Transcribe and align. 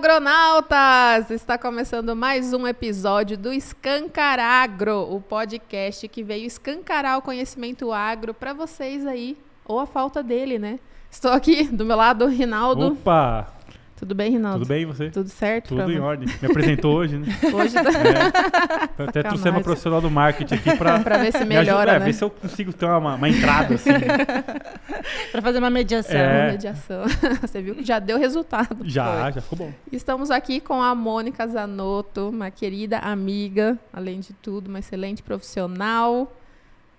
agronautas! 0.00 1.30
Está 1.30 1.58
começando 1.58 2.16
mais 2.16 2.54
um 2.54 2.66
episódio 2.66 3.36
do 3.36 3.52
Escancaragro, 3.52 5.14
o 5.14 5.20
podcast 5.20 6.08
que 6.08 6.22
veio 6.22 6.46
escancarar 6.46 7.18
o 7.18 7.22
conhecimento 7.22 7.92
agro 7.92 8.32
para 8.32 8.54
vocês 8.54 9.06
aí, 9.06 9.36
ou 9.62 9.78
a 9.78 9.84
falta 9.84 10.22
dele, 10.22 10.58
né? 10.58 10.78
Estou 11.10 11.30
aqui 11.30 11.64
do 11.64 11.84
meu 11.84 11.98
lado, 11.98 12.26
Rinaldo. 12.28 12.94
Opa! 12.94 13.59
Tudo 14.00 14.14
bem, 14.14 14.32
Rinaldo? 14.32 14.60
Tudo 14.60 14.68
bem 14.68 14.86
você? 14.86 15.10
Tudo 15.10 15.28
certo? 15.28 15.68
Tudo 15.76 15.92
em 15.92 16.00
ordem. 16.00 16.26
Me 16.40 16.48
apresentou 16.50 16.96
hoje, 16.96 17.18
né? 17.18 17.26
Hoje 17.52 17.74
tá... 17.74 17.80
É. 17.82 19.02
Até 19.04 19.20
Sacanagem. 19.22 19.50
uma 19.52 19.60
profissional 19.60 20.00
do 20.00 20.10
marketing 20.10 20.54
aqui 20.54 20.74
pra, 20.74 21.00
Pra 21.04 21.18
ver 21.18 21.30
se 21.32 21.40
me 21.40 21.44
melhora, 21.54 21.90
ajudar, 21.92 21.98
né? 22.00 22.06
ver 22.06 22.12
se 22.14 22.24
eu 22.24 22.30
consigo 22.30 22.72
ter 22.72 22.86
uma, 22.86 23.16
uma 23.16 23.28
entrada, 23.28 23.74
assim. 23.74 23.90
Para 25.30 25.42
fazer 25.42 25.58
uma 25.58 25.68
mediação. 25.68 26.16
É. 26.18 26.52
mediação. 26.52 27.02
Você 27.42 27.60
viu 27.60 27.74
que 27.74 27.84
já 27.84 27.98
deu 27.98 28.18
resultado. 28.18 28.78
Já, 28.84 29.30
já 29.32 29.42
ficou 29.42 29.58
bom. 29.66 29.72
Estamos 29.92 30.30
aqui 30.30 30.60
com 30.60 30.80
a 30.82 30.94
Mônica 30.94 31.46
Zanotto, 31.46 32.30
uma 32.30 32.50
querida 32.50 33.00
amiga, 33.00 33.78
além 33.92 34.20
de 34.20 34.32
tudo, 34.32 34.68
uma 34.68 34.78
excelente 34.78 35.22
profissional. 35.22 36.34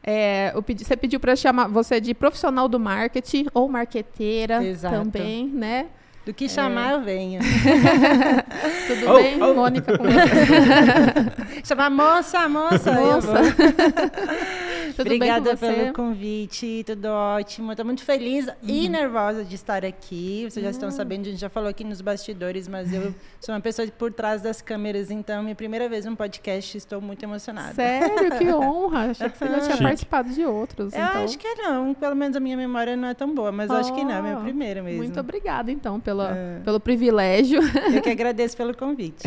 É, 0.04 0.52
eu 0.54 0.62
pedi- 0.62 0.86
você 0.86 0.96
pediu 0.96 1.20
para 1.20 1.36
chamar 1.36 1.68
você 1.68 2.00
de 2.00 2.14
profissional 2.14 2.68
do 2.68 2.80
marketing 2.80 3.48
ou 3.56 3.68
marqueteira 3.68 4.64
Exato. 4.64 4.96
também, 4.96 5.48
né? 5.48 5.88
Do 6.26 6.34
que 6.34 6.48
chamar, 6.48 6.94
eu 6.94 7.02
venho. 7.02 7.42
Tudo 8.88 9.12
Oh, 9.12 9.16
bem, 9.16 9.42
oh. 9.42 9.54
Mônica? 9.56 9.98
Com 9.98 10.04
você? 10.04 11.64
Chamar 11.66 11.90
moça, 11.90 12.48
moça. 12.48 12.92
Moça. 12.92 13.28
vou. 13.28 13.42
Tudo 14.96 15.08
bem 15.08 15.16
Obrigada 15.18 15.52
com 15.52 15.58
você? 15.58 15.74
pelo 15.74 15.94
convite, 15.94 16.84
tudo 16.86 17.06
ótimo. 17.08 17.72
Estou 17.72 17.86
muito 17.86 18.04
feliz 18.04 18.48
e 18.62 18.86
Uhum. 18.86 18.92
nervosa 18.92 19.44
de 19.46 19.56
estar 19.56 19.86
aqui. 19.86 20.46
Vocês 20.50 20.64
já 20.64 20.70
estão 20.70 20.92
sabendo, 20.92 21.22
a 21.28 21.30
gente 21.32 21.40
já 21.40 21.50
falou 21.50 21.70
aqui 21.70 21.84
nos 21.86 22.02
bastidores, 22.02 22.68
mas 22.68 22.92
eu 22.94 23.16
sou 23.40 23.56
uma 23.56 23.62
pessoa 23.62 23.88
por 23.98 24.12
trás 24.12 24.42
das 24.42 24.62
câmeras, 24.62 25.10
então 25.10 25.42
minha 25.44 25.56
primeira 25.56 25.88
vez 25.88 26.04
num 26.06 26.16
podcast, 26.16 26.78
estou 26.78 27.00
muito 27.00 27.24
emocionada. 27.24 27.74
Sério, 27.74 28.38
que 28.38 28.54
honra. 28.54 29.12
Achei 29.12 29.30
que 29.30 29.38
você 29.38 29.46
já 29.48 29.60
tinha 29.60 29.72
Chique. 29.72 29.84
participado 29.84 30.30
de 30.30 30.46
outros. 30.46 30.94
Eu 30.94 31.02
então. 31.02 31.24
acho 31.24 31.38
que 31.38 31.56
não, 31.56 31.94
pelo 31.94 32.16
menos 32.16 32.36
a 32.36 32.40
minha 32.42 32.58
memória 32.58 32.98
não 32.98 33.08
é 33.08 33.14
tão 33.14 33.34
boa, 33.34 33.52
mas 33.52 33.70
eu 33.70 33.78
acho 33.78 33.94
que 33.94 34.04
não, 34.04 34.12
é 34.16 34.22
minha 34.22 34.38
Oh, 34.40 34.42
primeira 34.42 34.84
mesmo. 34.84 34.98
Muito 35.04 35.20
obrigada, 35.20 35.72
então, 35.72 36.00
pela, 36.12 36.36
É. 36.36 36.60
pelo 36.60 36.80
privilégio. 36.80 37.62
Eu 37.94 38.02
que 38.02 38.10
agradeço 38.12 38.58
pelo 38.58 38.76
convite. 38.76 39.24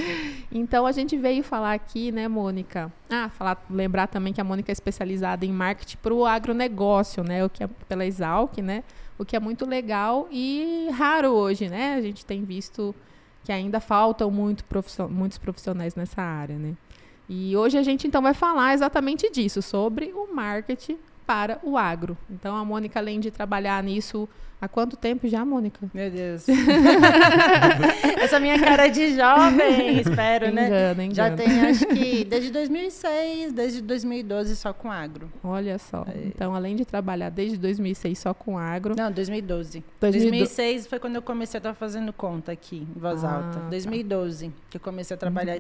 Então 0.53 0.87
a 0.87 0.93
gente 0.93 1.17
veio 1.17 1.43
falar 1.43 1.73
aqui, 1.73 2.13
né, 2.13 2.29
Mônica? 2.29 2.93
Ah, 3.11 3.31
falar, 3.31 3.65
lembrar 3.71 4.07
também 4.07 4.33
que 4.33 4.41
a 4.41 4.45
Mônica 4.45 4.71
é 4.71 4.75
especializada 4.75 5.47
em 5.47 5.53
marketing 5.53 5.97
para 6.03 6.13
o 6.13 6.27
agronegócio, 6.27 7.25
né? 7.25 7.45
O 7.45 7.49
que 7.49 7.65
é 7.65 7.69
pela 7.89 8.05
Exalc, 8.05 8.59
né? 8.59 8.85
O 9.19 9.25
que 9.25 9.35
é 9.37 9.41
muito 9.41 9.65
legal 9.65 10.29
e 10.31 10.89
raro 10.93 11.29
hoje, 11.31 11.69
né? 11.69 11.95
A 11.95 12.03
gente 12.03 12.27
tem 12.27 12.45
visto 12.45 12.95
que 13.45 13.53
ainda 13.53 13.81
faltam 13.81 14.31
muito 14.31 14.65
muitos 15.11 15.39
profissionais 15.39 15.95
nessa 15.95 16.21
área, 16.21 16.57
né? 16.59 16.75
E 17.29 17.57
hoje 17.57 17.79
a 17.79 17.83
gente 17.83 18.07
então 18.07 18.21
vai 18.21 18.35
falar 18.35 18.75
exatamente 18.75 19.31
disso, 19.31 19.63
sobre 19.63 20.13
o 20.15 20.35
marketing 20.35 20.99
para 21.27 21.59
o 21.63 21.77
agro. 21.77 22.17
Então 22.31 22.55
a 22.57 22.65
Mônica, 22.65 22.99
além 22.99 23.21
de 23.21 23.31
trabalhar 23.31 23.83
nisso 23.83 24.29
há 24.61 24.69
quanto 24.69 24.97
tempo 24.97 25.29
já, 25.29 25.45
Mônica? 25.45 25.87
Meu 25.93 26.11
Deus. 26.11 26.47
Essa 28.21 28.41
minha 28.41 28.59
cara 28.59 28.89
de 28.89 29.15
jovem, 29.15 29.99
espero, 30.01 30.51
né? 30.53 30.67
Engana, 30.67 31.05
engana. 31.05 31.15
Já 31.15 31.31
tem, 31.37 31.61
acho 31.67 31.87
que, 31.87 32.25
desde 32.29 32.51
2006, 32.51 33.53
desde 33.53 33.83
2012 33.83 34.57
só 34.57 34.73
com 34.73 34.91
agro. 34.91 35.31
Olha 35.43 35.79
só. 35.79 36.05
É. 36.09 36.27
Então, 36.27 36.55
além 36.55 36.77
de 36.77 36.85
trabalhar 36.85 37.31
desde 37.31 37.57
2006 37.59 38.19
só 38.19 38.33
com 38.35 38.57
agro, 38.59 38.95
Não, 38.97 39.11
2012. 39.11 39.85
2012. 40.01 40.31
2006 40.31 40.87
foi 40.87 40.99
quando 40.99 41.17
eu 41.17 41.23
comecei 41.23 41.59
a 41.59 41.61
estar 41.61 41.75
fazendo 41.75 42.13
conta 42.13 42.53
aqui, 42.53 42.87
em 42.97 43.01
voz 43.01 43.25
Ah, 43.25 43.37
alta. 43.37 43.61
tá. 43.61 43.69
2012, 43.69 44.53
que 44.71 44.77
eu 44.77 44.81
comecei 44.81 45.15
a 45.15 45.19
trabalhar 45.19 45.57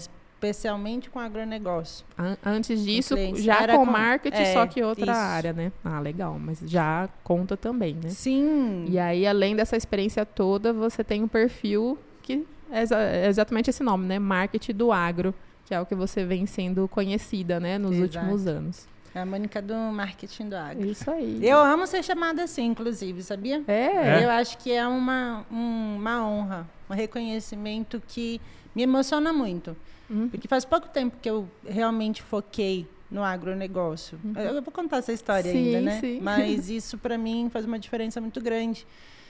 especialmente 0.48 1.10
com 1.10 1.18
agronegócio. 1.18 2.04
an- 2.18 2.36
antes 2.44 2.84
disso, 2.84 3.14
já 3.36 3.62
Era 3.62 3.76
com 3.76 3.84
com- 3.86 3.92
marketing, 3.92 4.36
é, 4.42 4.52
só 4.52 4.66
que 4.66 4.82
outra 4.82 5.04
isso. 5.12 5.20
área, 5.20 5.52
né? 5.52 5.72
Ah, 5.84 6.00
legal. 6.00 6.38
Mas 6.38 6.60
já 6.64 7.08
conta 7.22 7.56
também, 7.56 7.94
né? 7.94 8.08
Sim. 8.10 8.84
E 8.88 8.98
aí, 8.98 9.26
além 9.26 9.56
dessa 9.56 9.76
experiência 9.76 10.24
toda, 10.26 10.72
você 10.72 11.02
tem 11.02 11.22
um 11.22 11.28
perfil 11.28 11.98
que 12.22 12.46
é, 12.70 12.82
exa- 12.82 12.98
é 13.00 13.26
exatamente 13.28 13.70
esse 13.70 13.82
nome, 13.82 14.06
né? 14.06 14.18
Marketing 14.18 14.72
do 14.72 14.90
agro, 14.92 15.34
que 15.66 15.74
é 15.74 15.80
o 15.80 15.86
que 15.86 15.94
você 15.94 16.24
vem 16.24 16.46
sendo 16.46 16.86
conhecida, 16.88 17.58
né? 17.60 17.78
Nos 17.78 17.92
Exato. 17.96 18.18
últimos 18.26 18.46
anos. 18.46 18.86
É 19.14 19.20
a 19.20 19.26
Mônica 19.26 19.62
do 19.62 19.74
marketing 19.92 20.48
do 20.48 20.56
agro. 20.56 20.84
Isso 20.88 21.08
aí. 21.08 21.38
Eu 21.40 21.58
amo 21.58 21.86
ser 21.86 22.02
chamada 22.02 22.42
assim, 22.42 22.64
inclusive, 22.66 23.22
sabia? 23.22 23.62
É. 23.68 24.18
É? 24.20 24.24
Eu 24.24 24.30
acho 24.30 24.58
que 24.58 24.72
é 24.72 24.84
uma, 24.88 25.46
um- 25.52 25.96
uma 25.96 26.26
honra, 26.26 26.66
um 26.90 26.94
reconhecimento 26.94 28.02
que 28.08 28.40
me 28.74 28.82
emociona 28.82 29.32
muito. 29.32 29.76
Uhum. 30.10 30.28
Porque 30.28 30.46
faz 30.48 30.64
pouco 30.64 30.88
tempo 30.88 31.16
que 31.20 31.28
eu 31.28 31.48
realmente 31.66 32.22
foquei 32.22 32.86
no 33.10 33.22
agronegócio. 33.22 34.18
Eu 34.36 34.54
eu 34.56 34.62
vou 34.62 34.72
contar 34.72 34.98
essa 34.98 35.12
história 35.12 35.50
Uhum. 35.52 35.56
Sim, 35.56 35.66
ainda, 35.76 35.80
né? 35.82 36.00
sim. 36.00 36.20
Mas 36.20 36.68
isso 36.70 36.98
para 36.98 37.16
mim 37.16 37.48
faz 37.50 37.64
uma 37.64 37.78
diferença 37.78 38.20
muito 38.20 38.40
grande. 38.40 38.86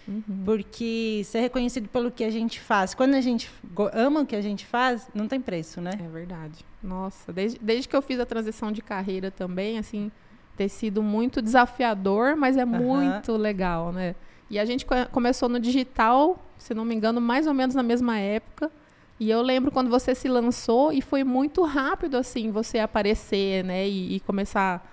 Uhum. 0.07 0.43
Porque 0.45 1.23
ser 1.25 1.41
reconhecido 1.41 1.89
pelo 1.89 2.11
que 2.11 2.25
a 2.25 2.31
gente 2.31 2.61
faz, 2.61 2.93
quando 2.95 3.15
a 3.15 3.21
gente 3.21 3.51
ama 3.95 4.21
o 4.21 4.27
que 4.27 4.37
a 4.37 4.43
gente 4.43 4.67
faz, 4.67 5.09
não 5.15 5.27
tem 5.27 5.41
preço, 5.41 5.81
né? 5.81 5.93
É 5.99 6.09
verdade. 6.09 6.65
Nossa, 6.83 7.33
desde, 7.33 7.59
desde 7.59 7.89
que 7.89 7.97
eu 7.97 8.03
fiz 8.03 8.21
a 8.21 8.27
transição 8.27 8.71
de 8.71 8.83
carreira 8.83 9.31
também, 9.31 9.79
assim, 9.79 10.13
ter 10.57 10.69
sido 10.69 11.03
muito 11.03 11.41
desafiador, 11.41 12.37
mas 12.37 12.57
é 12.59 12.65
muito 12.67 13.37
legal, 13.37 13.93
né? 13.93 14.15
E 14.51 14.59
a 14.59 14.65
gente 14.67 14.85
co- 14.85 14.95
começou 15.11 15.49
no 15.49 15.59
digital, 15.59 16.45
se 16.59 16.75
não 16.75 16.85
me 16.85 16.95
engano, 16.95 17.19
mais 17.21 17.47
ou 17.47 17.55
menos 17.55 17.75
na 17.75 17.83
mesma 17.83 18.19
época. 18.19 18.71
E 19.19 19.31
eu 19.31 19.41
lembro 19.43 19.71
quando 19.71 19.89
você 19.89 20.15
se 20.15 20.29
lançou 20.29 20.93
e 20.93 21.01
foi 21.01 21.23
muito 21.23 21.63
rápido, 21.63 22.17
assim, 22.17 22.51
você 22.51 22.79
aparecer, 22.79 23.63
né? 23.65 23.87
E, 23.89 24.17
e 24.17 24.21
começar 24.21 24.85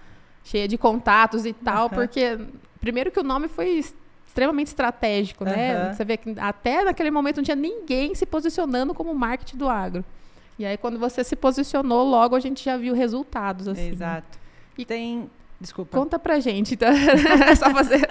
cheia 0.43 0.67
de 0.67 0.77
contatos 0.77 1.45
e 1.45 1.53
tal, 1.53 1.87
Aham. 1.87 1.89
porque 1.89 2.37
primeiro 2.79 3.11
que 3.11 3.19
o 3.19 3.23
nome 3.23 3.47
foi 3.47 3.83
extremamente 4.27 4.67
estratégico, 4.67 5.43
né? 5.43 5.75
Aham. 5.75 5.93
Você 5.93 6.05
vê 6.05 6.17
que 6.17 6.35
até 6.39 6.83
naquele 6.83 7.09
momento 7.11 7.37
não 7.37 7.43
tinha 7.43 7.55
ninguém 7.55 8.13
se 8.15 8.25
posicionando 8.25 8.93
como 8.93 9.13
marketing 9.13 9.57
do 9.57 9.67
agro. 9.67 10.05
E 10.59 10.65
aí, 10.65 10.77
quando 10.77 10.99
você 10.99 11.23
se 11.23 11.35
posicionou, 11.35 12.07
logo 12.07 12.35
a 12.35 12.39
gente 12.39 12.63
já 12.63 12.77
viu 12.77 12.93
resultados, 12.93 13.67
assim. 13.67 13.89
Exato. 13.89 14.37
E- 14.77 14.81
E 14.83 14.85
tem. 14.85 15.29
Desculpa. 15.59 15.97
Conta 15.97 16.17
pra 16.19 16.39
gente, 16.39 16.73
então. 16.75 16.89
Era 16.89 17.55
só 17.57 17.69
fazer... 17.71 18.01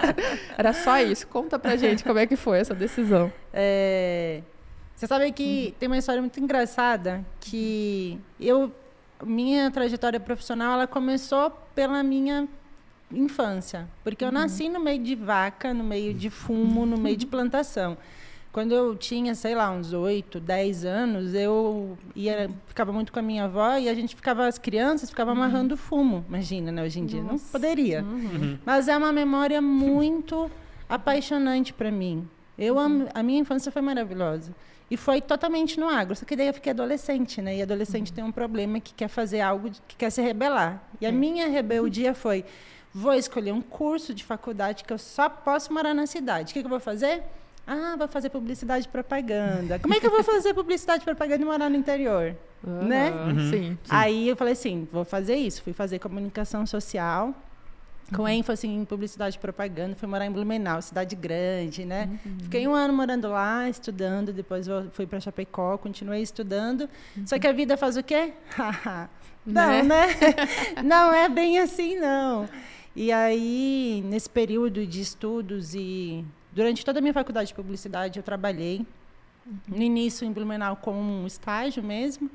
Era 0.57 0.73
só 0.73 0.99
isso. 1.01 1.27
Conta 1.27 1.57
pra 1.59 1.75
gente 1.75 2.03
como 2.03 2.17
é 2.19 2.25
que 2.27 2.35
foi 2.37 2.59
essa 2.59 2.73
decisão. 2.73 3.31
É, 3.53 4.41
Você 5.01 5.07
sabe 5.07 5.31
que 5.31 5.69
Uhum. 5.69 5.73
tem 5.79 5.89
uma 5.89 5.97
história 5.97 6.21
muito 6.21 6.39
engraçada 6.39 7.25
que 7.39 8.19
eu 8.39 8.71
minha 9.25 9.71
trajetória 9.71 10.19
profissional 10.19 10.73
ela 10.73 10.85
começou 10.85 11.49
pela 11.73 12.03
minha 12.03 12.47
infância, 13.11 13.87
porque 14.03 14.23
Uhum. 14.23 14.29
eu 14.29 14.31
nasci 14.31 14.69
no 14.69 14.79
meio 14.79 15.01
de 15.01 15.15
vaca, 15.15 15.73
no 15.73 15.83
meio 15.83 16.13
de 16.13 16.29
fumo, 16.29 16.85
no 16.85 16.99
meio 16.99 17.17
de 17.17 17.25
plantação. 17.25 17.97
Quando 18.51 18.73
eu 18.73 18.95
tinha, 18.95 19.33
sei 19.33 19.55
lá, 19.55 19.71
uns 19.71 19.91
8, 19.91 20.39
10 20.39 20.85
anos, 20.85 21.33
eu 21.33 21.97
ia, 22.15 22.51
ficava 22.67 22.93
muito 22.93 23.11
com 23.11 23.17
a 23.17 23.23
minha 23.23 23.45
avó 23.45 23.77
e 23.77 23.89
a 23.89 23.95
gente 23.95 24.15
ficava, 24.15 24.45
as 24.45 24.59
crianças 24.59 25.09
ficavam 25.09 25.33
amarrando 25.33 25.75
fumo. 25.75 26.23
Imagina, 26.29 26.71
né? 26.71 26.83
Hoje 26.83 26.99
em 26.99 27.07
dia. 27.07 27.21
Não 27.21 27.25
Uhum. 27.29 27.31
Nossa. 27.33 27.51
poderia. 27.51 28.03
Uhum. 28.03 28.59
Mas 28.63 28.87
é 28.87 28.95
uma 28.95 29.11
memória 29.11 29.59
muito 29.63 30.51
apaixonante 30.87 31.73
para 31.73 31.89
mim. 31.89 32.27
Eu 32.55 32.75
a 32.79 33.23
minha 33.23 33.39
infância 33.39 33.71
foi 33.71 33.81
maravilhosa. 33.81 34.53
E 34.91 34.97
foi 34.97 35.21
totalmente 35.21 35.79
no 35.79 35.87
agro. 35.87 36.13
Só 36.13 36.25
que 36.25 36.35
daí 36.35 36.47
eu 36.47 36.53
fiquei 36.53 36.71
adolescente, 36.71 37.41
né? 37.41 37.55
E 37.55 37.61
adolescente 37.61 38.11
tem 38.11 38.21
um 38.21 38.31
problema 38.31 38.77
que 38.81 38.93
quer 38.93 39.07
fazer 39.07 39.39
algo, 39.39 39.71
que 39.87 39.95
quer 39.95 40.09
se 40.09 40.21
rebelar. 40.21 40.83
E 40.99 41.05
a 41.05 41.11
minha 41.13 41.47
rebeldia 41.47 42.13
foi: 42.13 42.43
vou 42.93 43.13
escolher 43.13 43.53
um 43.53 43.61
curso 43.61 44.13
de 44.13 44.25
faculdade 44.25 44.83
que 44.83 44.91
eu 44.91 44.97
só 44.97 45.29
posso 45.29 45.71
morar 45.73 45.93
na 45.93 46.05
cidade. 46.05 46.51
O 46.51 46.53
que, 46.53 46.59
que 46.59 46.65
eu 46.65 46.69
vou 46.69 46.81
fazer? 46.81 47.23
Ah, 47.65 47.95
vou 47.97 48.07
fazer 48.09 48.29
publicidade 48.29 48.85
e 48.85 48.89
propaganda. 48.89 49.79
Como 49.79 49.93
é 49.93 49.99
que 50.01 50.07
eu 50.07 50.11
vou 50.11 50.23
fazer 50.25 50.53
publicidade 50.55 51.03
e 51.03 51.05
propaganda 51.05 51.41
e 51.41 51.45
morar 51.45 51.69
no 51.69 51.77
interior? 51.77 52.35
Né? 52.61 53.09
Aham, 53.11 53.31
Uhum. 53.31 53.49
Sim. 53.49 53.77
Aí 53.89 54.27
eu 54.27 54.35
falei 54.35 54.53
assim, 54.53 54.87
vou 54.91 55.05
fazer 55.05 55.35
isso. 55.35 55.63
Fui 55.63 55.71
fazer 55.71 55.99
comunicação 55.99 56.65
social, 56.65 57.33
com 58.15 58.27
ênfase 58.27 58.67
em 58.67 58.83
publicidade 58.85 59.37
e 59.37 59.39
propaganda. 59.39 59.95
Fui 59.95 60.07
morar 60.07 60.25
em 60.25 60.31
Blumenau, 60.31 60.81
cidade 60.81 61.15
grande, 61.15 61.85
né? 61.85 62.19
Fiquei 62.43 62.67
um 62.67 62.73
ano 62.73 62.93
morando 62.93 63.29
lá, 63.29 63.69
estudando. 63.69 64.33
Depois 64.33 64.67
eu 64.67 64.89
fui 64.91 65.05
para 65.05 65.19
Chapecó, 65.19 65.77
continuei 65.77 66.21
estudando. 66.21 66.89
Só 67.25 67.39
que 67.39 67.47
a 67.47 67.51
vida 67.51 67.77
faz 67.77 67.97
o 67.97 68.03
quê? 68.03 68.33
não, 69.45 69.83
né? 69.83 70.07
não 70.83 71.13
é 71.13 71.29
bem 71.29 71.59
assim, 71.59 71.97
não. 71.97 72.47
E 72.95 73.11
aí, 73.11 74.03
nesse 74.05 74.29
período 74.29 74.85
de 74.85 74.99
estudos 74.99 75.73
e 75.73 76.25
durante 76.51 76.83
toda 76.83 76.99
a 76.99 77.01
minha 77.01 77.13
faculdade 77.13 77.47
de 77.47 77.53
publicidade, 77.53 78.19
eu 78.19 78.23
trabalhei. 78.23 78.85
No 79.67 79.81
início, 79.81 80.25
em 80.25 80.31
Blumenau, 80.31 80.75
como 80.75 80.99
um 80.99 81.25
estágio 81.25 81.81
mesmo. 81.81 82.29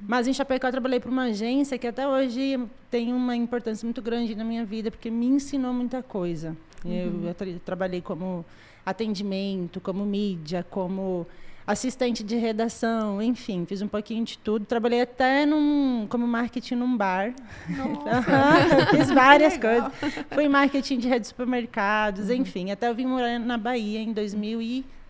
Mas 0.00 0.26
em 0.28 0.32
Chapecó 0.32 0.66
eu 0.68 0.72
trabalhei 0.72 1.00
para 1.00 1.10
uma 1.10 1.24
agência 1.24 1.76
que 1.78 1.86
até 1.86 2.06
hoje 2.06 2.58
tem 2.90 3.12
uma 3.12 3.34
importância 3.36 3.84
muito 3.86 4.00
grande 4.02 4.34
na 4.34 4.44
minha 4.44 4.64
vida, 4.64 4.90
porque 4.90 5.10
me 5.10 5.26
ensinou 5.26 5.72
muita 5.72 6.02
coisa. 6.02 6.56
Eu, 6.84 7.24
eu 7.28 7.34
tra- 7.34 7.46
trabalhei 7.64 8.00
como 8.00 8.44
atendimento, 8.84 9.80
como 9.80 10.04
mídia, 10.06 10.64
como 10.70 11.26
assistente 11.66 12.22
de 12.22 12.36
redação, 12.36 13.20
enfim, 13.20 13.64
fiz 13.66 13.82
um 13.82 13.88
pouquinho 13.88 14.24
de 14.24 14.38
tudo. 14.38 14.64
Trabalhei 14.64 15.00
até 15.02 15.44
num, 15.44 16.06
como 16.08 16.24
marketing 16.24 16.76
num 16.76 16.96
bar. 16.96 17.34
Fiz 18.96 19.10
várias 19.10 19.56
coisas. 19.58 19.92
Fui 20.30 20.48
marketing 20.48 20.98
de 20.98 21.08
rede 21.08 21.22
de 21.22 21.26
supermercados, 21.28 22.28
Uhum. 22.28 22.36
enfim. 22.36 22.70
Até 22.70 22.88
eu 22.88 22.94
vim 22.94 23.06
morar 23.06 23.38
na 23.40 23.58
Bahia 23.58 23.98
em 24.00 24.12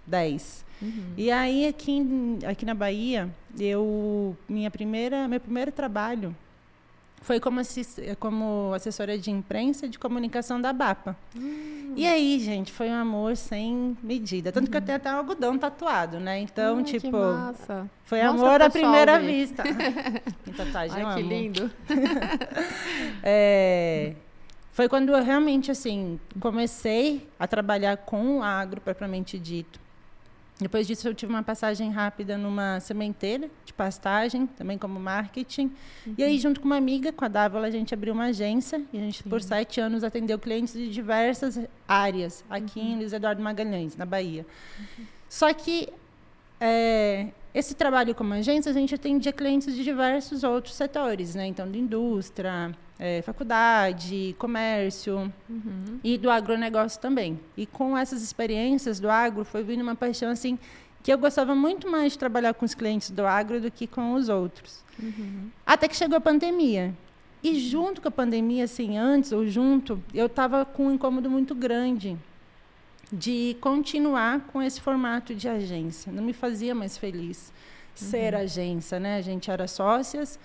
2010. 0.06 0.64
Uhum. 0.82 0.92
E 1.16 1.30
aí 1.30 1.66
aqui, 1.66 1.92
em- 1.92 2.38
aqui 2.46 2.64
na 2.66 2.74
Bahia, 2.74 3.28
eu 3.58 4.36
minha 4.48 4.70
primeira, 4.70 5.26
meu 5.26 5.40
primeiro 5.40 5.72
trabalho 5.72 6.34
foi 7.22 7.40
como, 7.40 7.58
assis- 7.58 7.96
como 8.20 8.72
assessora 8.74 9.18
de 9.18 9.30
imprensa 9.32 9.86
e 9.86 9.88
de 9.88 9.98
comunicação 9.98 10.60
da 10.60 10.72
BAPA. 10.72 11.16
E 11.96 12.06
aí, 12.06 12.38
gente, 12.38 12.70
foi 12.70 12.88
um 12.90 12.94
amor 12.94 13.36
sem 13.36 13.96
medida. 14.02 14.52
Tanto 14.52 14.70
que 14.70 14.76
eu 14.76 14.82
tenho 14.82 14.96
até 14.96 15.10
um 15.12 15.16
algodão 15.16 15.58
tatuado, 15.58 16.20
né? 16.20 16.38
Então, 16.40 16.76
Ai, 16.76 16.84
que 16.84 17.00
tipo, 17.00 17.16
massa. 17.16 17.90
foi 18.04 18.22
Mostra 18.22 18.44
amor 18.46 18.62
à 18.62 18.70
primeira 18.70 19.18
ver. 19.18 19.26
vista. 19.32 19.62
Tem 20.44 20.54
tatuagem, 20.54 21.02
Ai, 21.02 21.14
que 21.14 21.20
amo. 21.22 21.28
lindo. 21.28 21.70
É, 23.22 24.12
foi 24.72 24.88
quando 24.88 25.10
eu 25.12 25.22
realmente 25.24 25.70
assim 25.70 26.20
comecei 26.38 27.26
a 27.38 27.46
trabalhar 27.46 27.96
com 27.96 28.38
o 28.38 28.42
agro 28.42 28.80
propriamente 28.80 29.38
dito. 29.38 29.80
Depois 30.58 30.86
disso 30.86 31.06
eu 31.06 31.14
tive 31.14 31.30
uma 31.30 31.42
passagem 31.42 31.90
rápida 31.90 32.38
numa 32.38 32.80
sementeira 32.80 33.50
de 33.64 33.74
pastagem, 33.74 34.46
também 34.46 34.78
como 34.78 34.98
marketing. 34.98 35.70
E 36.16 36.24
aí 36.24 36.38
junto 36.38 36.60
com 36.60 36.66
uma 36.66 36.76
amiga, 36.76 37.12
com 37.12 37.24
a 37.24 37.28
Dávola, 37.28 37.66
a 37.66 37.70
gente 37.70 37.92
abriu 37.92 38.14
uma 38.14 38.26
agência 38.26 38.82
e 38.92 38.96
a 38.96 39.00
gente 39.00 39.22
por 39.22 39.42
sete 39.42 39.80
anos 39.80 40.02
atendeu 40.02 40.38
clientes 40.38 40.72
de 40.72 40.88
diversas 40.88 41.60
áreas 41.86 42.42
aqui 42.48 42.80
em 42.80 42.96
Luiz 42.96 43.12
Eduardo 43.12 43.42
Magalhães, 43.42 43.96
na 43.96 44.06
Bahia. 44.06 44.46
Só 45.28 45.52
que 45.52 45.90
é, 46.58 47.28
esse 47.54 47.74
trabalho 47.74 48.14
como 48.14 48.32
agência, 48.34 48.70
a 48.70 48.74
gente 48.74 48.94
atendia 48.94 49.32
clientes 49.32 49.74
de 49.74 49.84
diversos 49.84 50.42
outros 50.42 50.74
setores, 50.74 51.34
né? 51.34 51.46
Então, 51.46 51.70
de 51.70 51.78
indústria, 51.78 52.74
é, 52.98 53.22
faculdade, 53.22 54.34
comércio 54.38 55.32
Uhum. 55.48 55.98
e 56.02 56.16
do 56.16 56.30
agronegócio 56.30 57.00
também. 57.00 57.38
E 57.56 57.66
com 57.66 57.96
essas 57.96 58.22
experiências 58.22 58.98
do 58.98 59.10
agro, 59.10 59.44
foi 59.44 59.62
vindo 59.62 59.82
uma 59.82 59.94
paixão 59.94 60.30
assim 60.30 60.58
que 61.02 61.12
eu 61.12 61.18
gostava 61.18 61.54
muito 61.54 61.88
mais 61.88 62.12
de 62.12 62.18
trabalhar 62.18 62.52
com 62.54 62.64
os 62.64 62.74
clientes 62.74 63.10
do 63.10 63.24
agro 63.24 63.60
do 63.60 63.70
que 63.70 63.86
com 63.86 64.14
os 64.14 64.28
outros. 64.28 64.82
Uhum. 65.00 65.50
Até 65.64 65.86
que 65.86 65.96
chegou 65.96 66.16
a 66.16 66.20
pandemia. 66.20 66.92
E 67.42 67.60
junto 67.60 68.00
com 68.00 68.08
a 68.08 68.10
pandemia, 68.10 68.64
assim, 68.64 68.98
antes 68.98 69.30
ou 69.30 69.46
junto, 69.46 70.02
eu 70.12 70.26
estava 70.26 70.64
com 70.64 70.88
um 70.88 70.92
incômodo 70.94 71.30
muito 71.30 71.54
grande 71.54 72.16
de 73.12 73.56
continuar 73.60 74.40
com 74.52 74.60
esse 74.60 74.80
formato 74.80 75.32
de 75.32 75.48
agência. 75.48 76.10
Não 76.10 76.24
me 76.24 76.32
fazia 76.32 76.74
mais 76.74 76.98
feliz 76.98 77.52
ser 78.00 78.34
agência, 78.34 78.98
né? 79.00 79.16
A 79.16 79.20
gente 79.20 79.50
era 79.50 79.66
sócias 79.66 80.38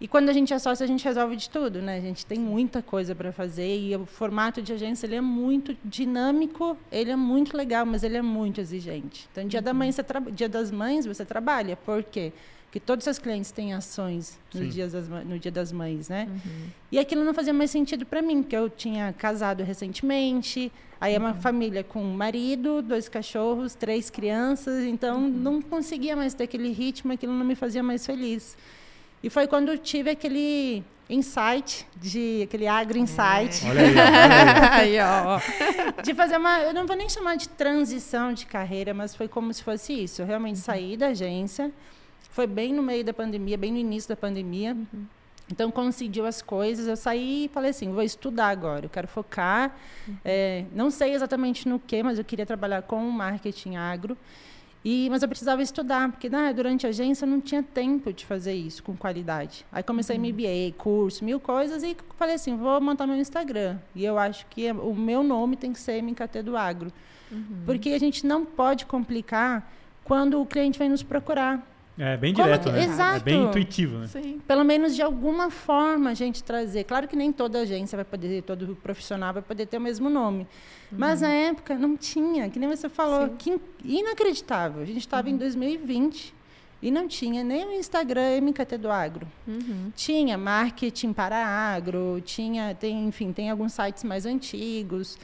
e 0.00 0.08
quando 0.08 0.28
a 0.28 0.32
gente 0.32 0.52
é 0.52 0.58
sócia 0.58 0.84
a 0.84 0.86
gente 0.86 1.04
resolve 1.04 1.36
de 1.36 1.48
tudo, 1.48 1.80
né? 1.80 1.96
A 1.96 2.00
gente 2.00 2.26
tem 2.26 2.38
muita 2.38 2.82
coisa 2.82 3.14
para 3.14 3.32
fazer 3.32 3.78
e 3.78 3.94
o 3.96 4.04
formato 4.06 4.60
de 4.60 4.72
agência 4.72 5.06
ele 5.06 5.16
é 5.16 5.20
muito 5.20 5.76
dinâmico, 5.84 6.76
ele 6.90 7.10
é 7.10 7.16
muito 7.16 7.56
legal, 7.56 7.84
mas 7.86 8.02
ele 8.02 8.16
é 8.16 8.22
muito 8.22 8.60
exigente. 8.60 9.28
Então, 9.32 9.46
dia 9.46 9.62
da 9.62 9.72
mãe, 9.74 9.90
você 9.92 10.02
tra- 10.02 10.20
dia 10.20 10.48
das 10.48 10.70
mães 10.70 11.06
você 11.06 11.24
trabalha, 11.24 11.76
por 11.76 12.02
quê? 12.02 12.32
Porque 12.32 12.32
todos 12.80 13.02
os 13.02 13.04
seus 13.04 13.18
clientes 13.18 13.50
têm 13.50 13.74
ações 13.74 14.38
no 14.54 14.66
dia 14.66 14.88
das, 14.88 15.08
no 15.08 15.38
dia 15.38 15.50
das 15.52 15.72
mães, 15.72 16.08
né? 16.08 16.26
Uhum. 16.30 16.66
E 16.92 16.98
aquilo 16.98 17.24
não 17.24 17.32
fazia 17.34 17.52
mais 17.52 17.70
sentido 17.70 18.04
para 18.06 18.20
mim, 18.22 18.42
porque 18.42 18.56
eu 18.56 18.68
tinha 18.70 19.12
casado 19.12 19.62
recentemente, 19.62 20.70
aí 21.00 21.14
é 21.14 21.18
uma 21.18 21.32
Uhum. 21.32 21.40
família 21.40 21.82
com 21.84 22.02
um 22.02 22.14
marido, 22.14 22.82
dois 22.82 23.08
cachorros, 23.08 23.74
três 23.74 24.10
crianças, 24.10 24.84
então 24.84 25.18
Uhum. 25.22 25.28
não 25.28 25.62
conseguia 25.62 26.14
mais 26.16 26.34
ter 26.34 26.44
aquele 26.44 26.70
ritmo, 26.72 27.12
aquilo 27.12 27.32
não 27.32 27.44
me 27.44 27.54
fazia 27.54 27.82
mais 27.82 28.04
feliz. 28.06 28.56
E 29.22 29.30
foi 29.30 29.46
quando 29.46 29.70
eu 29.70 29.78
tive 29.78 30.10
aquele 30.10 30.84
insight, 31.08 31.86
de 31.96 32.42
aquele 32.42 32.66
agro 32.66 32.98
insight, 32.98 33.64
Olha 33.64 33.80
aí, 33.80 34.98
olha 34.98 35.36
aí. 35.36 35.42
De 36.02 36.14
fazer 36.14 36.36
uma, 36.36 36.60
eu 36.60 36.74
não 36.74 36.86
vou 36.86 36.96
nem 36.96 37.08
chamar 37.08 37.36
de 37.36 37.48
transição 37.48 38.32
de 38.32 38.44
carreira, 38.46 38.92
mas 38.92 39.14
foi 39.14 39.28
como 39.28 39.52
se 39.54 39.62
fosse 39.62 39.92
isso. 39.92 40.20
Eu 40.22 40.26
realmente 40.26 40.58
saí 40.58 40.96
da 40.96 41.08
agência, 41.08 41.72
foi 42.30 42.46
bem 42.46 42.72
no 42.72 42.82
meio 42.82 43.04
da 43.04 43.12
pandemia, 43.12 43.56
bem 43.56 43.72
no 43.72 43.78
início 43.78 44.08
da 44.08 44.16
pandemia. 44.16 44.76
Então 45.50 45.70
coincidiu 45.70 46.26
as 46.26 46.42
coisas, 46.42 46.88
eu 46.88 46.96
saí 46.96 47.44
e 47.44 47.48
falei 47.48 47.70
assim, 47.70 47.92
vou 47.92 48.02
estudar 48.02 48.48
agora, 48.48 48.86
eu 48.86 48.90
quero 48.90 49.06
focar, 49.06 49.76
é, 50.24 50.64
não 50.74 50.90
sei 50.90 51.14
exatamente 51.14 51.68
no 51.68 51.78
que, 51.78 52.02
mas 52.02 52.18
eu 52.18 52.24
queria 52.24 52.44
trabalhar 52.44 52.82
com 52.82 53.00
marketing 53.10 53.76
agro, 53.76 54.18
e, 54.84 55.08
mas 55.10 55.22
eu 55.22 55.28
precisava 55.28 55.62
estudar, 55.62 56.10
porque 56.12 56.28
né, 56.28 56.52
durante 56.52 56.86
a 56.86 56.90
agência 56.90 57.24
eu 57.24 57.28
não 57.28 57.40
tinha 57.40 57.60
tempo 57.60 58.12
de 58.12 58.24
fazer 58.24 58.54
isso 58.54 58.84
com 58.84 58.96
qualidade. 58.96 59.66
Aí 59.72 59.82
comecei 59.82 60.16
MBA, 60.16 60.74
curso, 60.78 61.24
mil 61.24 61.40
coisas, 61.40 61.82
e 61.82 61.96
falei 62.16 62.36
assim, 62.36 62.56
vou 62.56 62.80
montar 62.80 63.04
meu 63.04 63.16
Instagram. 63.16 63.78
E 63.96 64.04
eu 64.04 64.16
acho 64.16 64.46
que 64.46 64.70
o 64.70 64.94
meu 64.94 65.24
nome 65.24 65.56
tem 65.56 65.72
que 65.72 65.80
ser 65.80 66.00
MKT 66.00 66.42
do 66.44 66.56
Agro. 66.56 66.92
Porque 67.64 67.90
a 67.90 67.98
gente 67.98 68.24
não 68.24 68.44
pode 68.44 68.86
complicar 68.86 69.68
quando 70.04 70.40
o 70.40 70.46
cliente 70.46 70.78
vem 70.78 70.88
nos 70.88 71.02
procurar. 71.02 71.66
É 71.98 72.16
bem 72.16 72.34
Como 72.34 72.44
direto, 72.44 72.64
que- 72.64 72.72
né? 72.72 72.84
Exato. 72.84 73.16
É 73.16 73.20
bem 73.20 73.44
intuitivo, 73.44 73.98
né? 73.98 74.06
Sim. 74.08 74.40
Pelo 74.46 74.64
menos 74.64 74.94
de 74.94 75.00
alguma 75.00 75.50
forma 75.50 76.10
a 76.10 76.14
gente 76.14 76.42
trazer. 76.44 76.84
Claro 76.84 77.08
que 77.08 77.16
nem 77.16 77.32
toda 77.32 77.60
agência 77.60 77.96
vai 77.96 78.04
poder, 78.04 78.42
todo 78.42 78.76
profissional 78.82 79.32
vai 79.32 79.42
poder 79.42 79.64
ter 79.66 79.78
o 79.78 79.80
mesmo 79.80 80.10
nome. 80.10 80.46
Mas 80.92 81.22
na 81.22 81.28
época 81.30 81.74
não 81.74 81.96
tinha, 81.96 82.50
que 82.50 82.58
nem 82.58 82.68
você 82.68 82.88
falou, 82.88 83.28
Sim. 83.28 83.34
que 83.38 83.50
in- 83.50 83.60
inacreditável. 84.00 84.82
A 84.82 84.84
gente 84.84 84.98
estava 84.98 85.30
em 85.30 85.36
2020 85.38 86.34
e 86.82 86.90
não 86.90 87.08
tinha 87.08 87.42
nem 87.42 87.64
o 87.64 87.72
Instagram 87.72 88.40
MKT 88.42 88.76
do 88.76 88.90
Agro. 88.90 89.26
Uhum. 89.48 89.90
Tinha 89.96 90.36
marketing 90.36 91.14
para 91.14 91.36
agro, 91.46 92.20
tinha, 92.24 92.74
tem, 92.78 93.06
enfim, 93.06 93.32
tem 93.32 93.48
alguns 93.50 93.72
sites 93.72 94.04
mais 94.04 94.26
antigos. 94.26 95.18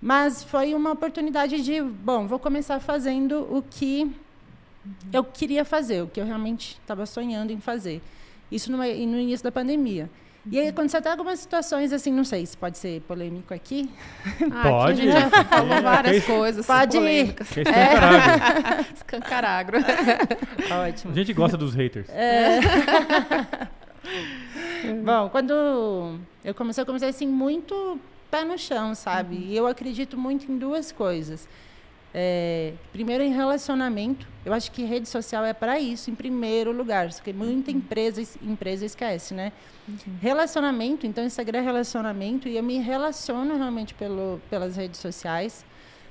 Mas 0.00 0.42
foi 0.42 0.74
uma 0.74 0.92
oportunidade 0.92 1.60
de, 1.62 1.82
bom, 1.82 2.26
vou 2.26 2.38
começar 2.38 2.80
fazendo 2.80 3.46
o 3.54 3.62
que 3.62 4.10
eu 5.12 5.22
queria 5.24 5.64
fazer, 5.64 6.02
o 6.02 6.06
que 6.08 6.20
eu 6.20 6.24
realmente 6.26 6.78
estava 6.80 7.04
sonhando 7.06 7.52
em 7.52 7.60
fazer. 7.60 8.00
Isso 8.50 8.70
no, 8.70 8.78
no 8.78 8.84
início 8.84 9.44
da 9.44 9.52
pandemia. 9.52 10.08
E 10.50 10.58
aí 10.58 10.68
aconteceu 10.68 10.98
até 11.00 11.10
algumas 11.10 11.40
situações 11.40 11.92
assim, 11.92 12.10
não 12.10 12.24
sei 12.24 12.46
se 12.46 12.56
pode 12.56 12.78
ser 12.78 13.02
polêmico 13.02 13.52
aqui. 13.52 13.90
Ah, 14.50 14.62
Pode. 14.62 15.02
Aqui 15.02 15.10
a 15.10 15.20
gente 15.20 15.30
já 15.34 15.44
falou 15.44 15.72
É, 15.74 15.80
várias 15.82 16.24
que- 16.24 16.32
coisas 16.32 16.66
Pode 16.66 16.96
ir. 16.96 17.00
polêmicas. 17.00 17.48
Que 17.50 17.60
é. 17.60 18.92
Escancaragro. 18.94 19.76
Ótimo. 20.88 21.12
A 21.12 21.14
gente 21.14 21.32
gosta 21.34 21.56
dos 21.58 21.74
haters. 21.74 22.08
É. 22.08 22.60
Bom, 25.04 25.28
quando 25.28 26.18
eu 26.44 26.54
comecei, 26.54 26.80
eu 26.82 26.86
comecei 26.86 27.08
assim 27.08 27.26
muito 27.26 28.00
pé 28.30 28.44
no 28.44 28.56
chão, 28.56 28.94
sabe? 28.94 29.36
E 29.36 29.56
eu 29.56 29.66
acredito 29.66 30.16
muito 30.16 30.50
em 30.50 30.56
duas 30.56 30.90
coisas. 30.92 31.46
É, 32.14 32.72
primeiro, 32.92 33.22
em 33.22 33.32
relacionamento. 33.32 34.26
Eu 34.44 34.52
acho 34.54 34.72
que 34.72 34.82
rede 34.84 35.08
social 35.08 35.44
é 35.44 35.52
para 35.52 35.78
isso, 35.78 36.10
em 36.10 36.14
primeiro 36.14 36.72
lugar. 36.72 37.08
Porque 37.12 37.32
muita 37.32 37.70
empresa, 37.70 38.22
empresa 38.42 38.86
esquece, 38.86 39.34
né? 39.34 39.52
Relacionamento, 40.20 41.06
então 41.06 41.24
Instagram 41.24 41.58
é 41.58 41.62
relacionamento 41.62 42.48
e 42.48 42.56
eu 42.56 42.62
me 42.62 42.78
relaciono 42.78 43.56
realmente 43.56 43.94
pelo, 43.94 44.40
pelas 44.50 44.76
redes 44.76 45.00
sociais. 45.00 45.64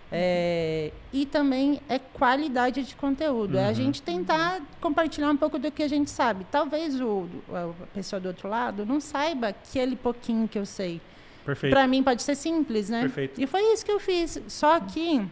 É, 0.09 0.91
e 1.11 1.25
também 1.25 1.81
é 1.89 1.99
qualidade 1.99 2.83
de 2.83 2.95
conteúdo. 2.95 3.57
É 3.57 3.65
a 3.65 3.67
Uhum. 3.69 3.73
gente 3.75 4.01
tentar 4.01 4.61
compartilhar 4.79 5.29
um 5.29 5.35
pouco 5.35 5.59
do 5.59 5.69
que 5.69 5.83
a 5.83 5.87
gente 5.87 6.09
sabe. 6.09 6.45
Talvez 6.49 6.99
o, 7.01 7.27
a 7.51 7.87
pessoa 7.93 8.19
do 8.19 8.27
outro 8.29 8.47
lado 8.47 8.85
não 8.85 9.01
saiba 9.01 9.49
aquele 9.49 9.95
pouquinho 9.97 10.47
que 10.47 10.57
eu 10.57 10.65
sei. 10.65 11.01
Perfeito. 11.45 11.73
Para 11.73 11.85
mim 11.87 12.01
pode 12.03 12.23
ser 12.23 12.35
simples, 12.35 12.89
né? 12.89 13.01
Perfeito. 13.01 13.41
E 13.41 13.45
foi 13.45 13.61
isso 13.73 13.83
que 13.85 13.91
eu 13.91 13.99
fiz. 13.99 14.41
Só 14.47 14.79
que 14.79 15.25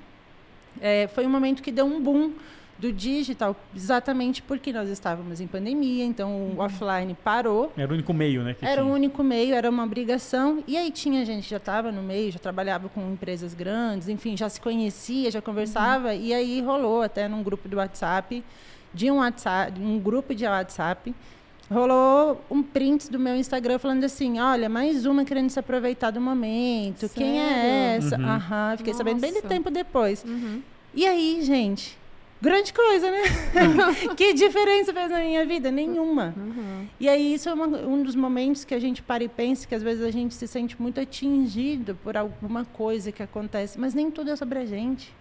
é, 0.81 1.07
foi 1.07 1.25
um 1.25 1.29
momento 1.29 1.61
que 1.61 1.71
deu 1.71 1.85
um 1.85 2.01
boom 2.01 2.33
do 2.77 2.91
digital, 2.91 3.55
exatamente 3.73 4.41
porque 4.41 4.73
nós 4.73 4.89
estávamos 4.89 5.39
em 5.39 5.47
pandemia, 5.47 6.03
então 6.03 6.51
o 6.51 6.59
offline 6.59 7.15
parou. 7.23 7.71
Era 7.77 7.91
o 7.91 7.93
único 7.93 8.13
meio, 8.13 8.43
né? 8.43 8.55
Era 8.61 8.81
o 8.81 8.85
tinha. 8.85 8.95
único 8.95 9.23
meio, 9.23 9.55
era 9.55 9.69
uma 9.69 9.83
obrigação. 9.83 10.61
E 10.67 10.75
aí 10.75 10.91
tinha 10.91 11.23
gente 11.25 11.43
que 11.43 11.49
já 11.49 11.57
estava 11.57 11.91
no 11.91 12.01
meio, 12.01 12.31
já 12.31 12.39
trabalhava 12.39 12.89
com 12.89 13.13
empresas 13.13 13.53
grandes, 13.53 14.09
enfim, 14.09 14.35
já 14.35 14.49
se 14.49 14.59
conhecia, 14.59 15.31
já 15.31 15.41
conversava. 15.41 16.13
E 16.13 16.33
aí 16.33 16.61
rolou 16.61 17.01
até 17.01 17.27
num 17.29 17.41
grupo 17.41 17.69
do 17.69 17.77
WhatsApp, 17.77 18.43
de 18.93 19.09
um 19.09 19.17
WhatsApp, 19.17 19.79
um 19.79 19.97
grupo 19.97 20.35
de 20.35 20.45
WhatsApp, 20.45 21.15
rolou 21.71 22.41
um 22.49 22.61
print 22.61 23.09
do 23.11 23.17
meu 23.19 23.35
Instagram 23.35 23.79
falando 23.79 24.03
assim, 24.03 24.39
olha, 24.39 24.69
mais 24.69 25.05
uma 25.05 25.25
querendo 25.25 25.49
se 25.49 25.59
aproveitar 25.59 26.11
do 26.11 26.21
momento. 26.21 27.09
Quem 27.09 27.39
é 27.39 27.99
Sério? 28.01 28.07
essa? 28.07 28.17
Uhum. 28.17 28.25
Aham, 28.29 28.77
fiquei 28.77 28.93
sabendo 28.93 29.19
bem 29.19 29.31
de 29.31 29.37
Nossa. 29.37 29.47
tempo 29.47 29.71
depois. 29.71 30.23
Uhum. 30.23 30.61
E 30.93 31.05
aí, 31.05 31.39
gente, 31.41 31.97
grande 32.41 32.71
coisa, 32.71 33.09
né? 33.11 33.21
que 34.15 34.33
diferença 34.33 34.93
fez 34.93 35.09
na 35.09 35.19
minha 35.19 35.45
vida? 35.45 35.71
Nenhuma. 35.71 36.33
Uhum. 36.37 36.85
E 36.99 37.09
aí, 37.09 37.33
isso 37.33 37.49
é 37.49 37.53
uma- 37.53 37.67
um 37.79 38.03
dos 38.03 38.15
momentos 38.15 38.63
que 38.63 38.73
a 38.75 38.79
gente 38.79 39.01
para 39.01 39.23
e 39.23 39.27
pensa 39.27 39.67
que 39.67 39.73
às 39.73 39.81
vezes 39.83 40.03
a 40.03 40.11
gente 40.11 40.33
se 40.35 40.47
sente 40.47 40.79
muito 40.81 40.99
atingido 40.99 41.97
por 42.03 42.15
alguma 42.15 42.63
coisa 42.65 43.11
que 43.11 43.23
acontece, 43.23 43.79
mas 43.79 43.93
nem 43.93 44.11
tudo 44.11 44.29
é 44.29 44.35
sobre 44.35 44.59
a 44.59 44.65
gente. 44.65 45.11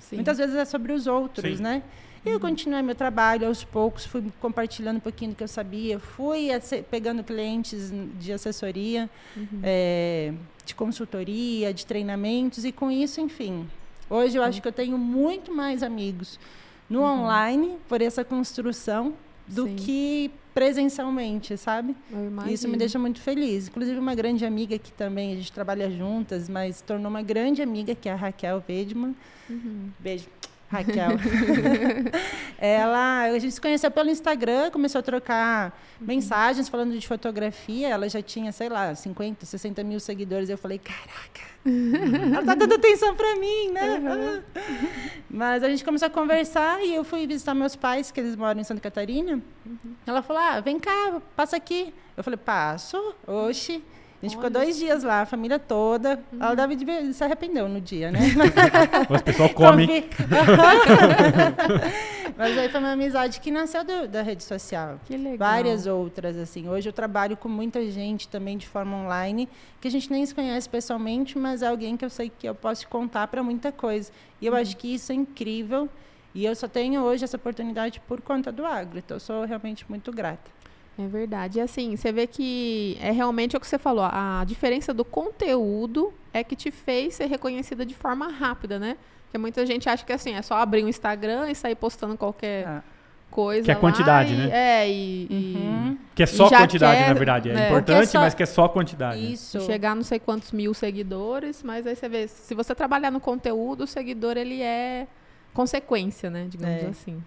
Sim. 0.00 0.16
Muitas 0.16 0.36
vezes 0.36 0.56
é 0.56 0.64
sobre 0.64 0.92
os 0.92 1.06
outros, 1.06 1.58
Sim. 1.58 1.62
né? 1.62 1.82
E 2.24 2.30
eu 2.30 2.38
continuei 2.38 2.82
meu 2.82 2.94
trabalho 2.94 3.48
aos 3.48 3.64
poucos, 3.64 4.04
fui 4.06 4.24
compartilhando 4.40 4.98
um 4.98 5.00
pouquinho 5.00 5.32
do 5.32 5.36
que 5.36 5.42
eu 5.42 5.48
sabia, 5.48 5.98
fui 5.98 6.48
pegando 6.88 7.24
clientes 7.24 7.92
de 8.18 8.32
assessoria, 8.32 9.10
eh, 9.62 10.32
de 10.64 10.74
consultoria, 10.74 11.74
de 11.74 11.84
treinamentos, 11.84 12.64
e 12.64 12.70
com 12.70 12.90
isso, 12.90 13.20
enfim. 13.20 13.68
Hoje 14.08 14.36
eu 14.36 14.42
acho 14.42 14.62
que 14.62 14.68
eu 14.68 14.72
tenho 14.72 14.96
muito 14.96 15.52
mais 15.52 15.82
amigos 15.82 16.38
no 16.88 17.02
online, 17.02 17.76
por 17.88 18.00
essa 18.00 18.22
construção, 18.22 19.14
do 19.48 19.66
Sim. 19.66 19.76
que 19.76 20.30
presencialmente, 20.54 21.56
sabe? 21.56 21.96
Isso 22.46 22.68
me 22.68 22.76
deixa 22.76 22.98
muito 22.98 23.20
feliz. 23.20 23.68
Inclusive, 23.68 23.98
uma 23.98 24.14
grande 24.14 24.44
amiga 24.44 24.78
que 24.78 24.92
também 24.92 25.32
a 25.32 25.36
gente 25.36 25.50
trabalha 25.50 25.90
juntas, 25.90 26.48
mas 26.48 26.82
tornou 26.82 27.10
uma 27.10 27.22
grande 27.22 27.62
amiga, 27.62 27.94
que 27.94 28.08
é 28.08 28.12
a 28.12 28.16
Raquel 28.16 28.62
Vedman. 28.66 29.16
Uhum. 29.48 29.90
Beijo, 29.98 30.26
Raquel. 30.72 31.10
ela, 32.56 33.24
a 33.24 33.38
gente 33.38 33.52
se 33.52 33.60
conheceu 33.60 33.90
pelo 33.90 34.08
Instagram, 34.08 34.70
começou 34.70 35.00
a 35.00 35.02
trocar 35.02 35.78
mensagens 36.00 36.68
falando 36.68 36.98
de 36.98 37.06
fotografia. 37.06 37.88
Ela 37.88 38.08
já 38.08 38.22
tinha, 38.22 38.50
sei 38.52 38.70
lá, 38.70 38.94
50, 38.94 39.44
60 39.44 39.84
mil 39.84 40.00
seguidores. 40.00 40.48
Eu 40.48 40.56
falei, 40.56 40.78
caraca, 40.78 41.42
ela 41.64 42.42
tá 42.42 42.54
dando 42.54 42.74
atenção 42.74 43.14
pra 43.14 43.36
mim, 43.36 43.70
né? 43.70 44.42
Mas 45.28 45.62
a 45.62 45.68
gente 45.68 45.84
começou 45.84 46.06
a 46.06 46.10
conversar 46.10 46.82
e 46.82 46.94
eu 46.94 47.04
fui 47.04 47.26
visitar 47.26 47.54
meus 47.54 47.76
pais, 47.76 48.10
que 48.10 48.20
eles 48.20 48.34
moram 48.34 48.60
em 48.60 48.64
Santa 48.64 48.80
Catarina. 48.80 49.42
Ela 50.06 50.22
falou, 50.22 50.42
ah, 50.42 50.60
vem 50.60 50.80
cá, 50.80 51.20
passa 51.36 51.56
aqui. 51.56 51.92
Eu 52.16 52.24
falei, 52.24 52.38
passo, 52.38 53.14
oxe. 53.26 53.82
A 54.22 54.24
gente 54.24 54.36
ficou 54.36 54.44
Olha 54.44 54.50
dois 54.52 54.76
dias 54.78 55.02
lá, 55.02 55.22
a 55.22 55.26
família 55.26 55.58
toda. 55.58 56.22
Ela 56.38 56.54
deve 56.54 56.76
de- 56.76 57.12
se 57.12 57.24
arrependeu 57.24 57.68
no 57.68 57.80
dia, 57.80 58.12
né? 58.12 58.20
Mas 59.10 59.20
o 59.20 59.24
pessoal 59.24 59.48
come. 59.48 59.84
Mas 62.36 62.56
aí 62.56 62.68
foi 62.68 62.80
uma 62.80 62.92
amizade 62.92 63.40
que 63.40 63.50
nasceu 63.50 63.84
do- 63.84 64.06
da 64.08 64.22
rede 64.22 64.42
social. 64.44 64.98
Que 65.06 65.16
legal. 65.16 65.38
Várias 65.38 65.86
outras, 65.86 66.36
assim. 66.36 66.68
Hoje 66.68 66.88
eu 66.88 66.92
trabalho 66.92 67.36
com 67.36 67.48
muita 67.48 67.84
gente 67.90 68.28
também 68.28 68.56
de 68.56 68.66
forma 68.66 68.96
online, 68.96 69.48
que 69.80 69.88
a 69.88 69.90
gente 69.90 70.10
nem 70.10 70.24
se 70.24 70.34
conhece 70.34 70.68
pessoalmente, 70.68 71.36
mas 71.38 71.62
é 71.62 71.66
alguém 71.66 71.96
que 71.96 72.04
eu 72.04 72.10
sei 72.10 72.30
que 72.30 72.48
eu 72.48 72.54
posso 72.54 72.86
contar 72.88 73.26
para 73.26 73.42
muita 73.42 73.70
coisa. 73.72 74.10
E 74.40 74.46
eu 74.46 74.54
acho 74.54 74.76
que 74.76 74.94
isso 74.94 75.12
é 75.12 75.14
incrível. 75.14 75.88
E 76.34 76.44
eu 76.46 76.54
só 76.56 76.66
tenho 76.66 77.02
hoje 77.02 77.24
essa 77.24 77.36
oportunidade 77.36 78.00
por 78.08 78.20
conta 78.22 78.50
do 78.50 78.64
agro. 78.64 78.98
Então 78.98 79.16
eu 79.16 79.20
sou 79.20 79.44
realmente 79.44 79.84
muito 79.88 80.10
grata. 80.10 80.50
É 80.98 81.06
verdade. 81.06 81.58
E 81.58 81.60
assim, 81.62 81.96
você 81.96 82.12
vê 82.12 82.26
que 82.26 82.96
é 83.00 83.10
realmente 83.10 83.56
o 83.56 83.60
que 83.60 83.66
você 83.66 83.78
falou. 83.78 84.04
A 84.04 84.44
diferença 84.46 84.92
do 84.92 85.04
conteúdo 85.04 86.12
é 86.32 86.44
que 86.44 86.54
te 86.54 86.70
fez 86.70 87.14
ser 87.14 87.26
reconhecida 87.26 87.84
de 87.86 87.94
forma 87.94 88.28
rápida, 88.28 88.78
né? 88.78 88.96
Porque 89.24 89.38
muita 89.38 89.64
gente 89.64 89.88
acha 89.88 90.04
que 90.04 90.12
assim, 90.12 90.34
é 90.34 90.42
só 90.42 90.56
abrir 90.56 90.84
um 90.84 90.88
Instagram 90.88 91.48
e 91.50 91.54
sair 91.54 91.74
postando 91.74 92.16
qualquer 92.18 92.66
Ah. 92.66 92.82
coisa. 93.30 93.64
Que 93.64 93.70
é 93.70 93.74
lá 93.74 93.80
quantidade, 93.80 94.34
e- 94.34 94.36
né? 94.36 94.50
É, 94.52 94.90
e, 94.90 95.26
e 95.30 95.54
Uhum. 95.56 95.98
Que 96.14 96.22
é 96.24 96.26
só 96.26 96.50
quantidade, 96.50 96.98
quer, 97.00 97.08
na 97.08 97.14
verdade. 97.14 97.48
É, 97.50 97.54
né? 97.54 97.66
importante, 97.68 98.02
é 98.02 98.06
só- 98.06 98.20
mas 98.20 98.34
que 98.34 98.42
é 98.42 98.46
só 98.46 98.68
quantidade. 98.68 99.18
né? 99.18 99.30
Isso. 99.30 99.58
chegar 99.62 99.96
não 99.96 100.02
sei 100.02 100.18
quantos 100.18 100.52
mil 100.52 100.74
seguidores, 100.74 101.62
mas 101.62 101.86
aí 101.86 101.96
você 101.96 102.06
vê, 102.06 102.28
se 102.28 102.54
você 102.54 102.74
trabalhar 102.74 103.10
no 103.10 103.18
conteúdo, 103.20 103.84
o 103.84 103.86
seguidor 103.86 104.36
ele 104.36 104.60
é 104.60 105.06
consequência, 105.54 106.28
né? 106.28 106.46
Digamos 106.50 106.82
É. 106.82 106.86
assim. 106.88 107.22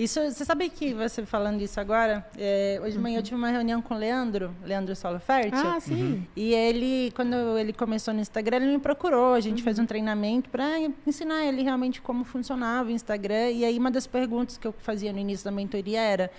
Isso, 0.00 0.18
você 0.18 0.46
sabe 0.46 0.70
que 0.70 0.94
você 0.94 1.26
falando 1.26 1.60
isso 1.60 1.78
agora, 1.78 2.26
é, 2.38 2.80
hoje 2.82 2.92
de 2.92 2.98
manhã 2.98 3.18
eu 3.18 3.22
tive 3.22 3.36
uma 3.36 3.50
reunião 3.50 3.82
com 3.82 3.92
o 3.92 3.98
Leandro, 3.98 4.50
Leandro 4.64 4.96
Solo 4.96 5.20
Fértil. 5.20 5.60
Ah, 5.60 5.78
sim. 5.78 6.26
E 6.34 6.54
ele, 6.54 7.12
quando 7.14 7.58
ele 7.58 7.74
começou 7.74 8.14
no 8.14 8.20
Instagram, 8.20 8.56
ele 8.56 8.72
me 8.72 8.78
procurou. 8.78 9.34
A 9.34 9.40
gente 9.40 9.62
fez 9.62 9.78
um 9.78 9.84
treinamento 9.84 10.48
para 10.48 10.64
ensinar 11.06 11.44
ele 11.44 11.62
realmente 11.62 12.00
como 12.00 12.24
funcionava 12.24 12.88
o 12.88 12.92
Instagram. 12.92 13.50
E 13.50 13.62
aí, 13.62 13.78
uma 13.78 13.90
das 13.90 14.06
perguntas 14.06 14.56
que 14.56 14.66
eu 14.66 14.72
fazia 14.72 15.12
no 15.12 15.18
início 15.18 15.44
da 15.44 15.50
mentoria 15.50 16.00
era: 16.00 16.30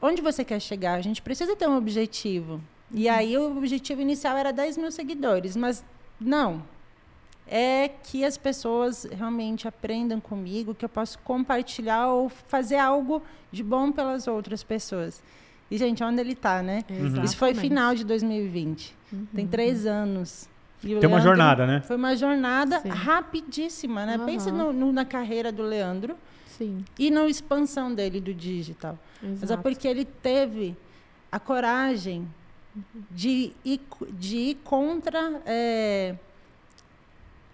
onde 0.00 0.22
você 0.22 0.44
quer 0.44 0.60
chegar? 0.60 0.94
A 0.94 1.02
gente 1.02 1.20
precisa 1.22 1.56
ter 1.56 1.68
um 1.68 1.76
objetivo. 1.76 2.60
E 2.92 3.08
aí, 3.08 3.36
o 3.36 3.58
objetivo 3.58 4.00
inicial 4.00 4.36
era 4.36 4.52
10 4.52 4.76
mil 4.76 4.92
seguidores, 4.92 5.56
mas 5.56 5.84
não. 6.20 6.62
É 7.48 7.88
que 8.02 8.24
as 8.24 8.36
pessoas 8.36 9.04
realmente 9.10 9.68
aprendam 9.68 10.20
comigo, 10.20 10.74
que 10.74 10.84
eu 10.84 10.88
posso 10.88 11.18
compartilhar 11.20 12.08
ou 12.08 12.28
fazer 12.28 12.76
algo 12.76 13.22
de 13.52 13.62
bom 13.62 13.92
pelas 13.92 14.26
outras 14.26 14.62
pessoas. 14.64 15.22
E, 15.70 15.78
gente, 15.78 16.02
onde 16.02 16.20
ele 16.20 16.32
está, 16.32 16.62
né? 16.62 16.84
Isso 16.88 17.36
foi 17.36 17.50
Exatamente. 17.50 17.60
final 17.60 17.94
de 17.94 18.04
2020. 18.04 18.94
Uhum. 19.12 19.26
Tem 19.34 19.46
três 19.46 19.86
anos. 19.86 20.48
E 20.82 20.88
Tem 20.88 20.94
uma 20.96 21.00
Leandro- 21.16 21.22
jornada, 21.22 21.66
né? 21.66 21.80
Foi 21.86 21.96
uma 21.96 22.14
jornada 22.16 22.80
Sim. 22.80 22.88
rapidíssima, 22.88 24.04
né? 24.06 24.14
Aham. 24.16 24.26
Pensa 24.26 24.50
no- 24.52 24.72
no- 24.72 24.92
na 24.92 25.04
carreira 25.04 25.50
do 25.50 25.62
Leandro 25.62 26.16
Sim. 26.46 26.84
e 26.98 27.10
na 27.10 27.26
expansão 27.26 27.92
dele 27.94 28.20
do 28.20 28.34
digital. 28.34 28.98
Mas 29.22 29.42
é 29.42 29.44
Exato. 29.46 29.62
porque 29.62 29.88
ele 29.88 30.04
teve 30.04 30.76
a 31.32 31.40
coragem 31.40 32.28
de 33.10 33.52
ir, 33.64 33.80
de 34.12 34.36
ir 34.36 34.54
contra 34.62 35.40
é, 35.46 36.14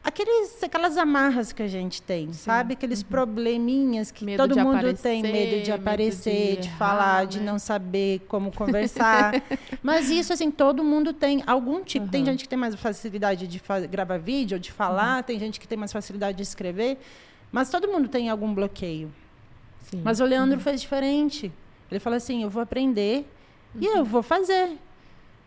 aqueles, 0.03 0.63
aquelas 0.63 0.97
amarras 0.97 1.53
que 1.53 1.63
a 1.63 1.69
gente 1.69 2.03
tem, 2.03 2.33
sabe? 2.33 2.75
Aqueles 2.75 3.03
probleminhas 3.03 4.11
que 4.11 4.25
Medo 4.25 4.39
todo 4.39 4.55
de 4.55 4.61
mundo 4.61 4.77
aparecer, 4.77 5.03
tem, 5.03 5.23
medo 5.23 5.63
de 5.63 5.71
medo 5.71 5.81
aparecer, 5.81 6.57
de 6.57 6.63
de, 6.63 6.69
errar, 6.69 6.77
falar, 6.79 7.27
de 7.27 7.39
né? 7.39 7.47
não 7.47 7.59
saber 7.59 8.21
como 8.29 8.53
conversar. 8.53 9.43
Mas 9.83 10.11
isso, 10.11 10.33
assim, 10.33 10.51
todo 10.51 10.83
mundo 10.83 11.13
tem 11.13 11.43
algum 11.47 11.83
tipo. 11.83 12.09
Tem 12.09 12.23
Aham. 12.23 12.33
gente 12.33 12.43
que 12.43 12.49
tem 12.49 12.59
mais 12.59 12.75
facilidade 12.75 13.47
de 13.47 13.63
gravar 13.89 14.19
vídeo, 14.19 14.59
de 14.59 14.73
falar, 14.73 15.23
tem 15.23 15.39
gente 15.39 15.61
que 15.61 15.69
tem 15.69 15.79
mais 15.79 15.93
facilidade 15.93 16.37
de 16.37 16.43
escrever. 16.43 16.99
Mas 17.51 17.71
todo 17.71 17.87
mundo 17.89 18.09
tem 18.09 18.29
algum 18.31 18.53
bloqueio. 18.53 19.13
Sim. 19.81 20.01
Mas 20.03 20.21
o 20.21 20.25
Leandro 20.25 20.59
fez 20.59 20.81
diferente. 20.81 21.53
Ele 21.91 22.01
falou 22.01 22.17
assim: 22.17 22.43
eu 22.43 22.51
vou 22.51 22.63
aprender 22.63 23.27
e 23.79 23.87
eu 23.87 24.05
vou 24.05 24.23
fazer. 24.23 24.79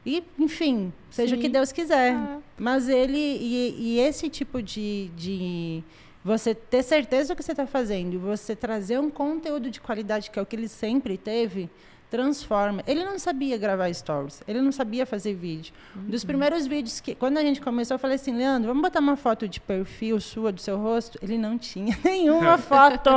E, 0.06 0.24
enfim, 0.38 0.94
seja 1.10 1.36
o 1.36 1.40
que 1.40 1.48
Sim. 1.48 1.52
Deus 1.52 1.72
quiser. 1.72 2.14
É. 2.14 2.38
Mas 2.58 2.88
ele. 2.88 3.18
E, 3.18 3.76
e 3.78 4.00
esse 4.00 4.30
tipo 4.30 4.62
de, 4.62 5.10
de. 5.16 5.84
Você 6.24 6.56
ter 6.56 6.84
certeza 6.84 7.34
do 7.34 7.38
que 7.38 7.44
você 7.44 7.52
está 7.52 7.68
fazendo 7.68 8.14
e 8.14 8.18
você 8.18 8.56
trazer 8.56 9.00
um 9.00 9.10
conteúdo 9.10 9.70
de 9.70 9.80
qualidade, 9.80 10.32
que 10.32 10.40
é 10.40 10.42
o 10.42 10.46
que 10.46 10.56
ele 10.56 10.68
sempre 10.68 11.18
teve, 11.18 11.70
transforma. 12.16 12.82
Ele 12.88 13.04
não 13.04 13.20
sabia 13.20 13.58
gravar 13.58 13.94
stories, 13.94 14.42
ele 14.48 14.62
não 14.62 14.72
sabia 14.72 15.06
fazer 15.06 15.34
vídeo. 15.34 15.74
Um 15.96 16.10
Dos 16.10 16.24
primeiros 16.24 16.66
vídeos 16.66 17.00
que. 17.00 17.14
Quando 17.14 17.38
a 17.38 17.42
gente 17.42 17.62
começou, 17.62 17.96
eu 17.96 18.00
falei 18.00 18.16
assim: 18.16 18.36
Leandro, 18.36 18.70
vamos 18.70 18.82
botar 18.82 19.00
uma 19.00 19.16
foto 19.16 19.48
de 19.48 19.60
perfil 19.60 20.20
sua, 20.20 20.52
do 20.52 20.62
seu 20.62 20.78
rosto? 20.78 21.20
Ele 21.22 21.38
não 21.38 21.58
tinha 21.58 21.98
nenhuma 22.04 22.58
foto. 22.58 23.10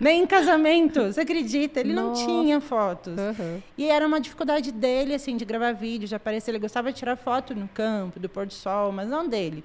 nem 0.00 0.22
em 0.22 0.26
casamento. 0.26 1.12
Você 1.12 1.20
acredita? 1.20 1.80
Ele 1.80 1.92
Nossa. 1.92 2.20
não 2.20 2.26
tinha 2.42 2.60
fotos. 2.60 3.18
Aham. 3.18 3.62
E 3.78 3.86
era 3.86 4.06
uma 4.06 4.20
dificuldade 4.20 4.72
dele, 4.72 5.14
assim, 5.14 5.36
de 5.36 5.44
gravar 5.44 5.72
vídeo, 5.72 6.08
de 6.08 6.14
aparecer. 6.14 6.50
Ele 6.50 6.58
gostava 6.58 6.92
de 6.92 6.98
tirar 6.98 7.16
foto 7.16 7.54
no 7.54 7.68
campo, 7.68 8.18
do 8.18 8.28
pôr 8.28 8.46
do 8.46 8.52
sol, 8.54 8.92
mas 8.92 9.08
não 9.08 9.28
dele. 9.28 9.62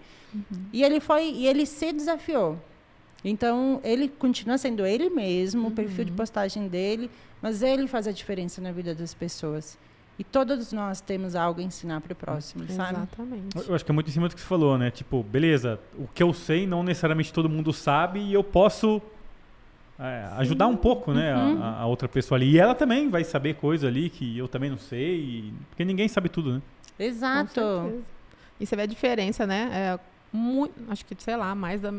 E 0.72 0.84
ele 0.84 1.00
foi, 1.00 1.30
e 1.30 1.48
ele 1.48 1.66
se 1.66 1.92
desafiou. 1.92 2.58
Então, 3.24 3.80
ele 3.84 4.08
continua 4.08 4.58
sendo 4.58 4.86
ele 4.86 5.10
mesmo, 5.10 5.68
o 5.68 5.72
perfil 5.72 6.06
de 6.06 6.12
postagem 6.12 6.68
dele, 6.68 7.10
mas 7.42 7.62
ele 7.62 7.88
faz 7.88 8.08
a 8.08 8.12
diferença 8.12 8.60
na 8.62 8.72
vida 8.72 8.96
das 8.96 9.14
pessoas. 9.14 9.78
E 10.18 10.24
todos 10.24 10.72
nós 10.74 11.02
temos 11.02 11.36
algo 11.36 11.62
a 11.62 11.64
ensinar 11.64 12.02
para 12.02 12.14
o 12.14 12.16
próximo, 12.16 12.64
sabe? 12.70 12.98
Exatamente. 12.98 13.68
Eu 13.68 13.74
acho 13.76 13.84
que 13.86 13.92
é 13.92 13.94
muito 13.94 14.08
em 14.10 14.12
cima 14.12 14.28
do 14.30 14.36
que 14.36 14.42
você 14.42 14.48
falou, 14.48 14.78
né? 14.78 14.92
Tipo, 14.92 15.24
beleza, 15.24 15.80
o 15.98 16.08
que 16.08 16.22
eu 16.22 16.34
sei 16.34 16.68
não 16.68 16.84
necessariamente 16.84 17.32
todo 17.34 17.48
mundo 17.50 17.72
sabe 17.74 18.20
e 18.20 18.34
eu 18.34 18.44
posso 18.44 19.02
é, 20.00 20.28
ajudar 20.38 20.68
um 20.68 20.76
pouco, 20.76 21.12
né? 21.14 21.36
Uhum. 21.36 21.62
A, 21.64 21.80
a 21.82 21.86
outra 21.88 22.08
pessoa 22.08 22.38
ali. 22.38 22.52
E 22.52 22.60
ela 22.60 22.76
também 22.76 23.10
vai 23.10 23.24
saber 23.24 23.56
coisa 23.56 23.88
ali 23.88 24.10
que 24.10 24.38
eu 24.38 24.48
também 24.48 24.70
não 24.70 24.78
sei. 24.78 25.20
e- 25.20 25.54
Porque 25.70 25.86
ninguém 25.86 26.08
sabe 26.08 26.28
tudo, 26.30 26.54
né? 26.56 26.62
Exato. 27.00 28.04
E 28.60 28.66
você 28.66 28.76
vê 28.76 28.84
a 28.84 28.88
diferença, 28.88 29.48
né? 29.48 29.70
É, 29.74 30.00
muito, 30.34 30.74
acho 30.90 31.06
que, 31.06 31.16
sei 31.20 31.36
lá, 31.36 31.54
mais 31.54 31.82
da, 31.82 31.92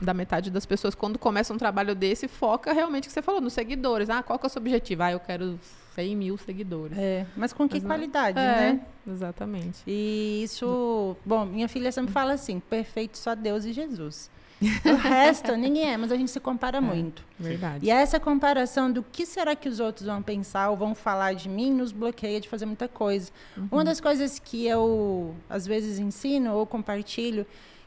da 0.00 0.12
metade 0.12 0.50
das 0.50 0.66
pessoas, 0.66 0.94
quando 0.94 1.18
começa 1.18 1.54
um 1.54 1.58
trabalho 1.58 1.94
desse, 1.94 2.26
foca 2.26 2.72
realmente 2.72 3.04
o 3.04 3.06
que 3.06 3.12
você 3.12 3.22
falou, 3.22 3.40
nos 3.40 3.52
seguidores. 3.52 4.10
Ah, 4.10 4.22
qual 4.22 4.38
que 4.38 4.46
é 4.46 4.48
o 4.48 4.50
seu 4.50 4.60
objetivo? 4.60 5.02
Ah, 5.04 5.12
eu 5.12 5.20
quero 5.20 5.58
100 5.94 6.16
mil 6.16 6.36
seguidores. 6.36 6.96
É, 6.98 7.26
mas 7.36 7.52
com 7.52 7.68
que 7.68 7.76
Mas 7.76 7.84
qualidade, 7.84 8.38
É, 8.38 8.42
né? 8.42 8.80
Exatamente. 9.08 9.78
E 9.86 10.42
isso, 10.42 11.16
bom, 11.24 11.46
minha 11.46 11.68
filha 11.68 11.92
sempre 11.92 12.12
fala 12.12 12.32
assim, 12.32 12.60
perfeito 12.60 13.16
só 13.18 13.34
Deus 13.34 13.64
e 13.64 13.72
Jesus. 13.72 14.30
O 14.86 14.96
resto 14.96 15.54
ninguém 15.54 15.92
é, 15.92 15.96
mas 15.96 16.10
a 16.10 16.16
gente 16.16 16.30
se 16.30 16.40
compara 16.40 16.80
muito. 16.80 17.22
Verdade. 17.38 17.84
E 17.84 17.90
essa 17.90 18.18
comparação 18.18 18.90
do 18.90 19.02
que 19.02 19.26
será 19.26 19.54
que 19.54 19.68
os 19.68 19.80
outros 19.80 20.06
vão 20.06 20.22
pensar 20.22 20.70
ou 20.70 20.76
vão 20.76 20.94
falar 20.94 21.34
de 21.34 21.48
mim 21.48 21.70
nos 21.70 21.92
bloqueia 21.92 22.40
de 22.40 22.48
fazer 22.48 22.64
muita 22.64 22.88
coisa. 22.88 23.30
Uma 23.70 23.84
das 23.84 24.00
coisas 24.00 24.38
que 24.38 24.66
eu 24.66 25.34
às 25.48 25.66
vezes 25.66 25.98
ensino 25.98 26.54
ou 26.54 26.66
compartilho 26.66 27.46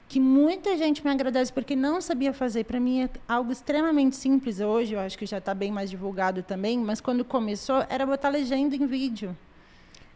que 0.09 0.19
muita 0.19 0.75
gente 0.75 1.05
me 1.05 1.11
agradece 1.11 1.53
porque 1.53 1.75
não 1.75 2.01
sabia 2.01 2.33
fazer. 2.33 2.63
Para 2.63 2.79
mim 2.79 3.03
é 3.03 3.09
algo 3.27 3.51
extremamente 3.51 4.15
simples 4.15 4.59
hoje, 4.59 4.95
eu 4.95 4.99
acho 4.99 5.15
que 5.15 5.25
já 5.25 5.37
está 5.37 5.53
bem 5.53 5.71
mais 5.71 5.87
divulgado 5.87 6.41
também, 6.41 6.79
mas 6.79 6.99
quando 6.99 7.23
começou 7.23 7.85
era 7.87 8.07
botar 8.07 8.29
legenda 8.29 8.75
em 8.75 8.87
vídeo. 8.87 9.37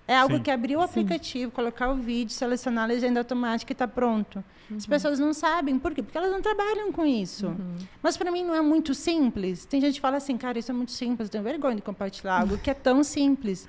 É 0.08 0.18
algo 0.18 0.36
Sim. 0.36 0.42
que 0.42 0.52
abrir 0.52 0.76
o 0.76 0.82
aplicativo, 0.82 1.52
colocar 1.52 1.90
o 1.90 1.96
vídeo, 1.96 2.34
selecionar 2.34 2.86
a 2.86 2.88
legenda 2.88 3.20
automática 3.22 3.72
e 3.72 3.74
está 3.74 3.88
pronto. 3.88 4.44
As 4.76 4.86
pessoas 4.86 5.18
não 5.18 5.32
sabem. 5.34 5.80
Por 5.80 5.94
quê? 5.94 6.04
Porque 6.04 6.18
elas 6.18 6.32
não 6.32 6.42
trabalham 6.42 6.92
com 6.92 7.06
isso. 7.06 7.56
Mas 8.02 8.18
para 8.18 8.30
mim 8.30 8.44
não 8.44 8.54
é 8.54 8.62
muito 8.62 8.94
simples. 8.94 9.64
Tem 9.66 9.80
gente 9.80 9.96
que 9.96 10.02
fala 10.02 10.18
assim, 10.18 10.36
cara, 10.36 10.60
isso 10.60 10.72
é 10.72 10.74
muito 10.74 10.92
simples, 10.92 11.28
eu 11.28 11.32
tenho 11.32 11.44
vergonha 11.44 11.76
de 11.76 11.84
compartilhar 11.84 12.42
algo 12.42 12.58
que 12.58 12.70
é 12.70 12.74
tão 12.74 13.02
simples. 13.04 13.66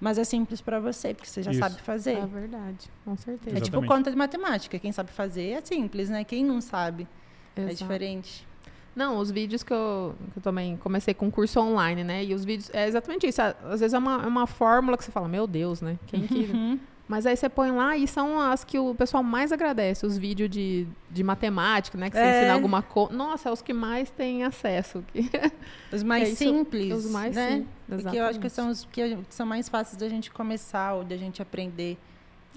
Mas 0.00 0.18
é 0.18 0.24
simples 0.24 0.60
para 0.60 0.78
você, 0.78 1.14
porque 1.14 1.28
você 1.28 1.42
já 1.42 1.50
Isso. 1.50 1.60
sabe 1.60 1.80
fazer. 1.80 2.18
É 2.18 2.26
verdade, 2.26 2.90
com 3.04 3.16
certeza. 3.16 3.56
É 3.56 3.60
tipo 3.60 3.84
conta 3.86 4.10
de 4.10 4.16
matemática. 4.16 4.78
Quem 4.78 4.92
sabe 4.92 5.10
fazer 5.10 5.50
é 5.50 5.60
simples, 5.62 6.10
né? 6.10 6.22
Quem 6.22 6.44
não 6.44 6.60
sabe 6.60 7.08
é 7.56 7.62
Exato. 7.62 7.76
diferente. 7.76 8.46
Não, 8.94 9.18
os 9.18 9.30
vídeos 9.30 9.62
que 9.62 9.72
eu, 9.72 10.14
que 10.32 10.38
eu 10.38 10.42
também 10.42 10.76
comecei 10.78 11.12
com 11.12 11.30
curso 11.30 11.60
online, 11.60 12.02
né? 12.02 12.24
E 12.24 12.34
os 12.34 12.44
vídeos. 12.44 12.70
É 12.72 12.86
exatamente 12.86 13.26
isso. 13.26 13.42
Às 13.42 13.80
vezes 13.80 13.92
é 13.92 13.98
uma, 13.98 14.22
é 14.22 14.26
uma 14.26 14.46
fórmula 14.46 14.96
que 14.96 15.04
você 15.04 15.10
fala, 15.10 15.28
meu 15.28 15.46
Deus, 15.46 15.80
né? 15.80 15.98
Quem 16.06 16.26
que. 16.26 16.80
Uhum. 17.08 17.14
Mas 17.16 17.24
aí 17.24 17.36
você 17.36 17.48
põe 17.48 17.70
lá 17.70 17.96
e 17.96 18.06
são 18.08 18.40
as 18.40 18.64
que 18.64 18.78
o 18.78 18.94
pessoal 18.94 19.22
mais 19.22 19.52
agradece, 19.52 20.04
os 20.04 20.18
vídeos 20.18 20.50
de, 20.50 20.86
de 21.10 21.22
matemática, 21.22 21.96
né? 21.96 22.10
Que 22.10 22.16
você 22.16 22.22
É. 22.22 22.38
ensina 22.40 22.54
alguma 22.54 22.82
coisa. 22.82 23.12
Nossa, 23.12 23.48
é 23.48 23.52
os 23.52 23.62
que 23.62 23.72
mais 23.72 24.10
têm 24.10 24.42
acesso. 24.42 25.04
que- 25.12 25.30
Os 25.92 26.02
mais 26.02 26.24
É 26.24 26.32
isso, 26.32 26.36
simples, 26.38 26.92
os 27.04 27.10
mais 27.10 27.34
né? 27.36 27.48
simples, 27.50 28.02
Porque 28.02 28.16
eu 28.18 28.24
acho 28.24 28.40
que 28.40 28.48
são 28.48 28.70
os 28.70 28.84
que 28.90 29.16
são 29.30 29.46
mais 29.46 29.68
fáceis 29.68 29.96
da 29.96 30.08
gente 30.08 30.30
começar 30.32 30.94
ou 30.94 31.04
da 31.04 31.16
gente 31.16 31.40
aprender. 31.40 31.96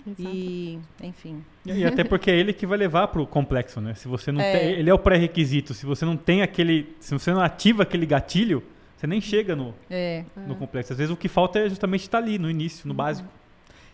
Exato. 0.08 0.34
E, 0.36 0.80
enfim. 1.04 1.44
E, 1.66 1.72
e 1.72 1.86
até 1.86 2.04
porque 2.04 2.32
é 2.32 2.36
ele 2.36 2.54
que 2.54 2.66
vai 2.66 2.78
levar 2.78 3.10
pro 3.10 3.28
complexo, 3.28 3.80
né? 3.82 3.94
Se 3.94 4.08
você 4.08 4.32
não 4.32 4.42
É. 4.42 4.58
tem. 4.58 4.70
Ele 4.72 4.90
é 4.90 4.94
o 4.94 4.98
pré-requisito. 4.98 5.74
Se 5.76 5.86
você 5.86 6.06
não 6.06 6.18
tem 6.18 6.42
aquele. 6.42 6.96
Se 7.00 7.14
você 7.14 7.32
não 7.34 7.42
ativa 7.42 7.84
aquele 7.84 8.06
gatilho, 8.06 8.64
você 8.96 9.06
nem 9.06 9.22
chega 9.22 9.56
no, 9.56 9.76
É. 9.90 10.24
no 10.48 10.56
complexo. 10.56 10.94
Às 10.94 10.98
vezes 10.98 11.14
o 11.14 11.18
que 11.18 11.28
falta 11.28 11.60
é 11.60 11.70
justamente 11.70 12.02
estar 12.02 12.18
ali, 12.18 12.40
no 12.40 12.50
início, 12.50 12.86
Uhum. 12.86 12.90
no 12.90 12.94
básico. 12.96 13.30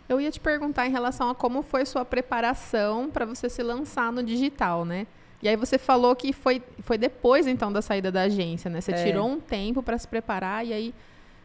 Eu 0.07 0.21
ia 0.21 0.29
te 0.31 0.39
perguntar 0.39 0.85
em 0.87 0.91
relação 0.91 1.29
a 1.29 1.35
como 1.35 1.61
foi 1.63 1.85
sua 1.85 2.05
preparação 2.05 3.09
para 3.09 3.25
você 3.25 3.49
se 3.49 3.63
lançar 3.63 4.11
no 4.11 4.21
digital, 4.23 4.85
né? 4.85 5.07
E 5.41 5.47
aí 5.49 5.55
você 5.55 5.77
falou 5.77 6.15
que 6.15 6.31
foi, 6.33 6.61
foi 6.81 6.97
depois 6.97 7.45
então 7.47 7.71
da 7.71 7.81
saída 7.81 8.11
da 8.11 8.21
agência, 8.21 8.69
né? 8.69 8.81
Você 8.81 8.91
É. 8.91 9.03
tirou 9.03 9.27
um 9.27 9.39
tempo 9.39 9.81
para 9.83 9.97
se 9.97 10.07
preparar 10.07 10.65
e 10.65 10.73
aí 10.73 10.93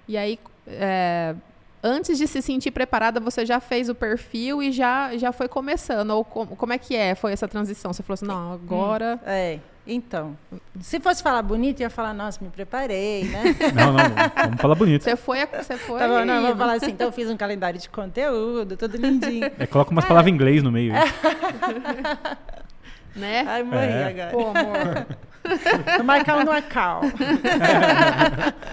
e 0.08 0.16
aí 0.16 0.38
é, 0.66 1.34
antes 1.82 2.18
de 2.18 2.26
se 2.26 2.42
sentir 2.42 2.70
preparada 2.70 3.18
você 3.20 3.44
já 3.46 3.60
fez 3.60 3.88
o 3.88 3.94
perfil 3.94 4.62
e 4.62 4.70
já 4.72 5.16
já 5.16 5.32
foi 5.32 5.48
começando 5.48 6.10
ou 6.10 6.24
como, 6.24 6.54
como 6.56 6.72
é 6.72 6.78
que 6.78 6.94
é? 6.94 7.14
Foi 7.14 7.32
essa 7.32 7.48
transição? 7.48 7.92
Você 7.92 8.02
falou 8.02 8.14
assim, 8.14 8.26
não, 8.26 8.52
agora 8.52 9.18
É. 9.24 9.58
Então, 9.86 10.36
se 10.80 11.00
fosse 11.00 11.22
falar 11.22 11.42
bonito, 11.42 11.80
ia 11.80 11.90
falar, 11.90 12.12
nossa, 12.14 12.38
me 12.44 12.50
preparei, 12.50 13.24
né? 13.24 13.42
Não, 13.74 13.92
não, 13.92 14.04
vamos 14.44 14.60
falar 14.60 14.74
bonito. 14.74 15.02
você 15.02 15.16
foi 15.16 15.42
a- 15.42 15.46
você 15.46 15.76
foi 15.76 15.98
tá 15.98 16.06
bom, 16.06 16.24
não, 16.24 16.40
vou 16.42 16.50
né? 16.50 16.56
falar 16.56 16.72
assim, 16.74 16.90
então 16.90 17.08
eu 17.08 17.12
fiz 17.12 17.28
um 17.30 17.36
calendário 17.36 17.80
de 17.80 17.88
conteúdo, 17.88 18.76
tudo 18.76 18.96
lindinho. 18.96 19.50
É, 19.58 19.66
coloca 19.66 19.90
umas 19.90 20.04
palavras 20.04 20.30
em 20.30 20.34
inglês 20.34 20.62
no 20.62 20.70
meio. 20.70 20.92
né? 23.16 23.44
Ai, 23.46 23.62
morri 23.62 23.78
É. 23.86 24.04
agora. 24.08 24.30
Pô, 24.30 24.48
amor. 24.48 25.06
Marcar 26.04 26.38
um 26.38 26.44
no 26.44 26.52
Acal. 26.52 27.02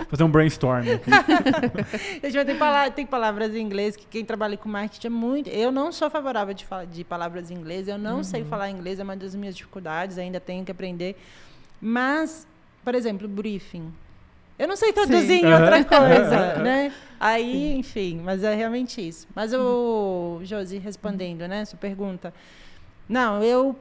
Fazer 0.09 0.23
um 0.23 0.29
brainstorm. 0.29 0.83
Gente, 2.23 2.35
mas 2.35 2.45
tem, 2.45 2.55
pala- 2.57 2.91
tem 2.91 3.05
palavras 3.05 3.55
em 3.55 3.59
inglês 3.61 3.95
que 3.95 4.05
quem 4.05 4.23
trabalha 4.25 4.57
com 4.57 4.69
marketing 4.69 5.07
é 5.07 5.09
muito. 5.09 5.49
Eu 5.49 5.71
não 5.71 5.91
sou 5.91 6.09
favorável 6.09 6.53
de, 6.53 6.65
de 6.91 7.03
palavras 7.03 7.49
em 7.51 7.55
inglês, 7.55 7.87
eu 7.87 7.97
não 7.97 8.23
sei 8.23 8.43
falar 8.43 8.69
inglês, 8.69 8.99
é 8.99 9.03
uma 9.03 9.15
das 9.15 9.33
minhas 9.35 9.55
dificuldades, 9.55 10.17
ainda 10.17 10.39
tenho 10.39 10.63
que 10.65 10.71
aprender. 10.71 11.15
Mas, 11.81 12.47
por 12.83 12.95
exemplo, 12.95 13.27
briefing. 13.27 13.93
Eu 14.59 14.67
não 14.67 14.75
sei 14.75 14.91
traduzir 14.91 15.43
em 15.45 15.53
outra 15.53 15.83
coisa, 15.83 16.55
né? 16.55 16.91
Aí, 17.19 17.75
enfim, 17.77 18.19
mas 18.23 18.43
é 18.43 18.55
realmente 18.55 19.05
isso. 19.07 19.27
Mas 19.35 19.53
o 19.53 20.39
Josi, 20.43 20.79
respondendo, 20.79 21.47
né, 21.47 21.63
sua 21.65 21.77
pergunta. 21.77 22.33
Não, 23.07 23.41
eu, 23.43 23.75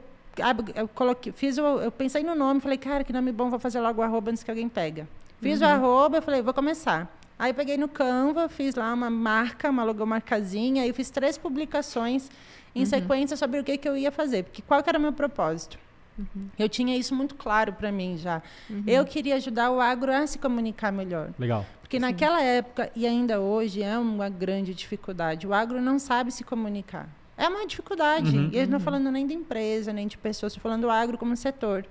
eu 0.75 0.89
coloquei, 0.89 1.33
fiz 1.33 1.59
o, 1.59 1.63
eu 1.81 1.91
pensei 1.91 2.23
no 2.23 2.35
nome, 2.35 2.61
falei, 2.61 2.79
cara, 2.79 3.05
que 3.05 3.13
nome 3.13 3.33
bom, 3.33 3.51
vou 3.51 3.59
fazer 3.59 3.81
logo 3.81 4.01
o 4.01 4.05
arroba 4.05 4.31
antes 4.31 4.43
que 4.43 4.51
alguém 4.51 4.69
pega. 4.69 5.09
Fiz 5.41 5.61
o 5.61 5.65
arroba, 5.65 6.19
eu 6.19 6.23
falei, 6.23 6.43
vou 6.43 6.55
começar. 6.55 7.11
Aí 7.39 7.53
peguei 7.53 7.77
no 7.77 7.89
Canva, 7.89 8.49
fiz 8.49 8.75
lá 8.75 8.93
uma 8.95 9.11
marca, 9.11 9.69
uma 9.69 9.85
logomarcazinha, 9.85 10.83
aí 10.83 10.89
eu 10.89 10.95
fiz 10.95 11.11
três 11.11 11.37
publicações 11.37 12.31
em 12.75 12.85
sequência 12.87 13.37
sobre 13.37 13.61
o 13.61 13.65
que, 13.65 13.77
que 13.77 13.89
eu 13.89 13.97
ia 13.97 14.11
fazer, 14.11 14.45
porque 14.45 14.63
qual 14.63 14.83
que 14.83 14.89
era 14.89 14.99
o 14.99 15.03
meu 15.03 15.13
propósito? 15.13 15.79
Eu 16.59 16.69
tinha 16.69 16.97
isso 16.97 17.15
muito 17.15 17.35
claro 17.35 17.75
para 17.75 17.93
mim 17.93 18.17
já. 18.17 18.43
Eu 18.87 19.05
queria 19.05 19.37
ajudar 19.37 19.71
o 19.71 19.81
agro 19.81 20.11
a 20.13 20.27
se 20.27 20.39
comunicar 20.39 20.91
melhor. 20.91 21.31
Legal. 21.39 21.67
Porque 21.83 21.99
naquela 21.99 22.43
época, 22.43 22.91
e 22.97 23.07
ainda 23.07 23.39
hoje, 23.39 23.83
é 23.83 23.99
uma 23.99 24.29
grande 24.29 24.75
dificuldade. 24.75 25.47
O 25.47 25.53
agro 25.53 25.81
não 25.81 25.99
sabe 25.99 26.33
se 26.33 26.43
comunicar. 26.43 27.09
É 27.37 27.49
uma 27.49 27.67
dificuldade. 27.67 28.37
Uhum. 28.37 28.51
E 28.53 28.57
eu 28.57 28.67
não 28.67 28.79
estou 28.79 28.81
falando 28.81 29.11
nem 29.11 29.27
de 29.27 29.35
empresa, 29.35 29.93
nem 29.93 30.07
de 30.07 30.17
pessoas, 30.17 30.53
estou 30.53 30.63
falando 30.63 30.83
do 30.83 30.91
agro 30.91 31.19
como 31.19 31.37
setor. 31.37 31.85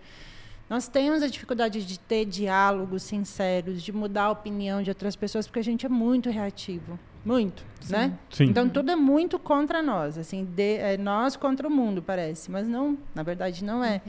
Nós 0.68 0.88
temos 0.88 1.22
a 1.22 1.28
dificuldade 1.28 1.86
de 1.86 2.00
ter 2.00 2.26
diálogos 2.26 3.04
sinceros, 3.04 3.84
de 3.84 3.92
mudar 3.92 4.24
a 4.24 4.32
opinião 4.32 4.82
de 4.82 4.90
outras 4.90 5.16
pessoas, 5.16 5.46
porque 5.46 5.60
a 5.60 5.64
gente 5.64 5.86
é 5.86 5.90
muito 5.90 6.30
reativo. 6.32 6.98
Muito, 7.24 7.64
né? 7.90 8.18
Sim. 8.32 8.46
Então 8.46 8.68
tudo 8.70 8.90
é 8.92 8.96
muito 8.96 9.38
contra 9.40 9.82
nós, 9.84 10.18
assim, 10.18 10.44
de- 10.44 10.78
é 10.78 10.98
nós 10.98 11.36
contra 11.36 11.68
o 11.68 11.72
mundo, 11.72 12.02
parece. 12.02 12.50
Mas 12.50 12.68
não, 12.68 12.98
na 13.14 13.22
verdade 13.24 13.64
não 13.64 13.84
é. 13.84 14.02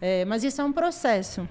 É, 0.00 0.24
mas 0.26 0.44
isso 0.44 0.60
é 0.60 0.64
um 0.64 0.72
processo. 0.72 1.48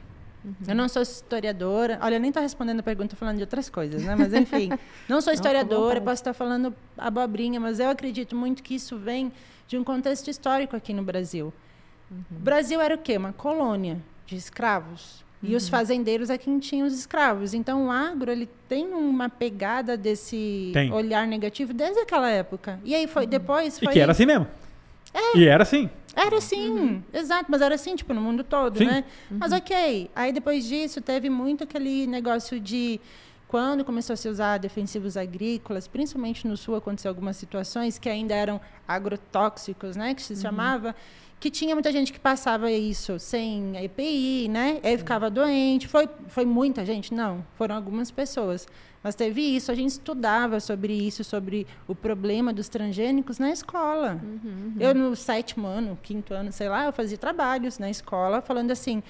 Eu 0.68 0.76
não 0.76 0.88
sou 0.88 1.02
historiadora. 1.02 2.00
Olha, 2.02 2.16
eu 2.16 2.20
nem 2.20 2.30
estou 2.30 2.42
respondendo 2.42 2.80
a 2.80 2.84
pergunta, 2.84 3.16
falando 3.16 3.38
de 3.38 3.44
outras 3.44 3.70
coisas, 3.70 4.04
né? 4.04 4.16
Mas 4.16 4.34
enfim, 4.34 4.70
não 5.10 5.22
sou 5.22 5.34
historiadora, 5.34 6.00
posso 6.00 6.22
estar 6.22 6.34
falando 6.34 6.74
abobrinha, 6.98 7.60
mas 7.60 7.80
eu 7.80 7.90
acredito 7.90 8.36
muito 8.36 8.62
que 8.62 8.76
isso 8.76 8.98
vem 8.98 9.32
de 9.68 9.78
um 9.78 9.84
contexto 9.84 10.30
histórico 10.30 10.76
aqui 10.76 10.94
no 10.94 11.04
Brasil. 11.04 11.54
O 12.12 12.40
Brasil 12.40 12.80
era 12.80 12.96
o 12.96 12.98
quê? 12.98 13.18
Uma 13.18 13.34
colônia 13.34 13.98
de 14.26 14.36
escravos. 14.36 15.26
E 15.44 15.56
os 15.56 15.70
fazendeiros 15.70 16.30
é 16.32 16.38
quem 16.38 16.58
tinha 16.58 16.84
os 16.84 16.94
escravos. 16.98 17.54
Então 17.54 17.88
o 17.88 17.92
agro 17.92 18.32
ele 18.32 18.50
tem 18.68 18.88
uma 18.94 19.30
pegada 19.30 19.96
desse 19.96 20.72
Tem. 20.74 20.92
olhar 20.92 21.28
negativo 21.28 21.72
desde 21.72 22.00
aquela 22.00 22.30
época. 22.30 22.80
E 22.84 22.96
aí 22.96 23.06
foi 23.06 23.28
depois 23.28 23.78
E 23.78 23.86
foi 23.86 23.94
que 23.94 24.00
era 24.00 24.12
assim 24.12 24.26
mesmo. 24.26 24.48
E 25.36 25.46
era 25.46 25.64
assim. 25.64 25.90
era 26.16 26.38
assim, 26.38 27.04
exato, 27.14 27.46
mas 27.50 27.62
era 27.62 27.76
assim, 27.76 27.96
tipo, 27.96 28.14
no 28.14 28.22
mundo 28.22 28.44
todo, 28.44 28.78
Sim. 28.78 28.86
né? 28.86 29.04
Mas 29.30 29.52
ok. 29.52 30.10
Aí 30.16 30.32
depois 30.32 30.66
disso 30.66 31.02
teve 31.02 31.30
muito 31.30 31.64
aquele 31.64 32.08
negócio 32.08 32.60
de 32.60 33.00
quando 33.48 33.86
começou 33.86 34.14
a 34.14 34.18
se 34.18 34.28
usar 34.28 34.58
defensivos 34.58 35.16
agrícolas, 35.16 35.88
principalmente 35.88 36.48
no 36.48 36.58
sul 36.58 36.76
aconteceu 36.76 37.10
algumas 37.10 37.38
situações 37.38 37.98
que 37.98 38.10
ainda 38.10 38.34
eram 38.34 38.60
agrotóxicos, 38.88 39.96
né, 39.96 40.14
que 40.14 40.22
se 40.22 40.36
chamava, 40.36 40.96
que 41.40 41.52
tinha 41.52 41.76
muita 41.76 41.92
gente 41.92 42.12
que 42.12 42.20
passava 42.20 42.72
isso 42.72 43.20
sem 43.20 43.78
EPI, 43.84 44.48
né? 44.50 44.80
Aí 44.84 44.98
ficava 44.98 45.30
doente. 45.30 45.88
Foi 45.88 46.08
foi 46.28 46.46
muita 46.46 46.86
gente? 46.86 47.14
Não, 47.14 47.46
foram 47.56 47.76
algumas 47.76 48.10
pessoas. 48.12 48.68
Mas 49.06 49.14
teve 49.14 49.40
isso, 49.40 49.72
a 49.72 49.76
gente 49.76 49.92
estudava 49.92 50.60
sobre 50.60 50.92
isso, 50.92 51.24
sobre 51.24 51.68
o 51.88 51.94
problema 51.94 52.52
dos 52.52 52.68
transgênicos 52.68 53.38
na 53.38 53.52
escola. 53.52 54.20
Eu, 54.80 54.96
no 54.96 55.16
sétimo 55.16 55.68
ano, 55.68 55.96
quinto 56.02 56.34
ano, 56.34 56.52
sei 56.52 56.68
lá, 56.68 56.86
eu 56.86 56.92
fazia 56.92 57.16
trabalhos 57.16 57.78
na 57.78 57.88
escola 57.88 58.42
falando 58.42 58.72
assim, 58.72 59.04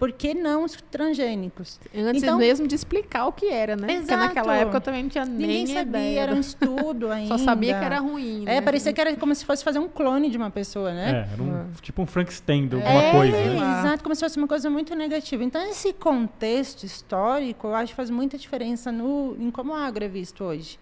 por 0.00 0.10
que 0.12 0.32
não 0.34 0.64
os 0.64 0.72
transgênicos? 0.90 1.78
Antes 1.94 2.22
Então- 2.22 2.38
mesmo 2.38 2.66
de 2.66 2.74
explicar 2.74 3.26
o 3.26 3.32
que 3.32 3.46
era, 3.46 3.76
né? 3.76 3.86
Porque 3.86 4.02
Exato. 4.02 4.24
naquela 4.24 4.56
época 4.56 4.78
eu 4.78 4.80
também 4.80 5.02
não 5.02 5.10
tinha 5.10 5.24
Ninguém 5.26 5.46
nem 5.46 5.66
sabia, 5.66 5.82
ideia. 5.82 6.20
era 6.20 6.32
um 6.32 6.36
do- 6.36 6.40
estudo 6.40 7.10
ainda. 7.12 7.28
Só 7.36 7.44
sabia 7.44 7.78
que 7.78 7.84
era 7.84 7.98
ruim, 8.00 8.40
né? 8.44 8.56
É, 8.56 8.60
parecia 8.62 8.92
que 8.92 9.00
era 9.00 9.14
como 9.16 9.34
se 9.34 9.44
fosse 9.44 9.62
fazer 9.62 9.78
um 9.78 9.88
clone 9.88 10.30
de 10.30 10.38
uma 10.38 10.50
pessoa, 10.50 10.92
né? 10.94 11.28
É, 11.28 11.32
era 11.34 11.42
um, 11.42 11.70
tipo 11.82 12.00
um 12.02 12.06
Frankenstein 12.06 12.66
de 12.66 12.76
alguma 12.76 12.92
É, 13.02 13.12
coisa. 13.12 13.36
né? 13.36 13.54
exato, 13.56 14.02
como 14.02 14.14
se 14.14 14.20
fosse 14.22 14.38
uma 14.38 14.48
coisa 14.48 14.70
muito 14.70 14.94
negativa. 14.96 15.44
Então, 15.44 15.60
esse 15.68 15.92
contexto 15.92 16.84
histórico, 16.84 17.66
eu 17.68 17.74
acho 17.74 17.92
que 17.92 17.96
faz 17.96 18.08
muita 18.10 18.38
diferença 18.38 18.90
no, 18.90 19.36
em 19.38 19.50
como 19.50 19.72
o 19.72 19.76
agro 19.76 20.02
é 20.02 20.08
visto 20.08 20.42
hoje. 20.42 20.78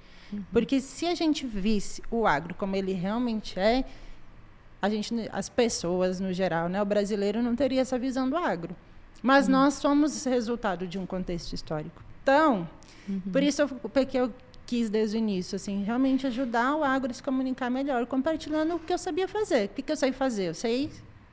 Porque 0.52 0.81
se 0.81 1.07
a 1.07 1.14
gente 1.16 1.44
visse 1.44 2.02
o 2.11 2.24
agro 2.26 2.54
como 2.54 2.76
ele 2.76 2.92
realmente 2.92 3.59
é, 3.59 3.83
a 4.81 4.88
gente, 4.88 5.12
as 5.33 5.48
pessoas 5.48 6.20
no 6.20 6.33
geral, 6.33 6.68
né, 6.68 6.81
o 6.81 6.85
brasileiro 6.85 7.42
não 7.42 7.57
teria 7.57 7.81
essa 7.81 7.98
visão 7.98 8.31
do 8.31 8.37
agro. 8.37 8.76
Mas 9.22 9.48
nós 9.48 9.74
somos 9.74 10.24
resultado 10.24 10.87
de 10.87 10.98
um 10.98 11.07
contexto 11.07 11.52
histórico. 11.52 12.02
Então, 12.22 12.68
por 13.33 13.42
isso 13.42 13.62
eu, 13.62 13.68
porque 13.68 14.18
eu 14.18 14.33
quis 14.66 14.90
desde 14.90 15.16
o 15.16 15.18
início, 15.18 15.57
assim, 15.57 15.83
realmente 15.83 16.26
ajudar 16.26 16.76
o 16.76 16.85
agro 16.85 17.11
a 17.11 17.14
se 17.14 17.22
comunicar 17.22 17.70
melhor, 17.70 18.04
compartilhando 18.07 18.76
o 18.76 18.78
que 18.78 18.92
eu 18.92 18.98
sabia 18.98 19.26
fazer. 19.26 19.66
O 19.66 19.68
que, 19.70 19.83
que 19.83 19.90
eu 19.90 19.96
sei 19.96 20.12
fazer? 20.12 20.50
Eu 20.50 20.54
sei 20.54 20.90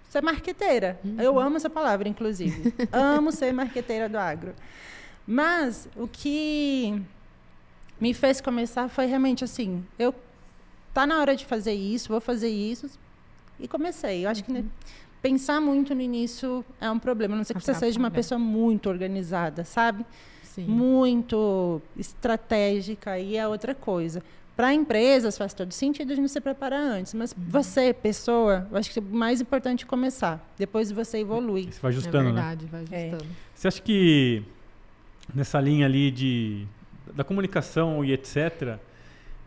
ser 0.10 0.24
marqueteira. 0.24 1.00
Eu 1.17 1.38
amo 1.38 1.58
essa 1.58 1.69
palavra, 1.69 2.08
inclusive. 2.08 2.74
amo 2.91 3.32
ser 3.32 3.54
marqueteira 3.54 4.08
do 4.08 4.17
agro. 4.17 4.56
Mas 5.28 5.89
o 5.98 6.08
que 6.08 7.02
me 8.00 8.13
fez 8.13 8.39
começar 8.39 8.88
foi 8.88 9.06
realmente 9.06 9.43
assim, 9.43 9.86
eu 10.00 10.13
tá 10.93 11.06
na 11.06 11.19
hora 11.19 11.36
de 11.36 11.45
fazer 11.45 11.74
isso, 11.74 12.08
vou 12.08 12.21
fazer 12.21 12.50
isso 12.50 12.89
e 13.60 13.67
comecei. 13.67 14.26
Eu 14.26 14.30
acho 14.30 14.43
que 14.43 14.52
né, 14.52 14.63
pensar 15.29 15.59
muito 15.61 15.95
no 15.95 16.01
início 16.01 16.63
é 16.79 16.89
um 16.91 16.99
problema, 16.99 17.33
a 17.33 17.38
não 17.38 17.43
ser 17.43 17.53
que 17.55 17.61
você 17.63 17.73
seja 17.73 17.97
uma 17.97 18.07
Atrapalha. 18.07 18.23
pessoa 18.23 18.39
muito 18.39 18.89
organizada, 18.89 19.63
sabe? 19.63 20.05
Sim. 20.43 20.63
muito 20.67 21.81
estratégica 21.97 23.19
e 23.19 23.35
é 23.35 23.45
outra 23.47 23.75
coisa. 23.75 24.23
Para 24.55 24.73
empresas 24.73 25.38
faz 25.38 25.53
todo 25.53 25.73
sentido 25.73 26.13
a 26.13 26.15
gente 26.15 26.29
se 26.29 26.39
preparar 26.39 26.79
antes, 26.79 27.13
mas 27.13 27.33
Uhum. 27.33 27.43
você, 27.49 27.93
pessoa, 27.93 28.65
eu 28.71 28.77
acho 28.77 28.89
que 28.89 28.99
é 28.99 29.01
mais 29.01 29.41
importante 29.41 29.85
começar. 29.85 30.39
Depois 30.57 30.89
você 30.91 31.19
evolui. 31.19 31.63
Você 31.69 31.81
vai 31.81 31.91
É 31.91 31.93
ajustando, 31.95 32.17
né? 32.29 32.31
verdade, 32.31 32.65
vai 32.67 32.85
É. 32.89 33.07
ajustando. 33.09 33.25
Você 33.53 33.67
acha 33.67 33.81
que 33.81 34.43
nessa 35.33 35.59
linha 35.59 35.85
ali 35.88 36.09
de 36.11 36.65
da 37.13 37.23
comunicação 37.25 38.03
e 38.05 38.13
etc, 38.13 38.77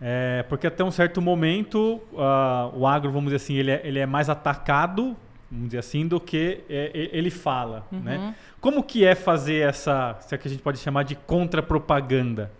é, 0.00 0.44
porque 0.48 0.66
até 0.66 0.84
um 0.84 0.90
certo 0.90 1.20
momento 1.22 2.00
ah, 2.18 2.70
o 2.74 2.86
agro, 2.86 3.10
vamos 3.10 3.26
dizer 3.32 3.36
assim, 3.36 3.54
ele 3.54 3.70
é, 3.70 3.80
ele 3.84 3.98
é 3.98 4.06
mais 4.06 4.28
atacado, 4.28 5.16
vamos 5.50 5.66
dizer 5.68 5.78
assim, 5.78 6.06
do 6.06 6.20
que 6.20 6.60
é, 6.68 6.90
ele 7.12 7.30
fala, 7.30 7.86
né? 7.90 8.18
Uhum. 8.18 8.34
Como 8.60 8.82
que 8.82 9.04
é 9.04 9.14
fazer 9.14 9.66
essa, 9.68 10.16
se 10.20 10.34
é 10.34 10.38
que 10.38 10.48
a 10.48 10.50
gente 10.50 10.62
pode 10.62 10.78
chamar 10.78 11.04
de 11.04 11.14
contra-propaganda? 11.14 12.50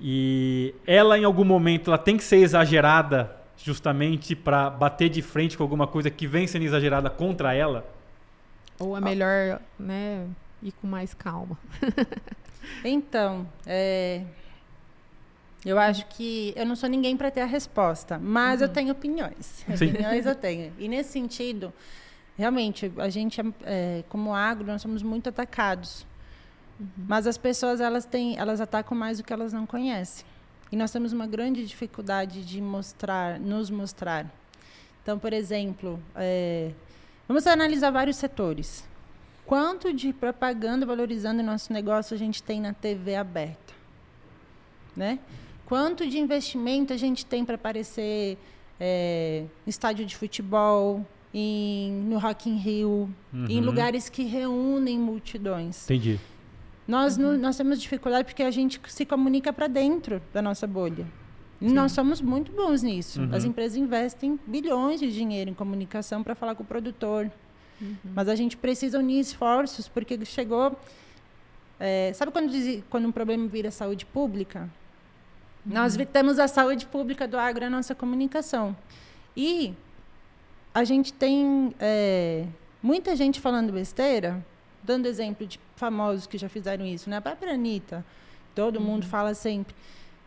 E 0.00 0.74
ela, 0.86 1.18
em 1.18 1.24
algum 1.24 1.44
momento, 1.44 1.90
ela 1.90 1.98
tem 1.98 2.16
que 2.16 2.24
ser 2.24 2.36
exagerada 2.36 3.36
justamente 3.56 4.36
para 4.36 4.70
bater 4.70 5.08
de 5.08 5.20
frente 5.20 5.56
com 5.56 5.62
alguma 5.62 5.86
coisa 5.86 6.10
que 6.10 6.26
vem 6.26 6.46
sendo 6.46 6.64
exagerada 6.64 7.10
contra 7.10 7.52
ela? 7.54 7.84
Ou 8.78 8.96
é 8.96 9.00
melhor, 9.00 9.60
né, 9.78 10.24
ir 10.62 10.72
com 10.72 10.86
mais 10.86 11.12
calma. 11.14 11.58
Então, 12.84 13.48
é, 13.66 14.22
eu 15.64 15.78
acho 15.78 16.06
que 16.06 16.52
eu 16.56 16.64
não 16.64 16.76
sou 16.76 16.88
ninguém 16.88 17.16
para 17.16 17.30
ter 17.30 17.40
a 17.40 17.46
resposta, 17.46 18.18
mas 18.18 18.62
eu 18.62 18.68
tenho 18.68 18.92
opiniões. 18.92 19.64
Sim. 19.76 19.90
Opiniões 19.90 20.26
eu 20.26 20.34
tenho. 20.34 20.72
E 20.78 20.88
nesse 20.88 21.10
sentido, 21.10 21.72
realmente, 22.36 22.92
a 22.98 23.08
gente, 23.08 23.40
é, 23.64 24.04
como 24.08 24.34
agro, 24.34 24.66
nós 24.66 24.80
somos 24.80 25.02
muito 25.02 25.28
atacados. 25.28 26.06
Mas 26.96 27.26
as 27.26 27.36
pessoas 27.36 27.80
elas 27.80 28.04
têm, 28.04 28.38
elas 28.38 28.60
atacam 28.60 28.96
mais 28.96 29.18
do 29.18 29.24
que 29.24 29.32
elas 29.32 29.52
não 29.52 29.66
conhecem. 29.66 30.24
E 30.70 30.76
nós 30.76 30.92
temos 30.92 31.12
uma 31.12 31.26
grande 31.26 31.66
dificuldade 31.66 32.44
de 32.44 32.60
mostrar, 32.60 33.40
nos 33.40 33.68
mostrar. 33.70 34.26
Então, 35.02 35.18
por 35.18 35.32
exemplo, 35.32 36.00
é, 36.14 36.70
vamos 37.26 37.46
analisar 37.46 37.90
vários 37.90 38.16
setores. 38.16 38.86
Quanto 39.46 39.92
de 39.94 40.12
propaganda 40.12 40.84
valorizando 40.84 41.40
o 41.40 41.44
nosso 41.44 41.72
negócio 41.72 42.14
a 42.14 42.18
gente 42.18 42.42
tem 42.42 42.60
na 42.60 42.74
TV 42.74 43.16
aberta? 43.16 43.72
Né? 44.94 45.18
Quanto 45.68 46.06
de 46.08 46.18
investimento 46.18 46.94
a 46.94 46.96
gente 46.96 47.26
tem 47.26 47.44
para 47.44 47.56
aparecer 47.56 48.38
é, 48.80 49.44
em 49.66 49.68
estádio 49.70 50.06
de 50.06 50.16
futebol, 50.16 51.04
em, 51.34 51.92
no 52.08 52.16
Rock 52.18 52.48
in 52.48 52.56
Rio, 52.56 53.10
em 53.34 53.58
Uhum. 53.58 53.64
lugares 53.66 54.08
que 54.08 54.22
reúnem 54.22 54.98
multidões? 54.98 55.84
Entendi. 55.84 56.18
Nós, 56.86 57.18
não- 57.18 57.36
nós 57.36 57.54
temos 57.58 57.82
dificuldade 57.82 58.24
porque 58.24 58.42
a 58.42 58.50
gente 58.50 58.80
se 58.88 59.04
comunica 59.04 59.52
para 59.52 59.66
dentro 59.66 60.22
da 60.32 60.40
nossa 60.40 60.66
bolha. 60.66 61.06
E 61.60 61.70
nós 61.70 61.92
somos 61.92 62.20
muito 62.22 62.50
bons 62.52 62.82
nisso. 62.82 63.20
Uhum. 63.20 63.28
As 63.34 63.44
empresas 63.44 63.76
investem 63.76 64.38
bilhões 64.46 65.00
de 65.00 65.12
dinheiro 65.12 65.50
em 65.50 65.54
comunicação 65.54 66.22
para 66.22 66.34
falar 66.34 66.54
com 66.54 66.62
o 66.62 66.66
produtor. 66.66 67.30
Mas 68.14 68.26
a 68.28 68.34
gente 68.34 68.56
precisa 68.56 68.98
unir 68.98 69.20
esforços 69.20 69.86
porque 69.86 70.24
chegou. 70.24 70.74
é, 71.80 72.12
sabe 72.14 72.32
quando, 72.32 72.50
diz, 72.50 72.82
quando 72.88 73.06
um 73.06 73.12
problema 73.12 73.46
vira 73.48 73.70
saúde 73.70 74.06
pública? 74.06 74.68
Nós 75.68 75.96
vi- 75.96 76.06
temos 76.06 76.38
a 76.38 76.48
saúde 76.48 76.86
pública 76.86 77.26
do 77.28 77.36
agro 77.38 77.64
na 77.64 77.70
nossa 77.76 77.94
comunicação. 77.94 78.76
E 79.36 79.74
a 80.74 80.84
gente 80.84 81.12
tem 81.12 81.74
é, 81.78 82.44
muita 82.82 83.14
gente 83.14 83.40
falando 83.40 83.72
besteira, 83.72 84.44
dando 84.82 85.06
exemplo 85.06 85.46
de 85.46 85.60
famosos 85.76 86.26
que 86.26 86.38
já 86.38 86.48
fizeram 86.48 86.84
isso, 86.86 87.08
né? 87.10 87.16
A 87.18 87.20
própria 87.20 87.52
Anitta, 87.52 88.04
todo 88.54 88.80
mundo 88.80 89.06
fala 89.06 89.34
sempre. 89.34 89.74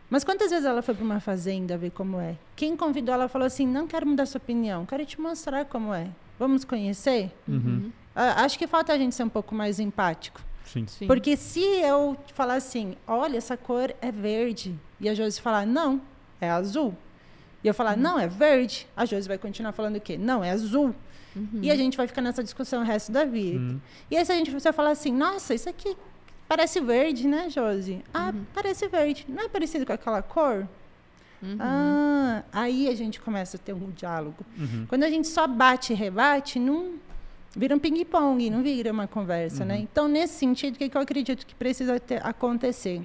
Mas 0.09 0.23
quantas 0.23 0.51
vezes 0.51 0.65
ela 0.65 0.81
foi 0.81 0.93
para 0.93 1.03
uma 1.05 1.19
fazenda 1.21 1.77
ver 1.77 1.91
como 1.91 2.19
é? 2.19 2.35
Quem 2.55 2.75
convidou 2.75 3.13
ela 3.15 3.27
falou 3.29 3.45
assim: 3.45 3.65
não 3.65 3.87
quero 3.87 4.05
mudar 4.05 4.25
sua 4.25 4.39
opinião, 4.39 4.85
quero 4.85 5.05
te 5.05 5.19
mostrar 5.19 5.65
como 5.65 5.93
é. 5.93 6.07
Vamos 6.37 6.63
conhecer? 6.65 7.31
Uhum. 7.47 7.91
Ah, 8.15 8.43
Acho 8.43 8.59
que 8.59 8.67
falta 8.67 8.91
a 8.91 8.97
gente 8.97 9.15
ser 9.15 9.23
um 9.23 9.29
pouco 9.29 9.55
mais 9.55 9.79
empático. 9.79 10.41
Sim. 10.71 10.85
Sim. 10.87 11.07
Porque 11.07 11.35
se 11.35 11.61
eu 11.61 12.17
falar 12.33 12.55
assim, 12.55 12.95
olha, 13.07 13.37
essa 13.37 13.57
cor 13.57 13.93
é 14.01 14.11
verde, 14.11 14.77
e 14.99 15.09
a 15.09 15.13
Josi 15.13 15.41
falar, 15.41 15.65
não, 15.65 16.01
é 16.39 16.49
azul. 16.49 16.95
E 17.63 17.67
eu 17.67 17.73
falar, 17.73 17.97
não, 17.97 18.17
é 18.19 18.27
verde, 18.27 18.87
a 18.95 19.05
Josi 19.05 19.27
vai 19.27 19.37
continuar 19.37 19.71
falando 19.71 19.97
o 19.97 20.01
quê? 20.01 20.17
Não, 20.17 20.43
é 20.43 20.51
azul. 20.51 20.95
E 21.61 21.71
a 21.71 21.75
gente 21.75 21.95
vai 21.95 22.07
ficar 22.07 22.21
nessa 22.21 22.43
discussão 22.43 22.81
o 22.81 22.85
resto 22.85 23.11
da 23.11 23.23
vida. 23.23 23.57
Uhum. 23.57 23.79
E 24.09 24.17
aí 24.17 24.25
se 24.25 24.31
a 24.31 24.35
gente 24.35 24.51
você 24.51 24.73
falar 24.73 24.91
assim, 24.91 25.13
nossa, 25.13 25.53
isso 25.53 25.69
aqui 25.69 25.95
parece 26.47 26.81
verde, 26.81 27.25
né, 27.27 27.49
Josi? 27.49 28.03
Ah, 28.13 28.33
parece 28.53 28.87
verde. 28.87 29.25
Não 29.29 29.43
é 29.43 29.47
parecido 29.47 29.85
com 29.85 29.93
aquela 29.93 30.21
cor? 30.21 30.67
Ah, 31.59 32.43
aí 32.51 32.87
a 32.89 32.95
gente 32.95 33.19
começa 33.19 33.57
a 33.57 33.59
ter 33.59 33.73
um 33.73 33.89
diálogo. 33.91 34.45
Uhum. 34.57 34.85
Quando 34.87 35.03
a 35.03 35.09
gente 35.09 35.27
só 35.27 35.47
bate 35.47 35.93
e 35.93 35.95
rebate, 35.95 36.59
não 36.59 36.95
vira 37.55 37.75
um 37.75 37.79
ping-pong, 37.79 38.49
não 38.49 38.61
vira 38.63 38.91
uma 38.91 39.07
conversa, 39.07 39.65
né? 39.65 39.77
Então, 39.79 40.07
nesse 40.07 40.35
sentido, 40.35 40.75
o 40.75 40.77
que, 40.77 40.89
que 40.89 40.97
eu 40.97 41.01
acredito 41.01 41.45
que 41.45 41.53
precisa 41.55 41.99
ter- 41.99 42.25
acontecer? 42.25 43.01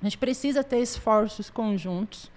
A 0.00 0.04
gente 0.04 0.16
precisa 0.18 0.62
ter 0.64 0.78
esforços 0.80 1.50
conjuntos, 1.50 2.30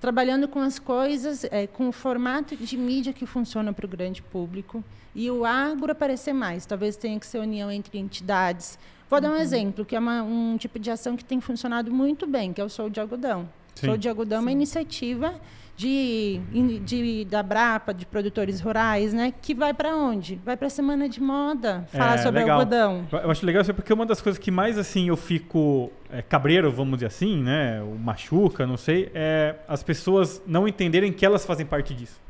trabalhando 0.00 0.46
com 0.46 0.60
as 0.60 0.78
coisas, 0.78 1.44
eh, 1.44 1.66
com 1.66 1.88
o 1.88 1.92
formato 1.92 2.54
de 2.56 2.76
mídia 2.76 3.12
que 3.12 3.24
funciona 3.26 3.72
para 3.72 3.86
o 3.86 3.88
grande 3.88 4.22
público 4.22 4.84
e 5.14 5.30
o 5.30 5.44
agro 5.44 5.90
aparecer 5.90 6.32
mais. 6.34 6.66
Talvez 6.66 6.96
tenha 6.96 7.18
que 7.18 7.26
ser 7.26 7.38
união 7.38 7.70
entre 7.70 7.98
entidades. 7.98 8.78
Vou 9.08 9.20
dar 9.20 9.30
um 9.30 9.36
exemplo, 9.36 9.84
que 9.84 9.96
é 9.96 9.98
uma- 9.98 10.22
um 10.22 10.56
tipo 10.58 10.78
de 10.78 10.90
ação 10.90 11.16
que 11.16 11.24
tem 11.24 11.40
funcionado 11.40 11.90
muito 11.92 12.26
bem, 12.26 12.52
que 12.52 12.60
é 12.60 12.64
o 12.64 12.68
Sou 12.68 12.90
de 12.90 13.00
Algodão. 13.00 13.48
Sim. 13.74 13.86
Sou 13.86 13.96
de 13.96 14.08
Algodão 14.08 14.38
é 14.38 14.40
uma 14.42 14.52
iniciativa 14.52 15.34
de, 15.76 16.40
de- 16.84 17.24
da 17.24 17.42
Brapa, 17.42 17.92
de 17.92 18.06
produtores 18.06 18.60
rurais, 18.60 19.12
né? 19.12 19.32
Que 19.42 19.54
vai 19.54 19.74
para 19.74 19.94
onde? 19.96 20.40
Vai 20.44 20.56
para 20.56 20.68
a 20.68 20.70
Semana 20.70 21.08
de 21.08 21.20
Moda, 21.20 21.84
falar 21.90 22.14
É, 22.14 22.18
sobre 22.18 22.40
legal. 22.40 22.58
algodão. 22.60 23.06
Eu 23.12 23.30
acho 23.30 23.44
legal 23.44 23.62
isso 23.62 23.74
porque 23.74 23.92
uma 23.92 24.06
das 24.06 24.20
coisas 24.22 24.38
que 24.38 24.50
mais 24.50 24.78
assim 24.78 25.08
eu 25.08 25.16
fico 25.16 25.90
é, 26.10 26.22
cabreiro, 26.22 26.70
vamos 26.70 26.94
dizer 26.98 27.06
assim, 27.06 27.42
né? 27.42 27.82
O 27.82 27.98
machuca, 27.98 28.66
não 28.66 28.76
sei, 28.76 29.10
é 29.14 29.56
as 29.66 29.82
pessoas 29.82 30.40
não 30.46 30.68
entenderem 30.68 31.12
que 31.12 31.26
elas 31.26 31.44
fazem 31.44 31.66
parte 31.66 31.92
disso. 31.92 32.20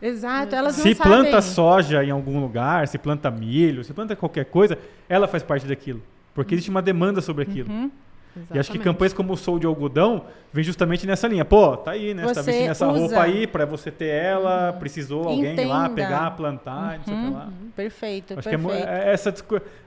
Exato, 0.00 0.54
elas 0.54 0.76
não 0.76 0.82
se 0.84 0.94
sabem. 0.94 1.12
planta 1.12 1.40
soja 1.40 2.04
em 2.04 2.10
algum 2.10 2.38
lugar, 2.40 2.86
se 2.88 2.98
planta 2.98 3.30
milho, 3.30 3.82
se 3.82 3.92
planta 3.92 4.14
qualquer 4.14 4.44
coisa, 4.44 4.78
ela 5.08 5.26
faz 5.26 5.42
parte 5.42 5.66
daquilo. 5.66 6.02
Porque 6.34 6.54
existe 6.54 6.68
uma 6.70 6.82
demanda 6.82 7.20
sobre 7.20 7.42
aquilo. 7.44 7.70
Uhum. 7.72 7.90
E 8.36 8.40
acho 8.40 8.48
que 8.50 8.58
Exatamente. 8.58 8.82
campanhas 8.84 9.12
como 9.12 9.32
o 9.32 9.36
Sou 9.36 9.58
de 9.58 9.66
Algodão 9.66 10.24
vem 10.52 10.64
justamente 10.64 11.06
nessa 11.06 11.28
linha. 11.28 11.44
Pô, 11.44 11.76
tá 11.76 11.92
aí, 11.92 12.14
né? 12.14 12.24
Você 12.24 12.34
tá 12.34 12.42
vestindo 12.42 12.70
essa 12.70 12.88
usa. 12.88 12.98
roupa 13.00 13.22
aí 13.22 13.46
pra 13.46 13.64
você 13.64 13.90
ter 13.90 14.06
ela, 14.06 14.72
precisou 14.72 15.28
alguém 15.28 15.54
ir 15.54 15.64
lá 15.64 15.84
Entenda. 15.86 15.94
pegar, 15.94 16.30
plantar, 16.32 16.98
não 16.98 17.04
sei 17.04 17.14
o 17.14 17.16
que 17.18 17.30
lá. 17.34 17.48
Perfeito, 17.76 18.34
Acho 18.38 18.48
que 18.48 18.54
é, 18.54 18.58
perfeito. 18.58 18.88
é 18.88 19.12
essa 19.12 19.34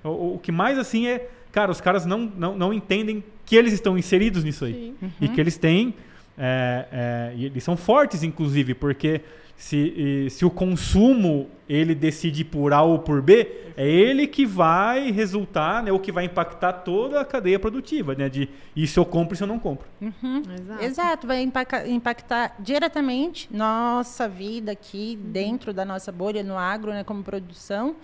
o, 0.03 0.35
o 0.35 0.39
que 0.39 0.51
mais 0.51 0.77
assim 0.77 1.07
é, 1.07 1.27
cara, 1.51 1.71
os 1.71 1.81
caras 1.81 2.05
não, 2.05 2.19
não, 2.19 2.57
não 2.57 2.73
entendem 2.73 3.23
que 3.45 3.55
eles 3.55 3.73
estão 3.73 3.97
inseridos 3.97 4.43
nisso 4.43 4.65
aí. 4.65 4.93
Sim. 4.99 5.11
E 5.21 5.27
que 5.27 5.39
eles 5.41 5.57
têm. 5.57 5.93
é, 6.37 6.85
é, 6.91 7.33
e 7.35 7.45
eles 7.45 7.63
são 7.63 7.75
fortes, 7.75 8.23
inclusive, 8.23 8.73
porque 8.73 9.21
se, 9.57 10.27
se 10.29 10.45
o 10.45 10.51
consumo 10.51 11.49
ele 11.67 11.93
decide 11.95 12.45
por 12.45 12.71
A 12.71 12.81
ou 12.83 12.99
por 12.99 13.21
B, 13.21 13.71
é 13.75 13.85
ele 13.85 14.25
que 14.25 14.45
vai 14.45 15.11
resultar, 15.11 15.83
né, 15.83 15.91
ou 15.91 15.99
que 15.99 16.11
vai 16.11 16.25
impactar 16.25 16.71
toda 16.71 17.19
a 17.19 17.25
cadeia 17.25 17.59
produtiva, 17.59 18.15
né? 18.15 18.29
De 18.29 18.49
isso 18.75 18.99
eu 18.99 19.05
compro, 19.05 19.33
isso 19.33 19.43
eu 19.43 19.47
não 19.47 19.59
compro. 19.59 19.87
Exato. 20.01 20.83
Exato, 20.83 21.27
vai 21.27 21.41
impactar 21.87 22.55
diretamente 22.59 23.49
nossa 23.51 24.29
vida 24.29 24.71
aqui 24.71 25.19
dentro 25.21 25.73
da 25.73 25.83
nossa 25.83 26.11
bolha 26.11 26.43
no 26.43 26.57
agro, 26.57 26.91
né, 26.91 27.03
como 27.03 27.23
produção. 27.23 27.95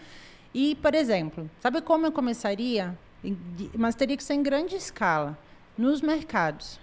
E, 0.54 0.76
por 0.76 0.94
exemplo, 0.94 1.50
sabe 1.60 1.82
como 1.82 2.06
eu 2.06 2.12
começaria? 2.12 2.98
Mas 3.78 3.96
teria 3.96 4.18
que 4.18 4.24
ser 4.24 4.34
em 4.34 4.44
grande 4.44 4.76
escala, 4.76 5.38
nos 5.78 6.02
mercados. 6.02 6.80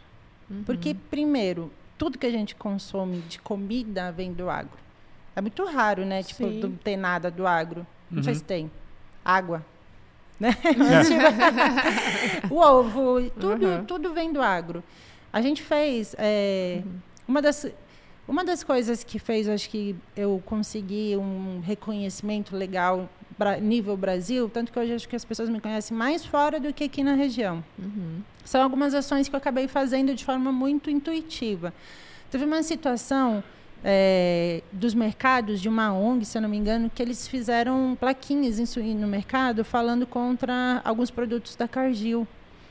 Porque, 0.67 0.97
primeiro, 1.11 1.71
tudo 2.01 2.17
que 2.17 2.25
a 2.27 2.31
gente 2.31 2.55
consome 2.55 3.19
de 3.29 3.39
comida 3.39 4.11
vem 4.11 4.33
do 4.33 4.49
agro. 4.49 4.79
É 5.37 5.41
muito 5.43 5.63
raro, 5.67 6.03
né? 6.07 6.23
Tipo, 6.23 6.45
Sim. 6.49 6.61
não 6.61 6.73
ter 6.73 6.97
nada 6.97 7.31
do 7.31 7.47
agro. 7.47 7.87
Não 8.11 8.23
sei 8.23 8.33
Uhum. 8.33 8.39
se 8.39 8.45
tem. 8.45 8.71
Água. 9.23 9.63
Né? 10.41 10.53
Tipo, 10.55 12.49
o 12.55 12.59
ovo, 12.59 13.31
tudo, 13.39 13.67
Uhum. 13.67 13.85
tudo 13.85 14.15
vem 14.15 14.33
do 14.33 14.41
agro. 14.41 14.83
A 15.31 15.43
gente 15.43 15.63
fez. 15.63 16.15
é, 16.19 16.83
uma, 17.29 17.43
das, 17.43 17.67
uma 18.27 18.43
das 18.43 18.65
coisas 18.65 19.05
que 19.05 19.19
fez, 19.19 19.47
acho 19.47 19.69
que 19.69 19.95
eu 20.17 20.43
consegui 20.47 21.15
um 21.19 21.61
reconhecimento 21.61 22.57
legal 22.57 23.07
nível 23.61 23.97
Brasil, 23.97 24.51
tanto 24.53 24.73
que 24.73 24.79
hoje 24.79 24.95
acho 24.95 25.09
que 25.09 25.17
as 25.17 25.25
pessoas 25.25 25.49
me 25.49 25.61
conhecem 25.61 25.97
mais 25.97 26.25
fora 26.25 26.61
do 26.61 26.73
que 26.73 26.85
aqui 26.85 27.03
na 27.03 27.15
região. 27.15 27.65
Uhum. 27.79 28.21
São 28.45 28.63
algumas 28.63 28.95
ações 28.95 29.29
que 29.29 29.35
eu 29.35 29.39
acabei 29.39 29.69
fazendo 29.69 30.15
de 30.15 30.25
forma 30.25 30.53
muito 30.53 30.91
intuitiva. 30.91 31.73
Teve 32.31 32.45
uma 32.45 32.63
situação 32.63 33.43
é, 33.85 34.63
dos 34.73 34.95
mercados 34.95 35.61
de 35.61 35.69
uma 35.69 35.93
ONG, 35.93 36.25
se 36.25 36.37
eu 36.37 36.43
não 36.43 36.49
me 36.49 36.57
engano, 36.57 36.91
que 36.95 37.03
eles 37.03 37.27
fizeram 37.27 37.97
plaquinhas 37.99 38.59
em 38.59 38.95
no 38.95 39.07
mercado 39.07 39.65
falando 39.65 40.07
contra 40.07 40.81
alguns 40.85 41.11
produtos 41.11 41.57
da 41.57 41.67
Cargill. 41.67 42.27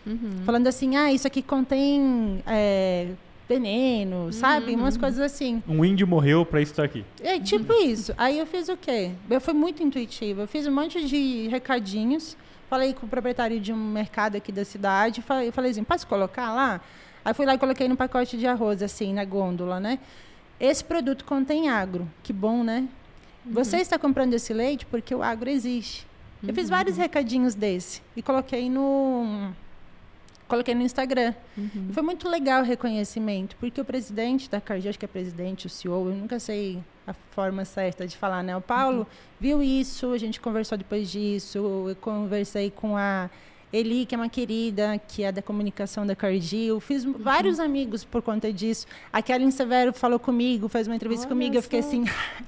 Uhum. 0.05 0.43
Falando 0.45 0.67
assim, 0.67 0.95
ah, 0.95 1.11
isso 1.11 1.27
aqui 1.27 1.41
contém 1.41 2.41
é, 2.47 3.09
veneno, 3.49 4.31
sabe? 4.31 4.75
Umas 4.75 4.95
coisas 4.95 5.19
assim. 5.19 5.63
Um 5.67 5.83
índio 5.83 6.05
morreu 6.05 6.45
pra 6.45 6.61
isso 6.61 6.71
estar 6.71 6.83
aqui. 6.83 7.03
É 7.19 7.39
tipo 7.39 7.73
isso. 7.73 8.13
Aí 8.15 8.37
eu 8.37 8.45
fiz 8.45 8.69
o 8.69 8.77
quê? 8.77 9.11
Eu 9.27 9.41
fui 9.41 9.55
muito 9.55 9.81
intuitiva. 9.81 10.43
Eu 10.43 10.47
fiz 10.47 10.67
um 10.67 10.71
monte 10.71 11.03
de 11.03 11.47
recadinhos. 11.47 12.37
Falei 12.69 12.93
com 12.93 13.07
o 13.07 13.09
proprietário 13.09 13.59
de 13.59 13.73
um 13.73 13.91
mercado 13.91 14.35
aqui 14.35 14.51
da 14.51 14.63
cidade. 14.63 15.23
Falei, 15.23 15.51
falei 15.51 15.71
assim, 15.71 15.83
posso 15.83 16.05
colocar 16.05 16.53
lá? 16.53 16.79
Aí 17.25 17.33
fui 17.33 17.47
lá 17.47 17.55
e 17.55 17.57
coloquei 17.57 17.87
no 17.87 17.97
pacote 17.97 18.37
de 18.37 18.45
arroz, 18.45 18.83
assim, 18.83 19.13
na 19.13 19.25
gôndola, 19.25 19.79
né? 19.79 19.97
Esse 20.59 20.83
produto 20.83 21.25
contém 21.25 21.69
agro. 21.69 22.07
Que 22.21 22.31
bom, 22.31 22.63
né? 22.63 22.87
Você 23.43 23.77
está 23.77 23.97
comprando 23.97 24.35
esse 24.35 24.53
leite 24.53 24.85
porque 24.85 25.15
o 25.15 25.23
agro 25.23 25.49
existe. 25.49 26.05
Eu 26.47 26.53
fiz 26.53 26.69
vários 26.69 26.97
recadinhos 26.97 27.55
desse 27.55 28.01
e 28.15 28.21
coloquei 28.21 28.69
no 28.69 29.51
coloquei 30.49 30.75
no 30.75 30.81
Instagram. 30.81 31.33
E 31.89 31.93
foi 31.93 32.03
muito 32.03 32.27
legal 32.27 32.61
o 32.61 32.65
reconhecimento, 32.65 33.55
porque 33.57 33.79
o 33.79 33.85
presidente 33.85 34.49
da 34.49 34.59
Cardi, 34.59 34.89
acho 34.89 34.99
que 34.99 35.05
é 35.05 35.07
presidente, 35.07 35.67
o 35.67 35.69
CEO, 35.69 36.09
eu 36.09 36.15
nunca 36.15 36.39
sei 36.39 36.83
a 37.07 37.13
forma 37.31 37.63
certa 37.63 38.05
de 38.05 38.17
falar, 38.17 38.43
né? 38.43 38.57
O 38.57 38.61
Paulo 38.61 39.07
viu 39.39 39.63
isso, 39.63 40.11
a 40.11 40.17
gente 40.17 40.41
conversou 40.41 40.77
depois 40.77 41.09
disso, 41.09 41.57
eu 41.57 41.95
conversei 42.01 42.69
com 42.69 42.97
a 42.97 43.29
Eli, 43.71 44.05
que 44.05 44.15
é 44.15 44.17
uma 44.17 44.29
querida, 44.29 44.99
que 45.07 45.23
é 45.23 45.31
da 45.31 45.41
comunicação 45.41 46.05
da 46.05 46.15
Cardil. 46.15 46.79
Fiz 46.79 47.03
vários 47.03 47.59
amigos 47.59 48.03
por 48.03 48.21
conta 48.21 48.51
disso. 48.51 48.87
A 49.13 49.21
Kellen 49.21 49.51
Severo 49.51 49.93
falou 49.93 50.17
comigo, 50.19 50.67
fez 50.67 50.87
uma 50.87 50.95
entrevista 50.95 51.25
Olha 51.25 51.35
comigo. 51.35 51.55
Eu 51.55 51.61
fiquei 51.61 51.79
assim, 51.79 52.03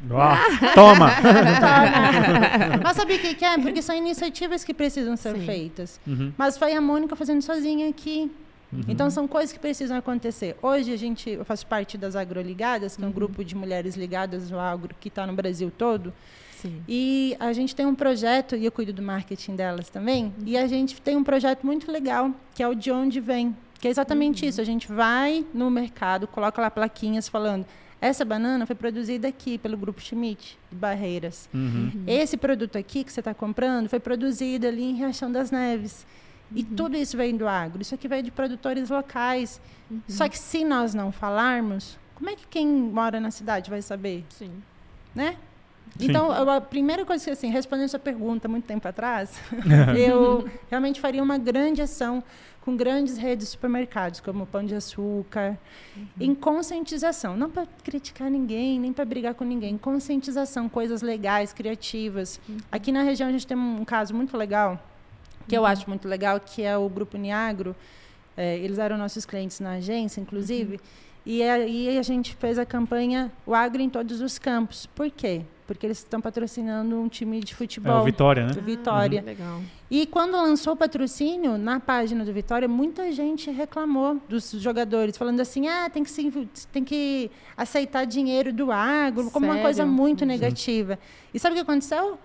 Ó, 0.10 0.36
toma! 0.74 1.12
Toma. 1.12 2.78
Mas 2.84 2.98
sabia 2.98 3.18
o 3.18 3.20
que, 3.20 3.36
que 3.36 3.46
é? 3.46 3.58
Porque 3.58 3.82
são 3.82 3.96
iniciativas 3.96 4.64
que 4.64 4.74
precisam 4.74 5.16
ser 5.16 5.36
Sim. 5.36 5.46
feitas. 5.46 6.00
Uhum, 6.08 6.34
Mas 6.38 6.58
foi 6.58 6.74
a 6.74 6.82
Mônica 6.82 7.16
fazendo 7.16 7.42
sozinha 7.42 7.88
aqui. 7.90 8.32
uhum. 8.74 8.82
Então 8.88 9.10
são 9.12 9.28
coisas 9.28 9.54
que 9.54 9.60
precisam 9.60 9.98
acontecer. 9.98 10.56
Hoje 10.62 10.92
a 10.92 10.98
gente, 10.98 11.30
eu 11.30 11.46
faço 11.46 11.68
parte 11.68 11.98
das 11.98 12.16
Agroligadas, 12.16 12.98
que 12.98 13.04
é 13.04 13.08
um 13.08 13.12
grupo 13.12 13.44
de 13.46 13.56
mulheres 13.56 13.96
ligadas 13.96 14.52
ao 14.52 14.60
agro 14.60 14.96
que 15.00 15.08
está 15.08 15.28
no 15.28 15.34
Brasil 15.34 15.72
todo. 15.78 16.12
Sim. 16.62 16.82
E 16.88 17.36
a 17.40 17.52
gente 17.54 17.76
tem 17.76 17.86
um 17.86 17.96
projeto, 17.96 18.56
e 18.56 18.66
eu 18.66 18.72
cuido 18.72 18.94
do 18.94 19.02
marketing 19.02 19.56
delas 19.56 19.90
também, 19.90 20.34
e 20.46 20.58
a 20.58 20.68
gente 20.68 21.02
tem 21.02 21.16
um 21.16 21.24
projeto 21.24 21.66
muito 21.66 21.92
legal, 21.92 22.32
que 22.54 22.62
é 22.62 22.68
o 22.68 22.76
De 22.76 22.92
Onde 22.92 23.20
Vem. 23.20 23.56
Que 23.80 23.88
é 23.88 23.92
exatamente 23.92 24.46
isso. 24.46 24.62
A 24.62 24.64
gente 24.64 24.92
vai 24.92 25.44
no 25.54 25.72
mercado, 25.72 26.28
coloca 26.28 26.62
lá 26.62 26.70
plaquinhas 26.70 27.28
falando. 27.28 27.66
Essa 28.00 28.24
banana 28.24 28.66
foi 28.68 28.76
produzida 28.76 29.28
aqui 29.28 29.58
pelo 29.58 29.76
Grupo 29.76 30.00
Schmidt, 30.00 30.58
de 30.70 30.78
Barreiras. 30.78 31.50
Uhum. 31.52 32.04
Esse 32.06 32.38
produto 32.38 32.78
aqui 32.78 33.04
que 33.04 33.12
você 33.12 33.22
está 33.22 33.34
comprando 33.34 33.90
foi 33.90 34.00
produzido 34.00 34.68
ali 34.68 34.84
em 34.84 34.94
Riachão 34.94 35.32
das 35.32 35.50
Neves. 35.50 36.06
E 36.54 36.64
tudo 36.64 36.98
isso 36.98 37.16
vem 37.18 37.36
do 37.36 37.48
agro. 37.48 37.82
Isso 37.82 37.96
aqui 37.96 38.08
veio 38.08 38.24
de 38.24 38.32
produtores 38.32 38.90
locais. 38.90 39.60
Só 40.08 40.28
que 40.28 40.38
se 40.38 40.64
nós 40.64 40.94
não 40.94 41.12
falarmos, 41.12 41.98
como 42.16 42.30
é 42.30 42.36
que 42.36 42.46
quem 42.48 42.68
mora 42.68 43.20
na 43.20 43.32
cidade 43.32 43.70
vai 43.70 43.82
saber, 43.82 44.26
Sim. 44.30 44.52
né? 45.16 45.38
Então, 46.00 46.34
eu- 46.36 46.50
a 46.50 46.62
primeira 46.62 47.06
coisa 47.06 47.24
que, 47.24 47.30
assim, 47.30 47.50
respondendo 47.52 47.90
sua 47.90 48.00
pergunta 48.00 48.48
muito 48.48 48.66
tempo 48.66 48.88
atrás, 48.88 49.38
eu 49.98 50.50
realmente 50.70 51.00
faria 51.00 51.22
uma 51.22 51.38
grande 51.38 51.82
ação 51.82 52.24
com 52.62 52.76
grandes 52.78 53.18
redes 53.18 53.48
de 53.48 53.52
supermercados, 53.52 54.20
como 54.20 54.44
o 54.44 54.48
Pão 54.48 54.64
de 54.64 54.76
Açúcar, 54.76 55.58
em 56.20 56.34
conscientização. 56.36 57.36
Não 57.36 57.50
para 57.50 57.66
criticar 57.84 58.30
ninguém, 58.30 58.80
nem 58.80 58.94
para 58.94 59.04
brigar 59.04 59.34
com 59.34 59.44
ninguém. 59.44 59.78
Conscientização, 59.78 60.70
coisas 60.70 61.02
legais, 61.02 61.52
criativas. 61.54 62.40
Aqui 62.72 62.92
na 62.92 63.02
região 63.02 63.28
a 63.28 63.32
gente 63.32 63.48
tem 63.48 63.58
um 63.58 63.84
caso 63.84 64.14
muito 64.14 64.38
legal, 64.38 64.80
que 65.48 65.58
eu 65.58 65.66
acho 65.66 65.90
muito 65.90 66.08
legal, 66.08 66.40
que 66.40 66.62
é 66.62 66.78
o 66.78 66.88
Grupo 66.88 67.18
Niagro. 67.18 67.76
É, 68.38 68.58
eles 68.60 68.78
eram 68.78 68.96
nossos 68.98 69.26
clientes 69.26 69.60
na 69.60 69.72
agência, 69.74 70.22
inclusive. 70.22 70.80
E 71.26 71.42
aí 71.44 71.98
a 71.98 72.02
gente 72.04 72.36
fez 72.36 72.58
a 72.58 72.66
campanha 72.66 73.32
O 73.46 73.54
Agro 73.56 73.82
em 73.82 73.90
Todos 73.90 74.22
os 74.22 74.38
Campos. 74.40 74.86
Por 74.88 75.10
quê? 75.12 75.42
Porque 75.74 75.88
eles 75.88 76.00
estão 76.00 76.20
patrocinando 76.20 77.00
um 77.00 77.08
time 77.08 77.40
de 77.40 77.54
É 77.54 77.56
futebol. 77.56 78.02
o 78.02 78.04
Vitória, 78.04 78.46
né? 78.48 78.54
do 78.54 78.62
Vitória. 78.62 79.22
Legal. 79.22 79.62
E 79.90 80.06
quando 80.06 80.34
lançou 80.34 80.74
o 80.74 80.76
patrocínio, 80.76 81.58
na 81.58 81.80
página 81.80 82.26
do 82.26 82.34
Vitória, 82.34 82.68
muita 82.68 83.12
gente 83.12 83.50
reclamou 83.50 84.20
dos 84.28 84.52
jogadores, 84.52 85.18
falando 85.18 85.40
assim: 85.40 85.68
ah, 85.68 85.90
tem 85.90 86.04
que, 86.04 86.12
se, 86.12 86.30
tem 86.72 86.84
que 86.84 87.32
aceitar 87.56 88.06
dinheiro 88.06 88.52
do 88.52 88.72
agro, 88.72 89.32
como 89.32 89.46
uma 89.46 89.54
Sério? 89.54 89.64
coisa 89.68 89.86
muito 89.86 90.20
Sim. 90.20 90.26
negativa. 90.26 91.00
E 91.34 91.40
sabe 91.40 91.54
o 91.54 91.56
que 91.56 91.62
aconteceu? 91.62 92.18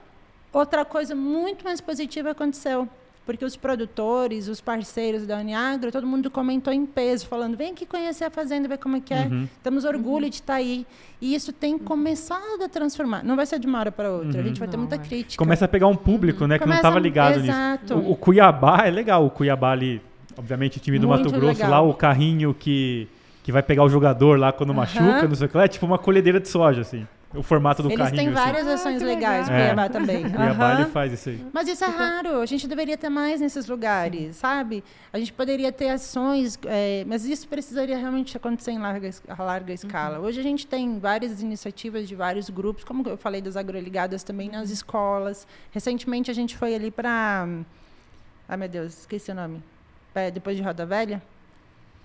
Outra 0.52 0.84
coisa 0.84 1.14
muito 1.14 1.64
mais 1.64 1.80
positiva 1.80 2.30
aconteceu. 2.30 2.88
Porque 3.26 3.44
os 3.44 3.56
produtores, 3.56 4.46
os 4.46 4.60
parceiros 4.60 5.26
da 5.26 5.36
Uniagro, 5.38 5.90
todo 5.90 6.06
mundo 6.06 6.30
comentou 6.30 6.72
em 6.72 6.86
peso, 6.86 7.26
falando: 7.26 7.56
vem 7.56 7.72
aqui 7.72 7.84
conhecer 7.84 8.24
a 8.24 8.30
fazenda, 8.30 8.68
ver 8.68 8.78
como 8.78 8.96
é 8.96 9.00
que 9.00 9.12
é. 9.12 9.22
Uhum. 9.26 9.48
Temos 9.62 9.84
orgulho 9.84 10.30
de 10.30 10.36
estar 10.36 10.54
aí. 10.54 10.86
E 11.20 11.34
isso 11.34 11.52
tem 11.52 11.76
começado 11.76 12.62
a 12.64 12.68
transformar. 12.68 13.24
Não 13.24 13.34
vai 13.34 13.44
ser 13.44 13.58
de 13.58 13.66
uma 13.66 13.80
hora 13.80 13.90
para 13.90 14.10
outra. 14.10 14.38
A 14.38 14.42
Uhum. 14.42 14.46
gente 14.48 14.60
vai 14.60 14.68
ter 14.68 14.76
Não, 14.76 14.84
muita 14.84 14.94
é. 14.94 14.98
crítica. 14.98 15.42
Começa 15.42 15.64
a 15.64 15.68
pegar 15.68 15.88
um 15.88 15.96
público, 15.96 16.46
né, 16.46 16.56
que 16.58 16.60
não 16.64 16.66
Começa- 16.68 16.80
estava 16.88 16.98
ligado 17.00 17.40
Exato. 17.40 17.96
nisso. 17.96 18.08
O, 18.08 18.12
o 18.12 18.16
Cuiabá 18.16 18.82
é 18.86 18.90
legal, 18.90 19.26
o 19.26 19.30
Cuiabá 19.30 19.72
ali, 19.72 20.00
obviamente, 20.38 20.76
o 20.78 20.80
time 20.80 20.98
do 20.98 21.08
Muito 21.08 21.24
Mato 21.24 21.32
Grosso, 21.34 21.54
legal. 21.62 21.70
lá 21.70 21.80
o 21.80 21.94
carrinho 21.94 22.54
que, 22.54 23.08
que 23.42 23.50
vai 23.50 23.62
pegar 23.62 23.82
o 23.82 23.88
jogador 23.88 24.38
lá 24.38 24.52
quando 24.52 24.72
machuca, 24.72 25.26
não 25.26 25.34
sei 25.34 25.46
o 25.46 25.50
que 25.50 25.56
lá, 25.56 25.64
é 25.64 25.68
tipo 25.68 25.84
uma 25.84 25.98
colhedeira 25.98 26.38
de 26.38 26.48
soja, 26.48 26.82
assim. 26.82 27.06
O 27.34 27.42
formato 27.42 27.82
do 27.82 27.88
Eles 27.88 27.98
carrinho. 27.98 28.16
têm 28.16 28.26
assim. 28.28 28.34
várias 28.34 28.66
Ah, 28.68 28.74
ações 28.74 28.98
que 28.98 29.04
legais, 29.04 29.48
legal. 29.48 29.62
Cuiabá 29.62 29.88
também. 29.88 30.26
O 30.26 30.30
Cuiabá 30.32 30.74
ele 30.80 30.84
faz 30.90 31.12
isso 31.12 31.28
aí. 31.28 31.44
Mas 31.52 31.68
isso 31.68 31.84
é 31.84 31.88
raro, 31.88 32.40
a 32.40 32.46
gente 32.46 32.66
deveria 32.68 32.96
ter 32.96 33.08
mais 33.10 33.40
nesses 33.40 33.66
lugares, 33.66 34.36
sabe? 34.36 34.82
A 35.12 35.18
gente 35.18 35.32
poderia 35.32 35.70
ter 35.72 35.88
ações, 35.90 36.58
é, 36.64 37.04
mas 37.06 37.26
isso 37.26 37.46
precisaria 37.48 37.98
realmente 37.98 38.36
acontecer 38.36 38.70
em 38.70 38.78
larga, 38.78 39.10
larga 39.38 39.72
escala. 39.72 40.20
Hoje 40.20 40.40
a 40.40 40.42
gente 40.42 40.66
tem 40.66 40.98
várias 40.98 41.42
iniciativas 41.42 42.08
de 42.08 42.14
vários 42.14 42.48
grupos, 42.48 42.84
como 42.84 43.06
eu 43.08 43.16
falei 43.16 43.42
das 43.42 43.56
agroligadas 43.56 44.22
também 44.22 44.48
nas 44.48 44.70
escolas. 44.70 45.46
Recentemente 45.72 46.30
a 46.30 46.34
gente 46.34 46.56
foi 46.56 46.74
ali 46.74 46.90
para. 46.90 47.46
Ai 48.48 48.56
meu 48.56 48.68
Deus, 48.68 49.00
esqueci 49.00 49.30
o 49.32 49.34
nome. 49.34 49.62
É, 50.14 50.30
depois 50.30 50.56
de 50.56 50.62
Roda 50.62 50.86
Velha? 50.86 51.20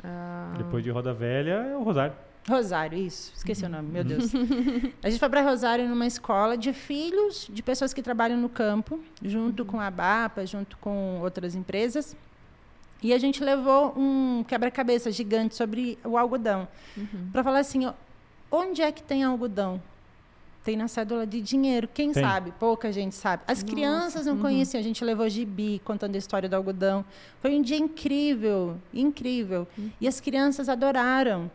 Ah, 0.04 0.56
Depois 0.58 0.84
de 0.84 0.90
Roda 0.90 1.14
Velha 1.14 1.52
é 1.72 1.78
o 1.78 1.84
Rosário. 1.84 2.14
Rosário, 2.48 2.98
isso. 2.98 3.32
Esqueci 3.36 3.66
o 3.66 3.70
nome, 3.70 3.90
meu 3.90 4.04
Deus. 4.04 4.32
A 5.04 5.10
gente 5.10 5.20
foi 5.20 5.30
para 5.30 5.42
Rosário 5.42 5.88
numa 5.88 6.08
escola 6.08 6.58
de 6.58 6.74
filhos 6.74 7.48
de 7.52 7.62
pessoas 7.62 7.94
que 7.94 8.02
trabalham 8.02 8.38
no 8.38 8.50
campo, 8.50 9.00
junto 9.24 9.64
com 9.64 9.80
a 9.80 9.92
BAPA, 9.92 10.46
junto 10.46 10.78
com 10.78 11.20
outras 11.22 11.54
empresas. 11.54 12.16
E 13.04 13.14
a 13.14 13.18
gente 13.18 13.44
levou 13.44 13.94
um 13.98 14.44
quebra-cabeça 14.48 15.12
gigante 15.12 15.56
sobre 15.56 15.98
o 16.04 16.18
algodão. 16.18 16.68
Para 17.32 17.44
falar 17.44 17.60
assim, 17.60 17.86
ó, 17.86 17.94
onde 18.52 18.82
é 18.82 18.92
que 18.92 19.02
tem 19.02 19.24
algodão? 19.24 19.82
Tem 20.64 20.78
na 20.78 20.88
cédula 20.88 21.26
de 21.26 21.42
dinheiro. 21.42 21.90
Quem 21.92 22.12
Tem. 22.12 22.22
sabe? 22.22 22.52
Pouca 22.60 22.92
gente 22.92 23.16
sabe. 23.16 23.42
As 23.48 23.64
Nossa, 23.64 23.74
crianças 23.74 24.26
não 24.28 24.36
uhum. 24.36 24.42
conheciam. 24.42 24.80
A 24.80 24.84
gente 24.84 25.04
levou 25.04 25.28
gibi 25.28 25.82
contando 25.84 26.14
a 26.14 26.20
história 26.20 26.48
do 26.48 26.56
algodão. 26.56 27.04
Foi 27.42 27.56
um 27.56 27.62
dia 27.64 27.78
incrível, 27.78 28.78
incrível. 28.94 29.68
E 30.00 30.08
as 30.08 30.20
crianças 30.20 30.70
adoraram. 30.70 31.50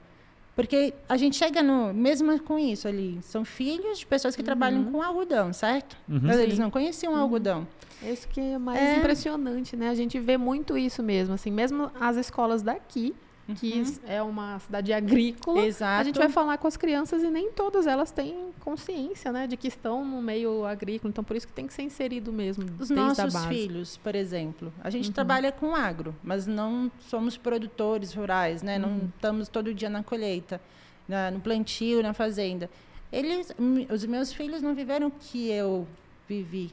Porque 0.57 0.95
a 1.07 1.17
gente 1.19 1.37
chega 1.37 1.63
no. 1.63 1.93
Mesmo 1.93 2.41
com 2.41 2.59
isso 2.59 2.89
ali, 2.89 3.19
são 3.23 3.45
filhos 3.45 3.99
de 3.99 4.07
pessoas 4.07 4.35
que 4.35 4.43
trabalham 4.43 4.85
com 4.91 5.03
algodão, 5.03 5.53
certo? 5.53 5.97
Uhum. 6.09 6.21
Mas 6.23 6.39
eles 6.41 6.59
não 6.59 6.71
conheciam 6.71 7.15
algodão. 7.15 7.69
Isso 8.03 8.27
que 8.29 8.41
é 8.41 8.59
mais 8.59 8.81
É. 8.81 8.97
impressionante, 8.97 9.77
né? 9.77 9.91
A 9.91 9.95
gente 9.95 10.19
vê 10.19 10.37
muito 10.39 10.77
isso 10.77 11.03
mesmo, 11.03 11.35
assim, 11.35 11.51
mesmo 11.51 11.91
as 12.01 12.17
escolas 12.17 12.63
daqui, 12.63 13.15
que 13.55 13.85
é 14.07 14.21
uma 14.23 14.59
cidade 14.59 14.93
agrícola, 14.93 15.61
Exato. 15.65 16.01
a 16.01 16.05
gente 16.05 16.19
vai 16.19 16.29
falar 16.29 16.59
com 16.59 16.67
as 16.67 16.77
crianças 16.77 17.23
e 17.23 17.31
nem 17.31 17.53
todas 17.53 17.87
elas 17.87 18.11
têm 18.11 18.51
consciência, 18.61 19.31
né, 19.31 19.47
de 19.47 19.57
que 19.57 19.69
estão 19.69 20.05
no 20.05 20.21
meio 20.21 20.65
agrícola, 20.65 21.11
então 21.11 21.23
por 21.23 21.37
isso 21.37 21.47
que 21.47 21.53
tem 21.53 21.67
que 21.67 21.73
ser 21.73 21.83
inserido 21.83 22.33
mesmo 22.33 22.65
Os 22.79 22.91
nossos 22.91 23.45
filhos, 23.47 23.97
por 23.99 24.15
exemplo, 24.17 24.73
a 24.83 24.91
gente 24.91 25.07
Uhum. 25.09 25.13
trabalha 25.15 25.53
com 25.53 25.75
agro, 25.77 26.15
mas 26.25 26.47
não 26.47 26.91
somos 27.09 27.37
produtores 27.37 28.13
rurais, 28.13 28.63
né? 28.63 28.79
Não 28.79 28.89
Uhum. 28.89 29.11
estamos 29.15 29.49
todo 29.49 29.73
dia 29.73 29.89
na 29.89 30.03
colheita, 30.03 30.61
na- 31.09 31.31
no 31.31 31.39
plantio, 31.41 32.03
na 32.03 32.13
fazenda. 32.13 32.69
Eles, 33.13 33.53
os 33.93 34.05
meus 34.05 34.33
filhos 34.33 34.61
não 34.61 34.75
viveram 34.75 35.07
o 35.07 35.11
que 35.13 35.49
eu 35.51 35.87
vivi 36.29 36.73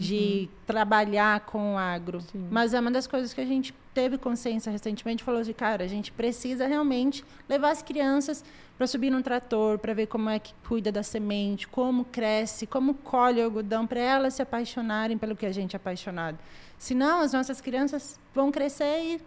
de 0.00 0.48
trabalhar 0.66 1.40
com 1.40 1.74
o 1.74 1.78
agro. 1.78 2.18
Uhum. 2.18 2.24
Sim. 2.24 2.48
Mas 2.50 2.72
é 2.74 2.80
uma 2.80 2.90
das 2.90 3.06
coisas 3.06 3.32
que 3.34 3.40
a 3.40 3.44
gente 3.44 3.74
teve 3.92 4.16
consciência 4.16 4.70
recentemente, 4.70 5.22
falou 5.22 5.42
de 5.42 5.52
cara, 5.52 5.84
a 5.84 5.88
gente 5.88 6.10
precisa 6.12 6.66
realmente 6.66 7.24
levar 7.48 7.70
as 7.70 7.82
crianças 7.82 8.44
para 8.78 8.86
subir 8.86 9.10
num 9.10 9.20
trator, 9.20 9.78
para 9.78 9.92
ver 9.92 10.06
como 10.06 10.30
é 10.30 10.38
que 10.38 10.54
cuida 10.66 10.90
da 10.90 11.02
semente, 11.02 11.68
como 11.68 12.04
cresce, 12.06 12.66
como 12.66 12.94
colhe 12.94 13.40
o 13.40 13.44
algodão, 13.44 13.86
para 13.86 14.00
elas 14.00 14.34
se 14.34 14.42
apaixonarem 14.42 15.18
pelo 15.18 15.36
que 15.36 15.44
a 15.44 15.52
gente 15.52 15.74
é 15.74 15.78
apaixonado. 15.78 16.38
Senão, 16.78 17.20
as 17.20 17.32
nossas 17.34 17.60
crianças 17.60 18.18
vão 18.34 18.50
crescer 18.50 19.00
e 19.02 19.20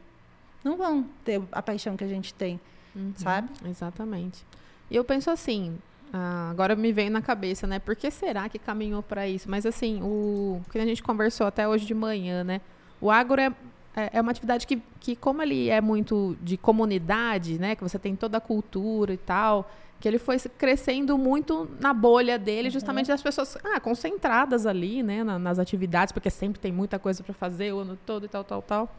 não 0.64 0.76
vão 0.76 1.06
ter 1.24 1.40
a 1.52 1.62
paixão 1.62 1.96
que 1.96 2.04
a 2.04 2.08
gente 2.08 2.34
tem, 2.34 2.60
Uhum. 2.96 3.14
sabe? 3.16 3.50
Exatamente. 3.68 4.44
E 4.90 4.96
eu 4.96 5.04
penso 5.04 5.30
assim, 5.30 5.78
ah, 6.14 6.50
agora 6.52 6.76
me 6.76 6.94
veio 6.94 7.10
na 7.12 7.22
cabeça, 7.22 7.66
né? 7.68 7.80
Por 7.80 7.96
que 7.96 8.10
será 8.12 8.48
que 8.48 8.60
caminhou 8.60 9.02
para 9.02 9.28
isso? 9.28 9.50
Mas 9.50 9.66
assim, 9.66 10.00
o 10.04 10.62
que 10.72 10.78
a 10.78 10.86
gente 10.86 11.02
conversou 11.02 11.48
até 11.48 11.68
hoje 11.68 11.86
de 11.86 11.94
manhã, 11.94 12.44
né? 12.44 12.62
O 13.02 13.10
agro 13.12 13.42
é 13.42 13.52
é, 13.96 14.10
é 14.18 14.22
uma 14.22 14.32
atividade 14.32 14.66
que, 14.66 14.82
que, 15.00 15.16
como 15.16 15.40
ele 15.44 15.70
é 15.70 15.80
muito 15.80 16.36
de 16.42 16.58
comunidade, 16.58 17.60
né? 17.60 17.76
Que 17.76 17.84
você 17.84 18.00
tem 18.00 18.16
toda 18.16 18.40
a 18.40 18.42
cultura 18.42 19.14
e 19.14 19.18
tal, 19.18 19.70
que 20.00 20.08
ele 20.08 20.18
foi 20.18 20.40
crescendo 20.40 21.16
muito 21.16 21.70
na 21.80 21.94
bolha 21.94 22.40
dele, 22.40 22.70
Uhum. 22.70 22.72
justamente 22.72 23.08
das 23.10 23.22
pessoas 23.22 23.56
ah, 23.64 23.80
concentradas 23.80 24.66
ali, 24.66 25.04
né? 25.04 25.24
na- 25.24 25.38
nas 25.38 25.60
atividades, 25.60 26.12
porque 26.12 26.32
sempre 26.32 26.60
tem 26.60 26.72
muita 26.72 26.98
coisa 26.98 27.22
para 27.24 27.36
fazer 27.36 27.72
o 27.72 27.82
ano 27.82 27.96
todo 28.04 28.26
e 28.26 28.28
tal, 28.28 28.44
tal, 28.44 28.64
tal. 28.64 28.96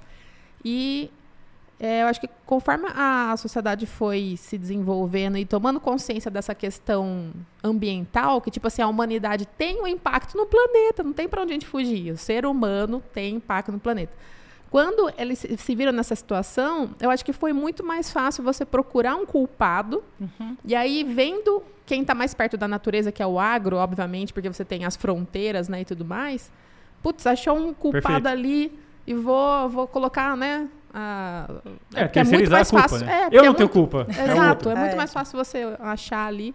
E 0.64 1.10
é, 1.78 2.02
eu 2.02 2.06
acho 2.06 2.20
que 2.20 2.28
conforme 2.46 2.86
a 2.94 3.36
sociedade 3.36 3.86
foi 3.86 4.36
se 4.38 4.56
desenvolvendo 4.56 5.36
e 5.36 5.44
tomando 5.44 5.80
consciência 5.80 6.30
dessa 6.30 6.54
questão 6.54 7.32
ambiental, 7.62 8.40
que 8.40 8.50
tipo 8.50 8.66
assim, 8.66 8.80
a 8.80 8.88
humanidade 8.88 9.46
tem 9.46 9.82
um 9.82 9.86
impacto 9.86 10.36
no 10.36 10.46
planeta, 10.46 11.02
não 11.02 11.12
tem 11.12 11.28
para 11.28 11.42
onde 11.42 11.52
a 11.52 11.54
gente 11.54 11.66
fugir. 11.66 12.12
O 12.12 12.16
ser 12.16 12.46
humano 12.46 13.02
tem 13.12 13.36
impacto 13.36 13.72
no 13.72 13.80
planeta. 13.80 14.12
Quando 14.70 15.12
eles 15.16 15.46
se 15.58 15.74
viram 15.74 15.92
nessa 15.92 16.16
situação, 16.16 16.90
eu 17.00 17.08
acho 17.08 17.24
que 17.24 17.32
foi 17.32 17.52
muito 17.52 17.84
mais 17.84 18.10
fácil 18.10 18.42
você 18.42 18.64
procurar 18.64 19.14
um 19.14 19.24
culpado. 19.24 20.02
E 20.64 20.74
aí, 20.74 21.04
vendo 21.04 21.62
quem 21.86 22.00
está 22.00 22.12
mais 22.12 22.34
perto 22.34 22.56
da 22.56 22.66
natureza, 22.66 23.12
que 23.12 23.22
é 23.22 23.26
o 23.26 23.38
agro, 23.38 23.76
obviamente, 23.76 24.32
porque 24.32 24.48
você 24.48 24.64
tem 24.64 24.84
as 24.84 24.96
fronteiras 24.96 25.68
né, 25.68 25.82
e 25.82 25.84
tudo 25.84 26.04
mais. 26.04 26.50
Putz, 27.02 27.24
achou 27.24 27.56
um 27.56 27.72
culpado 27.72 28.22
Perfeito. 28.22 28.26
ali 28.26 28.78
e 29.06 29.14
vou, 29.14 29.68
vou 29.68 29.86
colocar, 29.86 30.36
né? 30.36 30.68
A- 30.94 31.46
É, 31.94 32.00
muito 32.02 32.12
terceirizar 32.12 32.58
mais 32.58 32.68
a 32.68 32.70
culpa, 32.70 32.88
fácil. 32.88 33.06
né? 33.06 33.12
É, 33.12 33.26
Eu 33.36 33.42
é 33.42 33.46
não 33.46 33.54
tenho 33.54 33.68
muito- 33.68 33.70
culpa. 33.70 34.06
é 34.16 34.22
o 34.22 34.30
Exato, 34.30 34.70
é 34.70 34.74
muito 34.76 34.92
É. 34.92 34.96
mais 34.96 35.12
fácil 35.12 35.36
você 35.36 35.76
achar 35.80 36.26
ali, 36.26 36.54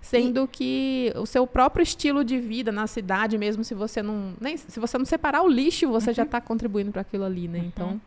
sendo 0.00 0.46
que 0.48 1.12
o 1.16 1.26
seu 1.26 1.46
próprio 1.46 1.82
estilo 1.82 2.24
de 2.24 2.38
vida 2.38 2.72
na 2.72 2.86
cidade, 2.86 3.36
mesmo 3.38 3.62
se 3.64 3.74
você 3.74 4.02
não 4.02 4.32
nem 4.40 4.56
se 4.56 4.78
você 4.80 4.96
não 4.98 5.04
separar 5.04 5.42
o 5.42 5.48
lixo, 5.48 5.88
você 5.88 6.10
Uhum. 6.10 6.14
já 6.16 6.22
está 6.24 6.40
contribuindo 6.40 6.90
para 6.92 7.02
aquilo 7.02 7.24
ali, 7.24 7.46
né? 7.48 7.58
Então, 7.58 8.00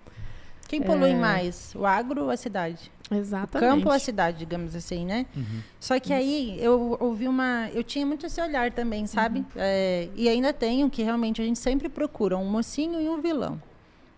Quem 0.69 0.81
polui 0.81 1.11
É. 1.11 1.15
mais? 1.15 1.71
O 1.75 1.85
agro 1.85 2.23
ou 2.25 2.29
a 2.29 2.35
cidade? 2.35 2.91
O 3.09 3.15
exatamente. 3.15 3.69
campo 3.71 3.87
ou 3.87 3.93
a 3.95 3.99
cidade, 3.99 4.39
digamos 4.39 4.75
assim, 4.75 5.05
né? 5.05 5.25
Uhum. 5.33 5.61
Só 5.79 5.97
que 5.97 6.11
aí 6.11 6.57
eu 6.61 6.97
ouvi 6.99 7.25
uma. 7.25 7.69
Eu 7.73 7.85
tinha 7.85 8.05
muito 8.05 8.25
esse 8.25 8.41
olhar 8.41 8.69
também, 8.73 9.07
sabe? 9.07 9.45
É, 9.55 10.09
e 10.13 10.27
ainda 10.27 10.51
tenho 10.51 10.89
que 10.89 11.01
realmente 11.01 11.41
a 11.41 11.45
gente 11.45 11.57
sempre 11.57 11.87
procura 11.87 12.35
um 12.37 12.43
mocinho 12.43 12.99
e 12.99 13.07
um 13.07 13.21
vilão. 13.21 13.61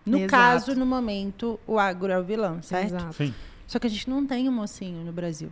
No 0.04 0.18
Exato. 0.18 0.30
caso, 0.30 0.74
no 0.74 0.86
momento, 0.86 1.58
o 1.66 1.78
agro 1.78 2.10
é 2.10 2.18
o 2.18 2.22
vilão, 2.24 2.62
certo? 2.62 2.94
Exato. 2.94 3.12
Sim. 3.14 3.34
Só 3.66 3.78
que 3.78 3.86
a 3.86 3.90
gente 3.90 4.08
não 4.08 4.26
tem 4.26 4.48
um 4.48 4.52
mocinho 4.52 5.04
no 5.04 5.12
Brasil. 5.12 5.50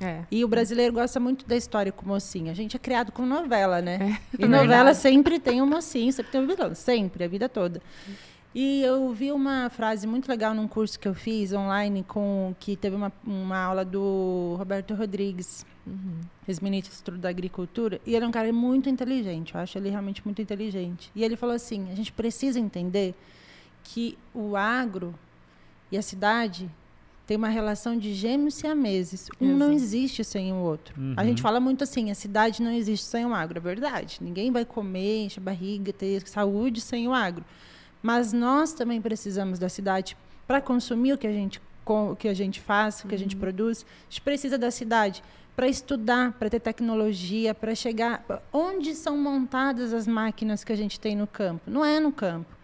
É. 0.00 0.22
E 0.30 0.42
o 0.44 0.48
brasileiro 0.48 0.94
gosta 0.94 1.20
muito 1.20 1.46
da 1.46 1.54
história 1.56 1.92
com 1.92 2.06
mocinho. 2.06 2.50
A 2.50 2.54
gente 2.54 2.74
é 2.74 2.78
criado 2.78 3.12
com 3.12 3.26
novela, 3.26 3.82
né? 3.82 4.18
É, 4.38 4.44
E 4.44 4.48
novela 4.48 4.66
verdade. 4.84 4.98
sempre 4.98 5.38
tem 5.38 5.60
um 5.60 5.66
mocinho, 5.66 6.10
sempre 6.12 6.32
tem 6.32 6.40
um 6.40 6.46
vilão. 6.46 6.74
Sempre, 6.74 7.24
a 7.24 7.28
vida 7.28 7.48
toda. 7.48 7.82
E 8.52 8.82
eu 8.82 9.12
vi 9.12 9.30
uma 9.30 9.70
frase 9.70 10.06
muito 10.08 10.28
legal 10.28 10.52
num 10.54 10.66
curso 10.66 10.98
que 10.98 11.06
eu 11.06 11.14
fiz 11.14 11.52
online, 11.52 12.02
com 12.02 12.52
que 12.58 12.74
teve 12.76 12.96
uma, 12.96 13.12
uma 13.24 13.56
aula 13.58 13.84
do 13.84 14.54
Roberto 14.58 14.94
Rodrigues, 14.94 15.64
Uhum. 15.86 16.20
ex-ministro 16.46 17.16
da 17.16 17.28
Agricultura. 17.30 18.00
E 18.06 18.14
ele 18.14 18.24
é 18.24 18.28
um 18.28 18.30
cara 18.30 18.52
muito 18.52 18.88
inteligente, 18.88 19.54
eu 19.54 19.60
acho 19.60 19.78
ele 19.78 19.88
realmente 19.88 20.22
muito 20.24 20.42
inteligente. 20.42 21.10
E 21.14 21.24
ele 21.24 21.36
falou 21.36 21.54
assim: 21.54 21.90
a 21.90 21.94
gente 21.94 22.12
precisa 22.12 22.58
entender 22.60 23.14
que 23.84 24.16
o 24.34 24.56
agro 24.56 25.14
e 25.90 25.96
a 25.96 26.02
cidade 26.02 26.68
têm 27.26 27.36
uma 27.36 27.48
relação 27.48 27.96
de 27.96 28.12
gêmeos 28.14 28.54
siameses. 28.54 29.28
Um 29.40 29.56
não 29.56 29.68
Exato. 29.72 29.72
existe 29.84 30.24
sem 30.24 30.52
o 30.52 30.56
outro. 30.56 30.94
A 31.16 31.22
Uhum. 31.22 31.28
gente 31.28 31.40
fala 31.42 31.58
muito 31.60 31.82
assim: 31.84 32.10
a 32.10 32.14
cidade 32.14 32.62
não 32.62 32.72
existe 32.72 33.06
sem 33.06 33.24
o 33.24 33.32
agro. 33.32 33.58
É 33.58 33.60
verdade. 33.60 34.18
Ninguém 34.20 34.50
vai 34.52 34.64
comer, 34.64 35.24
encher 35.24 35.40
a 35.40 35.42
barriga, 35.44 35.92
ter 35.92 36.26
saúde 36.28 36.80
sem 36.80 37.08
o 37.08 37.14
agro. 37.14 37.44
Mas 38.02 38.32
nós 38.32 38.72
também 38.72 39.00
precisamos 39.00 39.58
da 39.58 39.68
cidade 39.68 40.16
para 40.46 40.60
consumir 40.60 41.12
o 41.12 41.18
que 41.18 41.26
a 41.26 41.32
gente 41.32 41.60
o 41.86 42.14
que 42.14 42.28
a 42.28 42.34
gente 42.34 42.60
faz, 42.60 43.02
o 43.02 43.08
que 43.08 43.14
a 43.16 43.18
gente 43.18 43.34
produz. 43.34 43.84
A 44.02 44.10
gente 44.10 44.20
precisa 44.20 44.56
da 44.56 44.70
cidade 44.70 45.24
para 45.56 45.66
estudar, 45.66 46.32
para 46.32 46.48
ter 46.48 46.60
tecnologia, 46.60 47.52
para 47.52 47.74
chegar. 47.74 48.24
Onde 48.52 48.94
são 48.94 49.16
montadas 49.16 49.92
as 49.92 50.06
máquinas 50.06 50.62
que 50.62 50.72
a 50.72 50.76
gente 50.76 51.00
tem 51.00 51.16
no 51.16 51.26
campo? 51.26 51.68
Não 51.68 51.84
é 51.84 51.98
no 51.98 52.12
campo. 52.12 52.60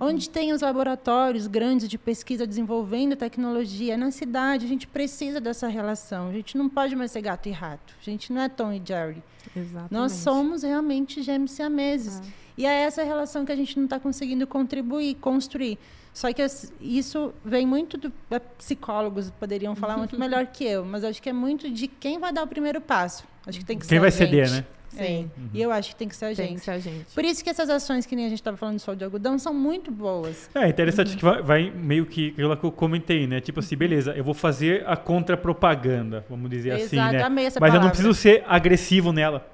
Onde 0.00 0.28
tem 0.28 0.52
os 0.52 0.62
laboratórios 0.62 1.46
grandes 1.46 1.88
de 1.88 1.96
pesquisa 1.96 2.46
desenvolvendo 2.46 3.14
tecnologia? 3.14 3.94
É 3.94 3.96
na 3.96 4.10
cidade. 4.10 4.66
A 4.66 4.68
gente 4.68 4.86
precisa 4.86 5.40
dessa 5.40 5.68
relação. 5.68 6.28
A 6.28 6.32
gente 6.32 6.58
não 6.58 6.68
pode 6.68 6.96
mais 6.96 7.12
ser 7.12 7.22
gato 7.22 7.48
e 7.48 7.52
rato. 7.52 7.94
A 8.00 8.04
gente 8.04 8.32
não 8.32 8.42
é 8.42 8.48
Tom 8.48 8.72
e 8.72 8.82
Jerry. 8.84 9.22
Exatamente. 9.54 9.92
Nós 9.92 10.12
somos 10.12 10.62
realmente 10.64 11.22
gêmeos 11.22 11.52
siameses. 11.52 12.20
E 12.56 12.64
é 12.66 12.82
essa 12.82 13.02
relação 13.04 13.44
que 13.44 13.52
a 13.52 13.56
gente 13.56 13.76
não 13.76 13.84
está 13.84 14.00
conseguindo 14.00 14.46
contribuir, 14.46 15.14
construir. 15.16 15.78
Só 16.12 16.32
que 16.32 16.42
isso 16.80 17.34
vem 17.44 17.66
muito 17.66 17.98
do. 17.98 18.10
é, 18.30 18.38
Psicólogos 18.38 19.30
poderiam 19.30 19.74
falar 19.76 19.96
muito 19.98 20.18
melhor 20.18 20.46
que 20.46 20.64
eu, 20.64 20.84
mas 20.84 21.04
acho 21.04 21.20
que 21.22 21.28
é 21.28 21.32
muito 21.32 21.70
de 21.70 21.86
quem 21.86 22.18
vai 22.18 22.32
dar 22.32 22.42
o 22.42 22.46
primeiro 22.46 22.80
passo. 22.80 23.24
Acho 23.46 23.58
que 23.58 23.64
tem 23.64 23.78
que 23.78 23.84
ser 23.84 23.90
Quem 23.90 23.98
a 23.98 24.00
vai 24.00 24.10
gente. 24.10 24.18
ceder, 24.18 24.50
né? 24.50 24.64
É. 24.98 25.04
Sim. 25.04 25.30
E 25.52 25.60
eu 25.60 25.70
acho 25.70 25.90
que 25.90 25.96
tem 25.96 26.08
que 26.08 26.16
ser 26.16 26.24
a 26.24 26.28
Tem 26.28 26.36
gente. 26.48 26.54
que 26.60 26.64
ser 26.64 26.70
a 26.70 26.78
gente. 26.78 27.04
Por 27.14 27.22
isso 27.22 27.44
que 27.44 27.50
essas 27.50 27.68
ações 27.68 28.06
que 28.06 28.16
nem 28.16 28.24
a 28.24 28.28
gente 28.30 28.38
estava 28.38 28.56
falando 28.56 28.76
de 28.76 28.82
sol 28.82 28.96
de 28.96 29.04
algodão 29.04 29.38
são 29.38 29.52
muito 29.52 29.90
boas. 29.90 30.48
É 30.54 30.66
interessante 30.66 31.14
que 31.14 31.22
vai, 31.22 31.42
vai 31.42 31.70
meio 31.70 32.06
que 32.06 32.28
aquilo 32.30 32.56
que 32.56 32.64
eu 32.64 32.72
comentei, 32.72 33.26
né? 33.26 33.38
Tipo 33.42 33.60
assim, 33.60 33.76
beleza, 33.76 34.12
eu 34.16 34.24
vou 34.24 34.32
fazer 34.32 34.84
a 34.88 34.96
contrapropaganda, 34.96 36.24
vamos 36.30 36.48
dizer 36.48 36.72
assim, 36.72 36.96
Exato, 36.96 37.12
né? 37.12 37.22
amei 37.22 37.44
essa 37.44 37.60
Mas 37.60 37.68
eu 37.68 37.74
não 37.74 37.90
palavra. 37.90 37.90
preciso 38.02 38.14
ser 38.14 38.42
agressivo 38.46 39.12
nela, 39.12 39.46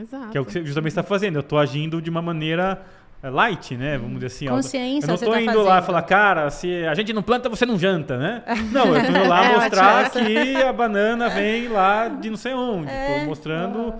Exato. 0.00 0.30
que 0.30 0.38
é 0.38 0.40
o 0.40 0.44
que 0.44 0.52
você 0.52 0.64
justamente 0.64 0.92
está 0.92 1.02
fazendo. 1.02 1.36
Eu 1.36 1.40
estou 1.40 1.58
agindo 1.58 2.00
de 2.00 2.10
uma 2.10 2.22
maneira 2.22 2.82
é, 3.22 3.30
light, 3.30 3.76
né? 3.76 3.96
Vamos 3.98 4.14
dizer 4.14 4.26
assim. 4.26 4.46
Consciência 4.48 5.06
Eu 5.06 5.10
não 5.12 5.18
tô 5.18 5.30
tá 5.30 5.40
indo 5.40 5.62
lá 5.62 5.74
fazendo. 5.74 5.86
falar, 5.86 6.02
cara, 6.02 6.50
se 6.50 6.84
a 6.86 6.94
gente 6.94 7.12
não 7.12 7.22
planta, 7.22 7.48
você 7.48 7.64
não 7.64 7.78
janta, 7.78 8.18
né? 8.18 8.42
Não, 8.72 8.94
eu 8.96 9.04
tô 9.04 9.10
indo 9.10 9.28
lá 9.28 9.44
É, 9.44 9.54
mostrar 9.54 10.10
que 10.10 10.56
a 10.56 10.72
banana 10.72 11.28
vem 11.28 11.68
lá 11.68 12.08
de 12.08 12.30
não 12.30 12.36
sei 12.36 12.52
onde. 12.52 12.90
É. 12.90 13.20
Tô 13.20 13.26
mostrando 13.26 13.94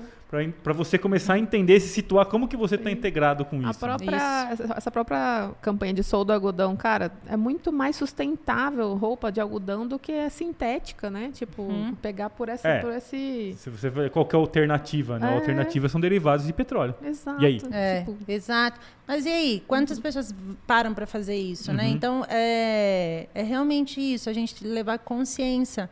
para 0.62 0.72
você 0.72 0.96
começar 0.96 1.34
a 1.34 1.38
entender, 1.38 1.78
se 1.80 1.88
situar 1.88 2.24
como 2.26 2.48
que 2.48 2.56
você 2.56 2.76
está 2.76 2.90
integrado 2.90 3.44
com 3.44 3.56
A 3.56 3.58
isso. 3.58 3.66
né? 3.68 3.74
própria, 3.78 4.48
essa, 4.50 4.74
essa 4.78 4.90
própria 4.90 5.50
campanha 5.60 5.92
de 5.92 6.02
sol 6.02 6.24
do 6.24 6.32
algodão, 6.32 6.74
cara, 6.74 7.12
é 7.26 7.36
muito 7.36 7.70
mais 7.70 7.96
sustentável 7.96 8.94
roupa 8.94 9.30
de 9.30 9.40
algodão 9.40 9.86
do 9.86 9.98
que 9.98 10.10
a 10.12 10.30
sintética, 10.30 11.10
né? 11.10 11.30
Tipo, 11.34 11.62
Uhum. 11.64 11.94
pegar 11.94 12.30
por, 12.30 12.48
essa, 12.48 12.66
É. 12.66 12.80
por 12.80 12.92
esse. 12.92 13.54
Se 13.58 13.68
você 13.68 13.90
vê 13.90 14.08
qual 14.08 14.24
que 14.24 14.34
é 14.34 14.38
a 14.38 14.40
alternativa, 14.40 15.18
né? 15.18 15.28
A 15.28 15.30
É. 15.32 15.34
alternativa 15.34 15.88
são 15.88 16.00
derivados 16.00 16.46
de 16.46 16.52
petróleo. 16.54 16.94
Exato. 17.04 17.42
E 17.42 17.46
aí? 17.46 17.60
É, 17.70 18.00
Tipo, 18.00 18.16
exato. 18.26 18.80
Mas 19.06 19.26
e 19.26 19.28
aí, 19.28 19.62
quantas 19.68 19.98
pessoas 19.98 20.34
param 20.66 20.94
para 20.94 21.06
fazer 21.06 21.36
isso, 21.36 21.72
né? 21.74 21.84
Uhum. 21.84 21.90
Então, 21.90 22.26
é, 22.28 23.26
é 23.34 23.42
realmente 23.42 24.00
isso, 24.00 24.30
a 24.30 24.32
gente 24.32 24.66
levar 24.66 24.98
consciência 24.98 25.90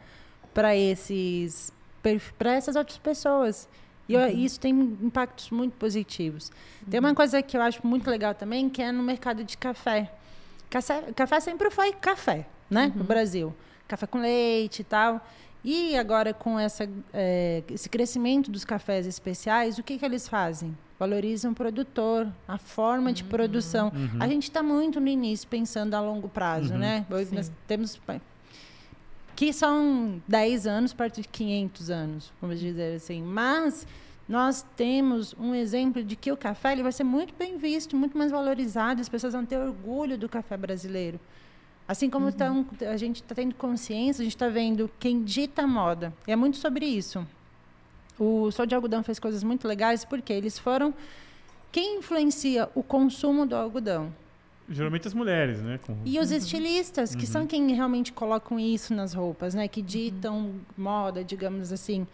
para 0.55 0.74
esses 0.74 1.72
para 2.38 2.55
essas 2.55 2.76
outras 2.76 2.96
pessoas. 2.96 3.68
E 4.10 4.14
eu- 4.14 4.28
isso 4.28 4.58
tem 4.60 4.72
impactos 4.72 5.50
muito 5.50 5.72
positivos. 5.76 6.50
Tem 6.90 6.98
uma 7.00 7.14
coisa 7.14 7.40
que 7.42 7.56
eu 7.56 7.62
acho 7.62 7.86
muito 7.86 8.08
legal 8.10 8.34
também, 8.34 8.68
que 8.68 8.82
é 8.82 8.90
no 8.92 9.02
mercado 9.02 9.44
de 9.44 9.56
café. 9.56 10.10
Café, 10.68 11.02
café 11.14 11.40
sempre 11.40 11.70
foi 11.70 11.92
café, 11.92 12.46
né? 12.68 12.92
No 12.94 13.04
Brasil. 13.04 13.54
Café 13.88 14.06
com 14.06 14.18
leite 14.20 14.80
e 14.80 14.84
tal. 14.84 15.20
E 15.64 15.96
agora, 15.96 16.32
com 16.32 16.58
essa, 16.58 16.88
é, 17.12 17.62
esse 17.70 17.88
crescimento 17.88 18.50
dos 18.50 18.64
cafés 18.64 19.06
especiais, 19.06 19.78
o 19.78 19.82
que, 19.82 19.98
que 19.98 20.04
eles 20.04 20.26
fazem? 20.26 20.76
Valorizam 20.98 21.52
o 21.52 21.54
produtor, 21.54 22.26
a 22.48 22.56
forma 22.56 23.12
de 23.12 23.24
produção. 23.24 23.92
Uhum. 23.94 24.18
A 24.22 24.26
gente 24.28 24.44
está 24.44 24.62
muito 24.62 25.00
no 25.00 25.08
início 25.08 25.46
pensando 25.48 25.94
a 25.94 26.00
longo 26.00 26.28
prazo, 26.28 26.72
Uhum. 26.74 26.78
né? 26.78 27.04
Nós 27.10 27.50
temos 27.66 28.00
que 29.40 29.55
são 29.55 30.20
10 30.29 30.66
anos 30.66 30.92
perto 30.92 31.22
de 31.22 31.26
500 31.26 31.88
anos, 31.88 32.31
vamos 32.42 32.61
dizer 32.61 32.96
assim. 32.96 33.22
Mas 33.22 33.87
nós 34.29 34.66
temos 34.76 35.35
um 35.40 35.55
exemplo 35.55 36.05
de 36.05 36.14
que 36.14 36.31
o 36.31 36.37
café 36.37 36.72
ele 36.72 36.83
vai 36.83 36.92
ser 36.92 37.05
muito 37.05 37.33
bem 37.38 37.57
visto, 37.57 37.96
muito 37.96 38.18
mais 38.18 38.31
valorizado, 38.31 39.00
as 39.00 39.09
pessoas 39.09 39.33
vão 39.33 39.46
ter 39.46 39.57
orgulho 39.57 40.18
do 40.18 40.29
café 40.29 40.59
brasileiro. 40.59 41.18
Assim 41.88 42.11
como 42.11 42.30
tão- 42.30 42.66
a 42.86 42.99
gente 42.99 43.22
está 43.22 43.34
tendo 43.34 43.55
consciência, 43.55 44.20
a 44.20 44.24
gente 44.24 44.36
está 44.36 44.51
vendo 44.51 44.91
quem 45.01 45.24
dita 45.24 45.62
a 45.62 45.66
moda. 45.66 46.12
E 46.28 46.32
é 46.32 46.36
muito 46.36 46.59
sobre 46.59 46.84
isso. 46.84 47.26
O 48.18 48.51
Sol 48.51 48.66
de 48.66 48.74
Algodão 48.74 49.03
fez 49.03 49.18
coisas 49.18 49.43
muito 49.43 49.66
legais 49.66 50.05
porque 50.05 50.34
eles 50.34 50.59
foram. 50.59 50.93
Quem 51.72 51.97
influencia 51.97 52.68
o 52.74 52.82
consumo 52.82 53.47
do 53.47 53.57
algodão? 53.57 54.12
Geralmente 54.70 55.08
as 55.08 55.14
mulheres, 55.14 55.60
né? 55.60 55.80
Com- 55.84 55.96
E 56.04 56.18
os 56.20 56.30
estilistas, 56.30 57.14
que 57.14 57.26
são 57.26 57.46
quem 57.46 57.74
realmente 57.74 58.12
colocam 58.12 58.58
isso 58.58 58.94
nas 58.94 59.12
roupas, 59.12 59.52
né? 59.54 59.66
Que 59.66 59.82
ditam 59.82 60.52
moda, 60.78 61.24
digamos 61.24 61.72
assim. 61.72 62.06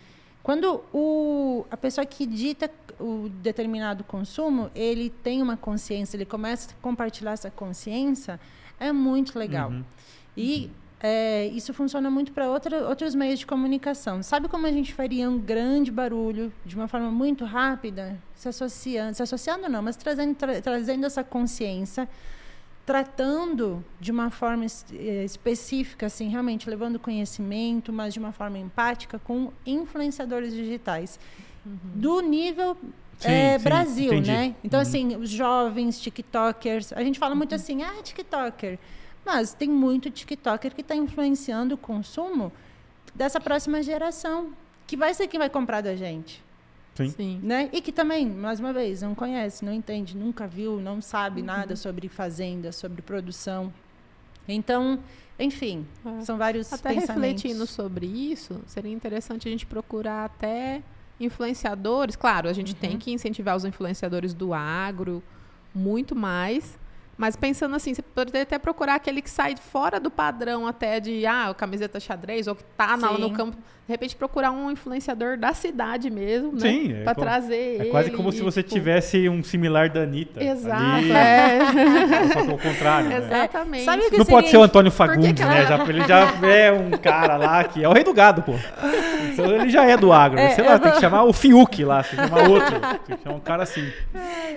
Quando 0.43 0.83
o, 0.95 1.67
a 1.71 1.77
pessoa 1.77 2.07
que 2.07 2.25
dita 2.25 2.71
o 2.99 3.29
determinado 3.43 4.05
consumo, 4.05 4.71
ele 4.75 5.11
tem 5.11 5.43
uma 5.43 5.57
consciência, 5.57 6.17
ele 6.17 6.25
começa 6.25 6.71
a 6.71 6.75
compartilhar 6.81 7.33
essa 7.33 7.51
consciência, 7.51 8.41
é 8.81 8.91
muito 8.93 9.39
legal. 9.39 9.71
Uhum. 9.71 9.85
E 10.37 10.71
é, 11.01 11.47
isso 11.49 11.75
funciona 11.75 12.09
muito 12.11 12.33
para 12.33 12.49
outros 12.49 13.15
meios 13.15 13.41
de 13.41 13.47
comunicação. 13.47 14.23
Sabe 14.23 14.49
como 14.49 14.67
a 14.67 14.73
gente 14.73 14.95
faria 14.95 15.29
um 15.29 15.39
grande 15.39 15.91
barulho 15.91 16.51
de 16.65 16.75
uma 16.75 16.89
forma 16.89 17.11
muito 17.11 17.45
rápida, 17.45 18.17
se 18.35 18.49
associando, 18.49 19.15
se 19.15 19.23
associando 19.23 19.69
não, 19.69 19.83
mas 19.83 19.97
trazendo, 19.97 20.35
tra- 20.35 20.61
trazendo 20.63 21.05
essa 21.05 21.23
consciência 21.23 22.09
tratando 22.87 23.85
de 24.01 24.13
uma 24.13 24.31
forma 24.31 24.65
eh, 24.65 25.25
específica, 25.25 26.07
assim, 26.07 26.29
realmente 26.29 26.71
levando 26.71 26.99
conhecimento, 27.01 27.93
mas 27.93 28.15
de 28.15 28.21
uma 28.21 28.31
forma 28.31 28.57
empática 28.59 29.19
com 29.19 29.53
influenciadores 29.67 30.55
digitais 30.55 31.19
do 31.65 32.21
nível 32.21 32.77
Sim, 33.19 33.29
eh, 33.29 33.59
sim, 33.59 33.65
Brasil, 33.65 34.13
entendi. 34.13 34.31
né? 34.31 34.55
Então, 34.63 34.79
Uhum. 34.79 34.83
assim, 34.83 35.17
os 35.17 35.29
jovens, 35.29 36.01
TikTokers, 36.01 36.93
a 36.93 37.03
gente 37.03 37.19
fala 37.19 37.35
muito 37.35 37.57
assim, 37.57 37.83
ah, 37.83 38.01
TikToker. 38.03 38.79
Mas 39.25 39.53
tem 39.53 39.69
muito 39.69 40.09
TikToker 40.09 40.73
que 40.73 40.81
está 40.83 40.95
influenciando 40.95 41.75
o 41.75 41.79
consumo 41.79 42.53
dessa 43.13 43.41
próxima 43.41 43.83
geração, 43.83 44.53
que 44.87 44.97
vai 44.97 45.13
ser 45.13 45.27
quem 45.27 45.41
vai 45.41 45.51
comprar 45.51 45.81
da 45.81 45.97
gente 45.97 46.46
Sim. 46.97 47.11
Sim. 47.11 47.41
né? 47.43 47.69
E 47.73 47.81
que 47.81 47.93
também, 47.93 48.27
mais 48.29 48.59
uma 48.61 48.73
vez, 48.73 49.03
não 49.03 49.15
conhece, 49.15 49.65
não 49.65 49.73
entende, 49.73 50.17
nunca 50.17 50.47
viu, 50.47 50.81
não 50.81 51.01
sabe 51.01 51.41
Uhum. 51.41 51.47
nada 51.47 51.77
sobre 51.77 52.09
fazenda, 52.09 52.73
sobre 52.73 53.03
produção. 53.03 53.73
Então, 54.49 54.99
enfim, 55.39 55.87
É. 56.05 56.21
são 56.23 56.39
vários 56.39 56.73
Até 56.73 56.95
pensamentos. 56.95 57.43
refletindo 57.43 57.67
sobre 57.67 58.07
isso, 58.07 58.61
seria 58.67 58.93
interessante 58.93 59.49
a 59.49 59.51
gente 59.51 59.67
procurar 59.67 60.25
até 60.25 60.83
influenciadores. 61.21 62.17
Claro, 62.17 62.49
a 62.49 62.53
gente 62.53 62.73
Uhum. 62.73 62.79
tem 62.81 62.99
que 62.99 63.11
incentivar 63.13 63.57
os 63.57 63.65
influenciadores 63.65 64.33
do 64.33 64.55
agro 64.55 65.23
muito 65.75 66.15
mais. 66.15 66.79
Mas 67.17 67.35
pensando 67.35 67.75
assim, 67.75 67.95
você 67.95 68.03
poderia 68.03 68.43
até 68.43 68.59
procurar 68.59 68.97
aquele 68.97 69.23
que 69.23 69.31
sai 69.31 69.55
fora 69.57 69.99
do 69.99 70.11
padrão 70.11 70.67
até 70.67 71.01
de 71.01 71.25
ah, 71.27 71.55
camiseta 71.57 71.99
xadrez, 71.99 72.47
ou 72.47 72.55
que 72.55 72.63
tá 72.77 72.97
na, 72.97 73.13
no 73.13 73.31
campo. 73.31 73.57
De 73.87 73.93
repente 73.93 74.17
procurar 74.17 74.51
um 74.51 74.69
influenciador 74.69 75.39
da 75.39 75.55
cidade 75.55 76.11
mesmo, 76.11 76.53
né? 76.55 76.59
Sim, 76.61 76.93
é 76.93 77.05
pra 77.05 77.15
co- 77.15 77.21
trazer 77.21 77.83
É 77.83 77.85
quase 77.85 78.09
ele 78.09 78.17
como 78.17 78.33
se 78.33 78.39
e, 78.41 78.43
você 78.43 78.61
tipo, 78.61 78.75
tivesse 78.75 79.29
um 79.29 79.45
similar 79.45 79.89
da 79.89 80.01
Anitta. 80.01 80.43
Exato, 80.43 80.83
ali, 80.83 81.13
é. 81.13 81.59
Só 82.33 82.43
que 82.43 82.51
ao 82.51 82.59
contrário. 82.59 83.09
né? 83.11 83.17
Exatamente. 83.19 83.85
Que 83.85 83.87
Não 84.19 84.25
seria 84.25 84.25
pode 84.27 84.49
ser 84.49 84.57
o 84.57 84.63
Antônio 84.65 84.91
que 84.91 84.97
Fagundes, 84.99 85.33
que 85.35 85.45
né? 85.45 85.67
Já, 85.67 85.85
ele 85.85 86.03
já 86.05 86.49
é 86.49 86.73
um 86.73 86.91
cara 86.91 87.37
lá 87.37 87.63
que 87.63 87.83
é 87.85 87.89
o 87.89 87.93
rei 87.93 88.03
do 88.03 88.13
gado, 88.13 88.43
pô. 88.43 88.55
Então 89.33 89.53
ele 89.53 89.69
já 89.71 89.85
é 89.85 89.97
do 89.97 90.13
agro. 90.13 90.37
É, 90.41 90.51
Sei 90.51 90.65
lá, 90.65 90.73
eu 90.73 90.79
tem 90.81 90.89
que 90.91 90.95
vou- 90.97 91.01
chamar 91.01 91.23
o 91.23 91.33
Fiuk 91.33 91.85
lá, 91.85 92.03
tem 92.03 92.19
que 92.19 92.29
chamar 92.29 92.49
outro. 92.49 92.81
Tem 93.07 93.17
que 93.17 93.23
chamar 93.23 93.37
um 93.37 93.41
cara 93.41 93.63
assim. 93.63 93.89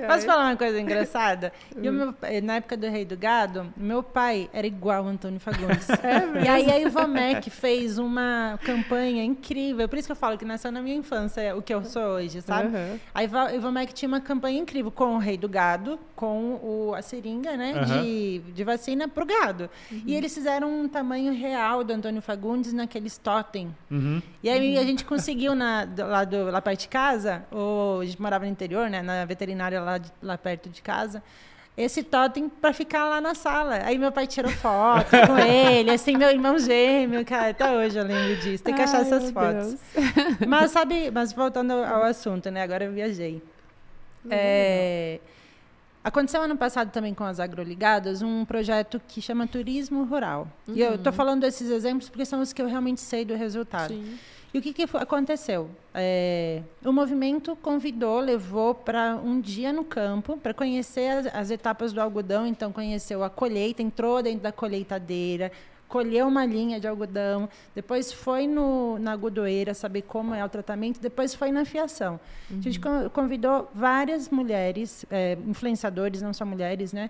Posso 0.08 0.26
falar 0.26 0.46
uma 0.46 0.56
coisa 0.56 0.80
engraçada? 0.82 1.54
Hum. 1.76 1.80
E 1.84 1.90
o 1.90 1.94
meu- 1.94 2.16
eh, 2.24 2.42
na 2.50 2.56
época 2.56 2.76
do 2.76 2.90
Rei 2.90 3.06
do 3.06 3.16
Gado, 3.16 3.72
meu 3.78 4.02
pai 4.02 4.50
era 4.52 4.66
igual 4.66 5.04
ao 5.04 5.08
Antônio 5.08 5.40
Fagundes. 5.40 5.88
É 6.02 6.46
e 6.46 6.48
aí 6.48 6.72
a 6.72 6.80
Ivomec 6.80 7.48
fez 7.52 8.00
uma 8.00 8.58
campanha 8.64 9.24
incrível. 9.24 9.88
Por 9.88 10.00
isso 10.00 10.08
que 10.08 10.12
eu 10.12 10.16
falo 10.16 10.36
que 10.38 10.44
nasceu 10.46 10.72
na 10.72 10.82
minha 10.82 10.96
infância 10.96 11.56
o 11.56 11.62
que 11.62 11.72
eu 11.74 11.84
sou 11.86 12.02
hoje, 12.02 12.42
sabe? 12.42 12.70
Aham. 12.76 13.00
A 13.14 13.24
Iva- 13.24 13.50
tinha 13.94 14.08
uma 14.08 14.20
campanha 14.20 14.58
incrível 14.60 14.90
com 14.92 15.16
o 15.16 15.18
Rei 15.20 15.38
do 15.38 15.48
Gado, 15.48 16.00
com 16.16 16.56
o, 16.56 16.94
a 16.96 17.02
seringa 17.04 17.56
né, 17.56 17.74
Aham. 17.74 18.02
de, 18.02 18.40
de 18.52 18.64
vacina 18.64 19.08
pro 19.08 19.26
gado. 19.26 19.70
E 19.92 20.16
eles 20.16 20.34
fizeram 20.34 20.82
um 20.82 20.88
tamanho 20.88 21.34
real 21.34 21.84
do 21.84 21.94
Antônio 21.94 22.22
Fagundes 22.22 22.74
naqueles 22.74 23.18
totem. 23.18 23.76
Uhum. 23.92 24.22
E 24.42 24.50
aí 24.50 24.76
a 24.78 24.84
gente 24.84 25.06
conseguiu 25.06 25.54
na, 25.54 25.88
lá, 25.98 26.24
do, 26.24 26.50
lá 26.50 26.62
perto 26.62 26.80
de 26.82 26.88
casa, 26.88 27.44
o, 27.52 28.00
a 28.02 28.06
gente 28.06 28.20
morava 28.20 28.46
no 28.46 28.52
interior, 28.52 28.90
né, 28.90 29.02
na 29.04 29.24
veterinária 29.26 29.80
lá, 29.82 29.98
de- 30.00 30.12
lá 30.22 30.38
perto 30.38 30.70
de 30.70 30.82
casa, 30.82 31.22
esse 31.80 32.04
totem 32.04 32.50
para 32.50 32.74
ficar 32.74 33.06
lá 33.06 33.22
na 33.22 33.34
sala. 33.34 33.80
Aí 33.86 33.98
meu 33.98 34.12
pai 34.12 34.28
tirou 34.28 34.52
foto 34.52 35.12
com 35.26 35.40
ele, 35.40 35.92
assim, 35.92 36.18
meu 36.18 36.30
irmão 36.30 36.60
gêmeo, 36.60 37.26
cara, 37.26 37.52
até 37.52 37.72
hoje 37.72 37.98
eu 37.98 38.04
lembro 38.04 38.36
disso. 38.42 38.62
Tem 38.62 38.76
que 38.76 38.82
achar 38.82 38.98
Ai, 38.98 39.02
essas 39.04 39.32
fotos. 39.32 39.78
Deus. 39.96 40.40
Mas 40.46 40.72
sabe, 40.72 41.10
mas 41.10 41.32
voltando 41.32 41.72
ao 41.72 42.04
assunto, 42.04 42.52
né? 42.52 42.64
Agora 42.64 42.84
eu 42.84 42.92
viajei. 42.92 43.42
É, 44.30 45.20
aconteceu 46.04 46.42
ano 46.42 46.58
passado 46.58 46.92
também 46.92 47.14
com 47.14 47.24
as 47.24 47.40
agroligadas 47.40 48.22
um 48.22 48.44
projeto 48.44 49.02
que 49.08 49.22
chama 49.22 49.48
Turismo 49.48 50.04
Rural. 50.04 50.50
E 50.68 50.82
eu 50.82 50.96
estou 50.96 51.14
falando 51.14 51.42
desses 51.42 51.70
exemplos 51.70 52.10
porque 52.10 52.26
são 52.26 52.42
os 52.42 52.52
que 52.52 52.62
eu 52.62 52.68
realmente 52.68 53.00
sei 53.00 53.24
do 53.24 53.36
resultado. 53.36 53.94
Sim. 53.94 54.18
E 54.52 54.58
o 54.58 54.62
que, 54.62 54.74
que 54.74 54.84
aconteceu? 54.98 55.70
É, 55.94 56.64
o 56.84 56.92
movimento 56.92 57.56
convidou, 57.58 58.20
levou 58.20 58.74
para 58.74 59.16
um 59.16 59.40
dia 59.40 59.72
no 59.72 59.84
campo 59.84 60.38
para 60.38 60.54
conhecer 60.56 61.08
as, 61.08 61.26
as 61.36 61.52
etapas 61.52 61.94
do 61.94 62.02
algodão. 62.02 62.48
Então, 62.48 62.72
conheceu 62.72 63.24
a 63.24 63.30
colheita, 63.30 63.84
entrou 63.84 64.24
dentro 64.24 64.40
da 64.42 64.52
colheitadeira, 64.52 65.52
colheu 65.88 66.28
uma 66.28 66.46
linha 66.46 66.80
de 66.80 66.88
algodão, 66.88 67.48
depois 67.76 68.12
foi 68.12 68.48
no, 68.48 68.98
na 68.98 69.12
agudoeira 69.12 69.74
saber 69.76 70.02
como 70.04 70.34
é 70.34 70.44
o 70.44 70.50
tratamento, 70.50 71.00
depois 71.00 71.36
foi 71.36 71.52
na 71.52 71.64
fiação. 71.64 72.20
A 72.50 72.62
gente 72.62 72.80
con- 72.80 73.10
convidou 73.12 73.70
várias 73.74 74.30
mulheres, 74.30 75.06
é, 75.12 75.38
influenciadores, 75.48 76.22
não 76.24 76.34
só 76.34 76.44
mulheres, 76.46 76.92
né? 76.92 77.10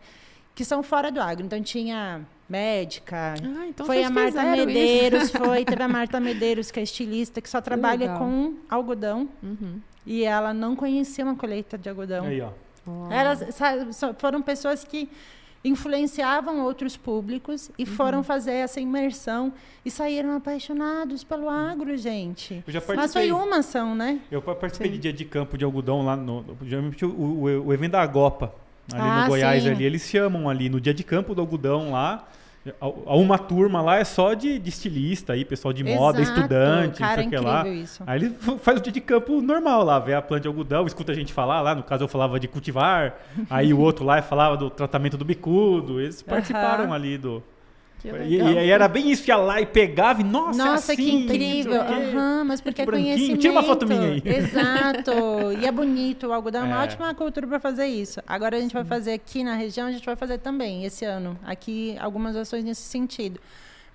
Que 0.60 0.66
são 0.66 0.84
fora 0.84 1.10
do 1.10 1.22
agro. 1.22 1.46
Então, 1.46 1.62
tinha 1.64 2.20
médica, 2.50 3.34
Ah, 3.42 3.66
então 3.70 3.86
foi 3.86 4.04
a 4.04 4.10
Marta 4.10 4.32
fizeram 4.42 4.56
isso. 4.56 4.66
Medeiros, 4.66 5.32
foi, 5.32 5.64
teve 5.64 5.82
a 5.82 5.88
Marta 5.88 6.20
Medeiros, 6.20 6.70
que 6.70 6.82
é 6.82 6.84
estilista, 6.84 7.40
que 7.40 7.50
só 7.50 7.62
trabalha 7.62 8.00
legal. 8.02 8.20
com 8.20 8.56
algodão. 8.70 9.30
Uhum. 9.42 9.80
E 10.06 10.26
ela 10.26 10.54
não 10.54 10.76
conhecia 10.76 11.24
uma 11.24 11.36
colheita 11.38 11.78
de 11.78 11.88
algodão. 11.88 12.26
Aí, 12.26 12.42
ó. 12.42 12.50
Elas 13.10 13.56
sa- 13.56 13.90
só- 13.94 14.14
foram 14.14 14.42
pessoas 14.42 14.84
que 14.84 15.08
influenciavam 15.64 16.62
outros 16.64 16.98
públicos 16.98 17.72
e 17.78 17.84
Uhum. 17.84 17.90
foram 17.90 18.24
fazer 18.24 18.52
essa 18.54 18.82
imersão 18.82 19.54
e 19.86 19.90
saíram 19.92 20.36
apaixonados 20.36 21.24
pelo 21.24 21.50
agro, 21.50 21.96
gente. 21.96 22.62
Eu 22.68 22.74
já 22.74 22.82
Mas 22.96 23.14
foi 23.14 23.32
uma 23.32 23.60
ação, 23.60 23.96
né? 23.96 24.20
Eu 24.30 24.42
participei 24.42 24.88
Sim. 24.88 24.94
de 24.96 25.00
dia 25.00 25.14
de 25.14 25.24
campo 25.26 25.58
de 25.58 25.64
algodão 25.64 26.04
lá 26.04 26.16
no. 26.18 26.40
O, 27.02 27.06
o, 27.08 27.44
o 27.68 27.74
evento 27.74 27.92
da 27.92 28.02
Agopa, 28.02 28.54
ali 28.94 29.02
Ah, 29.10 29.22
no 29.24 29.28
Goiás, 29.30 29.64
sim. 29.64 29.70
ali, 29.72 29.84
eles 29.84 30.02
chamam 30.10 30.50
ali 30.50 30.70
no 30.70 30.80
dia 30.82 30.94
de 30.94 31.04
campo 31.04 31.34
do 31.36 31.42
algodão 31.42 31.92
lá. 31.92 32.28
a- 32.82 33.16
Uma 33.16 33.38
turma 33.38 33.82
lá 33.82 33.98
é 33.98 34.04
só 34.04 34.34
de, 34.34 34.60
de 34.60 34.70
estilista 34.70 35.34
aí, 35.34 35.44
pessoal 35.46 35.74
de 35.74 35.84
moda, 35.84 36.22
Exato. 36.22 36.38
estudante, 36.40 37.00
Cara, 37.00 37.10
não 37.24 37.30
sei 37.30 37.40
o 37.40 37.42
que 37.42 37.48
lá. 37.48 37.68
isso. 37.68 38.04
Aí 38.06 38.20
ele 38.22 38.36
faz 38.62 38.80
o 38.80 38.82
dia 38.82 38.92
de 38.92 39.02
campo 39.02 39.42
normal 39.42 39.84
lá, 39.84 39.98
vê 39.98 40.14
a 40.14 40.22
planta 40.22 40.42
de 40.42 40.48
algodão, 40.50 40.86
escuta 40.86 41.12
a 41.12 41.16
gente 41.16 41.32
falar 41.34 41.62
lá, 41.62 41.74
no 41.74 41.84
caso 41.84 42.04
eu 42.04 42.08
falava 42.08 42.40
de 42.40 42.48
cultivar, 42.48 43.16
aí 43.50 43.74
o 43.74 43.80
outro 43.80 44.04
lá 44.06 44.22
falava 44.22 44.58
do 44.58 44.70
tratamento 44.70 45.18
do 45.18 45.24
bicudo, 45.26 46.00
eles 46.02 46.22
participaram 46.24 46.92
ali 46.94 47.18
do... 47.18 47.42
E, 48.04 48.36
e 48.38 48.70
era 48.70 48.88
bem 48.88 49.12
isso, 49.12 49.28
ia 49.28 49.36
lá 49.38 49.60
e 49.60 49.66
pegava 49.66 50.22
e, 50.22 50.24
nossa, 50.24 50.62
é 50.62 50.66
Nossa, 50.66 50.94
assim, 50.94 51.04
que 51.04 51.12
incrível. 51.12 51.82
Aham, 51.82 52.44
mas 52.46 52.62
porque 52.62 52.82
é 52.82 52.86
conhecimento. 52.86 53.40
Tira 53.40 53.52
uma 53.54 53.64
foto 53.64 53.86
minha 53.88 54.02
aí. 54.02 54.22
Exato. 54.26 55.12
E 55.62 55.66
é 55.66 55.72
bonito. 55.72 56.28
O 56.28 56.34
algodão 56.34 56.62
é 56.62 56.66
uma 56.66 56.82
É. 56.82 56.84
ótima 56.84 57.14
cultura 57.14 57.46
para 57.48 57.60
fazer 57.60 57.88
isso. 57.88 58.22
Agora 58.28 58.58
a 58.58 58.60
gente 58.62 58.74
vai 58.74 58.86
fazer 58.86 59.14
aqui 59.14 59.44
na 59.44 59.56
região, 59.56 59.88
a 59.88 59.92
gente 59.92 60.06
vai 60.06 60.16
fazer 60.16 60.38
também 60.38 60.86
esse 60.86 61.04
ano. 61.06 61.38
Aqui 61.46 61.96
algumas 62.00 62.36
ações 62.36 62.64
nesse 62.64 62.82
sentido. 62.84 63.40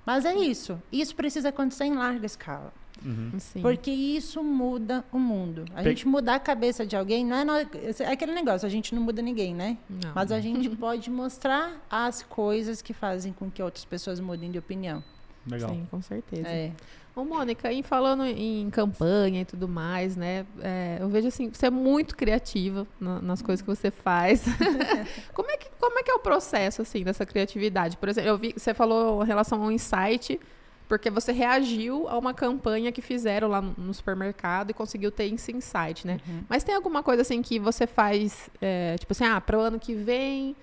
Mas 0.04 0.24
é 0.26 0.34
isso. 0.34 0.80
Isso 0.92 1.14
precisa 1.14 1.48
acontecer 1.48 1.84
em 1.84 1.94
larga 1.94 2.26
escala. 2.26 2.72
Uhum. 3.04 3.32
Sim. 3.38 3.60
Porque 3.60 3.90
isso 3.90 4.42
muda 4.42 5.04
o 5.12 5.18
mundo. 5.18 5.64
A 5.74 5.82
Pe- 5.82 5.90
gente 5.90 6.08
mudar 6.08 6.36
a 6.36 6.40
cabeça 6.40 6.86
de 6.86 6.96
alguém, 6.96 7.24
não 7.24 7.36
é, 7.36 7.44
nós- 7.44 8.00
é 8.00 8.10
aquele 8.12 8.32
negócio, 8.32 8.66
a 8.66 8.70
gente 8.70 8.94
não 8.94 9.02
muda 9.02 9.20
ninguém, 9.20 9.54
né? 9.54 9.76
Não. 9.88 10.12
Mas 10.14 10.32
a 10.32 10.40
gente 10.40 10.68
pode 10.76 11.10
mostrar 11.10 11.84
as 11.90 12.22
coisas 12.22 12.80
que 12.80 12.92
fazem 12.94 13.32
com 13.32 13.50
que 13.50 13.62
outras 13.62 13.84
pessoas 13.84 14.20
mudem 14.20 14.50
de 14.50 14.58
opinião. 14.58 15.02
Legal. 15.46 15.68
Sim, 15.70 15.86
com 15.90 16.00
certeza. 16.00 16.48
É. 16.48 16.72
Ô, 17.14 17.22
Mônica, 17.24 17.70
e 17.70 17.82
falando 17.82 18.24
em 18.24 18.68
campanha 18.70 19.42
e 19.42 19.44
tudo 19.44 19.68
mais, 19.68 20.16
né? 20.16 20.44
é, 20.60 20.96
eu 21.00 21.08
vejo 21.08 21.28
assim, 21.28 21.48
você 21.52 21.66
é 21.66 21.70
muito 21.70 22.16
criativa 22.16 22.84
na- 22.98 23.20
nas 23.22 23.40
coisas 23.40 23.60
que 23.62 23.68
você 23.68 23.88
faz. 23.90 24.42
como, 25.32 25.48
é 25.50 25.56
que, 25.56 25.68
como 25.78 25.98
é 25.98 26.02
que 26.02 26.10
é 26.10 26.14
o 26.14 26.18
processo, 26.18 26.82
assim, 26.82 27.04
dessa 27.04 27.24
criatividade? 27.24 27.96
Por 27.98 28.08
exemplo, 28.08 28.30
eu 28.30 28.38
vi 28.38 28.52
que 28.54 28.58
você 28.58 28.74
falou 28.74 29.22
em 29.22 29.26
relação 29.26 29.62
ao 29.62 29.70
insight, 29.70 30.40
porque 30.88 31.10
você 31.10 31.32
reagiu 31.32 32.08
a 32.08 32.18
uma 32.18 32.34
campanha 32.34 32.92
que 32.92 33.00
fizeram 33.00 33.48
lá 33.48 33.60
no, 33.60 33.94
supermercado 33.94 34.70
e 34.70 34.74
conseguiu 34.74 35.10
ter 35.10 35.32
esse 35.32 35.52
insight, 35.52 36.06
né? 36.06 36.20
Uhum. 36.26 36.44
Mas 36.48 36.62
tem 36.62 36.74
alguma 36.74 37.02
coisa 37.02 37.22
assim 37.22 37.40
que 37.42 37.58
você 37.58 37.86
faz, 37.86 38.50
é, 38.60 38.96
tipo 38.98 39.12
assim, 39.12 39.24
ah, 39.24 39.40
para 39.40 39.58
o 39.58 39.60
ano 39.60 39.78
que 39.78 39.94
vem 39.94 40.54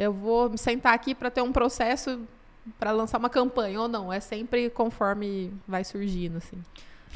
eu 0.00 0.12
vou 0.12 0.48
me 0.48 0.56
sentar 0.56 0.94
aqui 0.94 1.14
para 1.14 1.30
ter 1.30 1.42
um 1.42 1.52
processo 1.52 2.20
para 2.78 2.90
lançar 2.90 3.18
uma 3.18 3.28
campanha 3.28 3.80
ou 3.82 3.88
não? 3.88 4.10
É 4.10 4.18
sempre 4.18 4.70
conforme 4.70 5.52
vai 5.68 5.84
surgindo, 5.84 6.38
assim. 6.38 6.56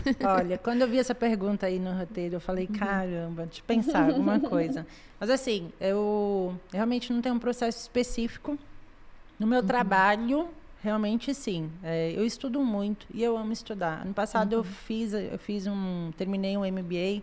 Olha, 0.22 0.58
quando 0.58 0.82
eu 0.82 0.88
vi 0.88 0.98
essa 0.98 1.14
pergunta 1.14 1.66
aí 1.66 1.78
no 1.78 1.92
roteiro, 1.96 2.36
eu 2.36 2.40
falei, 2.40 2.66
caramba, 2.66 3.46
deixa 3.46 3.60
eu 3.60 3.64
pensar 3.64 4.10
alguma 4.10 4.38
coisa. 4.40 4.86
Mas 5.18 5.30
assim, 5.30 5.72
eu 5.80 6.54
realmente 6.72 7.12
não 7.12 7.22
tenho 7.22 7.34
um 7.34 7.38
processo 7.38 7.80
específico. 7.80 8.58
No 9.38 9.46
meu 9.46 9.62
trabalho, 9.62 10.48
realmente 10.84 11.34
sim. 11.34 11.70
É, 11.82 12.12
eu 12.14 12.24
estudo 12.24 12.60
muito 12.62 13.06
e 13.12 13.22
eu 13.22 13.36
amo 13.38 13.52
estudar. 13.52 14.02
Ano 14.02 14.12
passado 14.12 14.52
eu 14.52 14.62
fiz, 14.62 15.14
eu 15.14 15.38
fiz 15.38 15.66
um, 15.66 16.12
terminei 16.16 16.56
um 16.58 16.60
MBA, 16.70 17.22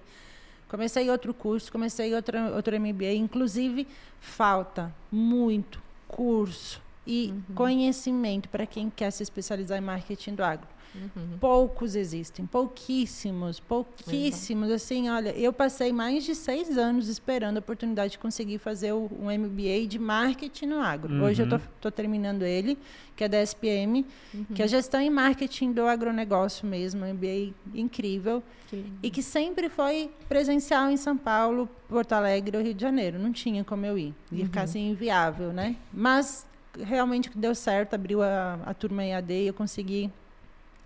comecei 0.67 1.09
outro 1.11 1.31
curso, 1.33 1.71
comecei 1.71 2.13
outro, 2.15 2.37
outro 2.55 2.75
MBA. 2.79 3.13
Inclusive, 3.13 3.87
falta 4.19 4.93
muito 5.11 5.79
curso 6.07 6.81
e 7.05 7.29
Uhum. 7.49 7.55
conhecimento 7.55 8.49
para 8.49 8.65
quem 8.65 8.89
quer 8.89 9.11
se 9.11 9.23
especializar 9.23 9.77
em 9.77 9.81
marketing 9.81 10.35
do 10.35 10.43
agro. 10.43 10.67
Uhum. 10.93 11.37
Poucos 11.39 11.95
existem, 11.95 12.45
pouquíssimos, 12.45 13.59
pouquíssimos. 13.59 14.69
Assim, 14.71 15.09
olha, 15.09 15.29
eu 15.37 15.53
passei 15.53 15.91
mais 15.93 16.23
de 16.23 16.35
seis 16.35 16.77
anos 16.77 17.07
esperando 17.07 17.57
a 17.57 17.59
oportunidade 17.59 18.11
de 18.13 18.19
conseguir 18.19 18.57
fazer 18.57 18.91
o- 18.93 19.09
um 19.19 19.29
MBA 19.31 19.87
de 19.87 19.97
marketing 19.97 20.65
no 20.67 20.79
agro. 20.79 21.23
Hoje 21.23 21.41
eu 21.43 21.47
Uhum. 21.47 21.55
estou 21.75 21.91
terminando 21.91 22.43
ele, 22.43 22.77
que 23.15 23.23
é 23.23 23.27
da 23.29 23.37
SPM, 23.41 24.05
Uhum. 24.33 24.45
que 24.53 24.61
é 24.61 24.67
gestão 24.67 24.99
em 24.99 25.09
marketing 25.09 25.71
do 25.71 25.83
agronegócio 25.85 26.67
mesmo, 26.67 27.05
um 27.05 27.07
MBA 27.07 27.53
incrível. 27.73 28.43
Que- 28.67 28.85
E 29.03 29.09
que 29.09 29.21
sempre 29.23 29.69
foi 29.69 30.09
presencial 30.29 30.89
em 30.89 30.97
São 30.97 31.17
Paulo, 31.17 31.69
Porto 31.89 32.13
Alegre 32.13 32.57
ou 32.57 32.63
Rio 32.63 32.73
de 32.73 32.81
Janeiro. 32.81 33.19
Não 33.19 33.31
tinha 33.31 33.63
como 33.63 33.85
eu 33.85 33.97
ir. 33.97 34.13
Ia 34.31 34.45
ficar 34.45 34.61
assim 34.63 34.89
inviável, 34.91 35.51
né? 35.51 35.75
Mas 35.93 36.45
realmente 36.79 37.29
deu 37.35 37.53
certo, 37.53 37.93
abriu 37.95 38.21
a, 38.21 38.59
a 38.65 38.73
turma 38.73 39.03
EAD 39.03 39.33
e 39.33 39.47
eu 39.47 39.53
consegui. 39.53 40.09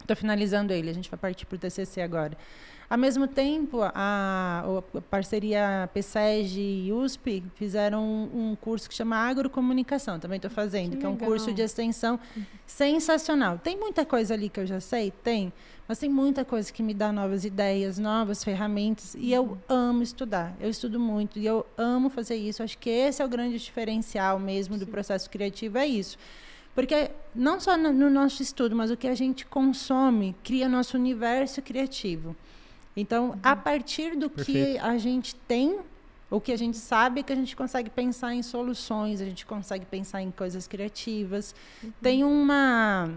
Estou 0.06 0.16
finalizando 0.16 0.72
ele, 0.72 0.88
a 0.88 0.94
gente 0.94 1.10
vai 1.10 1.18
partir 1.18 1.48
para 1.48 1.56
o 1.56 1.58
TCC 1.58 2.00
agora. 2.00 2.38
Ao 2.88 2.98
mesmo 2.98 3.28
tempo, 3.28 3.82
a, 3.82 4.64
a 4.64 5.02
parceria 5.10 5.90
PSEG 5.92 6.86
e 6.86 6.94
USP 6.94 7.44
fizeram 7.56 8.04
um, 8.04 8.52
um 8.52 8.56
curso 8.56 8.88
que 8.88 8.94
chama 8.94 9.16
Agrocomunicação, 9.16 10.20
também 10.20 10.36
estou 10.36 10.52
fazendo, 10.52 10.92
Que 10.92 10.98
que, 10.98 11.06
é 11.06 11.10
um 11.10 11.18
curso 11.18 11.52
de 11.52 11.64
extensão 11.64 12.20
sensacional. 12.68 13.58
Tem 13.58 13.76
muita 13.76 14.06
coisa 14.06 14.36
ali 14.36 14.48
que 14.48 14.60
eu 14.60 14.68
já 14.68 14.80
sei? 14.80 15.12
Tem. 15.24 15.52
Mas 15.88 15.98
tem 15.98 16.10
muita 16.10 16.46
coisa 16.46 16.72
que 16.72 16.84
me 16.84 16.94
dá 16.94 17.12
novas 17.12 17.44
ideias, 17.44 17.98
novas 17.98 18.44
ferramentas. 18.44 19.16
E 19.18 19.34
eu 19.34 19.58
amo 19.68 20.04
estudar. 20.04 20.56
Eu 20.60 20.70
estudo 20.70 21.00
muito 21.00 21.40
e 21.40 21.46
eu 21.46 21.66
amo 21.76 22.10
fazer 22.10 22.36
isso. 22.36 22.62
Acho 22.62 22.78
que 22.78 22.90
esse 22.90 23.20
é 23.22 23.26
o 23.26 23.28
grande 23.28 23.58
diferencial 23.58 24.40
mesmo 24.40 24.78
do 24.78 24.86
processo 24.86 25.28
criativo, 25.30 25.80
é 25.80 25.88
isso. 25.88 26.18
Porque 26.76 27.10
não 27.34 27.60
só 27.60 27.78
no, 27.78 27.94
no 27.94 28.10
nosso 28.10 28.44
estudo, 28.44 28.76
mas 28.76 28.92
o 28.92 28.98
que 28.98 29.08
a 29.08 29.16
gente 29.16 29.46
consome 29.46 30.36
cria 30.44 30.68
nosso 30.68 30.98
universo 30.98 31.62
criativo. 31.62 32.36
Então, 32.98 33.40
a 33.42 33.56
partir 33.56 34.16
do 34.16 34.30
que 34.30 34.36
Perfeito. 34.54 34.84
a 34.86 34.98
gente 34.98 35.36
tem, 35.36 35.80
o 36.30 36.40
que 36.42 36.52
a 36.52 36.58
gente 36.58 36.78
sabe 36.78 37.22
é 37.22 37.24
que 37.24 37.32
a 37.32 37.36
gente 37.36 37.56
consegue 37.56 37.90
pensar 37.90 38.34
em 38.34 38.44
soluções, 38.44 39.22
a 39.22 39.26
gente 39.26 39.46
consegue 39.46 39.86
pensar 39.86 40.22
em 40.22 40.32
coisas 40.32 40.68
criativas. 40.68 41.56
Tem 42.02 42.24
uma, 42.24 43.10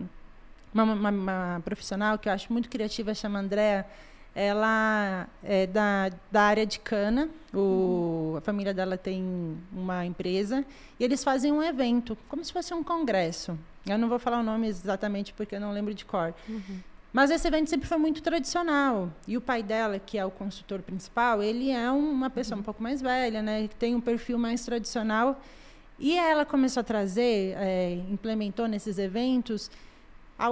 uma, 0.72 0.82
uma- 0.84 1.10
uma 1.10 1.62
profissional 1.64 2.16
que 2.18 2.28
eu 2.28 2.32
acho 2.32 2.52
muito 2.52 2.68
criativa, 2.68 3.12
chama 3.14 3.40
Andréa. 3.40 3.84
Ela 4.40 5.26
é 5.42 5.66
da, 5.66 6.10
da 6.30 6.42
área 6.42 6.64
de 6.64 6.78
cana, 6.78 7.28
o, 7.52 8.34
a 8.38 8.40
família 8.40 8.72
dela 8.72 8.96
tem 8.96 9.56
uma 9.72 10.06
empresa, 10.06 10.64
e 11.00 11.02
eles 11.02 11.24
fazem 11.24 11.50
um 11.50 11.60
evento, 11.60 12.16
como 12.28 12.44
se 12.44 12.52
fosse 12.52 12.72
um 12.72 12.84
congresso. 12.84 13.58
Eu 13.84 13.98
não 13.98 14.08
vou 14.08 14.18
falar 14.20 14.38
o 14.38 14.42
nome 14.44 14.68
exatamente 14.68 15.32
porque 15.32 15.56
eu 15.56 15.60
não 15.60 15.72
lembro 15.72 15.92
de 15.92 16.04
cor. 16.04 16.32
Mas 17.12 17.30
esse 17.32 17.48
evento 17.48 17.68
sempre 17.68 17.88
foi 17.88 17.96
muito 17.98 18.22
tradicional. 18.22 19.10
E 19.26 19.36
o 19.36 19.40
pai 19.40 19.60
dela, 19.62 19.98
que 19.98 20.16
é 20.16 20.24
o 20.24 20.30
consultor 20.30 20.82
principal, 20.82 21.42
ele 21.42 21.70
é 21.70 21.90
um- 21.90 22.10
uma 22.10 22.30
pessoa 22.30 22.60
um 22.60 22.62
pouco 22.62 22.80
mais 22.82 23.00
velha, 23.02 23.42
né? 23.42 23.68
Tem 23.78 23.94
um 23.94 24.00
perfil 24.00 24.38
mais 24.38 24.64
tradicional. 24.64 25.40
E 25.98 26.16
ela 26.16 26.44
começou 26.44 26.80
a 26.82 26.84
trazer, 26.84 27.56
eh, 27.58 27.94
implementou 28.08 28.68
nesses 28.68 28.98
eventos 28.98 29.68
a, 30.38 30.48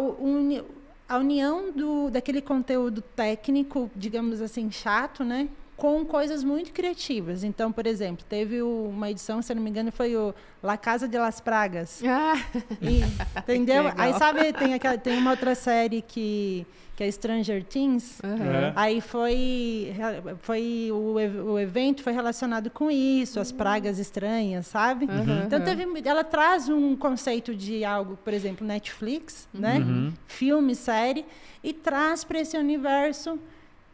a 1.08 1.18
união 1.18 1.70
do, 1.70 2.10
daquele 2.10 2.42
conteúdo 2.42 3.00
técnico, 3.00 3.90
digamos 3.94 4.40
assim, 4.40 4.70
chato, 4.70 5.24
né? 5.24 5.48
Com 5.76 6.06
coisas 6.06 6.42
muito 6.42 6.72
criativas. 6.72 7.44
Então, 7.44 7.70
por 7.70 7.86
exemplo, 7.86 8.24
teve 8.26 8.62
o- 8.62 8.88
uma 8.88 9.10
edição, 9.10 9.42
se 9.42 9.52
eu 9.52 9.56
não 9.56 9.62
me 9.62 9.68
engano, 9.68 9.92
foi 9.92 10.16
o 10.16 10.34
La 10.62 10.76
Casa 10.78 11.06
de 11.06 11.18
las 11.18 11.38
Pragas. 11.40 12.02
Ah, 12.02 12.34
E- 12.80 13.02
entendeu? 13.40 13.84
Aí 13.96 14.14
sabe, 14.14 14.52
tem, 14.54 14.72
aquela, 14.72 14.96
tem 14.96 15.18
uma 15.18 15.32
outra 15.32 15.54
série 15.54 16.00
que, 16.00 16.66
que 16.96 17.04
é 17.04 17.10
Stranger 17.10 17.62
Things. 17.62 18.20
É. 18.24 18.72
Aí 18.74 19.02
foi, 19.02 19.92
foi 20.38 20.88
o, 20.90 21.52
o 21.52 21.58
evento 21.58 22.02
foi 22.02 22.14
relacionado 22.14 22.70
com 22.70 22.90
isso, 22.90 23.38
as 23.38 23.52
pragas 23.52 23.98
estranhas, 23.98 24.66
sabe? 24.66 25.06
Aham, 25.10 25.42
Então 25.44 25.60
teve, 25.60 25.86
ela 26.08 26.24
traz 26.24 26.70
um 26.70 26.96
conceito 26.96 27.54
de 27.54 27.84
algo, 27.84 28.16
por 28.24 28.32
exemplo, 28.32 28.66
Netflix, 28.66 29.46
né? 29.52 29.76
Uhum. 29.80 30.10
Filme, 30.26 30.74
série, 30.74 31.26
e 31.62 31.74
traz 31.74 32.24
para 32.24 32.40
esse 32.40 32.56
universo 32.56 33.38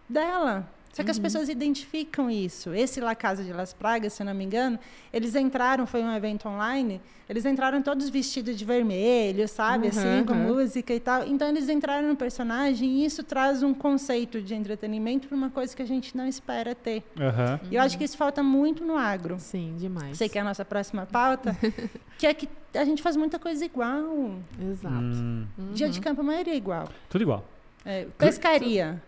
dela. 0.08 0.68
Só 0.92 1.02
que 1.02 1.10
as 1.10 1.18
pessoas 1.18 1.48
identificam 1.48 2.30
isso. 2.30 2.74
Esse 2.74 3.00
La 3.00 3.14
Casa 3.14 3.42
de 3.42 3.52
Las 3.52 3.72
Pragas, 3.72 4.12
se 4.12 4.22
eu 4.22 4.26
não 4.26 4.34
me 4.34 4.44
engano, 4.44 4.78
eles 5.10 5.34
entraram, 5.34 5.86
foi 5.86 6.02
um 6.02 6.14
evento 6.14 6.46
online, 6.46 7.00
eles 7.28 7.46
entraram 7.46 7.80
todos 7.80 8.10
vestidos 8.10 8.56
de 8.56 8.64
vermelho, 8.64 9.48
sabe? 9.48 9.84
Uhum, 9.84 9.88
assim, 9.88 10.24
com 10.26 10.34
uhum. 10.34 10.54
música 10.54 10.92
e 10.92 11.00
tal. 11.00 11.26
Então 11.26 11.48
eles 11.48 11.70
entraram 11.70 12.08
no 12.08 12.14
personagem 12.14 13.00
e 13.00 13.04
isso 13.06 13.24
traz 13.24 13.62
um 13.62 13.72
conceito 13.72 14.42
de 14.42 14.54
entretenimento 14.54 15.28
para 15.28 15.36
uma 15.36 15.48
coisa 15.48 15.74
que 15.74 15.80
a 15.80 15.86
gente 15.86 16.14
não 16.14 16.26
espera 16.26 16.74
ter. 16.74 17.02
E 17.70 17.76
eu 17.76 17.80
acho 17.80 17.96
que 17.96 18.04
isso 18.04 18.18
falta 18.18 18.42
muito 18.42 18.84
no 18.84 18.96
agro. 18.96 19.36
Sim, 19.38 19.74
demais. 19.78 20.18
Sei 20.18 20.28
que 20.28 20.36
é 20.36 20.42
a 20.42 20.44
nossa 20.44 20.64
próxima 20.64 21.06
pauta, 21.06 21.56
que 22.18 22.26
é 22.26 22.34
que 22.34 22.46
a 22.74 22.84
gente 22.84 23.02
faz 23.02 23.16
muita 23.16 23.38
coisa 23.38 23.64
igual. 23.64 24.34
Exato. 24.60 24.94
Hum, 24.94 25.46
Dia 25.72 25.88
de 25.88 26.00
campo, 26.02 26.20
a 26.20 26.24
maioria 26.24 26.52
é 26.52 26.56
igual. 26.56 26.86
tudo 27.08 27.22
igual. 27.22 27.48
É, 27.82 28.06
pescaria. 28.18 29.02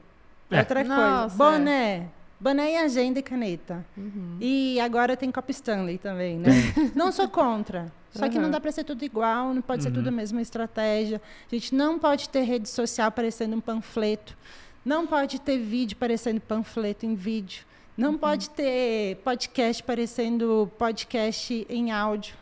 É. 0.50 0.58
Outra 0.60 0.84
Nossa, 0.84 1.36
coisa. 1.36 1.58
Boné. 1.58 2.06
Boné 2.40 2.72
e 2.72 2.76
agenda 2.76 3.18
e 3.18 3.22
caneta. 3.22 3.84
Uhum. 3.96 4.36
E 4.40 4.78
agora 4.80 5.16
tem 5.16 5.30
Copa 5.30 5.50
Stanley 5.50 5.96
também, 5.98 6.38
né? 6.38 6.50
Não 6.94 7.10
sou 7.10 7.28
contra. 7.28 7.90
Só 8.12 8.28
que 8.28 8.36
Aham. 8.36 8.42
não 8.44 8.50
dá 8.50 8.60
para 8.60 8.70
ser 8.70 8.84
tudo 8.84 9.04
igual, 9.04 9.54
não 9.54 9.62
pode 9.62 9.82
ser 9.82 9.88
Uhum. 9.88 9.94
tudo 9.96 10.08
a 10.08 10.10
mesma 10.12 10.40
estratégia. 10.42 11.20
A 11.50 11.54
gente 11.54 11.74
não 11.74 11.98
pode 11.98 12.28
ter 12.28 12.42
rede 12.42 12.68
social 12.68 13.10
parecendo 13.10 13.56
um 13.56 13.60
panfleto. 13.60 14.36
Não 14.84 15.06
pode 15.06 15.40
ter 15.40 15.58
vídeo 15.58 15.96
parecendo 15.96 16.40
panfleto 16.40 17.06
em 17.06 17.14
vídeo. 17.14 17.64
Não 17.96 18.10
Uhum. 18.12 18.18
pode 18.18 18.50
ter 18.50 19.16
podcast 19.24 19.82
parecendo 19.82 20.70
podcast 20.78 21.66
em 21.68 21.90
áudio. 21.92 22.34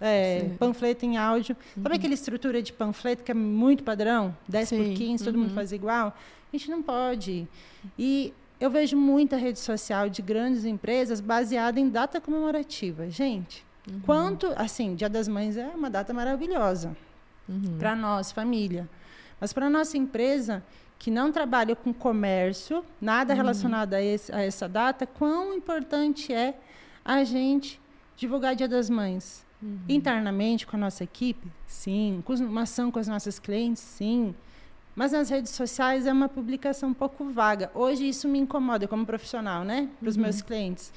É, 0.00 0.48
panfleto 0.58 1.04
em 1.04 1.16
áudio. 1.16 1.56
Sabe 1.80 1.94
aquela 1.96 2.14
estrutura 2.14 2.62
de 2.62 2.72
panfleto 2.72 3.22
que 3.22 3.30
é 3.30 3.34
muito 3.34 3.82
padrão? 3.84 4.34
10 4.48 4.70
por 4.70 4.78
Sim, 4.84 4.94
15, 4.94 5.24
todo 5.24 5.36
mundo 5.38 5.48
uhum. 5.50 5.54
faz 5.54 5.70
igual? 5.72 6.16
A 6.54 6.56
gente 6.56 6.70
não 6.70 6.80
pode. 6.82 7.48
E 7.98 8.32
eu 8.60 8.70
vejo 8.70 8.96
muita 8.96 9.36
rede 9.36 9.58
social 9.58 10.08
de 10.08 10.22
grandes 10.22 10.64
empresas 10.64 11.20
baseada 11.20 11.80
em 11.80 11.88
data 11.88 12.20
comemorativa. 12.20 13.10
Gente, 13.10 13.66
Uhum. 13.90 14.00
quanto. 14.06 14.46
Assim, 14.56 14.94
Dia 14.94 15.08
das 15.08 15.26
Mães 15.26 15.56
é 15.56 15.66
uma 15.74 15.90
data 15.90 16.14
maravilhosa 16.14 16.96
Uhum. 17.48 17.76
para 17.76 17.96
nós, 17.96 18.30
família. 18.30 18.88
Mas 19.40 19.52
para 19.52 19.68
nossa 19.68 19.98
empresa, 19.98 20.62
que 20.96 21.10
não 21.10 21.32
trabalha 21.32 21.74
com 21.74 21.92
comércio, 21.92 22.84
nada 23.00 23.32
Uhum. 23.34 23.36
relacionado 23.40 23.94
a, 23.94 24.00
esse- 24.00 24.32
a 24.32 24.40
essa 24.40 24.68
data, 24.68 25.04
quão 25.08 25.52
importante 25.54 26.32
é 26.32 26.56
a 27.04 27.24
gente 27.24 27.80
divulgar 28.16 28.54
Dia 28.54 28.68
das 28.68 28.88
Mães? 28.88 29.44
Uhum. 29.60 29.76
Internamente, 29.88 30.66
com 30.68 30.76
a 30.76 30.78
nossa 30.78 31.02
equipe? 31.02 31.48
Sim. 31.66 32.22
Com 32.24 32.32
uma 32.34 32.62
ação 32.62 32.92
com 32.92 33.00
as 33.00 33.08
nossas 33.08 33.40
clientes? 33.40 33.82
Sim. 33.82 34.34
Mas 34.94 35.12
nas 35.12 35.28
redes 35.28 35.52
sociais 35.52 36.06
é 36.06 36.12
uma 36.12 36.28
publicação 36.28 36.90
um 36.90 36.94
pouco 36.94 37.24
vaga. 37.30 37.70
Hoje 37.74 38.08
isso 38.08 38.28
me 38.28 38.38
incomoda 38.38 38.86
como 38.86 39.04
profissional, 39.04 39.64
né? 39.64 39.88
Para 39.98 40.08
os 40.08 40.16
Uhum. 40.16 40.22
meus 40.22 40.40
clientes. 40.40 40.92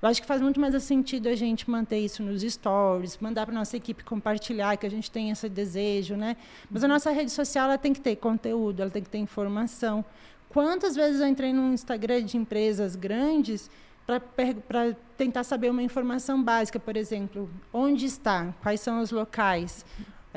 Eu 0.00 0.08
acho 0.08 0.20
que 0.20 0.28
faz 0.28 0.40
muito 0.40 0.60
mais 0.60 0.80
sentido 0.84 1.28
a 1.28 1.34
gente 1.34 1.68
manter 1.68 1.98
isso 1.98 2.22
nos 2.22 2.42
stories, 2.42 3.18
mandar 3.18 3.46
para 3.46 3.54
nossa 3.54 3.76
equipe 3.76 4.04
compartilhar, 4.04 4.76
que 4.76 4.86
a 4.86 4.90
gente 4.90 5.10
tem 5.10 5.30
esse 5.30 5.48
desejo, 5.48 6.14
né? 6.14 6.36
Mas 6.70 6.84
a 6.84 6.88
nossa 6.88 7.10
rede 7.10 7.32
social 7.32 7.64
ela 7.64 7.78
tem 7.78 7.92
que 7.92 8.00
ter 8.00 8.14
conteúdo, 8.16 8.80
ela 8.80 8.90
tem 8.90 9.02
que 9.02 9.10
ter 9.10 9.18
informação. 9.18 10.04
Quantas 10.50 10.94
vezes 10.94 11.20
eu 11.20 11.26
entrei 11.26 11.52
no 11.52 11.72
Instagram 11.72 12.22
de 12.22 12.36
empresas 12.36 12.94
grandes 12.94 13.68
para 14.06 14.94
tentar 15.16 15.42
saber 15.44 15.68
uma 15.70 15.82
informação 15.82 16.42
básica, 16.42 16.78
por 16.78 16.96
exemplo, 16.96 17.50
onde 17.72 18.06
está, 18.06 18.54
quais 18.62 18.80
são 18.80 19.02
os 19.02 19.10
locais, 19.10 19.84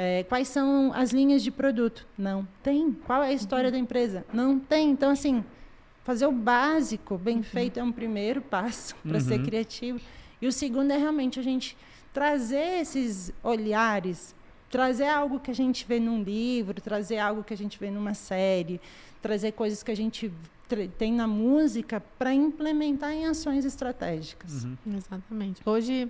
é, 0.04 0.24
quais 0.24 0.47
são 0.47 0.91
as 0.95 1.12
linhas 1.12 1.43
de 1.43 1.52
produto? 1.52 2.08
Não 2.18 2.47
tem. 2.64 2.91
Qual 3.06 3.22
é 3.22 3.28
a 3.28 3.34
história 3.34 3.70
da 3.72 3.78
empresa? 3.78 4.26
Não 4.34 4.58
tem. 4.60 4.89
Então, 4.89 5.12
assim, 5.12 5.43
fazer 6.04 6.26
o 6.26 6.32
básico 6.32 7.18
bem 7.18 7.43
feito 7.43 7.80
é 7.80 7.84
um 7.84 7.91
primeiro 7.91 8.41
passo 8.41 8.95
para 9.08 9.20
ser 9.20 9.38
Uhum. 9.39 9.45
criativo. 9.45 9.99
E 10.41 10.47
o 10.47 10.52
segundo 10.52 10.91
é 10.91 10.97
realmente 10.97 11.39
a 11.39 11.43
gente 11.43 11.78
trazer 12.12 12.82
esses 12.82 13.32
olhares, 13.43 14.36
trazer 14.70 15.06
algo 15.08 15.39
que 15.39 15.52
a 15.52 15.56
gente 15.56 15.86
vê 15.88 15.99
num 15.99 16.24
livro, 16.24 16.82
trazer 16.82 17.20
algo 17.20 17.43
que 17.43 17.54
a 17.54 17.58
gente 17.58 17.78
vê 17.80 17.91
numa 17.91 18.14
série, 18.16 18.82
trazer 19.22 19.52
coisas 19.52 19.84
que 19.84 19.91
a 19.91 19.95
gente 19.95 20.32
tem 20.97 21.12
na 21.14 21.28
música 21.28 22.02
para 22.18 22.34
implementar 22.34 23.12
em 23.12 23.26
ações 23.26 23.66
estratégicas. 23.66 24.64
Uhum. 24.64 24.78
Exatamente. 24.95 25.62
Hoje, 25.66 26.10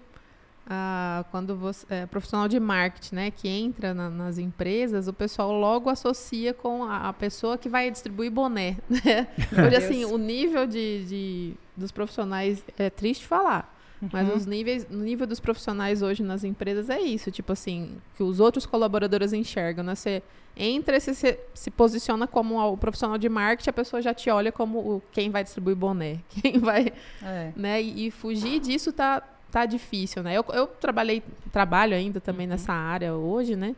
ah, 0.70 1.26
quando 1.32 1.56
você 1.56 1.86
é 1.90 2.06
profissional 2.06 2.48
de 2.48 2.60
marketing, 2.60 3.16
né, 3.16 3.32
que 3.32 3.48
entra 3.48 3.94
na- 3.94 4.10
nas 4.10 4.38
empresas, 4.38 5.08
o 5.08 5.14
pessoal 5.14 5.52
logo 5.52 5.90
associa 5.90 6.54
com 6.54 6.84
a, 6.84 7.10
a 7.10 7.14
pessoa 7.14 7.58
que 7.58 7.68
vai 7.68 7.90
distribuir 7.92 8.32
boné. 8.32 8.78
Né? 8.90 9.28
Hoje, 9.66 9.76
assim, 9.76 10.06
o 10.06 10.18
nível 10.18 10.66
de, 10.68 11.04
de- 11.06 11.54
dos 11.76 11.92
profissionais 11.92 12.64
é 12.78 12.90
triste 12.90 13.26
falar, 13.26 13.76
Mas 14.12 14.34
os 14.36 14.46
níveis, 14.48 14.88
o 14.90 14.96
nível 14.96 15.28
dos 15.28 15.40
profissionais 15.40 16.02
hoje 16.02 16.24
nas 16.24 16.44
empresas 16.44 16.90
é 16.90 17.00
isso, 17.00 17.30
tipo 17.32 17.52
assim, 17.54 17.98
que 18.16 18.24
os 18.24 18.40
outros 18.40 18.66
colaboradores 18.66 19.32
enxergam, 19.34 19.84
né? 19.84 19.94
Você 19.96 20.24
entra 20.58 20.98
e 20.98 21.00
você 21.00 21.14
se, 21.14 21.40
se 21.54 21.70
posiciona 21.72 22.26
como 22.28 22.60
o 22.60 22.76
profissional 22.78 23.18
de 23.18 23.30
marketing, 23.30 23.70
a 23.70 23.74
pessoa 23.74 24.02
já 24.02 24.12
te 24.14 24.30
olha 24.30 24.52
como 24.52 24.80
o, 24.80 25.02
quem 25.12 25.30
vai 25.30 25.44
distribuir 25.44 25.76
boné, 25.76 26.18
quem 26.42 26.58
vai, 26.60 26.92
É. 27.22 27.52
né? 27.56 27.82
E, 27.82 28.08
e 28.08 28.12
fugir 28.12 28.60
disso 28.60 28.92
tá, 28.92 29.22
tá 29.52 29.66
difícil, 29.66 30.24
né? 30.24 30.38
Eu, 30.38 30.46
eu 30.54 30.68
trabalhei, 30.68 31.22
trabalho 31.52 31.96
ainda 31.96 32.20
também 32.20 32.48
nessa 32.48 32.74
área 32.74 33.14
hoje, 33.14 33.56
né? 33.56 33.76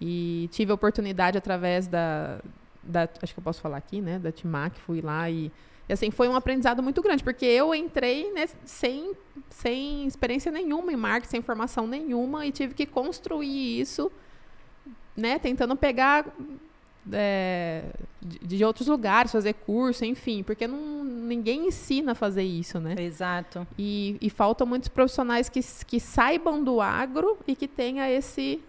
E 0.00 0.48
tive 0.52 0.70
a 0.70 0.74
oportunidade 0.74 1.36
através 1.36 1.86
da, 1.86 2.40
da 2.82 3.08
acho 3.22 3.34
que 3.34 3.40
eu 3.40 3.44
posso 3.44 3.60
falar 3.60 3.78
aqui, 3.78 4.00
né? 4.00 4.18
Da 4.18 4.30
Timac, 4.30 4.78
fui 4.80 5.00
lá 5.00 5.28
e, 5.28 5.50
e, 5.88 5.92
assim, 5.92 6.10
foi 6.10 6.28
um 6.28 6.36
aprendizado 6.36 6.82
muito 6.82 7.02
grande, 7.02 7.24
porque 7.24 7.44
eu 7.44 7.74
entrei 7.74 8.32
né, 8.32 8.46
sem, 8.64 9.12
sem 9.48 10.06
experiência 10.06 10.52
nenhuma 10.52 10.92
em 10.92 10.96
marketing, 10.96 11.30
sem 11.30 11.42
formação 11.42 11.86
nenhuma, 11.86 12.46
e 12.46 12.52
tive 12.52 12.74
que 12.74 12.86
construir 12.86 13.80
isso, 13.80 14.12
né? 15.16 15.38
Tentando 15.38 15.74
pegar 15.74 16.26
é, 17.12 17.82
de, 18.20 18.38
de 18.38 18.64
outros 18.64 18.86
lugares, 18.86 19.32
fazer 19.32 19.54
curso, 19.54 20.04
enfim, 20.04 20.42
porque 20.42 20.66
não, 20.66 21.04
ninguém 21.04 21.68
ensina 21.68 22.12
a 22.12 22.14
fazer 22.14 22.42
isso, 22.42 22.78
né? 22.80 22.94
Exato. 22.98 23.66
E, 23.78 24.16
e 24.20 24.30
faltam 24.30 24.66
muitos 24.66 24.88
profissionais 24.88 25.48
que, 25.48 25.60
que 25.86 26.00
saibam 26.00 26.62
do 26.62 26.80
agro 26.80 27.38
e 27.46 27.54
que 27.54 27.68
tenha 27.68 28.10
esse. 28.10 28.60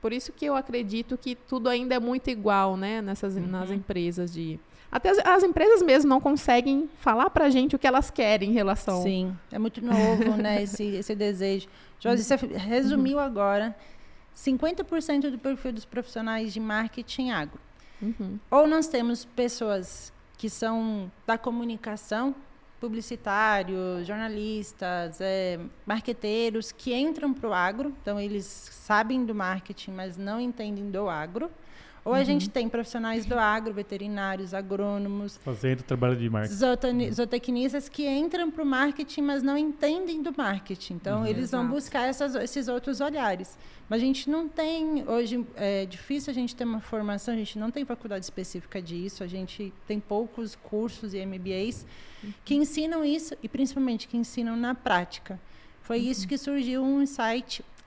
Por 0.00 0.12
isso 0.12 0.32
que 0.32 0.44
eu 0.44 0.54
acredito 0.54 1.16
que 1.16 1.34
tudo 1.34 1.68
ainda 1.68 1.94
é 1.94 1.98
muito 1.98 2.28
igual, 2.28 2.76
né? 2.76 3.00
Nessas, 3.00 3.36
Nas 3.36 3.70
empresas 3.70 4.32
de. 4.32 4.58
Até 4.92 5.10
as, 5.10 5.18
as 5.18 5.42
empresas 5.42 5.82
mesmo 5.82 6.08
não 6.08 6.20
conseguem 6.20 6.88
falar 7.00 7.30
pra 7.30 7.50
gente 7.50 7.74
o 7.74 7.78
que 7.78 7.86
elas 7.86 8.10
querem 8.10 8.50
em 8.50 8.52
relação. 8.52 9.02
Sim, 9.02 9.36
é 9.50 9.58
muito 9.58 9.84
novo, 9.84 10.36
né, 10.36 10.62
esse, 10.62 10.84
esse 10.84 11.16
desejo. 11.16 11.66
Josi, 11.98 12.22
você 12.22 12.36
resumiu 12.36 13.18
agora 13.18 13.74
50% 14.36 15.30
do 15.30 15.38
perfil 15.38 15.72
dos 15.72 15.84
profissionais 15.84 16.52
de 16.52 16.60
marketing 16.60 17.30
agro. 17.30 17.58
Uhum. 18.04 18.38
Ou 18.50 18.66
nós 18.66 18.86
temos 18.86 19.24
pessoas 19.24 20.12
que 20.36 20.50
são 20.50 21.10
da 21.26 21.38
comunicação, 21.38 22.34
publicitários, 22.80 24.06
jornalistas, 24.06 25.18
é, 25.20 25.58
marqueteiros, 25.86 26.70
que 26.70 26.94
entram 26.94 27.32
para 27.32 27.48
o 27.48 27.52
agro, 27.54 27.94
então 28.02 28.20
eles 28.20 28.44
sabem 28.44 29.24
do 29.24 29.34
marketing, 29.34 29.92
mas 29.92 30.18
não 30.18 30.38
entendem 30.38 30.90
do 30.90 31.08
agro. 31.08 31.50
Ou 32.04 32.12
a 32.12 32.22
gente 32.22 32.50
tem 32.50 32.68
profissionais 32.68 33.24
do 33.24 33.38
agro, 33.38 33.72
veterinários, 33.72 34.52
agrônomos, 34.52 35.38
Fazendo 35.42 35.82
trabalho 35.82 36.14
de 36.14 36.28
marketing. 36.28 36.54
zootani- 36.54 37.10
zootecnistas 37.12 37.88
que 37.88 38.06
entram 38.06 38.50
para 38.50 38.62
o 38.62 38.66
marketing, 38.66 39.22
mas 39.22 39.42
não 39.42 39.56
entendem 39.56 40.22
do 40.22 40.30
marketing. 40.36 40.94
Então, 40.94 41.20
Uhum. 41.20 41.26
eles 41.26 41.50
vão 41.50 41.66
buscar 41.66 42.02
essas- 42.06 42.34
esses 42.34 42.68
outros 42.68 43.00
olhares. 43.00 43.56
Mas 43.88 44.02
a 44.02 44.04
gente 44.04 44.28
não 44.28 44.46
tem, 44.48 45.02
hoje, 45.08 45.46
é 45.56 45.86
difícil 45.86 46.30
a 46.30 46.34
gente 46.34 46.54
ter 46.54 46.64
uma 46.64 46.80
formação, 46.80 47.32
a 47.32 47.36
gente 47.38 47.58
não 47.58 47.70
tem 47.70 47.86
faculdade 47.86 48.24
específica 48.24 48.82
disso, 48.82 49.24
a 49.24 49.26
gente 49.26 49.72
tem 49.86 49.98
poucos 49.98 50.54
cursos 50.56 51.14
e 51.14 51.18
MBAs 51.18 51.86
que 52.44 52.54
ensinam 52.54 53.02
isso, 53.02 53.34
e 53.42 53.48
principalmente 53.48 54.08
que 54.08 54.16
ensinam 54.18 54.56
na 54.56 54.74
prática. 54.74 55.40
Foi 55.80 55.98
isso 55.98 56.26
que 56.28 56.36
surgiu 56.38 56.82
um 56.82 57.02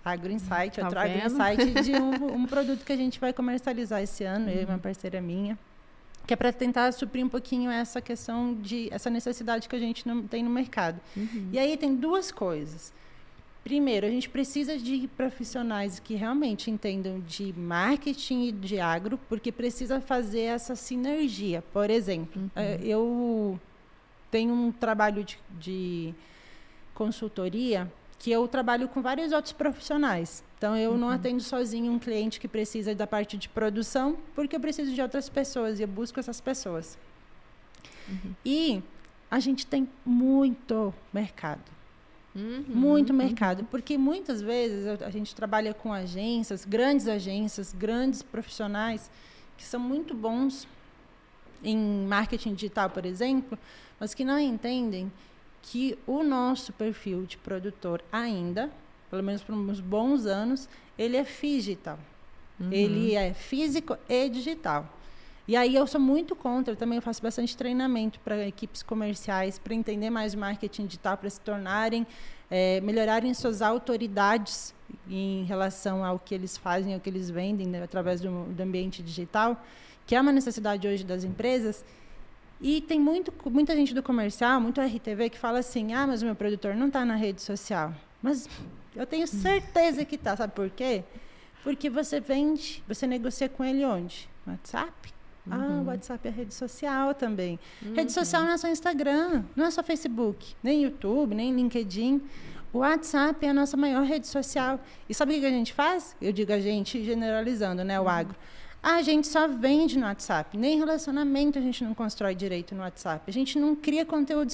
insight, 0.07 0.19
Agro 0.19 0.31
Insight, 0.31 0.79
Tá 0.79 0.85
outro 0.85 0.99
Agro 0.99 1.13
vendo? 1.13 1.33
Insight, 1.33 1.81
de 1.83 1.95
um, 1.95 2.35
um 2.35 2.45
produto 2.45 2.83
que 2.85 2.91
a 2.91 2.97
gente 2.97 3.19
vai 3.19 3.33
comercializar 3.33 4.01
esse 4.01 4.23
ano, 4.23 4.49
eu 4.49 4.61
e 4.61 4.65
uma 4.65 4.77
parceira 4.77 5.21
minha 5.21 5.57
que 6.27 6.33
é 6.33 6.35
para 6.35 6.51
tentar 6.51 6.91
suprir 6.91 7.25
um 7.25 7.29
pouquinho 7.29 7.71
essa 7.71 8.01
questão 8.01 8.53
de 8.53 8.89
essa 8.91 9.09
necessidade 9.09 9.69
que 9.69 9.75
a 9.75 9.79
gente 9.79 10.05
não 10.05 10.27
tem 10.27 10.43
no 10.43 10.49
mercado. 10.49 10.99
Uhum. 11.15 11.47
E 11.53 11.57
aí 11.57 11.77
tem 11.77 11.95
duas 11.95 12.33
coisas. 12.33 12.91
Primeiro, 13.63 14.05
a 14.05 14.09
gente 14.09 14.29
precisa 14.29 14.77
de 14.77 15.09
profissionais 15.15 15.99
que 15.99 16.15
realmente 16.15 16.69
entendam 16.69 17.21
de 17.21 17.53
marketing 17.57 18.47
e 18.47 18.51
de 18.51 18.79
agro, 18.79 19.17
porque 19.29 19.51
precisa 19.51 20.01
fazer 20.01 20.41
essa 20.41 20.75
sinergia. 20.75 21.63
Por 21.73 21.89
exemplo, 21.89 22.51
eh, 22.55 22.79
eu 22.81 23.59
tenho 24.29 24.53
um 24.53 24.71
trabalho 24.71 25.23
de, 25.23 25.39
de 25.59 26.13
consultoria 26.93 27.91
que 28.19 28.31
eu 28.31 28.47
trabalho 28.47 28.87
com 28.87 29.01
vários 29.01 29.31
outros 29.31 29.53
profissionais. 29.53 30.43
Então, 30.57 30.75
eu 30.75 30.97
não 30.97 31.09
atendo 31.09 31.41
sozinho 31.41 31.91
um 31.91 31.99
cliente 31.99 32.39
que 32.39 32.47
precisa 32.47 32.95
da 32.95 33.05
parte 33.05 33.37
de 33.37 33.47
produção, 33.47 34.17
porque 34.33 34.55
eu 34.55 34.59
preciso 34.59 34.93
de 34.93 35.01
outras 35.01 35.29
pessoas 35.29 35.79
e 35.79 35.83
eu 35.83 35.87
busco 35.87 36.19
essas 36.19 36.41
pessoas. 36.41 36.97
E 38.43 38.81
a 39.29 39.39
gente 39.39 39.67
tem 39.67 39.87
muito 40.05 40.93
mercado. 41.13 41.77
Uhum. 42.35 42.63
Muito 42.67 43.13
mercado. 43.13 43.63
Porque 43.65 43.97
muitas 43.97 44.41
vezes 44.41 44.87
a 45.01 45.09
gente 45.09 45.35
trabalha 45.35 45.73
com 45.73 45.91
agências, 45.91 46.65
grandes 46.65 47.07
agências, 47.07 47.73
grandes 47.73 48.21
profissionais, 48.21 49.09
que 49.57 49.63
são 49.63 49.79
muito 49.79 50.13
bons 50.13 50.67
em 51.63 52.05
marketing 52.05 52.53
digital, 52.53 52.89
por 52.89 53.05
exemplo, 53.05 53.57
mas 53.99 54.13
que 54.13 54.23
não 54.23 54.39
entendem 54.39 55.11
que 55.61 55.97
o 56.05 56.23
nosso 56.23 56.71
perfil 56.73 57.25
de 57.25 57.37
produtor 57.37 58.03
ainda, 58.11 58.71
pelo 59.09 59.23
menos 59.23 59.43
por 59.43 59.53
uns 59.53 59.79
bons 59.79 60.25
anos, 60.25 60.69
ele 60.97 61.17
é 61.17 61.23
digital. 61.23 61.99
Uhum. 62.59 62.71
Ele 62.71 63.15
é 63.15 63.33
físico 63.33 63.97
e 64.09 64.29
digital. 64.29 64.93
E 65.47 65.55
aí 65.55 65.75
eu 65.75 65.87
sou 65.87 66.01
muito 66.01 66.35
contra, 66.35 66.73
eu 66.73 66.77
também 66.77 66.99
faço 66.99 67.21
bastante 67.21 67.55
treinamento 67.55 68.19
para 68.19 68.45
equipes 68.45 68.83
comerciais, 68.83 69.57
para 69.57 69.73
entender 69.73 70.09
mais 70.09 70.33
o 70.33 70.37
marketing 70.37 70.87
digital, 70.87 71.17
para 71.17 71.29
se 71.29 71.39
tornarem, 71.39 72.05
eh, 72.51 72.81
melhorarem 72.81 73.33
suas 73.33 73.61
autoridades 73.61 74.75
em 75.09 75.45
relação 75.45 76.03
ao 76.03 76.19
que 76.19 76.35
eles 76.35 76.57
fazem, 76.57 76.93
ao 76.93 76.99
que 76.99 77.09
eles 77.09 77.29
vendem 77.29 77.65
né, 77.65 77.81
através 77.81 78.19
do, 78.19 78.43
do 78.43 78.61
ambiente 78.61 79.01
digital, 79.01 79.63
que 80.05 80.15
é 80.15 80.21
uma 80.21 80.33
necessidade 80.33 80.85
hoje 80.85 81.05
das 81.05 81.23
empresas. 81.23 81.85
E 82.59 82.81
tem 82.81 82.99
muito, 82.99 83.31
muita 83.49 83.75
gente 83.75 83.93
do 83.93 84.01
comercial, 84.01 84.59
muito 84.59 84.81
RTV, 84.81 85.29
que 85.29 85.37
fala 85.37 85.59
assim: 85.59 85.93
ah, 85.93 86.07
mas 86.07 86.21
o 86.21 86.25
meu 86.25 86.35
produtor 86.35 86.75
não 86.75 86.87
está 86.87 87.05
na 87.05 87.15
rede 87.15 87.41
social. 87.41 87.93
Mas 88.21 88.49
eu 88.95 89.05
tenho 89.05 89.27
certeza 89.27 90.03
que 90.03 90.15
está. 90.15 90.35
Sabe 90.35 90.53
por 90.53 90.69
quê? 90.69 91.03
Porque 91.63 91.89
você 91.89 92.19
vende, 92.19 92.83
você 92.87 93.05
negocia 93.05 93.47
com 93.47 93.63
ele 93.63 93.85
onde? 93.85 94.27
WhatsApp? 94.45 95.13
Ah, 95.49 95.81
o 95.81 95.85
WhatsApp 95.85 96.27
é 96.27 96.31
rede 96.31 96.53
social 96.53 97.13
também. 97.13 97.59
Rede 97.95 98.11
social 98.11 98.43
não 98.43 98.51
é 98.51 98.57
só 98.57 98.67
Instagram, 98.67 99.43
não 99.55 99.65
é 99.65 99.71
só 99.71 99.81
Facebook, 99.81 100.55
nem 100.61 100.83
YouTube, 100.83 101.35
nem 101.35 101.53
LinkedIn. 101.53 102.21
O 102.73 102.79
WhatsApp 102.79 103.45
é 103.45 103.49
a 103.49 103.53
nossa 103.53 103.77
maior 103.77 104.03
rede 104.03 104.27
social. 104.27 104.79
E 105.07 105.13
sabe 105.13 105.37
o 105.37 105.39
que 105.39 105.45
a 105.45 105.49
gente 105.49 105.73
faz? 105.73 106.15
Eu 106.21 106.33
digo 106.33 106.51
a 106.51 106.59
gente 106.59 107.03
generalizando, 107.03 107.83
né? 107.83 107.99
O 107.99 108.09
agro. 108.09 108.35
A 108.81 109.01
gente 109.01 109.27
só 109.27 109.47
vende 109.47 109.97
no 109.97 110.05
WhatsApp. 110.05 110.57
Nem 110.57 110.77
relacionamento 110.77 111.57
a 111.59 111.61
gente 111.61 111.83
não 111.83 111.93
constrói 111.93 112.35
direito 112.35 112.73
no 112.73 112.81
WhatsApp. 112.81 113.23
A 113.27 113.33
gente 113.33 113.59
não 113.59 113.75
cria 113.75 114.05
conteúdo 114.05 114.49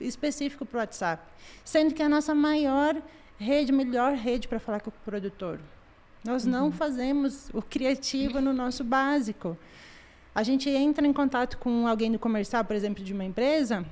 específico 0.00 0.64
para 0.64 0.76
o 0.76 0.80
WhatsApp. 0.80 1.22
Sendo 1.64 1.92
que 1.92 2.02
é 2.02 2.06
a 2.06 2.08
nossa 2.08 2.34
maior 2.34 2.96
rede, 3.38 3.72
melhor 3.72 4.14
rede 4.14 4.48
para 4.48 4.58
falar 4.58 4.80
com 4.80 4.90
o 4.90 4.92
produtor. 5.04 5.60
Nós 6.24 6.44
não 6.44 6.72
fazemos 6.72 7.48
o 7.52 7.62
criativo 7.62 8.40
no 8.40 8.52
nosso 8.52 8.82
básico. 8.82 9.56
A 10.34 10.42
gente 10.42 10.68
entra 10.70 11.06
em 11.06 11.12
contato 11.12 11.58
com 11.58 11.86
alguém 11.86 12.12
do 12.12 12.18
comercial, 12.18 12.64
por 12.64 12.76
exemplo, 12.76 13.02
de 13.02 13.12
uma 13.12 13.24
empresa. 13.24 13.84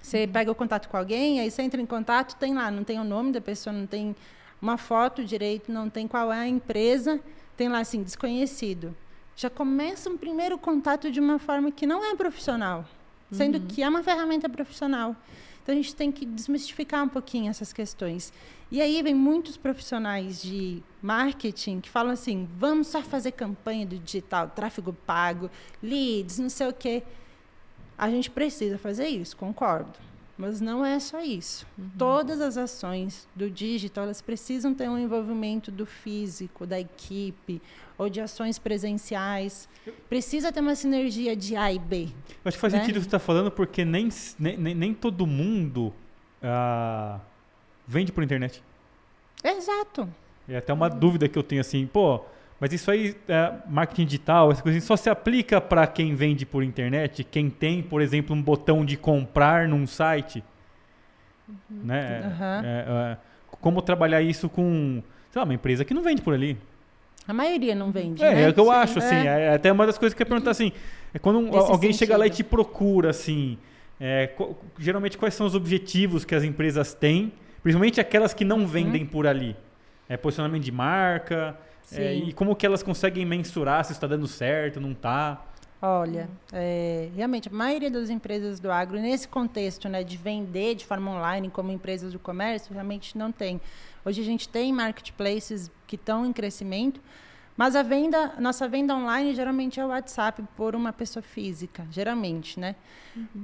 Você 0.00 0.26
pega 0.26 0.50
o 0.50 0.54
contato 0.54 0.88
com 0.88 0.96
alguém, 0.96 1.40
aí 1.40 1.50
você 1.50 1.62
entra 1.62 1.80
em 1.80 1.86
contato, 1.86 2.36
tem 2.36 2.54
lá, 2.54 2.70
não 2.70 2.84
tem 2.84 2.98
o 2.98 3.04
nome 3.04 3.32
da 3.32 3.40
pessoa, 3.40 3.72
não 3.72 3.86
tem 3.86 4.16
uma 4.60 4.76
foto 4.76 5.24
direito, 5.24 5.70
não 5.70 5.90
tem 5.90 6.08
qual 6.08 6.32
é 6.32 6.38
a 6.38 6.48
empresa, 6.48 7.20
tem 7.60 7.68
lá 7.68 7.80
assim, 7.80 8.02
desconhecido. 8.02 8.96
Já 9.36 9.50
começa 9.50 10.08
um 10.08 10.16
primeiro 10.16 10.56
contato 10.56 11.10
de 11.10 11.20
uma 11.20 11.38
forma 11.38 11.70
que 11.70 11.86
não 11.86 12.02
é 12.02 12.16
profissional, 12.16 12.86
sendo 13.30 13.60
que 13.60 13.82
é 13.82 13.88
uma 13.88 14.02
ferramenta 14.02 14.48
profissional. 14.48 15.14
Então 15.62 15.74
a 15.74 15.76
gente 15.76 15.94
tem 15.94 16.10
que 16.10 16.24
desmistificar 16.24 17.04
um 17.04 17.08
pouquinho 17.08 17.50
essas 17.50 17.70
questões. 17.70 18.32
E 18.70 18.80
aí 18.80 19.02
vem 19.02 19.14
muitos 19.14 19.58
profissionais 19.58 20.40
de 20.40 20.82
marketing 21.02 21.82
que 21.82 21.90
falam 21.90 22.12
assim: 22.12 22.48
vamos 22.56 22.86
só 22.86 23.02
fazer 23.02 23.32
campanha 23.32 23.84
do 23.84 23.98
digital, 23.98 24.48
tráfego 24.48 24.94
pago, 25.06 25.50
leads, 25.82 26.38
não 26.38 26.48
sei 26.48 26.66
o 26.66 26.72
quê. 26.72 27.02
A 27.98 28.08
gente 28.08 28.30
precisa 28.30 28.78
fazer 28.78 29.08
isso, 29.08 29.36
concordo. 29.36 29.98
Mas 30.40 30.58
não 30.58 30.82
é 30.82 30.98
só 30.98 31.20
isso. 31.20 31.66
Todas 31.98 32.40
as 32.40 32.56
ações 32.56 33.28
do 33.36 33.50
digital, 33.50 34.04
elas 34.04 34.22
precisam 34.22 34.72
ter 34.72 34.88
um 34.88 34.96
envolvimento 34.96 35.70
do 35.70 35.84
físico, 35.84 36.66
da 36.66 36.80
equipe, 36.80 37.60
ou 37.98 38.08
de 38.08 38.22
ações 38.22 38.58
presenciais. 38.58 39.68
Precisa 40.08 40.50
ter 40.50 40.60
uma 40.60 40.74
sinergia 40.74 41.36
de 41.36 41.56
A 41.56 41.70
e 41.70 41.78
B. 41.78 42.04
Eu 42.04 42.48
acho 42.48 42.56
que 42.56 42.60
faz 42.60 42.72
né? 42.72 42.80
sentido 42.80 42.96
o 42.96 43.00
que 43.00 43.02
você 43.02 43.08
está 43.08 43.18
falando, 43.18 43.50
porque 43.50 43.84
nem, 43.84 44.08
nem, 44.38 44.74
nem- 44.74 44.94
todo 44.94 45.26
mundo 45.26 45.92
ah, 46.42 47.20
vende 47.86 48.10
por 48.10 48.24
internet. 48.24 48.62
Exato. 49.44 50.08
É 50.48 50.56
até 50.56 50.72
uma 50.72 50.88
dúvida 50.88 51.28
que 51.28 51.38
eu 51.38 51.42
tenho 51.42 51.60
assim, 51.60 51.86
pô, 51.86 52.24
mas 52.60 52.72
isso 52.72 52.90
aí, 52.90 53.16
é, 53.26 53.52
marketing 53.68 54.04
digital, 54.04 54.52
essa 54.52 54.62
coisa 54.62 54.76
assim, 54.78 54.86
só 54.86 54.94
se 54.96 55.08
aplica 55.08 55.60
para 55.60 55.86
quem 55.86 56.14
vende 56.14 56.44
por 56.44 56.62
internet, 56.62 57.24
quem 57.24 57.48
tem, 57.48 57.82
por 57.82 58.02
exemplo, 58.02 58.36
um 58.36 58.42
botão 58.42 58.84
de 58.84 58.96
comprar 58.96 59.66
num 59.66 59.86
site. 59.86 60.44
Né? 61.68 62.22
Aham. 62.26 62.62
É, 62.64 62.84
é, 63.12 63.16
como 63.60 63.82
trabalhar 63.82 64.22
isso 64.22 64.48
com 64.48 65.02
sei 65.30 65.38
lá, 65.40 65.44
uma 65.44 65.54
empresa 65.54 65.84
que 65.84 65.92
não 65.94 66.02
vende 66.02 66.22
por 66.22 66.34
ali. 66.34 66.56
A 67.26 67.32
maioria 67.32 67.74
não 67.74 67.90
vende. 67.92 68.22
É, 68.22 68.34
né? 68.34 68.42
é 68.44 68.48
o 68.48 68.54
que 68.54 68.60
eu 68.60 68.64
Sim. 68.64 68.70
acho, 68.70 68.98
assim. 68.98 69.14
É. 69.14 69.46
É. 69.46 69.54
até 69.54 69.70
uma 69.70 69.86
das 69.86 69.98
coisas 69.98 70.14
que 70.14 70.22
eu 70.22 70.24
ia 70.24 70.28
perguntar, 70.28 70.50
assim, 70.50 70.72
é 71.14 71.18
quando 71.18 71.56
alguém 71.56 71.92
chega 71.92 72.16
lá 72.16 72.26
e 72.26 72.30
sentido. 72.30 72.46
te 72.46 72.50
procura, 72.50 73.10
assim, 73.10 73.58
é, 74.00 74.28
qu- 74.28 74.56
geralmente 74.78 75.16
quais 75.18 75.34
são 75.34 75.46
os 75.46 75.54
objetivos 75.54 76.24
que 76.24 76.34
as 76.34 76.42
empresas 76.42 76.92
têm, 76.94 77.32
principalmente 77.62 78.00
aquelas 78.00 78.32
que 78.34 78.42
Uhum. 78.44 78.48
não 78.48 78.66
vendem 78.66 79.04
por 79.06 79.26
ali? 79.26 79.56
É 80.08 80.16
posicionamento 80.16 80.62
de 80.64 80.72
marca, 80.72 81.56
é, 81.92 82.14
e 82.14 82.32
como 82.32 82.54
que 82.54 82.64
elas 82.64 82.82
conseguem 82.82 83.24
mensurar 83.24 83.84
se 83.84 83.92
está 83.92 84.06
dando 84.06 84.26
certo, 84.26 84.80
não 84.80 84.92
está? 84.92 85.44
Olha, 85.82 86.28
é, 86.52 87.08
realmente, 87.16 87.48
a 87.48 87.52
maioria 87.52 87.90
das 87.90 88.10
empresas 88.10 88.60
do 88.60 88.70
agro, 88.70 89.00
nesse 89.00 89.26
contexto 89.26 89.88
né, 89.88 90.04
de 90.04 90.16
vender 90.16 90.74
de 90.74 90.84
forma 90.84 91.10
online 91.10 91.48
como 91.48 91.72
empresas 91.72 92.12
do 92.12 92.18
comércio, 92.18 92.74
realmente 92.74 93.16
não 93.16 93.32
tem. 93.32 93.58
Hoje 94.04 94.20
a 94.20 94.24
gente 94.24 94.46
tem 94.46 94.72
marketplaces 94.74 95.70
que 95.86 95.96
estão 95.96 96.26
em 96.26 96.34
crescimento, 96.34 97.00
mas 97.60 97.76
a 97.76 97.82
venda, 97.82 98.32
nossa 98.38 98.66
venda 98.66 98.96
online 98.96 99.34
geralmente 99.34 99.78
é 99.78 99.84
o 99.84 99.88
WhatsApp 99.88 100.42
por 100.56 100.74
uma 100.74 100.94
pessoa 100.94 101.22
física, 101.22 101.86
geralmente, 101.90 102.58
né? 102.58 102.74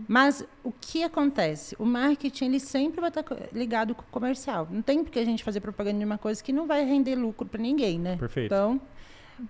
Mas 0.09 0.43
o 0.65 0.73
que 0.73 1.03
acontece? 1.03 1.77
O 1.79 1.85
marketing 1.85 2.47
ele 2.47 2.59
sempre 2.59 2.99
vai 2.99 3.11
estar 3.11 3.23
ligado 3.53 3.95
com 3.95 4.01
o 4.01 4.07
comercial. 4.07 4.67
Não 4.71 4.81
tem 4.81 5.05
porque 5.05 5.19
a 5.19 5.25
gente 5.27 5.45
fazer 5.45 5.61
propaganda 5.61 5.99
de 5.99 6.05
uma 6.07 6.17
coisa 6.17 6.43
que 6.43 6.51
não 6.51 6.67
vai 6.67 6.83
render 6.83 7.15
lucro 7.15 7.47
para 7.47 7.61
ninguém, 7.61 7.99
né? 7.99 8.17
Perfeito. 8.17 8.47
Então, 8.47 8.81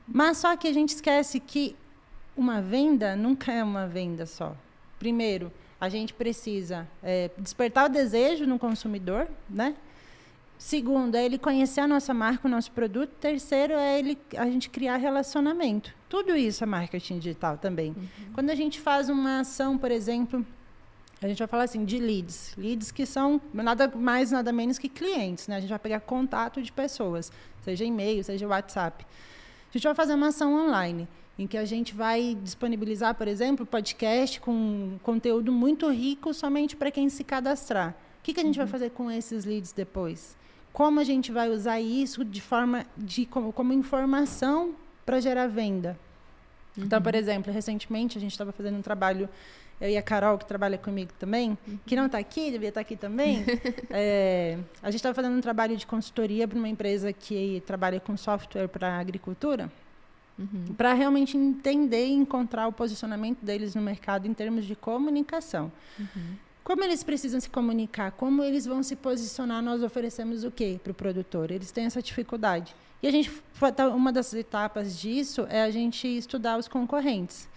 mas 0.04 0.38
só 0.38 0.56
que 0.56 0.66
a 0.66 0.72
gente 0.72 0.88
esquece 0.88 1.38
que 1.38 1.76
uma 2.36 2.60
venda 2.60 3.14
nunca 3.14 3.52
é 3.52 3.62
uma 3.62 3.86
venda 3.86 4.26
só. 4.26 4.56
Primeiro, 4.98 5.52
a 5.80 5.88
gente 5.88 6.12
precisa 6.12 6.88
é, 7.04 7.30
despertar 7.38 7.86
o 7.86 7.88
desejo 7.88 8.44
no 8.44 8.58
consumidor, 8.58 9.28
né? 9.48 9.76
Segundo, 10.58 11.16
é 11.16 11.24
ele 11.24 11.38
conhecer 11.38 11.80
a 11.80 11.86
nossa 11.86 12.14
marca, 12.14 12.48
o 12.48 12.50
nosso 12.50 12.72
produto. 12.72 13.10
Terceiro, 13.20 13.74
é 13.74 13.98
ele, 13.98 14.18
a 14.36 14.46
gente 14.46 14.70
criar 14.70 14.96
relacionamento. 14.96 15.94
Tudo 16.08 16.34
isso 16.34 16.64
é 16.64 16.66
marketing 16.66 17.18
digital 17.18 17.58
também. 17.58 17.94
Quando 18.32 18.50
a 18.50 18.54
gente 18.54 18.80
faz 18.80 19.08
uma 19.10 19.40
ação, 19.40 19.76
por 19.76 19.90
exemplo, 19.90 20.44
a 21.20 21.28
gente 21.28 21.38
vai 21.38 21.48
falar 21.48 21.64
assim 21.64 21.84
de 21.84 21.98
leads. 21.98 22.54
Leads 22.56 22.90
que 22.90 23.04
são 23.04 23.40
nada 23.52 23.88
mais, 23.88 24.30
nada 24.30 24.52
menos 24.52 24.78
que 24.78 24.88
clientes. 24.88 25.46
Né? 25.46 25.56
A 25.56 25.60
gente 25.60 25.70
vai 25.70 25.78
pegar 25.78 26.00
contato 26.00 26.62
de 26.62 26.72
pessoas, 26.72 27.30
seja 27.62 27.84
e-mail, 27.84 28.24
seja 28.24 28.46
WhatsApp. 28.46 29.04
A 29.68 29.72
gente 29.72 29.84
vai 29.84 29.94
fazer 29.94 30.14
uma 30.14 30.28
ação 30.28 30.54
online, 30.54 31.06
em 31.38 31.46
que 31.46 31.58
a 31.58 31.64
gente 31.64 31.94
vai 31.94 32.36
disponibilizar, 32.42 33.14
por 33.14 33.28
exemplo, 33.28 33.66
podcast 33.66 34.40
com 34.40 34.98
conteúdo 35.02 35.52
muito 35.52 35.90
rico 35.90 36.32
somente 36.32 36.76
para 36.76 36.90
quem 36.90 37.08
se 37.08 37.24
cadastrar. 37.24 37.94
O 38.20 38.22
que, 38.22 38.32
que 38.32 38.40
a 38.40 38.44
gente 38.44 38.58
vai 38.58 38.66
fazer 38.66 38.90
com 38.90 39.10
esses 39.10 39.44
leads 39.44 39.72
depois? 39.72 40.36
Como 40.76 41.00
a 41.00 41.04
gente 41.04 41.32
vai 41.32 41.48
usar 41.48 41.80
isso 41.80 42.22
de 42.22 42.42
forma 42.42 42.84
de 42.98 43.24
como, 43.24 43.50
como 43.50 43.72
informação 43.72 44.74
para 45.06 45.18
gerar 45.20 45.46
venda? 45.46 45.98
Então, 46.76 47.00
por 47.00 47.14
exemplo, 47.14 47.50
recentemente 47.50 48.18
a 48.18 48.20
gente 48.20 48.32
estava 48.32 48.52
fazendo 48.52 48.76
um 48.76 48.82
trabalho, 48.82 49.26
eu 49.80 49.88
e 49.88 49.96
a 49.96 50.02
Carol, 50.02 50.36
que 50.36 50.44
trabalha 50.44 50.76
comigo 50.76 51.14
também, 51.18 51.56
que 51.86 51.96
não 51.96 52.04
está 52.04 52.18
aqui, 52.18 52.50
devia 52.50 52.68
estar 52.68 52.82
aqui 52.82 52.94
também. 52.94 53.42
é, 53.88 54.58
a 54.82 54.90
gente 54.90 54.96
estava 54.96 55.14
fazendo 55.14 55.34
um 55.38 55.40
trabalho 55.40 55.78
de 55.78 55.86
consultoria 55.86 56.46
para 56.46 56.58
uma 56.58 56.68
empresa 56.68 57.10
que 57.10 57.62
trabalha 57.64 57.98
com 57.98 58.14
software 58.14 58.68
para 58.68 58.98
agricultura, 58.98 59.72
para 60.76 60.92
realmente 60.92 61.38
entender 61.38 62.04
e 62.04 62.12
encontrar 62.12 62.68
o 62.68 62.72
posicionamento 62.72 63.42
deles 63.42 63.74
no 63.74 63.80
mercado 63.80 64.28
em 64.28 64.34
termos 64.34 64.66
de 64.66 64.76
comunicação. 64.76 65.72
Como 66.66 66.82
eles 66.82 67.04
precisam 67.04 67.38
se 67.38 67.48
comunicar? 67.48 68.10
Como 68.10 68.42
eles 68.42 68.66
vão 68.66 68.82
se 68.82 68.96
posicionar? 68.96 69.62
Nós 69.62 69.84
oferecemos 69.84 70.42
o 70.42 70.50
quê 70.50 70.80
para 70.82 70.90
o 70.90 70.94
produtor? 70.94 71.52
Eles 71.52 71.70
têm 71.70 71.84
essa 71.84 72.02
dificuldade. 72.02 72.74
E 73.00 73.06
a 73.06 73.10
gente, 73.12 73.30
uma 73.94 74.10
das 74.10 74.34
etapas 74.34 74.98
disso 74.98 75.46
é 75.48 75.62
a 75.62 75.70
gente 75.70 76.08
estudar 76.08 76.58
os 76.58 76.66
concorrentes. 76.66 77.48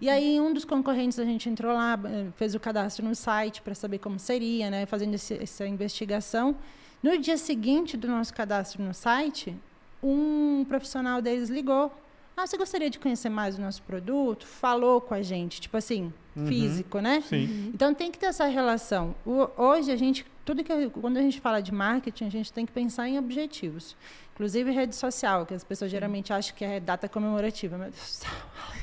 E 0.00 0.08
aí, 0.08 0.40
um 0.40 0.54
dos 0.54 0.64
concorrentes, 0.64 1.18
a 1.18 1.24
gente 1.26 1.50
entrou 1.50 1.74
lá, 1.74 2.00
eh, 2.02 2.28
fez 2.38 2.54
o 2.54 2.58
cadastro 2.58 3.04
no 3.04 3.14
site 3.14 3.60
para 3.60 3.74
saber 3.74 3.98
como 3.98 4.18
seria, 4.18 4.70
né? 4.70 4.86
Fazendo 4.86 5.12
esse, 5.12 5.34
essa 5.34 5.66
investigação. 5.66 6.56
No 7.02 7.18
dia 7.18 7.36
seguinte 7.36 7.94
do 7.94 8.08
nosso 8.08 8.32
cadastro 8.32 8.82
no 8.82 8.94
site, 8.94 9.54
um 10.02 10.64
profissional 10.66 11.20
deles 11.20 11.50
ligou. 11.50 11.92
Ah, 12.36 12.46
você 12.46 12.56
gostaria 12.58 12.90
de 12.90 12.98
conhecer 12.98 13.30
mais 13.30 13.56
o 13.56 13.60
nosso 13.60 13.82
produto? 13.82 14.46
Falou 14.46 15.00
com 15.00 15.14
a 15.14 15.22
gente, 15.22 15.60
tipo 15.60 15.76
assim, 15.76 16.12
Uhum. 16.36 16.46
físico, 16.46 16.98
né? 17.00 17.22
Sim. 17.26 17.70
Então 17.72 17.94
tem 17.94 18.10
que 18.10 18.18
ter 18.18 18.26
essa 18.26 18.44
relação. 18.44 19.14
O- 19.24 19.48
hoje 19.56 19.90
a 19.90 19.96
gente, 19.96 20.26
tudo 20.44 20.62
que 20.62 20.90
quando 20.90 21.16
a 21.16 21.22
gente 21.22 21.40
fala 21.40 21.62
de 21.62 21.72
marketing, 21.72 22.26
a 22.26 22.30
gente 22.30 22.52
tem 22.52 22.66
que 22.66 22.72
pensar 22.72 23.08
em 23.08 23.18
objetivos. 23.18 23.96
Inclusive 24.34 24.70
rede 24.70 24.94
social, 24.94 25.46
que 25.46 25.54
as 25.54 25.64
pessoas 25.64 25.90
geralmente 25.90 26.30
acham 26.30 26.54
que 26.54 26.62
é 26.62 26.78
data 26.78 27.08
comemorativa. 27.08 27.78
Meu 27.78 27.90
Deus 27.90 27.96
do 27.96 28.26
céu. 28.26 28.30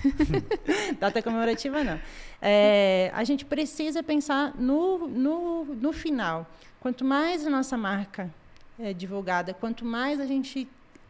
data 0.99 1.21
comemorativa 1.21 1.83
não. 1.83 1.99
É, 2.41 3.11
a 3.13 3.23
gente 3.23 3.45
precisa 3.45 4.01
pensar 4.01 4.55
no, 4.59 5.07
no, 5.07 5.65
no 5.75 5.93
final. 5.93 6.47
Quanto 6.79 7.05
mais 7.05 7.45
a 7.45 7.51
nossa 7.51 7.77
marca 7.77 8.33
é 8.79 8.93
divulgada, 8.93 9.53
quanto 9.53 9.85
mais 9.85 10.19
a 10.19 10.25
gente 10.25 10.67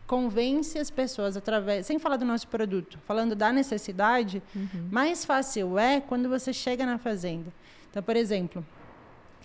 convence 0.08 0.78
as 0.78 0.89
pessoas 0.89 1.38
através, 1.38 1.86
sem 1.86 1.97
falar 1.99 2.18
do 2.18 2.26
nosso 2.26 2.47
produto, 2.47 2.99
falando 3.06 3.36
da 3.36 3.51
necessidade, 3.51 4.41
mais 4.91 5.24
fácil 5.26 5.78
é 5.80 6.01
quando 6.01 6.28
você 6.30 6.51
chega 6.54 6.86
na 6.86 6.97
fazenda. 6.97 7.51
Então, 7.89 8.01
por 8.04 8.16
exemplo, 8.16 8.66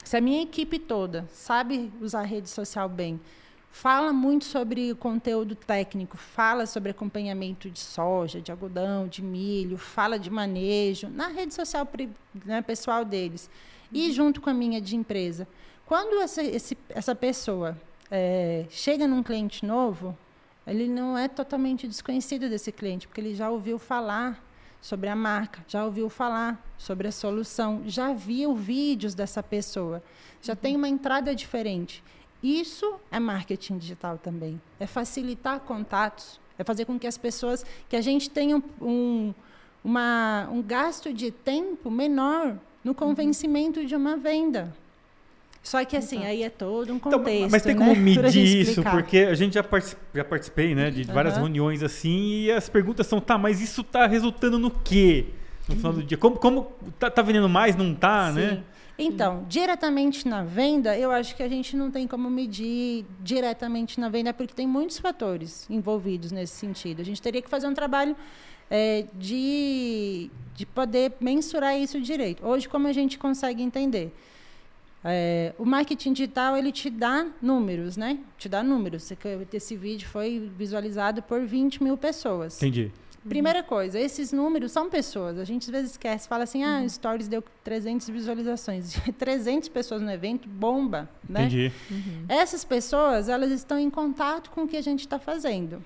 se 0.05 0.17
a 0.17 0.21
minha 0.21 0.43
equipe 0.43 0.79
toda 0.79 1.27
sabe 1.33 1.93
usar 2.01 2.23
rede 2.23 2.49
social 2.49 2.89
bem, 2.89 3.21
fala 3.71 4.13
muito 4.13 4.47
sobre 4.47 4.95
conteúdo 4.95 5.55
técnico, 5.55 6.17
fala 6.17 6.67
sobre 6.67 6.91
acompanhamento 6.91 7.71
de 7.71 7.79
soja, 7.79 8.41
de 8.41 8.51
algodão, 8.51 9.07
de 9.07 9.23
milho, 9.23 9.77
fala 9.77 10.19
de 10.19 10.31
manejo 10.31 11.09
na 11.09 11.29
rede 11.29 11.55
social 11.55 11.87
né, 12.45 12.63
pessoal 12.63 13.05
deles 13.05 13.49
e 13.93 14.11
junto 14.13 14.41
com 14.41 14.51
a 14.51 14.55
minha 14.55 14.81
de 14.81 14.97
empresa. 14.97 15.47
Quando 15.87 16.21
essa, 16.21 16.43
esse- 16.43 16.77
essa 16.89 17.15
pessoa 17.15 17.77
eh, 18.11 18.65
chega 18.71 19.07
num 19.07 19.23
cliente 19.23 19.65
novo, 19.67 20.17
ele 20.69 20.89
não 20.89 21.17
é 21.17 21.29
totalmente 21.29 21.89
desconhecido 21.89 22.49
desse 22.49 22.71
cliente, 22.71 23.09
porque 23.09 23.21
ele 23.21 23.35
já 23.35 23.51
ouviu 23.51 23.79
falar 23.79 24.43
sobre 24.81 25.09
a 25.09 25.17
marca, 25.17 25.65
já 25.67 25.85
ouviu 25.85 26.09
falar 26.09 26.63
sobre 26.77 27.09
a 27.09 27.13
solução, 27.13 27.83
já 27.87 28.13
viu 28.13 28.55
vídeos 28.55 29.15
dessa 29.15 29.43
pessoa, 29.43 30.03
já 30.41 30.55
tem 30.55 30.77
uma 30.77 30.89
entrada 30.89 31.35
diferente. 31.35 32.03
Isso 32.43 33.01
é 33.11 33.19
marketing 33.19 33.79
digital 33.79 34.19
também. 34.19 34.61
É 34.79 34.87
facilitar 34.87 35.61
contatos, 35.61 36.41
é 36.57 36.63
fazer 36.63 36.85
com 36.85 36.99
que 36.99 37.07
as 37.07 37.19
pessoas, 37.19 37.65
que 37.89 37.97
a 37.97 38.01
gente 38.01 38.31
tenha 38.31 38.63
um, 38.81 39.35
uma, 39.83 40.49
um 40.51 40.63
gasto 40.63 41.13
de 41.13 41.31
tempo 41.31 41.91
menor 41.91 42.57
no 42.85 42.95
convencimento 42.95 43.85
de 43.85 43.97
uma 43.97 44.17
venda. 44.17 44.73
Só 45.63 45.85
que 45.85 45.97
assim, 45.97 46.25
aí 46.25 46.43
é 46.43 46.51
todo 46.51 46.93
um 46.93 46.97
Então, 46.97 47.13
contexto. 47.13 47.51
mas 47.51 47.63
tem 47.63 47.75
né, 47.75 47.79
como 47.79 47.93
pra 48.15 48.23
medir 48.23 48.61
isso? 48.63 48.83
Porque 48.83 49.19
a 49.19 49.35
gente 49.35 49.55
já, 49.55 49.65
já 50.15 50.25
participei 50.25 50.75
né, 50.75 50.91
de 50.91 51.05
várias 51.05 51.35
Aham. 51.35 51.43
reuniões 51.43 51.83
assim 51.83 52.45
e 52.45 52.53
as 52.53 52.69
perguntas 52.69 53.07
são, 53.07 53.21
tá, 53.21 53.37
mas 53.37 53.61
isso 53.61 53.83
tá 53.83 54.07
resultando 54.07 54.59
no 54.59 54.71
quê? 54.71 55.27
No 55.69 55.77
final 55.77 55.93
do 55.93 56.03
dia. 56.03 56.17
Como, 56.17 56.37
como 56.37 56.73
tá, 56.99 57.11
tá 57.11 57.21
vendendo 57.21 57.49
mais, 57.49 57.77
não 57.77 57.95
tá, 57.95 58.33
né? 58.33 58.57
Sim. 58.57 58.63
Então, 59.01 59.45
diretamente 59.49 60.27
na 60.27 60.43
venda, 60.43 60.97
eu 60.99 61.13
acho 61.13 61.37
que 61.37 61.43
a 61.43 61.49
gente 61.49 61.77
não 61.77 61.89
tem 61.89 62.05
como 62.07 62.29
medir 62.29 63.05
diretamente 63.21 64.01
na 64.01 64.09
venda, 64.09 64.35
porque 64.35 64.53
tem 64.53 64.67
muitos 64.67 64.99
fatores 64.99 65.69
envolvidos 65.71 66.33
nesse 66.33 66.57
sentido. 66.57 67.01
A 67.01 67.05
gente 67.05 67.23
teria 67.23 67.41
que 67.41 67.49
fazer 67.49 67.69
um 67.69 67.75
trabalho 67.75 68.17
é, 68.69 69.05
de, 69.15 70.31
de 70.55 70.67
poder 70.67 71.13
mensurar 71.21 71.79
isso 71.79 72.01
direito. 72.01 72.45
Hoje, 72.45 72.69
como 72.69 72.89
a 72.89 72.93
gente 72.93 73.19
consegue 73.19 73.63
entender? 73.63 74.13
É, 75.09 75.55
o 75.59 75.65
marketing 75.65 76.13
digital 76.13 76.57
ele 76.57 76.71
te 76.71 76.91
dá 76.91 77.27
números, 77.41 77.97
né? 77.97 78.19
Te 78.37 78.49
dá 78.49 78.63
números. 78.63 79.11
Esse 79.53 79.77
vídeo 79.77 80.09
foi 80.09 80.51
visualizado 80.57 81.23
por 81.23 81.45
20 81.45 81.83
mil 81.83 81.97
pessoas. 81.97 82.57
Entendi. 82.57 82.93
Primeira 83.29 83.63
coisa, 83.63 83.99
esses 83.99 84.33
números 84.33 84.73
são 84.73 84.89
pessoas. 84.89 85.39
A 85.39 85.45
gente 85.45 85.65
às 85.65 85.71
vezes 85.71 85.91
esquece, 85.93 86.29
fala 86.29 86.45
assim, 86.45 86.65
ah, 86.65 86.83
o 86.85 86.89
Stories 86.89 87.29
deu 87.29 87.43
300 87.63 88.09
visualizações. 88.09 88.95
300 89.19 89.69
pessoas 89.69 90.01
no 90.01 90.11
evento, 90.11 90.49
bomba, 90.49 91.09
né? 91.29 91.43
Entendi. 91.43 91.73
Essas 92.29 92.65
pessoas, 92.65 93.29
elas 93.29 93.51
estão 93.51 93.79
em 93.79 93.91
contato 93.91 94.51
com 94.51 94.63
o 94.63 94.69
que 94.69 94.77
a 94.77 94.83
gente 94.83 95.01
está 95.01 95.19
fazendo. 95.19 95.85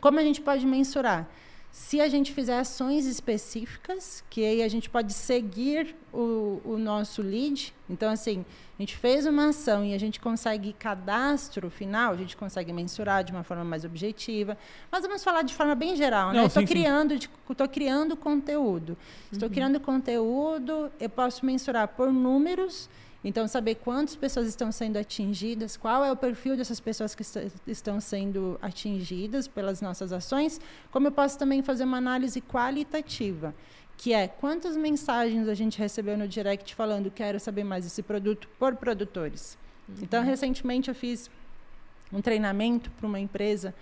Como 0.00 0.18
a 0.18 0.22
gente 0.22 0.40
pode 0.40 0.66
mensurar? 0.66 1.28
Se 1.72 2.00
a 2.00 2.08
gente 2.08 2.32
fizer 2.32 2.58
ações 2.58 3.06
específicas, 3.06 4.24
que 4.28 4.44
aí 4.44 4.62
a 4.62 4.68
gente 4.68 4.90
pode 4.90 5.12
seguir 5.12 5.94
o, 6.12 6.60
o 6.64 6.76
nosso 6.76 7.22
lead. 7.22 7.72
Então, 7.88 8.10
assim, 8.10 8.44
a 8.76 8.82
gente 8.82 8.96
fez 8.96 9.24
uma 9.24 9.50
ação 9.50 9.84
e 9.84 9.94
a 9.94 9.98
gente 9.98 10.18
consegue 10.20 10.72
cadastro 10.72 11.70
final, 11.70 12.12
a 12.12 12.16
gente 12.16 12.36
consegue 12.36 12.72
mensurar 12.72 13.22
de 13.22 13.30
uma 13.30 13.44
forma 13.44 13.64
mais 13.64 13.84
objetiva. 13.84 14.58
Mas 14.90 15.02
vamos 15.02 15.22
falar 15.22 15.42
de 15.42 15.54
forma 15.54 15.76
bem 15.76 15.94
geral, 15.94 16.32
né? 16.32 16.44
Estou 16.44 16.64
criando, 16.64 17.14
tô 17.56 17.68
criando 17.68 18.16
conteúdo. 18.16 18.96
Estou 19.30 19.48
criando 19.48 19.78
conteúdo, 19.78 20.90
eu 20.98 21.08
posso 21.08 21.46
mensurar 21.46 21.86
por 21.88 22.12
números 22.12 22.88
Então, 23.22 23.46
saber 23.46 23.74
quantas 23.76 24.16
pessoas 24.16 24.46
estão 24.46 24.72
sendo 24.72 24.96
atingidas, 24.96 25.76
qual 25.76 26.02
é 26.04 26.10
o 26.10 26.16
perfil 26.16 26.56
dessas 26.56 26.80
pessoas 26.80 27.14
que 27.14 27.22
est 27.22 27.52
estão 27.66 28.00
sendo 28.00 28.58
atingidas 28.62 29.46
pelas 29.46 29.82
nossas 29.82 30.10
ações, 30.10 30.58
como 30.90 31.08
eu 31.08 31.12
posso 31.12 31.38
também 31.38 31.62
fazer 31.62 31.84
uma 31.84 31.98
análise 31.98 32.40
qualitativa, 32.40 33.54
que 33.98 34.14
é 34.14 34.26
quantas 34.26 34.74
mensagens 34.74 35.48
a 35.48 35.54
gente 35.54 35.78
recebeu 35.78 36.16
no 36.16 36.26
direct 36.26 36.74
falando 36.74 37.10
quero 37.10 37.38
saber 37.38 37.62
mais 37.64 37.84
desse 37.84 38.02
produto 38.02 38.48
por 38.58 38.74
produtores. 38.76 39.58
Uhum. 39.86 39.96
Então, 40.00 40.24
recentemente 40.24 40.88
eu 40.88 40.94
fiz 40.94 41.30
um 42.10 42.22
treinamento 42.22 42.90
para 42.92 43.06
uma 43.06 43.20
empresa 43.20 43.74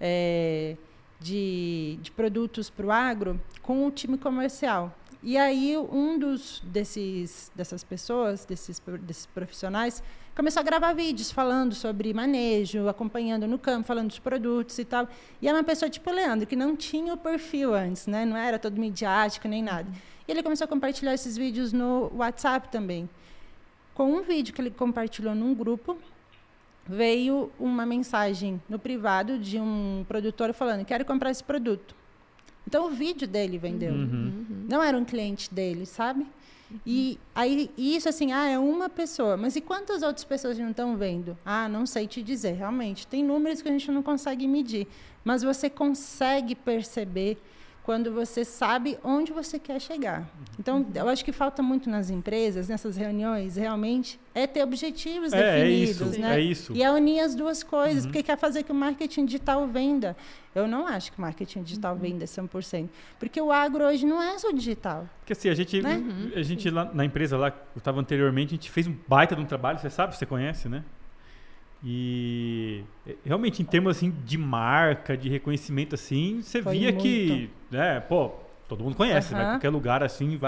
é, 0.00 0.76
de, 1.20 1.96
de 2.02 2.10
produtos 2.10 2.68
para 2.68 2.86
o 2.86 2.90
agro 2.90 3.40
com 3.62 3.86
o 3.86 3.90
time 3.92 4.18
comercial. 4.18 4.92
E 5.22 5.36
aí 5.36 5.76
um 5.76 6.18
dos 6.18 6.62
desses 6.64 7.52
dessas 7.54 7.84
pessoas, 7.84 8.46
desses 8.46 8.80
desses 9.02 9.26
profissionais, 9.26 10.02
começou 10.34 10.60
a 10.60 10.62
gravar 10.62 10.94
vídeos 10.94 11.30
falando 11.30 11.74
sobre 11.74 12.14
manejo, 12.14 12.88
acompanhando 12.88 13.46
no 13.46 13.58
campo, 13.58 13.86
falando 13.86 14.08
dos 14.08 14.18
produtos 14.18 14.78
e 14.78 14.84
tal. 14.84 15.06
E 15.42 15.46
é 15.46 15.52
uma 15.52 15.62
pessoa 15.62 15.90
tipo 15.90 16.10
Leandro, 16.10 16.46
que 16.46 16.56
não 16.56 16.74
tinha 16.74 17.12
o 17.12 17.18
perfil 17.18 17.74
antes, 17.74 18.06
né? 18.06 18.24
Não 18.24 18.34
era 18.34 18.58
todo 18.58 18.80
midiático 18.80 19.46
nem 19.46 19.62
nada. 19.62 19.90
E 20.26 20.32
ele 20.32 20.42
começou 20.42 20.64
a 20.64 20.68
compartilhar 20.68 21.12
esses 21.12 21.36
vídeos 21.36 21.70
no 21.70 22.10
WhatsApp 22.14 22.70
também. 22.70 23.06
Com 23.92 24.10
um 24.14 24.22
vídeo 24.22 24.54
que 24.54 24.62
ele 24.62 24.70
compartilhou 24.70 25.34
num 25.34 25.52
grupo, 25.52 25.98
veio 26.86 27.52
uma 27.58 27.84
mensagem 27.84 28.58
no 28.70 28.78
privado 28.78 29.38
de 29.38 29.60
um 29.60 30.02
produtor 30.08 30.54
falando: 30.54 30.82
"Quero 30.86 31.04
comprar 31.04 31.30
esse 31.30 31.44
produto". 31.44 31.99
Então 32.66 32.86
o 32.86 32.90
vídeo 32.90 33.26
dele 33.26 33.58
vendeu. 33.58 33.92
Uhum. 33.92 34.66
Não 34.68 34.82
era 34.82 34.96
um 34.96 35.04
cliente 35.04 35.52
dele, 35.52 35.86
sabe? 35.86 36.26
E 36.86 37.18
aí 37.34 37.70
isso 37.76 38.08
assim, 38.08 38.32
ah, 38.32 38.48
é 38.48 38.58
uma 38.58 38.88
pessoa, 38.88 39.36
mas 39.36 39.56
e 39.56 39.60
quantas 39.60 40.02
outras 40.02 40.24
pessoas 40.24 40.56
não 40.58 40.70
estão 40.70 40.96
vendo? 40.96 41.36
Ah, 41.44 41.68
não 41.68 41.84
sei 41.84 42.06
te 42.06 42.22
dizer, 42.22 42.52
realmente. 42.52 43.06
Tem 43.06 43.24
números 43.24 43.60
que 43.60 43.68
a 43.68 43.72
gente 43.72 43.90
não 43.90 44.02
consegue 44.02 44.46
medir, 44.46 44.86
mas 45.24 45.42
você 45.42 45.68
consegue 45.68 46.54
perceber 46.54 47.38
quando 47.82 48.12
você 48.12 48.44
sabe 48.44 48.98
onde 49.02 49.32
você 49.32 49.58
quer 49.58 49.80
chegar. 49.80 50.28
Então, 50.58 50.86
eu 50.94 51.08
acho 51.08 51.24
que 51.24 51.32
falta 51.32 51.62
muito 51.62 51.88
nas 51.88 52.10
empresas, 52.10 52.68
nessas 52.68 52.96
reuniões, 52.96 53.56
realmente, 53.56 54.20
é 54.34 54.46
ter 54.46 54.62
objetivos 54.62 55.32
é, 55.32 55.38
é 55.38 55.64
definidos, 55.64 56.00
é 56.00 56.04
isso, 56.04 56.20
né? 56.20 56.36
É 56.36 56.40
isso. 56.40 56.72
E 56.74 56.82
é 56.82 56.90
unir 56.90 57.20
as 57.20 57.34
duas 57.34 57.62
coisas, 57.62 58.04
uhum. 58.04 58.10
porque 58.10 58.22
quer 58.22 58.38
fazer 58.38 58.62
que 58.62 58.70
o 58.70 58.74
marketing 58.74 59.24
digital 59.24 59.66
venda. 59.66 60.16
Eu 60.54 60.66
não 60.68 60.86
acho 60.86 61.12
que 61.12 61.18
o 61.18 61.20
marketing 61.20 61.62
digital 61.62 61.94
uhum. 61.94 62.00
venda 62.00 62.24
100%, 62.24 62.88
porque 63.18 63.40
o 63.40 63.50
agro 63.50 63.84
hoje 63.84 64.04
não 64.04 64.22
é 64.22 64.38
só 64.38 64.50
digital. 64.50 65.08
Porque 65.20 65.32
assim, 65.32 65.48
a 65.48 65.54
gente, 65.54 65.80
né? 65.80 66.02
a 66.34 66.42
gente 66.42 66.68
lá 66.70 66.90
na 66.92 67.04
empresa 67.04 67.36
lá, 67.36 67.48
eu 67.48 67.78
estava 67.78 68.00
anteriormente, 68.00 68.54
a 68.54 68.56
gente 68.56 68.70
fez 68.70 68.86
um 68.86 68.96
baita 69.08 69.34
de 69.34 69.42
um 69.42 69.46
trabalho, 69.46 69.78
você 69.78 69.90
sabe, 69.90 70.16
você 70.16 70.26
conhece, 70.26 70.68
né? 70.68 70.84
E 71.82 72.84
realmente, 73.24 73.62
em 73.62 73.64
termos 73.64 73.96
assim, 73.96 74.10
de 74.24 74.36
marca, 74.36 75.16
de 75.16 75.28
reconhecimento, 75.28 75.94
assim, 75.94 76.42
você 76.42 76.62
Foi 76.62 76.76
via 76.76 76.92
muito. 76.92 77.02
que, 77.02 77.50
né, 77.70 78.00
pô, 78.00 78.32
todo 78.68 78.84
mundo 78.84 78.94
conhece, 78.94 79.32
uhum. 79.32 79.40
né? 79.40 79.46
Qualquer 79.46 79.70
lugar 79.70 80.02
assim, 80.02 80.38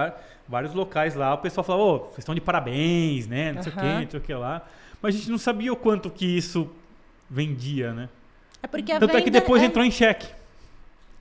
vários 0.47 0.75
locais 0.75 1.15
lá, 1.15 1.33
o 1.35 1.39
pessoal 1.39 1.65
fala, 1.65 1.83
ô, 1.83 1.95
oh, 1.95 1.99
vocês 2.01 2.19
estão 2.19 2.35
de 2.35 2.41
parabéns, 2.41 3.27
né? 3.27 3.53
Não 3.53 3.59
uhum. 3.59 3.63
sei 3.63 3.73
o 3.73 3.77
quê, 3.77 3.93
não 4.05 4.11
sei 4.11 4.21
o 4.21 4.23
que 4.23 4.35
lá. 4.35 4.67
Mas 5.01 5.15
a 5.15 5.19
gente 5.19 5.31
não 5.31 5.39
sabia 5.39 5.73
o 5.73 5.77
quanto 5.77 6.11
que 6.11 6.27
isso 6.27 6.71
vendia, 7.29 7.93
né? 7.93 8.09
É 8.63 8.67
porque 8.67 8.97
Tanto 8.99 9.17
é 9.17 9.23
que 9.23 9.31
depois 9.31 9.63
é... 9.63 9.67
entrou 9.67 9.85
em 9.85 9.91
xeque. 9.91 10.29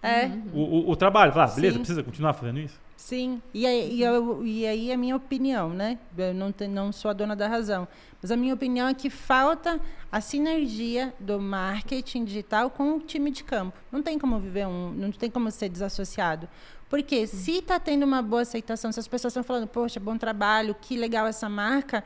É. 0.03 0.27
O, 0.53 0.59
o, 0.59 0.91
o 0.91 0.95
trabalho. 0.95 1.31
Fala, 1.31 1.45
ah, 1.45 1.55
beleza, 1.55 1.77
precisa 1.77 2.03
continuar 2.03 2.33
fazendo 2.33 2.59
isso? 2.59 2.79
Sim, 2.97 3.41
e 3.51 3.65
aí, 3.65 3.95
e, 3.95 4.03
eu, 4.03 4.45
e 4.45 4.65
aí 4.65 4.91
a 4.91 4.97
minha 4.97 5.15
opinião, 5.15 5.69
né? 5.69 5.97
Eu 6.15 6.33
não, 6.35 6.51
te, 6.51 6.67
não 6.67 6.91
sou 6.91 7.09
a 7.09 7.13
dona 7.13 7.35
da 7.35 7.47
razão, 7.47 7.87
mas 8.21 8.31
a 8.31 8.37
minha 8.37 8.53
opinião 8.53 8.87
é 8.87 8.93
que 8.93 9.09
falta 9.09 9.79
a 10.11 10.21
sinergia 10.21 11.13
do 11.19 11.39
marketing 11.39 12.23
digital 12.23 12.69
com 12.69 12.97
o 12.97 12.99
time 12.99 13.31
de 13.31 13.43
campo. 13.43 13.77
Não 13.91 14.03
tem 14.03 14.19
como 14.19 14.39
viver 14.39 14.67
um, 14.67 14.91
não 14.91 15.11
tem 15.11 15.29
como 15.29 15.49
ser 15.49 15.69
desassociado. 15.69 16.47
Porque 16.89 17.25
se 17.25 17.59
está 17.59 17.79
tendo 17.79 18.03
uma 18.03 18.21
boa 18.21 18.41
aceitação, 18.41 18.91
se 18.91 18.99
as 18.99 19.07
pessoas 19.07 19.31
estão 19.31 19.43
falando, 19.43 19.67
poxa, 19.67 19.99
bom 19.99 20.17
trabalho, 20.17 20.75
que 20.79 20.97
legal 20.97 21.25
essa 21.25 21.47
marca, 21.47 22.03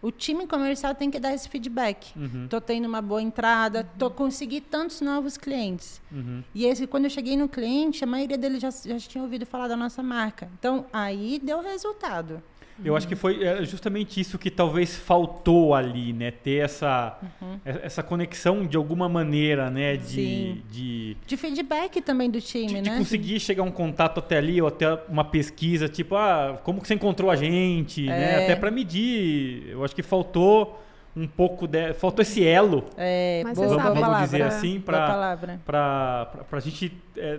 o 0.00 0.10
time 0.10 0.46
comercial 0.46 0.94
tem 0.94 1.10
que 1.10 1.20
dar 1.20 1.32
esse 1.32 1.48
feedback. 1.48 2.12
Uhum. 2.16 2.48
Tô 2.48 2.60
tendo 2.60 2.86
uma 2.86 3.00
boa 3.00 3.22
entrada, 3.22 3.88
tô 3.98 4.10
conseguindo 4.10 4.66
tantos 4.68 5.00
novos 5.00 5.36
clientes. 5.36 6.00
Uhum. 6.10 6.42
E 6.54 6.64
esse, 6.64 6.86
quando 6.88 7.04
eu 7.04 7.10
cheguei 7.10 7.36
no 7.36 7.48
cliente, 7.48 8.02
a 8.02 8.06
maioria 8.06 8.36
deles 8.36 8.60
já, 8.60 8.70
já 8.70 8.98
tinha 8.98 9.22
ouvido 9.22 9.46
falar 9.46 9.68
da 9.68 9.76
nossa 9.76 10.02
marca. 10.02 10.50
Então, 10.58 10.86
aí 10.92 11.38
deu 11.42 11.60
resultado. 11.60 12.42
Eu 12.84 12.96
acho 12.96 13.06
que 13.06 13.14
foi 13.14 13.44
é, 13.44 13.64
justamente 13.64 14.20
isso 14.20 14.38
que 14.38 14.50
talvez 14.50 14.96
faltou 14.96 15.74
ali, 15.74 16.12
né? 16.12 16.30
Ter 16.30 16.64
essa, 16.64 17.18
uhum. 17.40 17.60
essa 17.64 18.02
conexão 18.02 18.66
de 18.66 18.76
alguma 18.76 19.08
maneira, 19.08 19.70
né? 19.70 19.96
De, 19.96 20.54
de, 20.70 21.16
de, 21.26 21.36
feedback 21.36 22.00
também 22.00 22.30
do 22.30 22.40
time, 22.40 22.66
de, 22.66 22.74
né? 22.74 22.80
De 22.82 22.90
conseguir 22.90 23.38
chegar 23.40 23.62
a 23.62 23.66
um 23.66 23.70
contato 23.70 24.18
até 24.18 24.38
ali, 24.38 24.60
ou 24.60 24.68
até 24.68 24.92
uma 25.08 25.24
pesquisa, 25.24 25.88
tipo, 25.88 26.16
ah, 26.16 26.60
como 26.64 26.80
que 26.80 26.88
você 26.88 26.94
encontrou 26.94 27.30
a 27.30 27.36
gente, 27.36 28.02
né? 28.02 28.14
é. 28.14 28.36
né? 28.36 28.44
Até 28.44 28.56
para 28.56 28.70
medir. 28.70 29.68
Eu 29.68 29.84
acho 29.84 29.94
que 29.94 30.02
faltou 30.02 30.82
um 31.14 31.26
pouco 31.26 31.66
de, 31.66 31.92
faltou 31.92 32.22
esse 32.22 32.42
elo 32.42 32.86
é, 32.96 33.42
Mas 33.44 33.58
vamos, 33.58 33.76
vamos 33.76 34.20
dizer 34.22 34.42
assim 34.42 34.80
para 34.80 35.46
para 35.66 36.46
a 36.50 36.60
gente 36.60 36.90
é, 37.16 37.38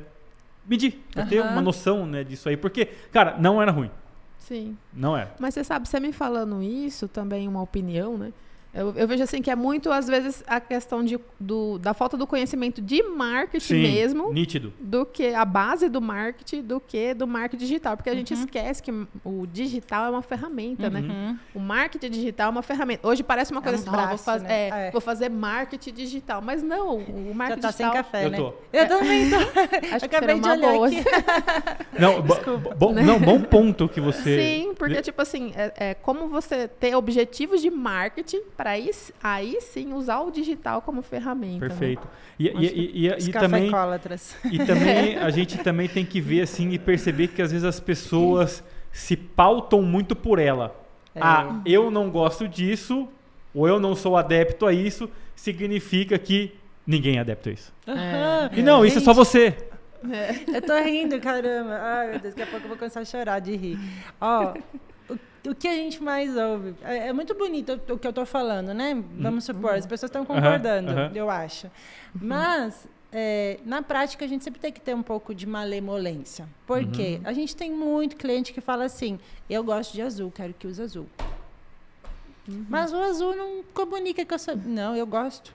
medir 0.66 1.04
para 1.12 1.26
ter 1.26 1.42
uma 1.42 1.60
noção 1.60 2.06
né 2.06 2.24
disso 2.24 2.48
aí 2.48 2.56
porque 2.56 2.86
cara 3.12 3.36
não 3.40 3.60
era 3.60 3.72
ruim 3.72 3.90
Sim. 4.48 4.78
Não 4.94 5.16
é. 5.16 5.30
Mas 5.40 5.54
você 5.54 5.64
sabe, 5.64 5.88
você 5.88 6.00
me 6.00 6.12
falando 6.12 6.62
isso, 6.62 7.08
também 7.08 7.48
uma 7.48 7.62
opinião, 7.62 8.18
né? 8.18 8.34
Eu, 8.74 8.92
eu, 8.96 9.08
vejo 9.08 9.22
assim 9.22 9.40
que 9.40 9.52
é 9.52 9.56
muito, 9.56 9.92
às 9.92 10.08
vezes, 10.08 10.44
a 10.48 10.60
questão 10.60 11.04
de, 11.04 11.20
do, 11.40 11.78
da 11.78 11.94
falta 11.94 12.18
do 12.18 12.26
conhecimento 12.26 12.82
de 12.82 13.04
marketing 13.04 13.68
Sim, 13.68 13.82
mesmo. 13.84 14.34
Nítido. 14.34 14.74
Do 14.80 15.06
que 15.06 15.28
a 15.28 15.46
base 15.46 15.88
do 15.88 16.02
marketing, 16.02 16.64
do 16.64 16.80
que 16.80 17.14
do 17.14 17.28
marketing 17.28 17.64
digital. 17.64 17.96
Porque 17.96 18.10
a 18.10 18.14
uhum. 18.14 18.18
gente 18.18 18.34
esquece 18.34 18.82
que 18.82 18.92
o 19.24 19.46
digital 19.46 20.08
é 20.08 20.10
uma 20.10 20.24
ferramenta, 20.24 20.90
né? 20.90 21.02
uhum. 21.02 21.08
né? 21.08 21.40
O 21.54 21.60
marketing 21.60 22.10
digital 22.10 22.48
é 22.48 22.50
uma 22.50 22.64
ferramenta. 22.64 23.08
Hoje 23.08 23.22
parece 23.22 23.52
uma 23.52 23.62
coisa 23.62 23.78
é 23.78 23.80
um 23.80 23.82
assim, 23.84 23.92
braço, 23.92 24.10
vou, 24.10 24.18
fazer, 24.18 24.48
né? 24.48 24.54
é, 24.54 24.88
é. 24.88 24.92
vou 24.92 25.02
fazer 25.02 25.30
marketing 25.30 25.94
digital. 25.94 26.42
Mas 26.42 26.64
não, 26.64 26.98
o 26.98 27.36
marketing 27.36 27.62
Já 27.62 27.68
tá 27.68 27.72
digital... 27.72 27.94
sem 27.94 28.04
café, 28.04 28.26
eu 28.26 28.30
né? 28.32 28.38
Tô. 28.38 28.54
Eu 28.74 28.88
também 28.88 29.30
tô. 29.30 29.36
Acho 29.96 30.06
Acabei 30.06 30.40
de 30.40 30.50
olhar 30.50 30.72
boa. 30.72 30.88
aqui. 30.88 31.04
não, 32.00 32.22
bo, 32.24 32.92
não, 32.92 33.20
bom 33.20 33.40
ponto 33.40 33.88
que 33.88 34.02
você... 34.02 34.40
Sim, 34.40 34.74
porque, 34.74 35.00
tipo 35.04 35.22
assim, 35.22 35.54
é, 35.56 35.90
é 35.90 35.94
como 35.94 36.28
você 36.28 36.68
ter 36.68 36.96
objetivos 36.96 37.62
de 37.62 37.70
marketing 37.70 38.42
para 38.64 38.72
aí, 38.72 38.90
aí 39.22 39.60
sim 39.60 39.92
usar 39.92 40.22
o 40.22 40.32
digital 40.32 40.82
como 40.82 41.02
ferramenta. 41.02 41.66
Né? 41.66 41.68
Perfeito. 41.68 42.02
Né? 42.02 42.10
E, 42.40 42.48
e, 42.48 42.50
e, 42.50 43.08
e, 43.08 43.30
e 43.30 43.32
também, 43.34 43.70
e 44.46 44.58
também 44.66 45.18
a 45.18 45.30
gente 45.30 45.58
também 45.58 45.90
tem 45.90 46.06
que 46.06 46.22
ver 46.22 46.44
assim 46.44 46.70
e 46.72 46.80
perceber 46.80 47.28
que 47.28 47.42
às 47.42 47.52
vezes 47.52 47.66
as 47.66 47.82
pessoas 47.82 48.64
se 48.90 49.18
pautam 49.18 49.82
muito 49.82 50.16
por 50.16 50.40
ela. 50.40 50.74
É. 51.14 51.20
Ah, 51.22 51.60
eu 51.66 51.92
não 51.92 52.10
gosto 52.10 52.48
disso, 52.48 53.10
ou 53.54 53.68
eu 53.68 53.82
não 53.82 53.98
sou 53.98 54.16
adepto 54.16 54.66
a 54.66 54.72
isso, 54.72 55.10
significa 55.36 56.18
que 56.18 56.56
ninguém 56.88 57.18
é 57.18 57.20
adepto 57.20 57.50
a 57.50 57.52
isso. 57.52 57.74
É. 57.86 58.58
E 58.58 58.64
não, 58.64 58.86
isso 58.86 59.00
é 59.00 59.02
só 59.02 59.14
você. 59.14 59.58
É. 60.10 60.56
Eu 60.56 60.62
tô 60.62 60.78
rindo, 60.82 61.20
caramba. 61.20 61.80
Ai, 61.82 62.12
meu 62.12 62.20
Deus, 62.20 62.34
daqui 62.34 62.44
a 62.44 62.52
pouco 62.52 62.64
eu 62.64 62.70
vou 62.70 62.78
começar 62.78 63.02
a 63.02 63.06
chorar 63.06 63.40
de 63.40 63.58
rir. 63.58 63.78
Ó, 64.22 64.54
o 65.46 65.54
que 65.54 65.68
a 65.68 65.76
gente 65.76 66.02
mais 66.02 66.36
ouve? 66.38 66.76
É, 66.84 67.10
é 67.10 67.14
muito 67.14 67.36
bonito 67.36 67.74
o 67.90 67.98
que 67.98 68.08
eu 68.08 68.10
estou 68.10 68.26
falando, 68.26 68.74
né? 68.74 69.02
Vamos 69.18 69.44
supor, 69.44 69.74
as 69.74 69.86
pessoas 69.86 70.10
estão 70.10 70.26
concordando, 70.26 70.92
uhum, 70.92 71.08
uhum. 71.08 71.12
eu 71.14 71.30
acho. 71.30 71.70
Mas, 72.14 72.88
é, 73.12 73.60
na 73.66 73.82
prática, 73.82 74.24
a 74.24 74.28
gente 74.28 74.44
sempre 74.44 74.60
tem 74.60 74.72
que 74.72 74.80
ter 74.80 74.96
um 74.96 75.04
pouco 75.04 75.36
de 75.36 75.46
malemolência. 75.46 76.48
Por 76.66 76.86
quê? 76.88 77.20
Uhum. 77.22 77.30
A 77.30 77.34
gente 77.34 77.56
tem 77.56 77.72
muito 77.72 78.16
cliente 78.16 78.54
que 78.54 78.62
fala 78.62 78.86
assim: 78.86 79.20
eu 79.50 79.64
gosto 79.64 79.94
de 79.94 80.02
azul, 80.02 80.32
quero 80.32 80.54
que 80.54 80.66
use 80.66 80.82
azul. 80.82 81.08
Uhum. 82.48 82.66
Mas 82.70 82.94
o 82.94 82.98
azul 82.98 83.36
não 83.36 83.64
comunica 83.74 84.24
que 84.26 84.34
eu 84.34 84.40
sou. 84.40 84.56
Não, 84.56 84.96
eu 84.96 85.06
gosto. 85.06 85.54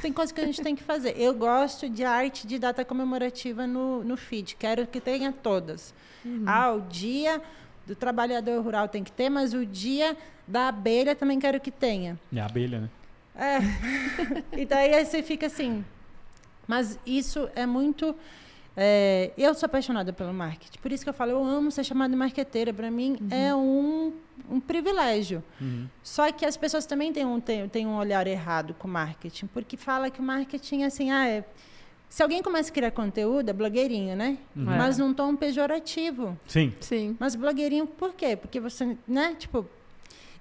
Tem 0.00 0.12
coisa 0.12 0.32
que 0.32 0.40
a 0.40 0.44
gente 0.44 0.62
tem 0.62 0.76
que 0.76 0.82
fazer. 0.82 1.18
Eu 1.18 1.34
gosto 1.34 1.88
de 1.88 2.04
arte 2.04 2.46
de 2.46 2.58
data 2.58 2.84
comemorativa 2.84 3.66
no, 3.66 4.04
no 4.04 4.16
feed. 4.16 4.54
Quero 4.56 4.86
que 4.86 5.00
tenha 5.00 5.32
todas. 5.32 5.92
Uhum. 6.24 6.44
Ah, 6.46 6.72
o 6.72 6.80
dia 6.82 7.42
do 7.90 7.96
trabalhador 7.96 8.62
rural 8.62 8.86
tem 8.86 9.02
que 9.02 9.10
ter, 9.10 9.28
mas 9.28 9.52
o 9.52 9.66
dia 9.66 10.16
da 10.46 10.68
abelha 10.68 11.16
também 11.16 11.40
quero 11.40 11.58
que 11.58 11.72
tenha. 11.72 12.16
É 12.32 12.40
a 12.40 12.46
abelha, 12.46 12.82
né? 12.82 12.88
É. 13.34 13.58
e 14.62 14.64
daí 14.64 14.94
aí 14.94 15.04
você 15.04 15.24
fica 15.24 15.46
assim. 15.46 15.84
Mas 16.68 16.96
isso 17.04 17.50
é 17.56 17.66
muito. 17.66 18.14
É, 18.76 19.32
eu 19.36 19.52
sou 19.54 19.66
apaixonada 19.66 20.12
pelo 20.12 20.32
marketing, 20.32 20.78
por 20.78 20.92
isso 20.92 21.02
que 21.02 21.10
eu 21.10 21.14
falo, 21.14 21.32
eu 21.32 21.44
amo 21.44 21.72
ser 21.72 21.82
chamada 21.82 22.12
de 22.12 22.16
marqueteira. 22.16 22.72
Para 22.72 22.92
mim 22.92 23.16
uhum. 23.20 23.28
é 23.28 23.52
um, 23.56 24.12
um 24.48 24.60
privilégio. 24.60 25.42
Uhum. 25.60 25.88
Só 26.00 26.30
que 26.30 26.46
as 26.46 26.56
pessoas 26.56 26.86
também 26.86 27.12
têm 27.12 27.26
um, 27.26 27.40
têm, 27.40 27.68
têm 27.68 27.86
um 27.88 27.96
olhar 27.96 28.24
errado 28.28 28.72
com 28.74 28.86
o 28.86 28.90
marketing, 28.90 29.48
porque 29.48 29.76
fala 29.76 30.10
que 30.10 30.20
o 30.20 30.22
marketing 30.22 30.82
é 30.82 30.86
assim, 30.86 31.10
ah, 31.10 31.28
é, 31.28 31.44
se 32.10 32.22
alguém 32.24 32.42
começa 32.42 32.70
a 32.70 32.74
criar 32.74 32.90
conteúdo, 32.90 33.48
é 33.48 33.52
blogueirinho, 33.52 34.16
né? 34.16 34.36
Uhum. 34.56 34.64
Mas 34.64 34.98
num 34.98 35.14
tom 35.14 35.36
pejorativo. 35.36 36.36
Sim. 36.46 36.74
Sim. 36.80 37.16
Mas 37.20 37.36
blogueirinho 37.36 37.86
por 37.86 38.12
quê? 38.12 38.34
Porque 38.36 38.58
você, 38.58 38.98
né? 39.06 39.36
Tipo, 39.38 39.64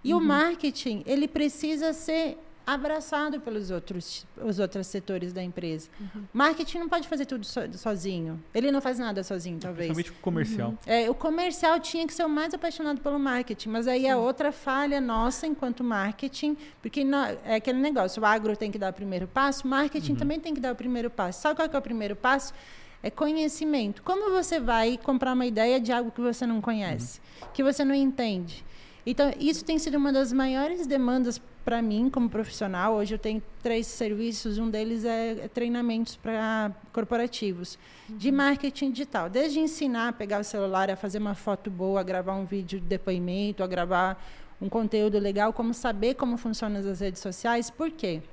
E 0.04 0.14
o 0.16 0.20
marketing, 0.20 1.04
ele 1.06 1.28
precisa 1.28 1.94
ser 1.94 2.38
abraçado 2.74 3.40
pelos 3.42 3.72
outros 3.72 4.26
os 4.44 4.60
outros 4.60 4.88
setores 4.88 5.32
da 5.34 5.42
empresa. 5.44 5.90
Uhum. 6.00 6.24
Marketing 6.34 6.80
não 6.80 6.90
pode 6.90 7.08
fazer 7.08 7.26
tudo 7.26 7.46
so, 7.46 7.60
sozinho. 7.78 8.42
Ele 8.54 8.72
não 8.72 8.82
faz 8.82 8.98
nada 9.00 9.24
sozinho, 9.24 9.58
talvez. 9.60 9.92
Principalmente 9.92 10.12
o 10.20 10.22
comercial. 10.22 10.74
É, 10.86 11.10
o 11.10 11.14
comercial 11.14 11.80
tinha 11.80 12.06
que 12.08 12.14
ser 12.14 12.24
o 12.26 12.30
mais 12.30 12.54
apaixonado 12.54 13.02
pelo 13.02 13.20
marketing, 13.20 13.70
mas 13.70 13.88
aí 13.88 14.06
é 14.06 14.16
outra 14.16 14.52
falha 14.52 15.00
nossa 15.02 15.46
enquanto 15.48 15.84
marketing, 15.84 16.56
porque 16.82 17.04
não- 17.04 17.26
é 17.46 17.56
aquele 17.56 17.80
negócio, 17.80 18.22
o 18.22 18.26
agro 18.26 18.56
tem 18.56 18.72
que 18.72 18.78
dar 18.80 18.92
o 18.92 18.94
primeiro 18.94 19.28
passo, 19.28 19.66
o 19.66 19.70
marketing 19.70 20.16
também 20.16 20.40
tem 20.40 20.54
que 20.54 20.60
dar 20.60 20.72
o 20.72 20.76
primeiro 20.76 21.10
passo. 21.10 21.42
Sabe 21.42 21.56
qual 21.56 21.70
que 21.70 21.76
é 21.76 21.80
o 21.80 21.82
primeiro 21.82 22.16
passo? 22.16 22.54
É 23.02 23.10
conhecimento. 23.10 24.04
Como 24.04 24.30
você 24.32 24.60
vai 24.60 24.98
comprar 25.02 25.34
uma 25.34 25.46
ideia 25.46 25.80
de 25.80 25.92
algo 25.92 26.12
que 26.12 26.20
você 26.20 26.46
não 26.46 26.60
conhece, 26.60 27.22
que 27.54 27.64
você 27.64 27.86
não 27.86 27.96
entende? 27.96 28.66
Então, 29.06 29.32
isso 29.40 29.64
tem 29.64 29.80
sido 29.80 29.96
uma 29.98 30.12
das 30.12 30.34
maiores 30.34 30.86
demandas 30.86 31.42
para 31.70 31.84
mim 31.84 32.10
como 32.10 32.28
profissional. 32.28 32.96
Hoje 32.96 33.14
eu 33.14 33.20
tenho 33.20 33.44
três 33.62 33.86
serviços, 33.86 34.58
um 34.58 34.72
deles 34.72 35.06
é, 35.06 35.34
é 35.34 35.48
treinamentos 35.48 36.16
para 36.16 36.72
corporativos 36.92 37.78
de 38.10 38.32
marketing 38.32 38.90
digital. 38.90 39.30
Desde 39.30 39.60
ensinar 39.60 40.08
a 40.08 40.12
pegar 40.12 40.42
o 40.42 40.44
celular, 40.44 40.90
a 40.90 40.96
fazer 40.96 41.20
uma 41.20 41.36
foto 41.36 41.70
boa, 41.70 42.00
a 42.00 42.04
gravar 42.04 42.34
um 42.34 42.44
vídeo 42.44 42.80
de 42.80 42.88
depoimento, 42.88 43.62
a 43.62 43.68
gravar 43.68 44.20
um 44.60 44.68
conteúdo 44.68 45.20
legal, 45.20 45.54
como 45.54 45.72
saber 45.72 46.16
como 46.16 46.38
funcionam 46.38 46.80
as 46.80 47.02
redes 47.02 47.22
sociais. 47.22 47.70
Por 47.70 47.92
quê? 47.92 48.24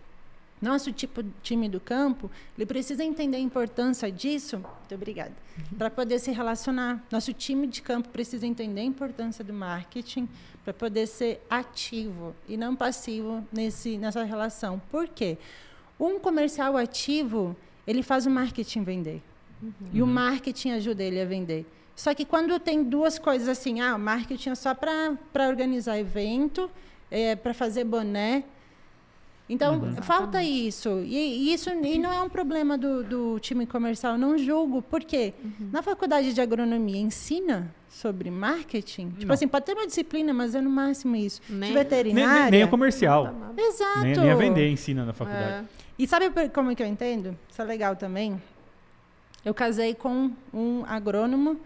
Nosso 0.61 0.91
tipo 0.91 1.22
time 1.43 1.68
do 1.68 1.78
campo, 1.78 2.30
ele 2.57 2.64
precisa 2.64 3.05
entender 3.05 3.37
a 3.37 3.41
importância 3.41 4.11
disso. 4.11 4.57
Muito 4.57 4.95
obrigada. 4.95 5.34
Para 5.76 5.91
poder 5.91 6.18
se 6.20 6.32
relacionar. 6.32 7.05
Nosso 7.11 7.34
time 7.34 7.66
de 7.66 7.82
campo 7.82 8.09
precisa 8.09 8.47
entender 8.47 8.80
a 8.80 8.84
importância 8.84 9.45
do 9.45 9.53
marketing 9.53 10.26
para 10.66 10.74
poder 10.74 11.06
ser 11.06 11.40
ativo 11.48 12.34
e 12.48 12.56
não 12.56 12.74
passivo 12.74 13.46
nesse 13.52 13.96
nessa 13.96 14.24
relação. 14.24 14.82
Por 14.90 15.06
quê? 15.06 15.38
Um 15.98 16.18
comercial 16.18 16.76
ativo, 16.76 17.56
ele 17.86 18.02
faz 18.02 18.26
o 18.26 18.30
marketing 18.30 18.82
vender. 18.82 19.22
E 19.92 20.02
o 20.02 20.06
marketing 20.08 20.70
ajuda 20.72 21.04
ele 21.04 21.20
a 21.20 21.24
vender. 21.24 21.64
Só 21.94 22.12
que 22.12 22.24
quando 22.24 22.58
tem 22.58 22.82
duas 22.82 23.16
coisas 23.16 23.48
assim, 23.48 23.80
ah, 23.80 23.94
o 23.94 23.98
marketing 23.98 24.50
é 24.50 24.54
só 24.56 24.74
para 24.74 25.16
organizar 25.48 26.00
evento, 26.00 26.68
é, 27.12 27.36
para 27.36 27.54
fazer 27.54 27.84
boné. 27.84 28.42
Então, 29.49 29.92
falta 30.03 30.42
isso. 30.42 31.01
E, 31.05 31.14
e 31.16 31.53
isso 31.55 31.70
e 31.70 31.99
não 31.99 32.12
é 32.12 32.20
um 32.20 32.28
problema 32.28 32.76
do, 32.76 33.05
do 33.05 33.38
time 33.38 33.64
comercial, 33.64 34.18
não 34.18 34.36
julgo. 34.36 34.82
Por 34.82 35.05
quê? 35.05 35.34
Na 35.72 35.82
faculdade 35.82 36.32
de 36.34 36.40
agronomia 36.40 36.99
ensina 37.01 37.72
sobre 37.88 38.28
marketing. 38.30 39.11
Tipo 39.11 39.26
Não. 39.26 39.34
assim, 39.34 39.47
pode 39.47 39.64
ter 39.64 39.72
uma 39.74 39.86
disciplina, 39.86 40.34
mas 40.34 40.55
é 40.55 40.61
no 40.61 40.68
máximo 40.68 41.14
isso. 41.14 41.40
Nem- 41.49 41.68
de 41.70 41.78
veterinária. 41.78 42.42
nem, 42.42 42.51
nem 42.51 42.64
o 42.64 42.68
comercial. 42.68 43.32
Exato. 43.57 44.01
Nem, 44.01 44.16
nem 44.16 44.30
a 44.30 44.34
vender 44.34 44.68
ensina 44.68 45.05
na 45.05 45.12
faculdade. 45.12 45.64
É. 45.64 45.64
E 45.99 46.07
sabe 46.09 46.28
por- 46.30 46.51
como 46.51 46.74
que 46.74 46.82
eu 46.82 46.86
entendo? 46.86 47.36
Isso 47.49 47.62
é 47.62 47.64
legal 47.64 47.94
também. 47.97 48.40
Eu 49.47 49.55
casei 49.55 49.94
com 49.94 50.32
um 50.53 50.84
agrônomo 50.88 51.57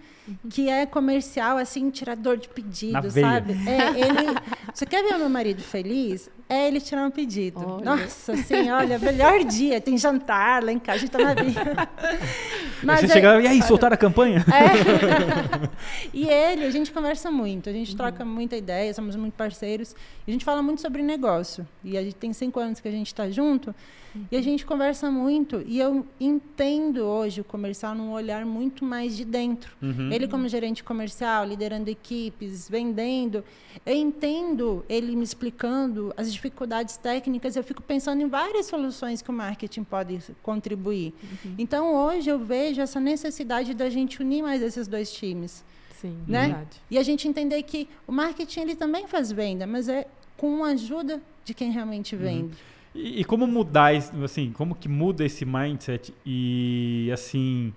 que 0.51 0.69
é 0.69 0.85
comercial, 0.85 1.57
assim, 1.57 1.89
tirador 1.89 2.37
de 2.37 2.47
Na 2.47 2.55
pedido, 2.55 3.11
veia. 3.11 3.27
sabe? 3.27 3.55
É, 3.67 4.01
ele. 4.01 4.39
Você 4.75 4.85
quer 4.85 5.03
ver 5.03 5.15
o 5.15 5.19
meu 5.19 5.31
marido 5.31 5.63
feliz? 5.63 6.29
É 6.47 6.69
ele 6.69 6.79
tirar 6.79 7.07
um 7.07 7.11
pedido. 7.11 7.59
Olha. 7.59 7.85
Nossa, 7.85 8.33
assim, 8.35 8.71
olha, 8.71 8.99
melhor 8.99 9.43
dia. 9.45 9.81
Tem 9.81 9.97
jantar 9.97 10.63
lá 10.63 10.71
em 10.71 10.79
casa, 10.79 10.99
a 10.99 11.01
gente 11.01 11.11
tá 11.11 11.19
na 11.21 11.33
vida. 11.33 11.89
Aí 12.87 12.99
você 12.99 13.07
é- 13.07 13.09
chega, 13.09 13.41
e 13.43 13.47
aí, 13.47 13.63
soltaram 13.63 13.95
a 13.95 13.97
campanha? 13.97 14.45
é. 14.49 15.69
e 16.13 16.29
ele, 16.29 16.65
a 16.65 16.71
gente 16.71 16.91
conversa 16.93 17.31
muito, 17.31 17.69
a 17.69 17.73
Uhum. 17.73 17.79
gente 17.79 17.97
troca 17.97 18.25
muita 18.25 18.57
ideia, 18.57 18.93
somos 18.95 19.17
muito 19.17 19.35
parceiros. 19.35 19.95
A 20.27 20.31
gente 20.31 20.45
fala 20.45 20.63
muito 20.63 20.81
sobre 20.81 21.03
negócio. 21.03 21.67
E 21.83 21.97
a 21.99 22.03
gente 22.03 22.15
tem 22.17 22.33
cinco 22.33 22.61
anos 22.61 22.79
que 22.81 22.87
a 22.89 22.91
gente 22.91 23.09
está 23.09 23.29
junto. 23.31 23.75
E 24.15 24.19
Uhum. 24.35 24.41
a 24.41 24.43
gente 24.43 24.67
conversa 24.67 25.11
muito. 25.11 25.63
E 25.67 25.79
eu 25.79 26.05
entendo 26.21 27.05
hoje 27.05 27.41
o 27.41 27.45
comercial 27.45 27.95
num 27.95 28.11
olhar 28.13 28.45
muito 28.45 28.85
mais 28.85 29.17
de 29.17 29.25
dentro. 29.25 29.73
Uhum. 29.81 30.11
Ele, 30.13 30.27
como 30.29 30.47
gerente 30.49 30.83
comercial, 30.83 31.45
liderando 31.45 31.89
equipes, 31.89 32.69
vendendo, 32.69 33.45
eu 33.87 33.95
entendo 33.95 34.85
ele 34.89 35.15
me 35.17 35.23
explicando 35.25 36.13
as 36.17 36.33
dificuldades 36.33 36.97
técnicas. 36.97 37.55
Eu 37.57 37.63
fico 37.65 37.83
pensando 37.83 38.21
em 38.21 38.29
várias 38.29 38.67
soluções 38.67 39.23
que 39.23 39.31
o 39.31 39.33
marketing 39.33 39.85
pode 39.85 40.21
contribuir. 40.43 41.15
Uhum. 41.45 41.55
Então, 41.59 41.95
hoje 41.95 42.29
eu 42.31 42.39
vejo 42.39 42.70
essa 42.79 43.01
necessidade 43.01 43.73
da 43.73 43.89
gente 43.89 44.21
unir 44.21 44.43
mais 44.43 44.61
esses 44.61 44.87
dois 44.87 45.11
times. 45.13 45.65
Sim, 46.01 46.17
Né? 46.27 46.47
verdade. 46.49 46.81
E 46.91 46.99
a 46.99 47.03
gente 47.03 47.27
entender 47.27 47.63
que 47.63 47.89
o 48.07 48.13
marketing 48.13 48.61
ele 48.61 48.75
também 48.75 49.07
faz 49.07 49.33
venda, 49.33 49.67
mas 49.67 49.89
é 49.89 50.07
com 50.37 50.65
a 50.65 50.69
ajuda 50.69 51.21
de 51.45 51.55
quem 51.55 51.71
realmente 51.71 52.17
vende. 52.17 52.55
E, 52.95 53.21
e 53.21 53.25
como 53.25 53.47
mudar, 53.47 53.93
assim, 54.25 54.53
como 54.53 54.75
que 54.75 54.89
muda 54.89 55.25
esse 55.25 55.45
mindset 55.45 56.15
e, 56.25 57.11
assim, 57.13 57.73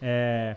é... 0.00 0.56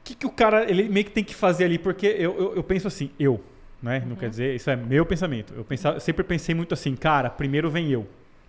O 0.00 0.04
que, 0.04 0.14
que 0.16 0.26
o 0.26 0.30
cara, 0.30 0.68
ele 0.68 0.88
meio 0.88 1.06
que 1.06 1.12
tem 1.12 1.22
que 1.22 1.34
fazer 1.34 1.64
ali? 1.64 1.78
Porque 1.78 2.06
eu, 2.06 2.36
eu, 2.36 2.56
eu 2.56 2.64
penso 2.64 2.88
assim, 2.88 3.10
eu, 3.18 3.40
né? 3.80 4.02
Não 4.04 4.16
quer 4.16 4.28
dizer, 4.28 4.56
isso 4.56 4.68
é 4.68 4.74
meu 4.74 5.06
pensamento. 5.06 5.54
Eu, 5.54 5.64
pensava, 5.64 5.96
eu 5.96 6.00
sempre 6.00 6.24
pensei 6.24 6.54
muito 6.54 6.74
assim, 6.74 6.96
cara, 6.96 7.30
primeiro 7.30 7.70
vem 7.70 7.88
eu. 7.88 8.06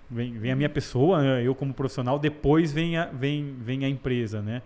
Vem, 0.09 0.33
vem 0.37 0.51
a 0.51 0.55
minha 0.55 0.69
pessoa, 0.69 1.21
né, 1.21 1.43
eu 1.43 1.55
como 1.55 1.73
profissional, 1.73 2.19
depois 2.19 2.71
vem 2.71 2.97
a, 2.97 3.05
vem, 3.05 3.55
vem 3.59 3.83
a 3.85 3.89
empresa, 3.89 4.41
né? 4.41 4.61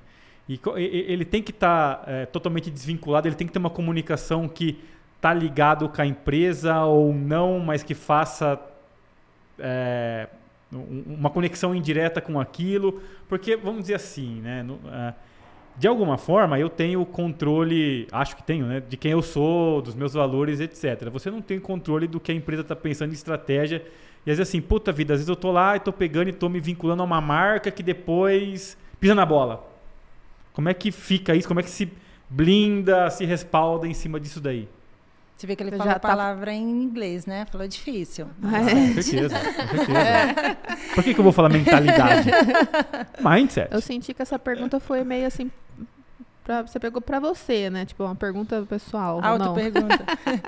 E 0.49 0.59
ele 0.75 1.25
tem 1.25 1.41
que 1.43 1.51
estar 1.51 2.05
totalmente 2.31 2.71
desvinculado, 2.71 3.27
ele 3.27 3.35
tem 3.35 3.45
que 3.45 3.51
ter 3.53 3.59
uma 3.59 3.69
comunicação 3.69 4.47
que 4.47 4.79
tá 5.19 5.33
ligado 5.33 5.89
com 5.89 6.01
a 6.01 6.05
empresa 6.05 6.83
ou 6.85 7.13
não, 7.13 7.59
mas 7.59 7.83
que 7.83 7.93
faça 7.93 8.57
é, 9.59 10.27
um- 10.71 11.03
uma 11.15 11.29
conexão 11.29 11.73
indireta 11.75 12.21
com 12.21 12.39
aquilo, 12.39 13.01
porque 13.27 13.55
vamos 13.55 13.81
dizer 13.81 13.95
assim, 13.95 14.41
né? 14.41 14.63
no- 14.63 14.79
ah, 14.87 15.13
de 15.77 15.87
alguma 15.87 16.17
forma 16.17 16.59
eu 16.59 16.69
tenho 16.69 17.05
controle, 17.05 18.07
acho 18.11 18.35
que 18.35 18.43
tenho, 18.43 18.65
né? 18.65 18.81
De 18.87 18.97
quem 18.97 19.11
eu 19.11 19.21
sou, 19.21 19.81
dos 19.81 19.93
meus 19.95 20.13
valores, 20.13 20.59
etc. 20.59 21.09
Você 21.11 21.29
não 21.29 21.41
tem 21.41 21.59
controle 21.59 22.07
do 22.07 22.19
que 22.19 22.31
a 22.31 22.35
empresa 22.35 22.61
está 22.63 22.75
pensando 22.75 23.11
em 23.11 23.13
estratégia. 23.13 23.83
E 24.27 24.31
às 24.31 24.37
vezes 24.37 24.49
assim, 24.51 24.59
puta 24.59 24.91
vida, 24.91 25.13
às 25.13 25.21
vezes 25.21 25.29
eu 25.29 25.37
tô 25.37 25.53
lá 25.53 25.77
e 25.77 25.79
tô 25.79 25.93
pegando 25.93 26.27
e 26.29 26.33
tô 26.33 26.49
me 26.49 26.59
vinculando 26.59 27.01
a 27.01 27.05
uma 27.05 27.21
marca 27.21 27.71
que 27.71 27.81
depois 27.81 28.77
pisa 28.99 29.15
na 29.15 29.25
bola. 29.25 29.65
Como 30.51 30.67
é 30.67 30.73
que 30.73 30.91
fica 30.91 31.33
isso? 31.33 31.47
Como 31.47 31.61
é 31.61 31.63
que 31.63 31.69
se 31.69 31.89
blinda, 32.29 33.09
se 33.09 33.23
respalda 33.23 33.87
em 33.87 33.93
cima 33.93 34.19
disso 34.19 34.41
daí? 34.41 34.67
Você 35.37 35.47
vê 35.47 35.55
que 35.55 35.63
ele 35.63 35.71
Você 35.71 35.77
fala 35.77 35.91
a 35.91 35.99
tá- 35.99 36.07
palavra 36.09 36.51
em 36.51 36.61
inglês, 36.61 37.25
né? 37.25 37.45
Falou 37.49 37.65
difícil. 37.69 38.27
Com 38.41 38.49
certeza, 38.51 39.35
com 39.39 39.77
certeza. 39.85 40.57
Por 40.93 41.03
que, 41.05 41.13
que 41.13 41.19
eu 41.19 41.23
vou 41.23 41.31
falar 41.31 41.47
mentalidade? 41.47 42.29
Mindset. 43.23 43.69
Eu 43.73 43.79
senti 43.79 44.13
que 44.13 44.21
essa 44.21 44.37
pergunta 44.37 44.77
foi 44.79 45.05
meio 45.05 45.25
assim. 45.27 45.49
Pra, 46.47 46.61
você 46.61 46.79
pegou 46.79 47.01
pra 47.01 47.19
você, 47.19 47.69
né? 47.69 47.85
Tipo, 47.85 48.05
uma 48.05 48.15
pergunta 48.15 48.65
pessoal. 48.69 49.19
Auto 49.21 49.43
não. 49.43 49.53
pergunta. 49.53 49.99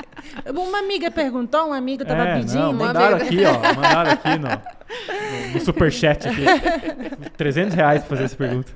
uma 0.55 0.79
amiga 0.79 1.11
perguntou, 1.11 1.67
um 1.67 1.73
amigo 1.73 2.03
estava 2.03 2.23
É, 2.23 2.35
pedindo. 2.39 2.57
Não, 2.57 2.71
uma 2.71 2.85
mandaram 2.85 3.17
amiga- 3.17 3.25
aqui, 3.25 3.43
ó. 3.45 3.73
Mandaram 3.75 4.11
aqui 4.11 4.29
no, 4.37 5.53
no, 5.55 5.59
superchat 5.59 6.25
aqui. 6.25 6.45
300 7.35 7.73
reais 7.75 7.99
pra 7.99 8.11
fazer 8.11 8.23
essa 8.23 8.35
pergunta. 8.37 8.71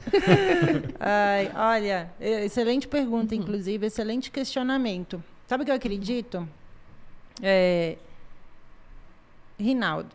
Ai, 0.99 1.49
olha, 1.55 2.11
excelente 2.19 2.89
pergunta, 2.89 3.34
inclusive, 3.34 3.86
excelente 3.88 4.30
questionamento. 4.30 5.24
Sabe 5.47 5.63
o 5.63 5.65
que 5.65 5.71
eu 5.71 5.76
acredito? 5.78 6.45
É, 7.41 7.95
Rinaldo. 9.57 10.09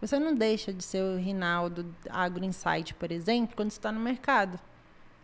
Você 0.00 0.18
não 0.18 0.34
deixa 0.34 0.72
de 0.72 0.82
ser 0.82 1.00
o 1.00 1.16
Rinaldo 1.16 1.86
Agro 2.10 2.44
Insight, 2.44 2.92
por 2.94 3.12
exemplo, 3.12 3.54
quando 3.54 3.70
você 3.70 3.78
está 3.78 3.92
no 3.92 4.00
mercado. 4.00 4.58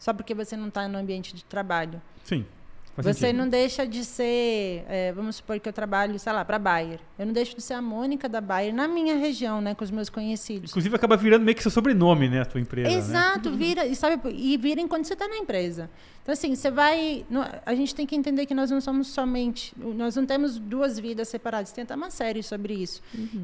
Só 0.00 0.14
porque 0.14 0.34
você 0.34 0.56
não 0.56 0.68
está 0.68 0.88
no 0.88 0.98
ambiente 0.98 1.34
de 1.36 1.44
trabalho. 1.44 2.00
Sim. 2.24 2.46
Faz 2.94 3.06
Você 3.06 3.26
sentido. 3.26 3.36
não 3.38 3.48
deixa 3.48 3.86
de 3.86 4.04
ser, 4.04 4.84
é, 4.88 5.12
vamos 5.12 5.36
supor 5.36 5.58
que 5.58 5.68
eu 5.68 5.72
trabalho, 5.72 6.18
sei 6.18 6.32
lá, 6.32 6.44
para 6.44 6.58
Bayer. 6.58 6.98
Eu 7.18 7.26
não 7.26 7.32
deixo 7.32 7.56
de 7.56 7.62
ser 7.62 7.74
a 7.74 7.82
Mônica 7.82 8.28
da 8.28 8.40
Bayer 8.40 8.74
na 8.74 8.86
minha 8.88 9.16
região, 9.16 9.60
né, 9.60 9.74
com 9.74 9.84
os 9.84 9.90
meus 9.90 10.08
conhecidos. 10.10 10.70
Inclusive 10.70 10.94
acaba 10.96 11.16
virando 11.16 11.44
meio 11.44 11.56
que 11.56 11.62
seu 11.62 11.70
sobrenome, 11.70 12.28
né? 12.28 12.40
A 12.42 12.44
tua 12.44 12.60
empresa. 12.60 12.88
Né? 12.90 12.96
Exato, 12.96 13.50
vira, 13.52 13.86
e 13.86 13.94
sabe, 13.96 14.20
e 14.34 14.56
vira 14.56 14.80
enquanto 14.80 15.04
você 15.06 15.12
está 15.14 15.26
na 15.28 15.36
empresa. 15.36 15.88
Então, 16.22 16.32
assim, 16.34 16.54
você 16.54 16.70
vai. 16.70 17.24
no- 17.30 17.44
a 17.64 17.74
gente 17.74 17.94
tem 17.94 18.06
que 18.06 18.14
entender 18.14 18.44
que 18.44 18.54
nós 18.54 18.70
não 18.70 18.80
somos 18.80 19.08
somente. 19.08 19.72
Nós 19.76 20.14
não 20.16 20.26
temos 20.26 20.58
duas 20.58 20.98
vidas 20.98 21.28
separadas. 21.28 21.72
Tem 21.72 21.82
até 21.82 21.94
uma 21.94 22.10
série 22.10 22.42
sobre 22.42 22.74
isso. 22.74 23.02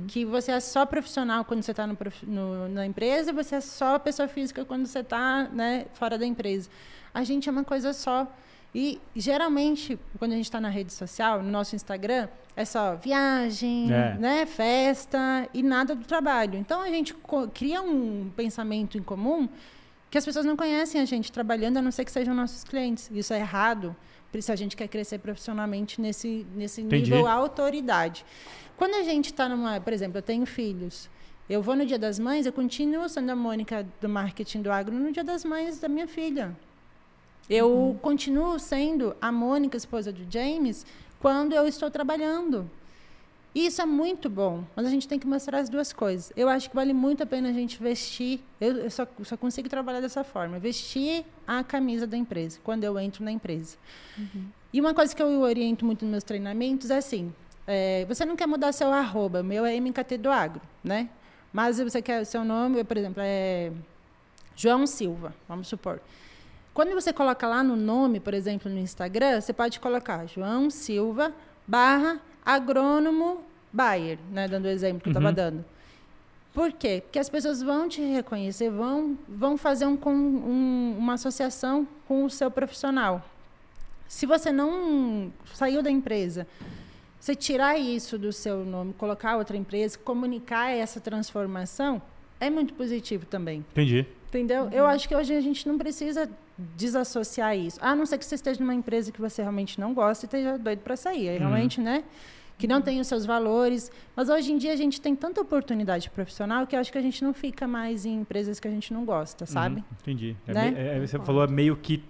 Que 0.09 0.25
você 0.27 0.53
é 0.53 0.61
só 0.61 0.85
profissional 0.85 1.43
quando 1.45 1.63
você 1.63 1.71
está 1.71 1.87
no, 1.87 1.97
prof- 1.97 2.25
no- 2.27 2.69
na 2.69 2.85
empresa, 2.87 3.31
e 3.31 3.33
você 3.33 3.57
é 3.57 3.61
só 3.63 3.99
pessoa 3.99 4.29
física 4.29 4.65
quando 4.65 4.87
você 4.87 4.99
está 4.99 5.49
né, 5.53 5.87
fora 5.95 6.19
da 6.19 6.27
empresa. 6.27 6.69
A 7.15 7.25
gente 7.25 7.49
é 7.49 7.53
uma 7.53 7.65
coisa 7.65 7.93
só. 7.95 8.31
E 8.79 9.01
geralmente, 9.17 9.99
quando 10.19 10.33
a 10.33 10.35
gente 10.37 10.45
está 10.45 10.61
na 10.61 10.69
rede 10.69 10.93
social, 10.93 11.43
no 11.43 11.51
nosso 11.51 11.75
Instagram, 11.75 12.29
é 12.55 12.63
só 12.63 12.95
viagem, 12.97 13.91
É. 13.91 14.15
né, 14.19 14.45
festa 14.45 15.49
e 15.55 15.63
nada 15.63 15.95
do 15.95 16.05
trabalho. 16.05 16.59
Então 16.59 16.83
a 16.83 16.89
gente 16.91 17.17
cria 17.55 17.81
um 17.81 18.31
pensamento 18.37 18.99
em 18.99 19.03
comum 19.03 19.49
que 20.11 20.19
as 20.19 20.27
pessoas 20.27 20.45
não 20.45 20.59
conhecem 20.59 21.01
a 21.01 21.07
gente 21.07 21.33
trabalhando, 21.33 21.79
a 21.79 21.83
não 21.83 21.91
ser 21.91 22.05
que 22.05 22.13
sejam 22.13 22.35
nossos 22.35 22.65
clientes. 22.65 23.11
Isso 23.15 23.33
é 23.33 23.39
errado. 23.41 23.97
Por 24.31 24.37
isso 24.39 24.53
a 24.53 24.57
gente 24.57 24.77
quer 24.77 24.89
crescer 24.89 25.21
profissionalmente 25.21 25.99
nesse, 25.99 26.47
nesse 26.55 26.83
nível 26.83 27.27
autoridade. 27.27 28.27
Quando 28.77 28.95
a 28.97 29.03
gente 29.03 29.27
está 29.33 29.49
numa. 29.49 29.81
Por 29.81 29.95
exemplo, 29.95 30.19
eu 30.19 30.23
tenho 30.23 30.45
filhos. 30.45 31.09
Eu 31.49 31.63
vou 31.63 31.75
no 31.75 31.87
Dia 31.87 31.99
das 31.99 32.19
Mães, 32.19 32.45
eu 32.45 32.53
continuo 32.53 33.09
sendo 33.09 33.31
a 33.31 33.37
Mônica 33.37 33.87
do 34.03 34.09
marketing 34.09 34.61
do 34.61 34.71
agro 34.71 34.95
no 34.95 35.11
Dia 35.13 35.25
das 35.25 35.45
Mães 35.47 35.79
da 35.79 35.89
minha 35.89 36.07
filha. 36.07 36.55
Eu 37.49 37.71
uhum. 37.71 37.99
continuo 37.99 38.59
sendo 38.59 39.17
a 39.21 39.31
Mônica, 39.31 39.77
esposa 39.77 40.13
do 40.13 40.31
James, 40.31 40.85
quando 41.21 41.55
eu 41.55 41.67
estou 41.67 41.91
trabalhando. 41.91 42.69
E 43.55 43.65
isso 43.65 43.81
é 43.81 43.87
muito 43.87 44.29
bom, 44.29 44.65
mas 44.77 44.85
a 44.85 44.91
gente 44.91 45.09
tem 45.09 45.19
que 45.19 45.27
mostrar 45.27 45.61
as 45.61 45.71
duas 45.71 45.91
coisas. 45.91 46.31
Eu 46.37 46.47
acho 46.47 46.69
que 46.69 46.77
vale 46.77 46.93
muito 46.93 47.23
a 47.23 47.27
pena 47.27 47.49
a 47.49 47.53
gente 47.53 47.83
vestir, 47.83 48.45
eu, 48.61 48.77
eu 48.77 48.91
só, 48.91 49.07
só, 49.25 49.35
consigo 49.35 49.67
trabalhar 49.67 50.03
dessa 50.03 50.23
forma, 50.23 50.59
vestir 50.59 51.25
a 51.47 51.65
camisa 51.65 52.07
da 52.07 52.19
empresa, 52.19 52.59
quando 52.63 52.85
eu 52.85 52.99
entro 52.99 53.25
na 53.25 53.31
empresa. 53.31 53.79
Uhum. 54.19 54.49
E 54.75 54.79
uma 54.79 54.93
coisa 54.93 55.17
que 55.17 55.23
eu 55.23 55.41
oriento 55.41 55.87
muito 55.87 56.05
nos 56.05 56.11
meus 56.11 56.25
treinamentos 56.25 56.91
é 56.91 56.99
assim, 56.99 57.33
é, 57.67 58.05
você 58.05 58.27
não 58.27 58.37
quer 58.37 58.47
mudar 58.47 58.73
seu 58.73 58.93
arroba, 58.93 59.43
meu 59.43 59.65
é 59.65 59.81
MKT 59.81 60.19
do 60.19 60.31
Agro, 60.31 60.61
né? 60.85 61.09
Mas 61.51 61.79
você 61.79 62.03
quer 62.03 62.21
o 62.21 62.27
seu 62.27 62.45
nome, 62.45 62.85
por 62.85 62.99
exemplo, 62.99 63.23
é 63.25 63.73
João 64.55 64.87
Silva, 64.87 65.35
vamos 65.49 65.67
supor. 65.67 65.99
Quando 66.77 66.93
você 66.93 67.11
coloca 67.11 67.49
lá 67.49 67.63
no 67.63 67.75
nome, 67.75 68.21
por 68.21 68.35
exemplo, 68.35 68.71
no 68.71 68.79
Instagram, 68.79 69.41
você 69.41 69.51
pode 69.51 69.81
colocar 69.81 70.27
João 70.27 70.69
Silva 70.69 71.33
barra 71.67 72.21
agrônomo 72.45 73.41
Bayer, 73.73 74.19
né, 74.31 74.47
dando 74.47 74.67
o 74.67 74.69
exemplo 74.69 75.01
que 75.01 75.09
eu 75.09 75.13
estava 75.13 75.29
uhum. 75.29 75.35
dando. 75.35 75.65
Por 76.53 76.71
quê? 76.73 77.01
Porque 77.03 77.19
as 77.19 77.31
pessoas 77.31 77.63
vão 77.63 77.89
te 77.89 78.03
reconhecer, 78.03 78.69
vão, 78.69 79.17
vão 79.27 79.57
fazer 79.57 79.87
um, 79.87 79.99
um, 80.07 80.97
uma 80.99 81.15
associação 81.15 81.89
com 82.07 82.27
o 82.27 82.29
seu 82.29 82.51
profissional. 82.51 83.25
Se 84.07 84.27
você 84.27 84.53
não 84.53 85.33
saiu 85.55 85.83
da 85.83 85.91
empresa, 85.91 86.47
você 87.19 87.35
tirar 87.35 87.79
isso 87.79 88.19
do 88.19 88.35
seu 88.35 88.67
nome, 88.67 88.93
colocar 88.93 89.39
outra 89.39 89.57
empresa, 89.57 89.97
comunicar 89.97 90.73
essa 90.73 91.01
transformação, 91.01 92.03
é 92.39 92.51
muito 92.51 92.75
positivo 92.75 93.25
também. 93.25 93.65
Entendi. 93.73 94.07
Entendeu? 94.29 94.65
Uhum. 94.65 94.73
Eu 94.73 94.87
acho 94.87 95.09
que 95.09 95.17
hoje 95.17 95.35
a 95.35 95.41
gente 95.41 95.67
não 95.67 95.79
precisa 95.79 96.29
desassociar 96.59 97.57
isso. 97.57 97.79
A 97.83 97.95
não 97.95 98.07
ser 98.07 98.19
que 98.19 98.25
você 98.25 98.35
esteja 98.35 98.61
numa 98.61 98.75
empresa 98.75 99.13
que 99.13 99.21
você 99.21 99.43
realmente 99.43 99.79
não 99.81 99.93
gosta 99.93 100.25
e 100.25 100.27
esteja 100.27 100.59
doido 100.59 100.81
para 100.81 100.97
sair. 100.97 101.29
Aí, 101.29 101.37
uhum. 101.37 101.49
realmente, 101.49 101.81
né? 101.81 102.05
Que 102.59 102.67
não 102.67 102.81
tem 102.81 102.99
os 103.01 103.07
seus 103.07 103.27
valores. 103.27 103.91
Mas 104.15 104.29
hoje 104.29 104.53
em 104.53 104.57
dia 104.57 104.73
a 104.73 104.77
gente 104.77 105.01
tem 105.01 105.15
tanta 105.15 105.41
oportunidade 105.41 106.09
profissional 106.11 106.67
que 106.67 106.75
eu 106.75 106.81
acho 106.81 106.91
que 106.91 106.99
a 106.99 107.03
gente 107.03 107.23
não 107.23 107.35
fica 107.35 107.69
mais 107.69 108.07
em 108.07 108.21
empresas 108.21 108.59
que 108.59 108.67
a 108.67 108.71
gente 108.71 108.93
não 108.95 109.05
gosta, 109.05 109.45
sabe? 109.45 109.77
Uhum. 109.77 109.85
Entendi. 110.01 110.37
É 110.47 110.55
né? 110.55 110.75
É, 110.77 110.97
é, 110.97 111.07
você 111.07 111.19
falou 111.19 111.45
é 111.45 111.47
meio 111.47 111.77
que 111.77 112.03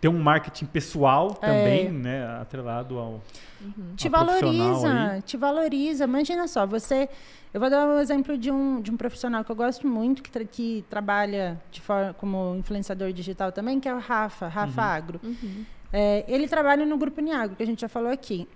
ter 0.00 0.08
um 0.08 0.18
marketing 0.18 0.66
pessoal 0.66 1.34
também, 1.34 1.86
é. 1.86 1.90
né? 1.90 2.40
Atrelado 2.40 2.98
ao. 2.98 3.22
Uhum. 3.60 3.94
Te 3.96 4.08
valoriza, 4.08 4.92
aí. 4.92 5.22
te 5.22 5.36
valoriza. 5.36 6.04
Imagina 6.04 6.46
só, 6.46 6.66
você. 6.66 7.08
Eu 7.52 7.60
vou 7.60 7.70
dar 7.70 7.86
um 7.86 7.98
exemplo 7.98 8.36
de 8.36 8.50
um, 8.50 8.82
de 8.82 8.90
um 8.90 8.96
profissional 8.96 9.42
que 9.42 9.50
eu 9.50 9.56
gosto 9.56 9.86
muito, 9.86 10.22
que, 10.22 10.30
tra 10.30 10.44
que 10.44 10.84
trabalha 10.90 11.58
de 11.70 11.80
forma, 11.80 12.12
como 12.14 12.54
influenciador 12.56 13.12
digital 13.12 13.50
também, 13.50 13.80
que 13.80 13.88
é 13.88 13.94
o 13.94 13.98
Rafa, 13.98 14.46
Rafa 14.46 14.82
uhum. 14.82 14.88
Agro. 14.88 15.20
Uhum. 15.24 15.64
É, 15.92 16.24
ele 16.28 16.46
trabalha 16.46 16.84
no 16.84 16.98
Grupo 16.98 17.20
Niagro, 17.20 17.56
que 17.56 17.62
a 17.62 17.66
gente 17.66 17.80
já 17.80 17.88
falou 17.88 18.10
aqui. 18.10 18.46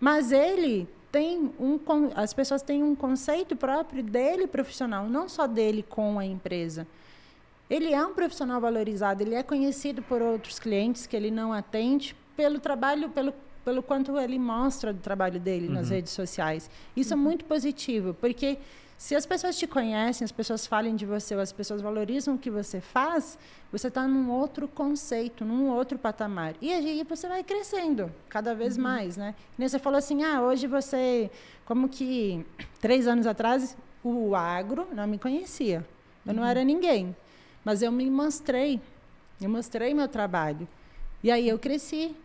Mas 0.00 0.32
ele 0.32 0.88
tem 1.12 1.52
um. 1.58 1.78
As 2.14 2.32
pessoas 2.32 2.62
têm 2.62 2.82
um 2.82 2.94
conceito 2.94 3.54
próprio 3.54 4.02
dele 4.02 4.46
profissional, 4.46 5.06
não 5.08 5.28
só 5.28 5.46
dele 5.46 5.84
com 5.86 6.18
a 6.18 6.24
empresa. 6.24 6.86
Ele 7.68 7.92
é 7.92 8.04
um 8.04 8.14
profissional 8.14 8.60
valorizado, 8.60 9.22
ele 9.22 9.34
é 9.34 9.42
conhecido 9.42 10.02
por 10.02 10.22
outros 10.22 10.58
clientes 10.58 11.06
que 11.06 11.14
ele 11.14 11.30
não 11.30 11.52
atende 11.52 12.16
pelo 12.36 12.58
trabalho, 12.58 13.10
pelo 13.10 13.32
pelo 13.68 13.82
quanto 13.82 14.18
ele 14.18 14.38
mostra 14.38 14.94
do 14.94 15.00
trabalho 15.00 15.38
dele 15.38 15.66
uhum. 15.68 15.74
nas 15.74 15.90
redes 15.90 16.12
sociais. 16.12 16.70
Isso 16.96 17.12
é 17.12 17.16
uhum. 17.16 17.22
é 17.22 17.24
muito 17.26 17.44
positivo, 17.44 18.14
porque 18.14 18.56
se 18.96 19.14
as 19.14 19.26
pessoas 19.26 19.58
te 19.58 19.66
conhecem, 19.66 20.24
as 20.24 20.32
pessoas 20.32 20.66
falem 20.66 20.96
de 20.96 21.04
você, 21.04 21.34
ou 21.34 21.40
as 21.42 21.52
pessoas 21.52 21.82
valorizam 21.82 22.34
o 22.34 22.38
que 22.38 22.50
você 22.50 22.80
faz, 22.80 23.38
você 23.70 23.88
está 23.88 24.08
num 24.08 24.30
outro 24.30 24.66
conceito, 24.66 25.44
num 25.44 25.68
outro 25.68 25.98
patamar. 25.98 26.54
E 26.62 26.72
aí 26.72 27.04
você 27.06 27.28
vai 27.28 27.44
crescendo 27.44 28.10
cada 28.30 28.54
vez 28.54 28.78
uhum. 28.78 28.84
mais, 28.84 29.18
né? 29.18 29.34
E 29.58 29.68
você 29.68 29.78
falou 29.78 29.98
assim, 29.98 30.24
ah, 30.24 30.40
hoje 30.40 30.66
você, 30.66 31.30
como 31.66 31.90
que 31.90 32.44
três 32.80 33.06
anos 33.06 33.26
atrás, 33.26 33.76
o 34.02 34.34
agro 34.34 34.88
não 34.94 35.06
me 35.06 35.18
conhecia. 35.18 35.86
Eu 36.26 36.32
não 36.32 36.42
uhum. 36.42 36.48
era 36.48 36.64
ninguém. 36.64 37.14
Mas 37.68 37.82
eu 37.82 37.92
me 37.92 38.08
mostrei, 38.08 38.80
eu 39.38 39.50
mostrei 39.50 39.92
meu 39.92 40.08
trabalho. 40.08 40.66
E 41.22 41.30
aí 41.30 41.46
eu 41.46 41.58
cresci, 41.58 42.16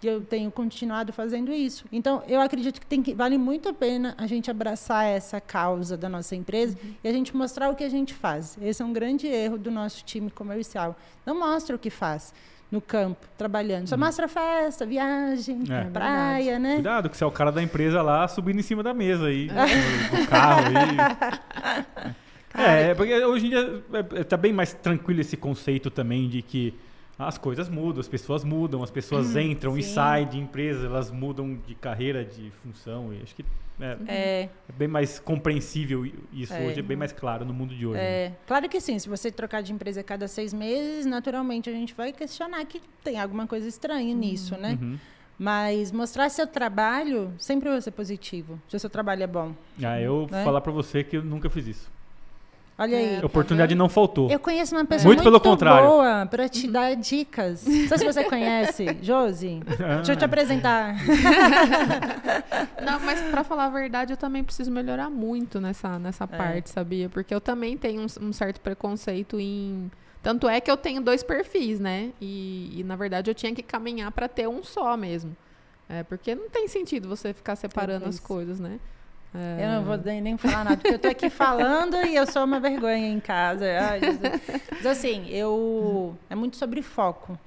e 0.00 0.06
eu 0.06 0.20
tenho 0.20 0.52
continuado 0.52 1.12
fazendo 1.12 1.52
isso. 1.52 1.84
Então, 1.90 2.22
eu 2.28 2.40
acredito 2.40 2.80
que, 2.80 2.86
tem 2.86 3.02
que 3.02 3.12
vale 3.12 3.36
muito 3.36 3.68
a 3.68 3.74
pena 3.74 4.14
a 4.16 4.24
gente 4.28 4.48
abraçar 4.48 5.04
essa 5.04 5.40
causa 5.40 5.96
da 5.96 6.08
nossa 6.08 6.36
empresa 6.36 6.78
uhum. 6.80 6.94
e 7.02 7.08
a 7.08 7.12
gente 7.12 7.36
mostrar 7.36 7.70
o 7.70 7.74
que 7.74 7.82
a 7.82 7.88
gente 7.88 8.14
faz. 8.14 8.56
Esse 8.62 8.80
é 8.80 8.84
um 8.84 8.92
grande 8.92 9.26
erro 9.26 9.58
do 9.58 9.68
nosso 9.68 10.04
time 10.04 10.30
comercial. 10.30 10.94
Não 11.26 11.36
mostra 11.36 11.74
o 11.74 11.78
que 11.78 11.90
faz 11.90 12.32
no 12.70 12.80
campo, 12.80 13.26
trabalhando. 13.36 13.88
Só 13.88 13.96
uhum. 13.96 14.02
mostra 14.02 14.28
festa, 14.28 14.86
viagem, 14.86 15.64
é. 15.68 15.90
praia, 15.90 16.52
é 16.52 16.58
né? 16.60 16.74
Cuidado, 16.74 17.10
que 17.10 17.16
você 17.16 17.24
é 17.24 17.26
o 17.26 17.32
cara 17.32 17.50
da 17.50 17.60
empresa 17.60 18.00
lá 18.00 18.28
subindo 18.28 18.60
em 18.60 18.62
cima 18.62 18.84
da 18.84 18.94
mesa 18.94 19.26
aí, 19.26 19.48
no, 19.48 20.26
carro 20.28 20.66
aí. 20.68 22.14
é, 22.58 22.94
porque 22.94 23.24
hoje 23.24 23.46
em 23.46 23.50
dia 23.50 23.82
está 24.20 24.36
é, 24.36 24.38
bem 24.38 24.52
mais 24.52 24.72
tranquilo 24.72 25.20
esse 25.20 25.36
conceito 25.36 25.90
também 25.90 26.28
de 26.28 26.42
que 26.42 26.74
as 27.18 27.36
coisas 27.36 27.68
mudam, 27.68 28.00
as 28.00 28.08
pessoas 28.08 28.44
mudam, 28.44 28.82
as 28.82 28.90
pessoas 28.90 29.34
hum, 29.34 29.40
entram 29.40 29.72
sim. 29.74 29.80
e 29.80 29.82
saem 29.82 30.28
de 30.28 30.38
empresas, 30.38 30.84
elas 30.84 31.10
mudam 31.10 31.58
de 31.66 31.74
carreira, 31.74 32.24
de 32.24 32.52
função. 32.62 33.12
E 33.12 33.20
acho 33.20 33.34
que 33.34 33.44
é, 33.80 33.96
é. 34.06 34.42
é 34.68 34.72
bem 34.76 34.86
mais 34.86 35.18
compreensível 35.18 36.06
isso 36.32 36.52
é. 36.52 36.66
hoje, 36.66 36.78
é 36.78 36.82
bem 36.82 36.96
mais 36.96 37.12
claro 37.12 37.44
no 37.44 37.52
mundo 37.52 37.74
de 37.74 37.84
hoje. 37.84 37.98
É. 37.98 38.28
Né? 38.28 38.36
Claro 38.46 38.68
que 38.68 38.80
sim, 38.80 38.98
se 39.00 39.08
você 39.08 39.32
trocar 39.32 39.62
de 39.62 39.72
empresa 39.72 40.00
a 40.00 40.04
cada 40.04 40.28
seis 40.28 40.54
meses, 40.54 41.06
naturalmente 41.06 41.68
a 41.68 41.72
gente 41.72 41.92
vai 41.92 42.12
questionar 42.12 42.64
que 42.66 42.80
tem 43.02 43.18
alguma 43.18 43.48
coisa 43.48 43.66
estranha 43.66 44.14
uhum. 44.14 44.20
nisso, 44.20 44.56
né? 44.56 44.78
Uhum. 44.80 44.96
Mas 45.36 45.92
mostrar 45.92 46.28
seu 46.28 46.46
trabalho 46.46 47.32
sempre 47.38 47.68
vai 47.68 47.80
ser 47.80 47.92
positivo, 47.92 48.60
se 48.68 48.76
o 48.76 48.80
seu 48.80 48.90
trabalho 48.90 49.22
é 49.22 49.26
bom. 49.26 49.54
Ah, 49.82 50.00
eu 50.00 50.26
vou 50.26 50.38
né? 50.38 50.44
falar 50.44 50.60
para 50.60 50.72
você 50.72 51.04
que 51.04 51.16
eu 51.16 51.22
nunca 51.22 51.48
fiz 51.48 51.66
isso. 51.68 51.97
Olha 52.78 52.96
aí. 52.96 53.16
A 53.20 53.26
oportunidade 53.26 53.74
não 53.74 53.88
faltou. 53.88 54.30
Eu 54.30 54.38
conheço 54.38 54.72
uma 54.72 54.84
pessoa 54.84 55.08
muito, 55.08 55.24
muito 55.24 55.40
pelo 55.40 55.40
contrário. 55.40 55.88
boa 55.88 56.24
para 56.26 56.48
te 56.48 56.68
dar 56.68 56.94
dicas. 56.94 57.66
Não 57.66 57.88
sei 57.88 57.98
se 57.98 58.04
você 58.04 58.22
conhece. 58.22 58.86
Josi, 59.02 59.60
deixa 59.96 60.12
eu 60.12 60.16
te 60.16 60.24
apresentar. 60.24 60.94
Não, 62.80 63.00
mas 63.00 63.20
para 63.22 63.42
falar 63.42 63.64
a 63.64 63.70
verdade, 63.70 64.12
eu 64.12 64.16
também 64.16 64.44
preciso 64.44 64.70
melhorar 64.70 65.10
muito 65.10 65.60
nessa, 65.60 65.98
nessa 65.98 66.22
é. 66.22 66.26
parte, 66.28 66.70
sabia? 66.70 67.08
Porque 67.08 67.34
eu 67.34 67.40
também 67.40 67.76
tenho 67.76 68.02
um, 68.02 68.28
um, 68.28 68.32
certo 68.32 68.60
preconceito 68.60 69.40
em. 69.40 69.90
Tanto 70.22 70.48
é 70.48 70.60
que 70.60 70.70
eu 70.70 70.76
tenho 70.76 71.00
dois 71.00 71.24
perfis, 71.24 71.80
né? 71.80 72.12
E, 72.20 72.80
e 72.80 72.84
na 72.84 72.94
verdade 72.94 73.28
eu 73.28 73.34
tinha 73.34 73.52
que 73.52 73.62
caminhar 73.62 74.12
para 74.12 74.28
ter 74.28 74.48
um 74.48 74.62
só 74.62 74.96
mesmo. 74.96 75.36
É, 75.88 76.04
porque 76.04 76.34
não 76.34 76.48
tem 76.48 76.68
sentido 76.68 77.08
você 77.08 77.32
ficar 77.32 77.56
separando 77.56 78.06
as 78.06 78.20
coisas, 78.20 78.60
né? 78.60 78.78
É... 79.34 79.64
Eu 79.64 79.68
não 79.68 79.84
vou 79.84 79.96
nem 79.98 80.36
falar 80.36 80.64
nada, 80.64 80.76
porque 80.76 80.94
eu 80.94 80.98
tô 80.98 81.08
aqui 81.08 81.28
falando 81.28 81.96
e 82.06 82.16
eu 82.16 82.26
sou 82.26 82.44
uma 82.44 82.58
vergonha 82.60 83.08
em 83.08 83.20
casa. 83.20 83.64
Ai, 83.64 84.00
Mas 84.70 84.86
assim, 84.86 85.28
eu. 85.28 86.16
É 86.30 86.34
muito 86.34 86.56
sobre 86.56 86.82
foco. 86.82 87.38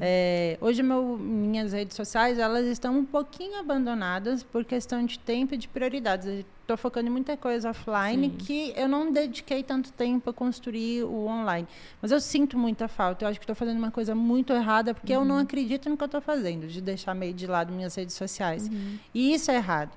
É, 0.00 0.56
hoje 0.60 0.82
meu, 0.82 1.18
minhas 1.18 1.72
redes 1.72 1.96
sociais 1.96 2.38
elas 2.38 2.66
estão 2.66 2.98
um 2.98 3.04
pouquinho 3.04 3.58
abandonadas 3.58 4.42
por 4.42 4.64
questão 4.64 5.04
de 5.04 5.18
tempo 5.18 5.54
e 5.54 5.56
de 5.56 5.66
prioridades. 5.68 6.44
Estou 6.60 6.76
focando 6.76 7.08
em 7.08 7.10
muita 7.10 7.36
coisa 7.36 7.70
offline 7.70 8.30
Sim. 8.30 8.36
que 8.36 8.72
eu 8.76 8.88
não 8.88 9.10
dediquei 9.10 9.62
tanto 9.62 9.92
tempo 9.92 10.30
a 10.30 10.32
construir 10.32 11.02
o 11.02 11.26
online. 11.26 11.66
Mas 12.00 12.12
eu 12.12 12.20
sinto 12.20 12.56
muita 12.56 12.86
falta. 12.86 13.24
Eu 13.24 13.28
acho 13.28 13.40
que 13.40 13.44
estou 13.44 13.56
fazendo 13.56 13.78
uma 13.78 13.90
coisa 13.90 14.14
muito 14.14 14.52
errada 14.52 14.94
porque 14.94 15.12
uhum. 15.12 15.22
eu 15.22 15.24
não 15.24 15.34
uhum. 15.36 15.42
acredito 15.42 15.90
no 15.90 15.96
que 15.96 16.04
eu 16.04 16.06
estou 16.06 16.20
fazendo, 16.20 16.68
de 16.68 16.80
deixar 16.80 17.14
meio 17.14 17.34
de 17.34 17.46
lado 17.46 17.72
minhas 17.72 17.94
redes 17.96 18.14
sociais. 18.14 18.68
Uhum. 18.68 18.98
E 19.12 19.34
isso 19.34 19.50
é 19.50 19.56
errado. 19.56 19.90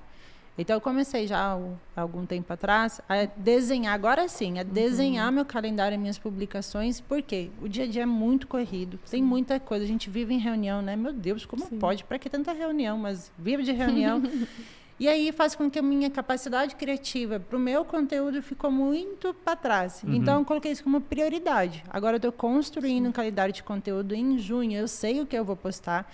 Então, 0.58 0.76
eu 0.76 0.80
comecei 0.80 1.26
já 1.26 1.58
há 1.94 2.00
algum 2.00 2.24
tempo 2.24 2.50
atrás 2.50 3.00
a 3.08 3.26
desenhar, 3.36 3.94
agora 3.94 4.26
sim, 4.26 4.58
a 4.58 4.62
uhum. 4.62 4.68
desenhar 4.68 5.30
meu 5.30 5.44
calendário 5.44 5.94
e 5.94 5.98
minhas 5.98 6.18
publicações, 6.18 7.00
porque 7.00 7.50
o 7.60 7.68
dia 7.68 7.84
a 7.84 7.86
dia 7.86 8.02
é 8.02 8.06
muito 8.06 8.46
corrido, 8.46 8.98
tem 9.10 9.22
muita 9.22 9.60
coisa, 9.60 9.84
a 9.84 9.88
gente 9.88 10.08
vive 10.08 10.32
em 10.32 10.38
reunião, 10.38 10.80
né? 10.80 10.96
Meu 10.96 11.12
Deus, 11.12 11.44
como 11.44 11.66
sim. 11.66 11.78
pode? 11.78 12.04
Para 12.04 12.18
que 12.18 12.30
tanta 12.30 12.52
reunião? 12.52 12.96
Mas 12.96 13.30
vive 13.38 13.62
de 13.62 13.72
reunião. 13.72 14.22
e 14.98 15.06
aí 15.08 15.30
faz 15.30 15.54
com 15.54 15.70
que 15.70 15.78
a 15.78 15.82
minha 15.82 16.08
capacidade 16.08 16.74
criativa 16.74 17.38
para 17.38 17.56
o 17.56 17.60
meu 17.60 17.84
conteúdo 17.84 18.42
ficou 18.42 18.70
muito 18.70 19.34
para 19.34 19.56
trás. 19.56 20.02
Uhum. 20.02 20.14
Então, 20.14 20.38
eu 20.38 20.44
coloquei 20.46 20.72
isso 20.72 20.82
como 20.82 21.02
prioridade. 21.02 21.84
Agora, 21.90 22.14
eu 22.14 22.18
estou 22.18 22.32
construindo 22.32 23.04
sim. 23.04 23.08
um 23.10 23.12
calendário 23.12 23.52
de 23.52 23.62
conteúdo 23.62 24.14
em 24.14 24.38
junho, 24.38 24.78
eu 24.78 24.88
sei 24.88 25.20
o 25.20 25.26
que 25.26 25.36
eu 25.36 25.44
vou 25.44 25.56
postar. 25.56 26.10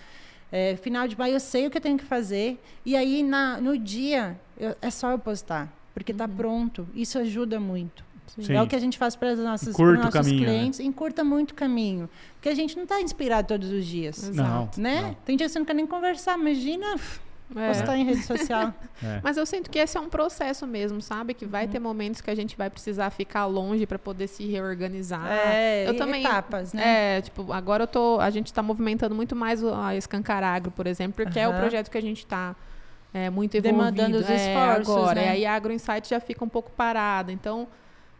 É, 0.52 0.76
final 0.76 1.08
de 1.08 1.18
maio 1.18 1.32
eu 1.34 1.40
sei 1.40 1.66
o 1.66 1.70
que 1.70 1.78
eu 1.78 1.82
tenho 1.82 1.96
que 1.96 2.04
fazer. 2.04 2.62
E 2.84 2.94
aí, 2.94 3.22
na, 3.22 3.58
no 3.58 3.78
dia, 3.78 4.38
eu, 4.58 4.76
é 4.82 4.90
só 4.90 5.10
eu 5.10 5.18
postar. 5.18 5.72
Porque 5.94 6.12
está 6.12 6.26
uhum. 6.26 6.36
pronto. 6.36 6.86
Isso 6.94 7.18
ajuda 7.18 7.58
muito. 7.58 8.04
Sim. 8.38 8.54
É 8.54 8.62
o 8.62 8.66
que 8.66 8.76
a 8.76 8.78
gente 8.78 8.96
faz 8.96 9.14
para 9.14 9.32
os 9.32 9.38
nossos, 9.38 9.76
nossos 9.76 10.10
caminho, 10.10 10.40
né? 10.40 10.46
clientes, 10.46 10.80
encurta 10.80 11.22
muito 11.22 11.50
o 11.50 11.54
caminho. 11.54 12.08
Porque 12.34 12.48
a 12.48 12.54
gente 12.54 12.76
não 12.76 12.84
está 12.84 13.00
inspirado 13.00 13.48
todos 13.48 13.70
os 13.70 13.84
dias. 13.84 14.30
Não, 14.30 14.70
Né? 14.76 15.02
não. 15.02 15.14
Tem 15.24 15.36
dia 15.36 15.46
que 15.46 15.52
você 15.52 15.58
não 15.58 15.66
quer 15.66 15.74
nem 15.74 15.86
conversar, 15.86 16.38
imagina 16.38 16.96
É. 17.56 17.68
postar 17.68 17.96
em 17.96 18.04
rede 18.04 18.22
social. 18.22 18.72
É. 19.04 19.20
Mas 19.20 19.36
eu 19.36 19.44
sinto 19.44 19.68
que 19.68 19.80
esse 19.80 19.98
é 19.98 20.00
um 20.00 20.08
processo 20.08 20.64
mesmo, 20.64 21.02
sabe? 21.02 21.34
Que 21.34 21.44
Uhum. 21.44 21.50
vai 21.50 21.66
ter 21.66 21.80
momentos 21.80 22.20
que 22.20 22.30
a 22.30 22.34
gente 22.36 22.56
vai 22.56 22.70
precisar 22.70 23.10
ficar 23.10 23.46
longe 23.46 23.84
para 23.84 23.98
poder 23.98 24.28
se 24.28 24.46
reorganizar. 24.46 25.26
é, 25.28 25.88
eu 25.88 25.94
e 25.94 25.96
também- 25.96 26.24
etapas, 26.24 26.72
né? 26.72 27.16
É, 27.16 27.20
tipo, 27.20 27.52
agora 27.52 27.82
eu 27.82 27.86
tô, 27.88 28.20
a 28.20 28.30
gente 28.30 28.46
está 28.46 28.62
movimentando 28.62 29.12
muito 29.14 29.34
mais 29.34 29.60
o- 29.62 29.74
a 29.74 29.96
Escancar 29.96 30.44
Agro, 30.44 30.70
por 30.70 30.86
exemplo, 30.86 31.24
porque 31.24 31.40
é 31.40 31.48
o 31.48 31.52
projeto 31.54 31.90
que 31.90 31.98
a 31.98 32.02
gente 32.02 32.18
está 32.18 32.54
muito 33.32 33.56
envolvido 33.56 33.62
Demandando 33.62 34.18
os 34.18 34.30
é, 34.30 34.36
esforços, 34.36 34.94
agora. 34.96 35.20
né? 35.20 35.26
E 35.26 35.30
aí 35.30 35.46
a 35.46 35.54
Agro 35.54 35.72
Insight 35.72 36.08
já 36.08 36.20
fica 36.20 36.44
um 36.44 36.48
pouco 36.48 36.70
parada. 36.70 37.32
Então, 37.32 37.66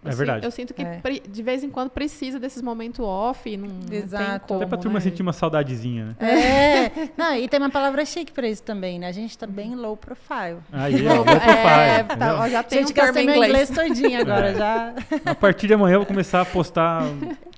É 0.05 0.09
eu 0.09 0.13
si- 0.13 0.19
verdade. 0.19 0.45
eu 0.45 0.51
sinto 0.51 0.75
que 0.75 0.83
É. 0.83 1.01
de 1.29 1.43
vez 1.43 1.63
em 1.63 1.71
quando 1.71 1.89
precisa 1.91 2.41
desses 2.41 2.61
momentos 2.61 2.99
off, 3.05 3.57
não, 3.57 3.69
não 3.69 3.81
tem 3.83 3.99
Exato. 4.01 4.47
como, 4.49 4.61
Até 4.61 4.69
pra 4.69 4.77
turma 4.79 4.99
né? 4.99 5.01
sentir 5.05 5.23
uma 5.23 5.33
saudadezinha, 5.33 6.07
né? 6.07 6.29
É. 6.29 7.09
Não, 7.17 7.35
e 7.37 7.47
tem 7.49 7.61
uma 7.61 7.71
palavra 7.71 8.05
chique 8.05 8.33
para 8.33 8.49
isso 8.49 8.63
também, 8.65 8.99
né? 8.99 9.07
A 9.09 9.13
gente 9.13 9.39
tá 9.39 9.47
bem 9.47 9.75
low 9.77 9.97
profile. 9.97 10.59
Aí, 10.73 11.01
low 11.03 11.21
É, 11.21 11.25
profile. 11.25 11.55
tá, 11.55 12.01
entendeu? 12.17 12.35
ó, 12.37 12.49
já 12.49 12.63
tem 12.65 12.79
gente, 12.81 12.91
um 12.91 12.95
termo 12.95 13.19
em 13.19 13.23
inglês. 13.23 13.47
inglês 13.47 13.71
todinho 13.71 14.21
agora, 14.21 14.49
É. 14.49 14.55
já. 14.55 14.93
A 15.25 15.35
partir 15.37 15.67
de 15.69 15.75
amanhã 15.75 15.95
eu 15.95 16.01
vou 16.01 16.07
começar 16.07 16.41
a 16.41 16.45
postar 16.45 17.05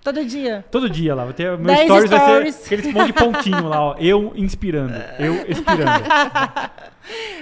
Todo 0.02 0.22
dia. 0.22 0.62
todo 0.70 0.90
dia 0.90 1.14
lá. 1.14 1.24
Vai 1.24 1.32
ter, 1.32 1.56
meu 1.56 1.66
Dez 1.74 1.80
stories, 1.86 2.10
vai 2.10 2.20
stories. 2.20 2.54
ser 2.56 2.74
aqueles 2.74 2.92
monte 2.92 3.06
de 3.06 3.12
pontinho 3.14 3.66
lá, 3.66 3.80
ó. 3.82 3.96
Eu 3.98 4.32
inspirando, 4.36 4.92
eu 5.18 5.34
expirando. 5.48 5.90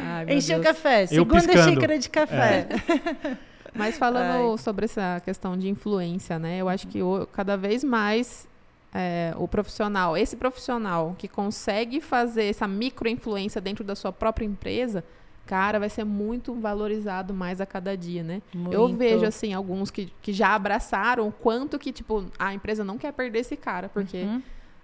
Ai, 0.01 0.24
Enchi 0.35 0.53
o 0.53 0.61
Deus. 0.61 0.66
café. 0.66 1.07
Segunda 1.07 1.41
xícara 1.65 1.99
de 1.99 2.09
café. 2.09 2.66
Mas 3.74 3.97
falando 3.99 4.57
sobre 4.59 4.85
essa 4.85 5.20
questão 5.24 5.57
de 5.57 5.69
influência, 5.69 6.39
né? 6.39 6.59
Eu 6.59 6.69
acho 6.69 6.86
que 6.89 7.03
o- 7.03 7.27
cada 7.32 7.57
vez 7.57 7.82
mais 7.82 8.49
é, 8.94 9.32
o 9.39 9.49
profissional, 9.49 10.16
esse 10.19 10.36
profissional 10.36 11.15
que 11.19 11.27
consegue 11.27 11.99
fazer 12.01 12.44
essa 12.44 12.69
micro-influência 12.69 13.59
dentro 13.59 13.82
da 13.82 13.94
sua 13.94 14.12
própria 14.12 14.44
empresa, 14.44 15.03
cara, 15.47 15.78
vai 15.81 15.89
ser 15.89 16.05
muito 16.05 16.53
valorizado 16.55 17.32
mais 17.32 17.59
a 17.59 17.65
cada 17.65 17.97
dia, 17.97 18.23
né? 18.23 18.43
Eu 18.70 18.82
Muito. 18.89 18.99
vejo, 18.99 19.24
assim, 19.24 19.55
alguns 19.55 19.90
que, 19.90 20.12
que 20.20 20.31
já 20.32 20.55
abraçaram 20.55 21.27
o 21.27 21.32
quanto 21.32 21.78
que, 21.78 21.90
tipo, 21.90 22.27
a 22.39 22.53
empresa 22.53 22.85
não 22.85 22.99
quer 22.99 23.12
perder 23.15 23.39
esse 23.39 23.57
cara, 23.57 23.89
porque 23.89 24.24
Uhum. 24.24 24.43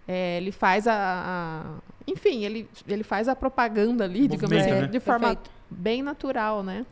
é, 0.08 0.38
ele 0.38 0.52
faz 0.52 0.86
a, 0.86 0.94
a- 0.94 1.78
Enfim, 2.06 2.44
ele, 2.46 2.66
ele 2.88 3.02
faz 3.04 3.28
a 3.28 3.36
propaganda 3.36 4.04
ali, 4.04 4.26
digamos 4.26 4.56
assim, 4.56 4.70
né? 4.70 4.86
de 4.86 5.00
forma 5.00 5.28
Perfeito. 5.36 5.50
bem 5.70 6.02
natural, 6.02 6.62
né? 6.62 6.86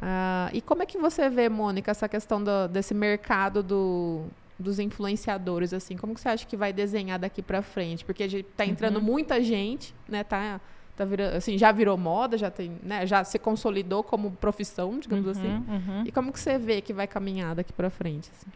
Ah, 0.00 0.48
e 0.52 0.60
como 0.60 0.82
é 0.82 0.86
que 0.86 0.96
você 0.98 1.28
vê, 1.28 1.48
Mônica, 1.48 1.90
essa 1.90 2.08
questão 2.08 2.42
do- 2.42 2.68
desse 2.68 2.94
mercado 2.94 3.62
do, 3.62 4.26
dos 4.58 4.78
influenciadores, 4.78 5.72
assim? 5.72 5.96
Como 5.96 6.14
que 6.14 6.20
você 6.20 6.28
acha 6.28 6.46
que 6.46 6.56
vai 6.56 6.72
desenhar 6.72 7.18
daqui 7.18 7.42
pra 7.42 7.62
frente? 7.62 8.04
Porque 8.04 8.22
a 8.22 8.28
gente 8.28 8.46
tá 8.56 8.64
entrando 8.64 8.96
Uhum. 8.98 9.02
muita 9.04 9.42
gente, 9.42 9.92
né? 10.08 10.22
Tá, 10.22 10.60
tá 10.96 11.04
virando, 11.04 11.34
assim, 11.36 11.58
já 11.58 11.72
virou 11.72 11.96
moda, 11.96 12.38
já 12.38 12.50
tem, 12.50 12.72
né? 12.82 13.06
Já 13.06 13.24
se 13.24 13.38
consolidou 13.40 14.04
como 14.04 14.30
profissão, 14.32 14.98
digamos 15.00 15.26
assim. 15.28 15.48
Uhum, 15.48 15.64
uhum. 15.68 16.02
E 16.06 16.12
como 16.12 16.32
que 16.32 16.38
você 16.38 16.58
vê 16.58 16.80
que 16.80 16.92
vai 16.92 17.06
caminhar 17.08 17.54
daqui 17.56 17.72
pra 17.72 17.90
frente? 17.90 18.30
assim? 18.32 18.46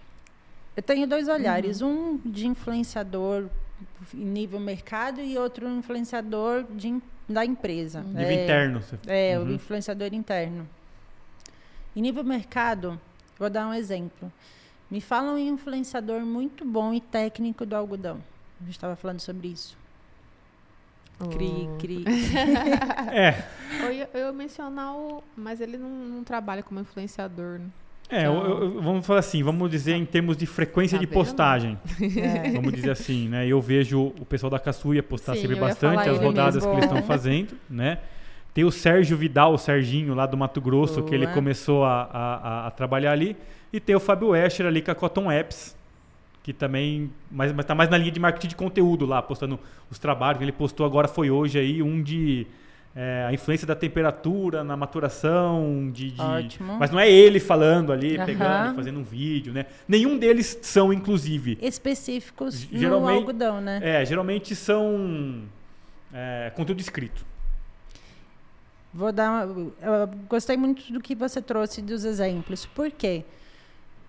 Eu 0.77 0.83
tenho 0.83 1.07
dois 1.09 1.29
olhares, 1.29 1.81
Uhum. 1.83 2.21
um 2.25 2.31
de 2.31 2.47
influenciador 2.47 3.47
em 4.15 4.25
nível 4.25 4.59
mercado 4.61 5.21
e 5.21 5.37
outro 5.37 5.69
influenciador 5.69 6.65
de, 6.71 7.03
da 7.29 7.45
empresa. 7.45 8.01
Uhum. 8.01 8.13
Nível 8.13 8.29
É, 8.29 8.45
interno. 8.45 8.81
você- 8.81 8.99
É, 9.07 9.39
Uhum. 9.39 9.47
o 9.47 9.53
influenciador 9.53 10.15
interno. 10.15 10.67
Em 11.95 12.01
nível 12.01 12.25
mercado, 12.25 12.99
vou 13.39 13.51
dar 13.51 13.67
um 13.69 13.75
exemplo. 13.75 14.33
Me 14.91 15.01
fala 15.01 15.33
um 15.33 15.39
influenciador 15.39 16.21
muito 16.21 16.65
bom 16.65 16.93
e 16.93 17.01
técnico 17.01 17.65
do 17.65 17.75
algodão. 17.77 18.19
A 18.61 18.65
gente 18.65 18.75
estava 18.77 18.95
falando 18.97 19.21
sobre 19.21 19.49
isso. 19.49 19.77
Cri, 21.31 21.69
cri. 21.79 22.05
É, 23.13 23.45
Eu 23.81 23.93
ia, 23.93 24.11
eu 24.13 24.21
ia 24.27 24.33
mencionar 24.33 24.95
o. 24.95 25.23
Mas 25.37 25.61
ele 25.61 25.77
não, 25.79 25.89
não 25.89 26.25
trabalha 26.25 26.63
como 26.63 26.81
influenciador, 26.81 27.59
né? 27.61 27.67
é 28.11 28.27
eu- 28.27 28.33
eu- 28.35 28.83
vamos 28.83 29.07
falar 29.07 29.21
assim, 29.21 29.43
vamos 29.43 29.71
dizer 29.71 29.95
em 29.95 30.05
termos 30.05 30.37
de 30.37 30.45
frequência 30.47 30.99
Tá 30.99 31.01
de 31.01 31.07
postagem. 31.07 31.79
É. 32.21 32.51
Vamos 32.51 32.73
dizer 32.73 32.91
assim, 32.91 33.29
né? 33.29 33.47
Eu 33.47 33.61
vejo 33.61 34.13
o 34.21 34.25
pessoal 34.27 34.51
da 34.51 34.59
Caçuia 34.59 35.03
postar 35.03 35.35
Sim, 35.35 35.43
sempre 35.43 35.57
bastante 35.57 36.09
as 36.09 36.19
rodadas 36.19 36.57
mesmo. 36.57 36.71
que 36.73 36.77
eles 36.79 36.85
estão 36.91 37.03
fazendo, 37.07 37.57
né? 37.71 37.99
Tem 38.55 38.65
o 38.65 38.71
Sérgio 38.71 39.17
Vidal, 39.17 39.55
o 39.55 39.59
Serginho, 39.59 40.15
lá 40.15 40.27
do 40.27 40.37
Mato 40.37 40.61
Grosso, 40.61 41.03
que 41.03 41.15
ele 41.15 41.25
Boa. 41.25 41.35
começou 41.35 41.85
a, 41.85 42.03
a- 42.13 42.67
a- 42.67 42.71
trabalhar 42.71 43.13
ali. 43.13 43.37
E 43.73 43.81
tem 43.81 43.97
o 43.97 44.01
Fábio 44.01 44.37
Escher 44.37 44.67
ali 44.67 44.83
com 44.83 44.91
a 44.91 44.95
Cotton 44.95 45.33
Apps, 45.33 45.75
que 46.43 46.53
também 46.53 47.11
mas, 47.31 47.51
mas 47.53 47.65
tá 47.65 47.75
mais 47.75 47.89
na 47.89 47.97
linha 47.97 48.11
de 48.11 48.21
marketing 48.21 48.49
de 48.49 48.57
conteúdo 48.57 49.07
lá, 49.07 49.23
postando 49.23 49.59
os 49.91 49.99
trabalhos 49.99 50.39
que 50.39 50.45
ele 50.45 50.53
postou 50.53 50.85
agora 50.85 51.09
foi 51.09 51.31
hoje 51.31 51.59
aí, 51.59 51.83
um 51.83 52.03
de 52.03 52.47
é, 52.95 53.25
a 53.27 53.33
influência 53.33 53.67
da 53.67 53.75
temperatura 53.75 54.63
na 54.63 54.77
maturação, 54.77 55.91
de, 55.91 56.11
de- 56.11 56.21
Ótimo. 56.21 56.77
mas 56.79 56.91
não 56.91 57.01
é 57.01 57.11
ele 57.11 57.41
falando 57.41 57.91
ali, 57.91 58.17
Aham. 58.19 58.27
pegando, 58.27 58.75
fazendo 58.77 58.99
um 59.01 59.03
vídeo, 59.03 59.51
né? 59.55 59.65
Nenhum 59.89 60.19
deles 60.19 60.59
são, 60.61 60.93
inclusive. 60.93 61.57
Específicos 61.63 62.69
no 62.71 62.79
Geralmente- 62.79 63.17
algodão, 63.17 63.61
né? 63.63 63.81
É, 63.83 64.05
geralmente 64.05 64.55
são 64.55 65.41
é, 66.13 66.53
conteúdo 66.55 66.81
escrito. 66.81 67.25
Vou 68.93 69.11
dar. 69.13 69.47
Uma, 69.47 69.73
eu 69.81 70.09
gostei 70.29 70.57
muito 70.57 70.93
do 70.93 71.01
que 71.01 71.15
você 71.15 71.41
trouxe 71.41 71.81
dos 71.81 72.05
exemplos. 72.05 72.67
Por 72.67 72.91
quê? 72.91 73.25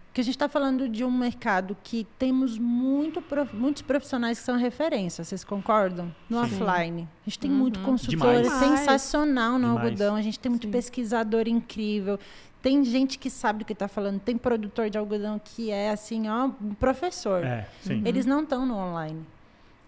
Porque 0.07 0.21
a 0.21 0.23
gente 0.23 0.35
está 0.35 0.47
falando 0.47 0.87
de 0.87 1.03
um 1.03 1.09
mercado 1.09 1.75
que 1.83 2.05
temos 2.19 2.59
muito, 2.59 3.19
prof- 3.19 3.55
muitos 3.55 3.81
profissionais 3.81 4.37
que 4.37 4.45
são 4.45 4.57
referência, 4.57 5.23
vocês 5.23 5.43
concordam? 5.43 6.13
No 6.29 6.37
Sim. 6.45 6.61
offline. 6.61 7.07
A 7.25 7.29
gente 7.29 7.39
tem 7.39 7.49
Uhum. 7.49 7.57
muito 7.57 7.79
consultor 7.79 8.43
Demais. 8.43 8.59
sensacional 8.59 9.53
no 9.53 9.69
Demais. 9.69 9.85
algodão, 9.85 10.15
a 10.15 10.21
gente 10.21 10.39
tem 10.39 10.51
muito 10.51 10.67
Sim. 10.67 10.71
pesquisador 10.71 11.47
incrível. 11.47 12.19
Tem 12.61 12.83
gente 12.85 13.17
que 13.17 13.29
sabe 13.29 13.59
do 13.59 13.65
que 13.65 13.73
está 13.73 13.87
falando, 13.87 14.19
tem 14.19 14.37
produtor 14.37 14.87
de 14.89 14.97
algodão 14.99 15.41
que 15.43 15.71
é 15.71 15.89
assim, 15.89 16.29
ó, 16.29 16.45
um 16.61 16.75
professor. 16.75 17.43
É, 17.43 17.67
sim. 17.81 18.03
Eles 18.05 18.25
não 18.27 18.43
estão 18.43 18.65
no 18.67 18.75
online. 18.75 19.25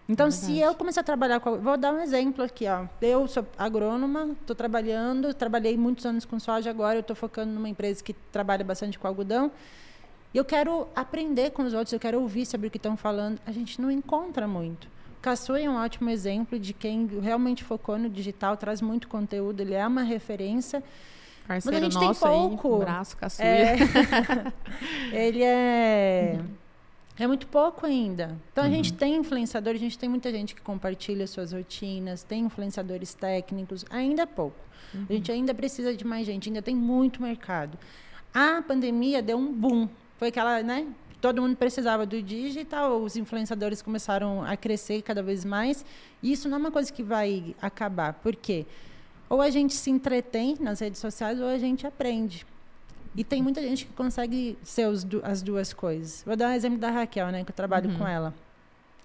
Então, 0.08 0.30
se 0.30 0.46
verdade. 0.46 0.60
eu 0.60 0.74
começar 0.74 1.00
a 1.00 1.04
trabalhar 1.04 1.40
com. 1.40 1.58
Vou 1.58 1.76
dar 1.76 1.92
um 1.92 2.00
exemplo 2.00 2.44
aqui, 2.44 2.66
ó. 2.68 2.86
Eu 3.02 3.26
sou 3.26 3.44
agrônoma, 3.58 4.36
estou 4.40 4.54
trabalhando, 4.54 5.34
trabalhei 5.34 5.76
muitos 5.76 6.06
anos 6.06 6.24
com 6.24 6.38
soja, 6.38 6.70
agora 6.70 6.96
eu 6.96 7.00
estou 7.00 7.16
focando 7.16 7.52
numa 7.52 7.68
empresa 7.68 8.02
que 8.02 8.12
trabalha 8.12 8.64
bastante 8.64 8.98
com 8.98 9.06
algodão. 9.08 9.50
E 10.32 10.38
eu 10.38 10.44
quero 10.44 10.86
aprender 10.94 11.50
com 11.50 11.62
os 11.62 11.72
outros, 11.72 11.92
eu 11.92 11.98
quero 11.98 12.20
ouvir 12.20 12.46
sobre 12.46 12.68
o 12.68 12.70
que 12.70 12.76
estão 12.76 12.96
falando. 12.96 13.40
A 13.44 13.50
gente 13.50 13.80
não 13.80 13.90
encontra 13.90 14.46
muito. 14.46 14.88
Caçu 15.20 15.56
é 15.56 15.68
um 15.68 15.76
ótimo 15.76 16.08
exemplo 16.08 16.56
de 16.58 16.72
quem 16.72 17.06
realmente 17.20 17.64
focou 17.64 17.98
no 17.98 18.08
digital, 18.08 18.56
traz 18.56 18.80
muito 18.80 19.08
conteúdo, 19.08 19.60
ele 19.60 19.74
é 19.74 19.84
uma 19.84 20.02
referência. 20.02 20.84
Parceiro 21.48 21.90
gente 21.90 21.98
tem 21.98 22.14
pouco. 22.14 22.74
aí, 22.74 22.80
braço, 22.80 23.16
caçuia. 23.16 23.46
É, 23.46 23.76
ele 25.26 25.42
é. 25.42 26.40
É 27.18 27.26
muito 27.26 27.46
pouco 27.46 27.86
ainda. 27.86 28.36
Então 28.52 28.62
a 28.62 28.68
gente 28.68 28.92
tem 28.92 29.16
influenciador, 29.16 29.74
a 29.74 29.78
gente 29.78 29.98
tem 29.98 30.08
muita 30.08 30.30
gente 30.30 30.54
que 30.54 30.60
compartilha 30.60 31.26
suas 31.26 31.52
rotinas, 31.52 32.22
tem 32.22 32.44
influenciadores 32.44 33.14
técnicos, 33.14 33.84
ainda 33.88 34.22
é 34.22 34.26
pouco. 34.26 34.58
A 35.08 35.12
gente 35.12 35.32
ainda 35.32 35.54
precisa 35.54 35.94
de 35.94 36.06
mais 36.06 36.26
gente, 36.26 36.48
ainda 36.48 36.62
tem 36.62 36.76
muito 36.76 37.22
mercado. 37.22 37.78
A 38.32 38.62
pandemia 38.62 39.22
deu 39.22 39.38
um 39.38 39.52
boom. 39.52 39.88
Foi 40.18 40.28
aquela, 40.28 40.62
né? 40.62 40.86
Todo 41.20 41.40
mundo 41.40 41.56
precisava 41.56 42.04
do 42.04 42.22
digital, 42.22 43.00
os 43.00 43.16
influenciadores 43.16 43.80
começaram 43.80 44.42
a 44.42 44.56
crescer 44.56 45.02
cada 45.02 45.22
vez 45.22 45.44
mais. 45.44 45.84
E 46.22 46.32
isso 46.32 46.48
não 46.48 46.58
é 46.58 46.60
uma 46.60 46.70
coisa 46.70 46.92
que 46.92 47.02
vai 47.02 47.54
acabar. 47.60 48.12
Por 48.14 48.36
quê? 48.36 48.66
Ou 49.28 49.40
a 49.40 49.50
gente 49.50 49.74
se 49.74 49.90
entretém 49.90 50.56
nas 50.60 50.80
redes 50.80 51.00
sociais 51.00 51.40
ou 51.40 51.48
a 51.48 51.58
gente 51.58 51.86
aprende. 51.86 52.46
E 53.16 53.24
tem 53.24 53.42
muita 53.42 53.62
gente 53.62 53.86
que 53.86 53.92
consegue 53.94 54.58
ser 54.62 54.86
os 54.88 55.06
as 55.22 55.40
duas 55.42 55.72
coisas. 55.72 56.22
Vou 56.26 56.36
dar 56.36 56.48
um 56.48 56.52
exemplo 56.52 56.78
da 56.78 56.90
Raquel, 56.90 57.28
né, 57.28 57.44
que 57.44 57.50
eu 57.50 57.54
trabalho 57.56 57.88
com 57.98 58.06
ela. 58.06 58.34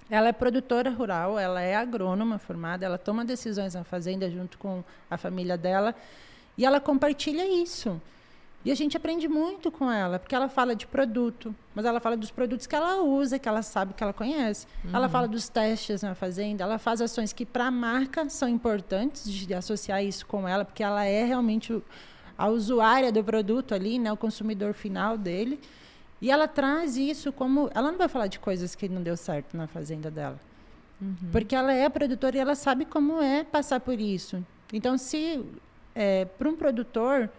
Ela 0.10 0.28
é 0.28 0.34
produtora 0.34 0.90
rural, 0.90 1.40
ela 1.40 1.62
é 1.62 1.74
agrônoma 1.76 2.38
formada, 2.38 2.86
ela 2.86 2.98
toma 2.98 3.24
decisões 3.24 3.74
na 3.76 3.84
fazenda 3.86 4.30
junto 4.30 4.58
com 4.58 4.84
a 5.10 5.18
família 5.18 5.58
dela 5.58 5.96
e 6.58 6.66
ela 6.66 6.82
compartilha 6.82 7.48
isso. 7.48 8.02
E 8.64 8.70
a 8.72 8.76
gente 8.76 8.96
aprende 8.96 9.28
muito 9.28 9.72
com 9.72 9.90
ela, 9.92 10.20
porque 10.20 10.36
ela 10.36 10.48
fala 10.50 10.76
de 10.76 10.86
produto, 10.86 11.56
mas 11.74 11.84
ela 11.86 12.00
fala 12.00 12.16
dos 12.18 12.30
produtos 12.30 12.68
que 12.68 12.76
ela 12.76 13.02
usa, 13.02 13.40
que 13.40 13.48
ela 13.50 13.64
sabe 13.64 13.94
que 13.96 14.04
ela 14.04 14.14
conhece. 14.14 14.68
Ela 14.94 15.08
fala 15.10 15.28
dos 15.28 15.48
testes 15.50 16.04
na 16.04 16.14
fazenda, 16.14 16.64
ela 16.64 16.78
faz 16.78 17.02
ações 17.02 17.32
que 17.34 17.44
para 17.46 17.68
a 17.68 17.72
marca 17.72 18.30
são 18.30 18.48
importantes 18.50 19.32
de 19.32 19.52
associar 19.54 20.04
isso 20.04 20.26
com 20.28 20.48
ela, 20.48 20.64
porque 20.66 20.84
ela 20.84 21.04
é 21.06 21.24
realmente 21.24 21.74
o- 21.74 21.82
a 22.42 22.50
usuária 22.50 23.12
do 23.12 23.24
produto 23.24 23.76
ali, 23.76 24.00
né, 24.00 24.12
o 24.12 24.18
consumidor 24.18 24.74
final 24.74 25.18
dele. 25.18 25.60
E 26.20 26.32
ela 26.32 26.48
traz 26.48 26.98
isso 26.98 27.32
como. 27.32 27.70
Ela 27.74 27.92
não 27.92 27.98
vai 27.98 28.08
falar 28.08 28.28
de 28.28 28.40
coisas 28.40 28.76
que 28.76 28.90
não 28.90 29.02
deu 29.02 29.16
certo 29.16 29.56
na 29.56 29.68
fazenda 29.68 30.10
dela. 30.10 30.40
Porque 31.32 31.56
ela 31.56 31.74
é 31.74 31.90
produtora 31.90 32.38
e 32.38 32.40
ela 32.40 32.54
sabe 32.54 32.86
como 32.86 33.22
é 33.22 33.44
passar 33.44 33.80
por 33.80 34.00
isso. 34.00 34.44
Então, 34.72 34.98
se 34.98 35.44
para 36.38 36.48
um 36.50 36.56
produtor 36.56 37.30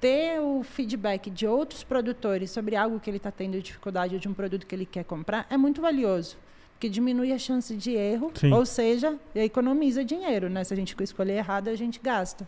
ter 0.00 0.40
o 0.40 0.62
feedback 0.64 1.30
de 1.30 1.46
outros 1.46 1.84
produtores 1.84 2.50
sobre 2.50 2.74
algo 2.74 2.98
que 2.98 3.08
ele 3.08 3.18
está 3.18 3.30
tendo 3.30 3.60
dificuldade 3.62 4.14
ou 4.14 4.20
de 4.20 4.28
um 4.28 4.34
produto 4.34 4.66
que 4.66 4.74
ele 4.74 4.84
quer 4.84 5.04
comprar 5.04 5.46
é 5.48 5.56
muito 5.56 5.80
valioso. 5.80 6.36
Porque 6.74 6.88
diminui 6.88 7.32
a 7.32 7.38
chance 7.38 7.76
de 7.76 7.92
erro, 7.92 8.32
Sim. 8.34 8.52
ou 8.52 8.66
seja, 8.66 9.16
economiza 9.36 10.04
dinheiro, 10.04 10.48
né? 10.48 10.64
Se 10.64 10.74
a 10.74 10.76
gente 10.76 10.96
escolher 11.00 11.34
errado, 11.34 11.68
a 11.68 11.76
gente 11.76 12.00
gasta. 12.02 12.46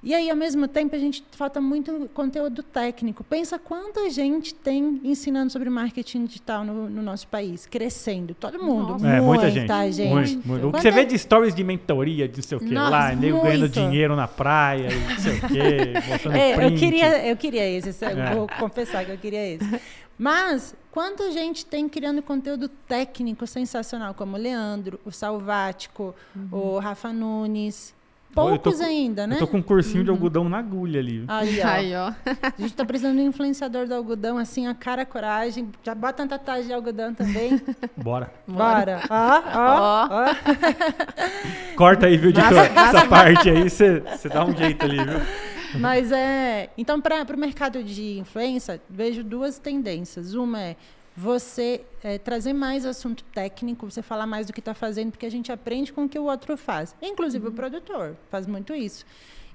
E 0.00 0.14
aí, 0.14 0.30
ao 0.30 0.36
mesmo 0.36 0.68
tempo, 0.68 0.94
a 0.94 0.98
gente 0.98 1.24
falta 1.32 1.60
muito 1.60 2.08
conteúdo 2.14 2.62
técnico. 2.62 3.24
Pensa 3.24 3.58
quanta 3.58 4.08
gente 4.10 4.54
tem 4.54 5.00
ensinando 5.02 5.50
sobre 5.50 5.68
marketing 5.68 6.24
digital 6.24 6.64
no, 6.64 6.88
no 6.88 7.02
nosso 7.02 7.26
país, 7.26 7.66
crescendo. 7.66 8.32
Todo 8.32 8.62
mundo. 8.62 8.92
Nossa. 8.92 9.08
É, 9.08 9.20
muita 9.20 9.50
muita 9.50 9.90
gente. 9.90 10.08
Muito, 10.08 10.46
muito. 10.48 10.68
O 10.68 10.72
que 10.72 10.80
você 10.80 10.88
é- 10.88 10.92
vê 10.92 11.04
de 11.04 11.18
stories 11.18 11.52
de 11.52 11.64
mentoria, 11.64 12.28
de 12.28 12.36
não 12.36 12.42
sei 12.44 12.56
o 12.58 12.60
que 12.60 12.72
Nossa, 12.72 12.90
lá, 12.90 13.12
nego 13.12 13.42
ganhando 13.42 13.68
dinheiro 13.68 14.14
na 14.14 14.28
praia 14.28 14.88
não 14.88 15.18
sei 15.18 15.32
o 15.32 15.40
mostrando 16.08 16.36
É, 16.36 16.64
eu 16.66 16.76
queria, 16.76 17.26
eu 17.26 17.36
queria 17.36 17.68
esse, 17.68 18.04
eu 18.04 18.08
É. 18.08 18.34
vou 18.36 18.46
confessar 18.58 19.04
que 19.04 19.10
eu 19.10 19.18
queria 19.18 19.54
esse. 19.54 19.80
Mas 20.16 20.76
quanta 20.92 21.30
gente 21.32 21.66
tem 21.66 21.88
criando 21.88 22.22
conteúdo 22.22 22.68
técnico 22.68 23.46
sensacional, 23.48 24.14
como 24.14 24.36
o 24.36 24.40
Leandro, 24.40 24.98
o 25.04 25.10
Salvático, 25.10 26.14
o 26.52 26.78
Rafa 26.78 27.12
Nunes. 27.12 27.97
Poucos 28.40 28.78
com- 28.78 28.84
ainda, 28.84 29.26
né? 29.26 29.36
Eu 29.36 29.38
tô 29.40 29.46
com 29.46 29.58
um 29.58 29.62
cursinho 29.62 30.04
de 30.04 30.10
algodão 30.10 30.48
na 30.48 30.58
agulha 30.58 31.00
ali. 31.00 31.24
Aí, 31.28 31.60
ó. 31.60 31.66
Aí, 31.66 31.94
ó. 31.94 32.12
A 32.42 32.60
gente 32.60 32.74
tá 32.74 32.84
precisando 32.84 33.16
de 33.16 33.22
um 33.22 33.26
influenciador 33.28 33.86
do 33.86 33.94
algodão, 33.94 34.38
assim, 34.38 34.66
a 34.66 34.74
cara, 34.74 35.02
a 35.02 35.06
coragem. 35.06 35.68
Já 35.82 35.94
bota 35.94 36.22
uma 36.22 36.28
tatuagem 36.28 36.66
de 36.66 36.72
algodão 36.72 37.14
também. 37.14 37.60
Bora. 37.96 38.32
Bora. 38.46 39.00
Ó, 39.08 39.42
ó, 39.54 40.08
ó. 40.10 41.74
Corta 41.76 42.06
aí, 42.06 42.16
viu, 42.16 42.30
editor? 42.30 42.58
Essa 42.58 43.06
parte 43.06 43.50
aí, 43.50 43.68
você 43.68 44.00
você 44.00 44.28
dá 44.28 44.44
um 44.44 44.56
jeito 44.56 44.84
ali, 44.84 44.96
viu? 44.96 45.20
Mas 45.80 46.10
é. 46.10 46.70
Então, 46.78 47.00
para 47.00 47.24
o 47.34 47.38
mercado 47.38 47.82
de 47.84 48.18
influência, 48.18 48.80
vejo 48.88 49.22
duas 49.22 49.58
tendências. 49.58 50.34
Uma 50.34 50.60
é 50.60 50.76
você 51.18 51.84
é, 52.00 52.16
trazer 52.16 52.52
mais 52.52 52.86
assunto 52.86 53.24
técnico, 53.24 53.90
você 53.90 54.00
falar 54.00 54.24
mais 54.24 54.46
do 54.46 54.52
que 54.52 54.60
está 54.60 54.72
fazendo, 54.72 55.10
porque 55.10 55.26
a 55.26 55.30
gente 55.30 55.50
aprende 55.50 55.92
com 55.92 56.04
o 56.04 56.08
que 56.08 56.16
o 56.16 56.22
outro 56.22 56.56
faz. 56.56 56.94
Inclusive 57.02 57.48
o 57.48 57.50
produtor 57.50 58.16
faz 58.30 58.46
muito 58.46 58.72
isso. 58.72 59.04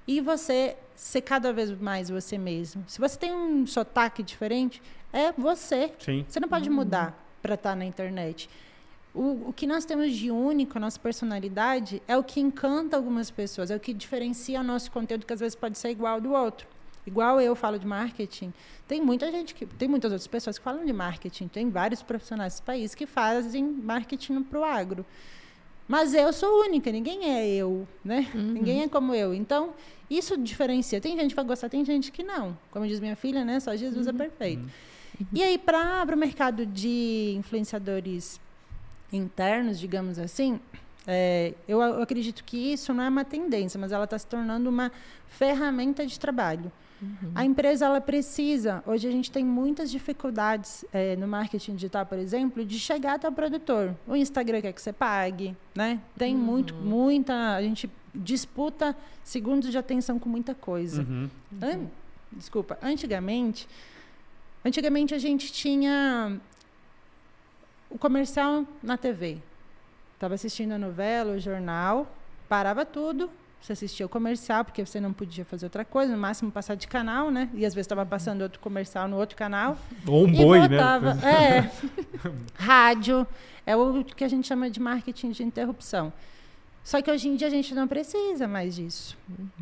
E 0.06 0.20
você 0.20 0.76
ser 0.94 1.22
cada 1.22 1.54
vez 1.54 1.72
mais 1.80 2.10
você 2.10 2.38
mesmo. 2.38 2.84
Se 2.86 3.00
você 3.00 3.18
tem 3.18 3.34
um 3.34 3.66
sotaque 3.66 4.22
diferente, 4.22 4.82
é 5.14 5.32
você. 5.32 5.94
Sim. 6.00 6.26
Você 6.28 6.38
não 6.38 6.50
pode 6.50 6.70
mudar 6.70 7.18
para 7.42 7.54
estar 7.56 7.78
na 7.78 7.86
internet. 7.86 8.50
O, 9.16 9.48
o 9.50 9.54
que 9.54 9.66
nós 9.66 9.86
temos 9.86 10.12
de 10.12 10.30
único, 10.30 10.78
a 10.78 10.82
nossa 10.82 11.00
personalidade, 11.00 12.04
é 12.10 12.18
o 12.18 12.24
que 12.26 12.42
encanta 12.42 12.98
algumas 12.98 13.32
pessoas, 13.32 13.72
é 13.72 13.76
o 13.78 13.80
que 13.80 13.94
diferencia 13.94 14.60
o 14.60 14.64
nosso 14.64 14.92
conteúdo, 14.92 15.26
que 15.26 15.32
às 15.32 15.40
vezes 15.40 15.56
pode 15.56 15.78
ser 15.78 15.92
igual 15.92 16.16
ao 16.16 16.22
do 16.22 16.34
outro. 16.34 16.68
Igual 17.06 17.42
eu 17.42 17.56
falo 17.56 17.78
de 17.78 17.86
marketing, 17.86 18.54
tem 18.88 19.02
muita 19.02 19.32
gente 19.32 19.54
que. 19.54 19.66
Tem 19.66 19.88
muitas 19.88 20.12
outras 20.12 20.28
pessoas 20.28 20.58
que 20.58 20.64
falam 20.64 20.86
de 20.86 20.94
marketing, 20.94 21.48
tem 21.48 21.70
vários 21.70 22.02
profissionais 22.02 22.54
desse 22.54 22.64
país 22.64 22.96
que 22.96 23.06
fazem 23.06 23.64
marketing 23.64 24.42
para 24.44 24.60
o 24.60 24.64
agro. 24.64 25.06
Mas 25.88 26.14
eu 26.14 26.32
sou 26.32 26.62
única, 26.62 26.92
ninguém 26.92 27.26
é 27.26 27.48
eu, 27.48 27.86
né? 28.04 28.32
Ninguém 28.34 28.84
é 28.84 28.88
como 28.88 29.14
eu. 29.14 29.34
Então, 29.34 29.74
isso 30.10 30.38
diferencia. 30.38 31.02
Tem 31.02 31.18
gente 31.18 31.32
que 31.32 31.36
vai 31.36 31.44
gostar, 31.44 31.68
tem 31.68 31.84
gente 31.84 32.12
que 32.12 32.24
não. 32.24 32.58
Como 32.72 32.88
diz 32.88 33.00
minha 33.02 33.18
filha, 33.18 33.44
né? 33.44 33.60
Só 33.60 33.76
Jesus 33.76 34.08
é 34.08 34.14
perfeito. 34.14 34.64
E 35.32 35.44
aí, 35.44 35.58
para 35.58 36.08
o 36.12 36.18
mercado 36.18 36.66
de 36.66 37.36
influenciadores 37.38 38.40
internos, 39.12 39.80
digamos 39.80 40.18
assim, 40.18 40.60
é, 41.06 41.54
eu, 41.68 41.82
eu 41.82 42.02
acredito 42.02 42.44
que 42.44 42.74
isso 42.74 42.94
não 42.94 43.04
é 43.04 43.10
uma 43.10 43.26
tendência, 43.26 43.80
mas 43.80 43.92
ela 43.92 44.06
está 44.06 44.18
se 44.18 44.26
tornando 44.26 44.70
uma 44.70 44.92
ferramenta 45.28 46.06
de 46.06 46.20
trabalho. 46.20 46.72
A 47.36 47.44
empresa 47.46 47.86
ela 47.86 48.00
precisa. 48.02 48.84
Hoje 48.86 49.08
a 49.08 49.12
gente 49.12 49.32
tem 49.32 49.44
muitas 49.44 49.90
dificuldades 49.92 50.86
é, 50.94 51.16
no 51.16 51.28
marketing 51.28 51.76
digital, 51.76 52.06
por 52.06 52.18
exemplo, 52.18 52.64
de 52.66 52.80
chegar 52.80 53.16
até 53.16 53.28
o 53.28 53.32
produtor. 53.32 53.96
O 54.08 54.16
Instagram 54.16 54.62
quer 54.62 54.74
que 54.74 54.82
você 54.82 54.94
pague, 54.94 55.56
né? 55.76 56.00
Tem 56.18 56.36
muito, 56.36 56.74
muita. 56.76 57.56
A 57.56 57.62
gente 57.62 57.90
disputa 58.14 58.96
segundos 59.24 59.72
de 59.72 59.78
atenção 59.78 60.20
com 60.20 60.30
muita 60.30 60.54
coisa. 60.54 61.02
Uhum. 61.04 61.30
An- 61.62 61.88
Desculpa, 62.32 62.78
antigamente, 62.82 63.68
antigamente 64.66 65.14
a 65.14 65.20
gente 65.20 65.52
tinha 65.54 66.40
o 67.90 67.98
comercial 67.98 68.66
na 68.82 68.98
TV. 68.98 69.38
Estava 70.16 70.34
assistindo 70.36 70.72
a 70.72 70.78
novela, 70.80 71.34
o 71.34 71.40
jornal, 71.40 72.08
parava 72.50 72.86
tudo, 72.86 73.30
você 73.64 73.72
assistia 73.74 74.06
o 74.06 74.10
comercial, 74.10 74.66
porque 74.66 74.86
você 74.86 75.00
não 75.00 75.14
podia 75.14 75.46
fazer 75.46 75.66
outra 75.68 75.86
coisa, 75.86 76.12
no 76.12 76.18
máximo 76.18 76.52
passar 76.52 76.76
de 76.76 76.86
canal, 76.86 77.32
né? 77.32 77.50
E 77.54 77.66
às 77.66 77.74
vezes 77.74 77.86
estava 77.86 78.06
passando 78.06 78.42
outro 78.42 78.60
comercial 78.60 79.08
no 79.08 79.16
outro 79.16 79.38
canal. 79.38 79.78
Ou 80.06 80.28
um 80.28 80.32
boi, 80.32 80.60
voltava. 80.68 81.14
né? 81.14 81.22
É. 81.34 81.72
Rádio. 82.56 83.26
É 83.66 83.74
o 83.74 84.04
que 84.04 84.26
a 84.26 84.28
gente 84.28 84.46
chama 84.48 84.70
de 84.70 84.82
marketing 84.82 85.32
de 85.32 85.44
interrupção. 85.44 86.12
Só 86.84 87.02
que 87.02 87.10
hoje 87.10 87.30
em 87.30 87.36
dia 87.36 87.48
a 87.48 87.50
gente 87.50 87.74
não 87.74 87.88
precisa 87.88 88.48
mais 88.48 88.76
disso. 88.76 89.18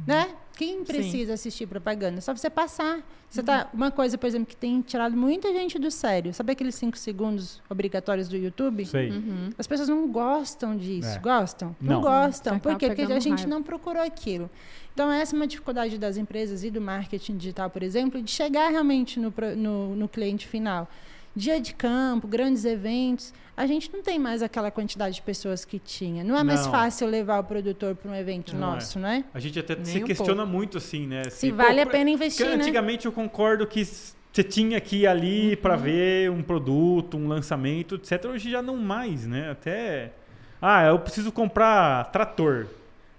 Né? 0.08 0.30
Quem 0.58 0.84
precisa 0.84 1.34
assistir 1.34 1.68
propaganda? 1.68 2.18
É 2.18 2.22
só 2.22 2.36
você 2.36 2.50
passar. 2.50 3.02
Você 3.30 3.42
tá, 3.42 3.70
uma 3.74 3.92
coisa, 3.92 4.18
por 4.18 4.26
exemplo, 4.28 4.48
que 4.48 4.56
tem 4.56 4.82
tirado 4.82 5.16
muita 5.16 5.54
gente 5.54 5.80
do 5.80 5.90
sério. 5.90 6.34
Sabe 6.34 6.52
aqueles 6.52 6.76
cinco 6.76 6.98
segundos 6.98 7.62
obrigatórios 7.70 8.28
do 8.28 8.36
YouTube? 8.36 8.86
Sei. 8.86 9.12
As 9.58 9.68
pessoas 9.68 9.88
não 9.88 10.08
gostam 10.08 10.76
disso. 10.76 11.10
É. 11.10 11.20
Gostam? 11.20 11.76
Não, 11.80 11.96
Não. 11.96 12.02
gostam. 12.02 12.60
Por 12.60 12.76
quê? 12.78 12.88
Porque 12.88 13.04
a 13.04 13.20
gente 13.20 13.40
raiva. 13.40 13.48
não 13.50 13.64
procurou 13.64 14.04
aquilo. 14.04 14.50
Então, 14.94 15.10
essa 15.12 15.36
é 15.36 15.38
uma 15.38 15.48
dificuldade 15.48 15.98
das 15.98 16.18
empresas 16.18 16.64
e 16.64 16.72
do 16.72 16.82
marketing 16.82 17.38
digital, 17.38 17.70
por 17.70 17.84
exemplo, 17.84 18.22
de 18.22 18.30
chegar 18.30 18.70
realmente 18.70 19.20
no, 19.20 19.34
no, 19.56 19.96
no 19.96 20.10
cliente 20.10 20.48
final. 20.48 20.90
Dia 21.36 21.62
de 21.62 21.74
campo, 21.74 22.28
grandes 22.28 22.66
eventos, 22.66 23.34
a 23.56 23.66
gente 23.66 23.92
não 23.94 24.02
tem 24.02 24.20
mais 24.20 24.42
aquela 24.42 24.70
quantidade 24.70 25.16
de 25.16 25.22
pessoas 25.22 25.64
que 25.64 25.80
tinha. 25.80 26.24
Não 26.24 26.38
é 26.38 26.44
mais 26.44 26.66
Não. 26.66 26.72
fácil 26.72 27.08
levar 27.08 27.40
o 27.40 27.44
produtor 27.44 27.96
para 27.96 28.12
um 28.12 28.16
evento 28.16 28.54
Não 28.56 28.72
é. 28.72 28.76
nosso, 28.76 29.00
né? 29.00 29.24
A 29.34 29.40
gente 29.40 29.58
até 29.58 29.76
Nem 29.76 29.86
se 29.86 30.04
um 30.04 30.06
questiona 30.06 30.46
muito, 30.46 30.78
assim, 30.78 31.08
né? 31.08 31.24
Se 31.30 31.50
vale 31.52 31.80
a 31.80 31.86
pena 31.86 32.10
investir, 32.10 32.46
Porque 32.46 32.58
né? 32.58 32.64
Antigamente 32.64 33.06
eu 33.06 33.12
concordo 33.14 33.66
que 33.66 33.84
você 33.86 34.44
tinha 34.44 34.80
que 34.82 34.98
ir 34.98 35.08
ali 35.08 35.52
Uhum. 35.52 35.56
pra 35.62 35.76
ver 35.78 36.30
um 36.32 36.42
produto, 36.42 37.16
um 37.18 37.28
lançamento, 37.28 37.96
etc. 37.96 38.26
Hoje 38.26 38.52
já 38.52 38.62
não 38.62 38.76
mais, 38.78 39.26
né? 39.26 39.52
Até. 39.52 40.12
Ah, 40.62 40.86
eu 40.86 41.00
preciso 41.00 41.32
comprar 41.32 42.12
trator. 42.12 42.68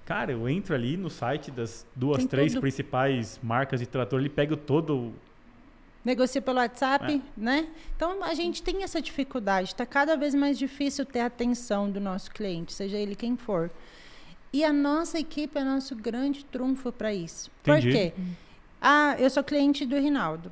Cara, 0.05 0.32
eu 0.32 0.47
entro 0.48 0.74
ali 0.74 0.97
no 0.98 1.09
site 1.09 1.51
das 1.51 1.86
duas, 1.97 2.18
Tem 2.18 2.26
três 2.26 2.52
tudo. 2.52 2.60
principais 2.60 3.40
marcas 3.43 3.80
de 3.80 3.86
trator, 3.86 4.20
ele 4.20 4.28
pega 4.28 4.55
todo. 4.56 5.12
Negocia 6.05 6.43
pelo 6.43 6.59
WhatsApp, 6.59 7.15
É. 7.15 7.41
né? 7.41 7.69
Então 7.97 8.23
a 8.24 8.35
gente 8.35 8.62
tem 8.62 8.83
essa 8.83 9.01
dificuldade. 9.01 9.69
Está 9.69 9.87
cada 9.87 10.16
vez 10.16 10.35
mais 10.35 10.59
difícil 10.59 11.07
ter 11.07 11.20
a 11.20 11.27
atenção 11.27 11.91
do 11.91 12.01
nosso 12.01 12.31
cliente, 12.31 12.73
seja 12.73 12.97
ele 12.97 13.15
quem 13.15 13.37
for. 13.37 13.70
E 14.53 14.65
a 14.65 14.73
nossa 14.73 15.19
equipe 15.19 15.59
é 15.59 15.65
nosso 15.65 15.95
grande 15.95 16.45
trunfo 16.45 16.93
para 16.93 17.15
isso. 17.15 17.51
Entendi. 17.62 17.87
Por 17.87 17.93
quê? 17.93 18.12
Ah, 18.81 19.15
eu 19.19 19.31
sou 19.31 19.43
cliente 19.45 19.87
do 19.87 19.97
Rinaldo. 19.97 20.51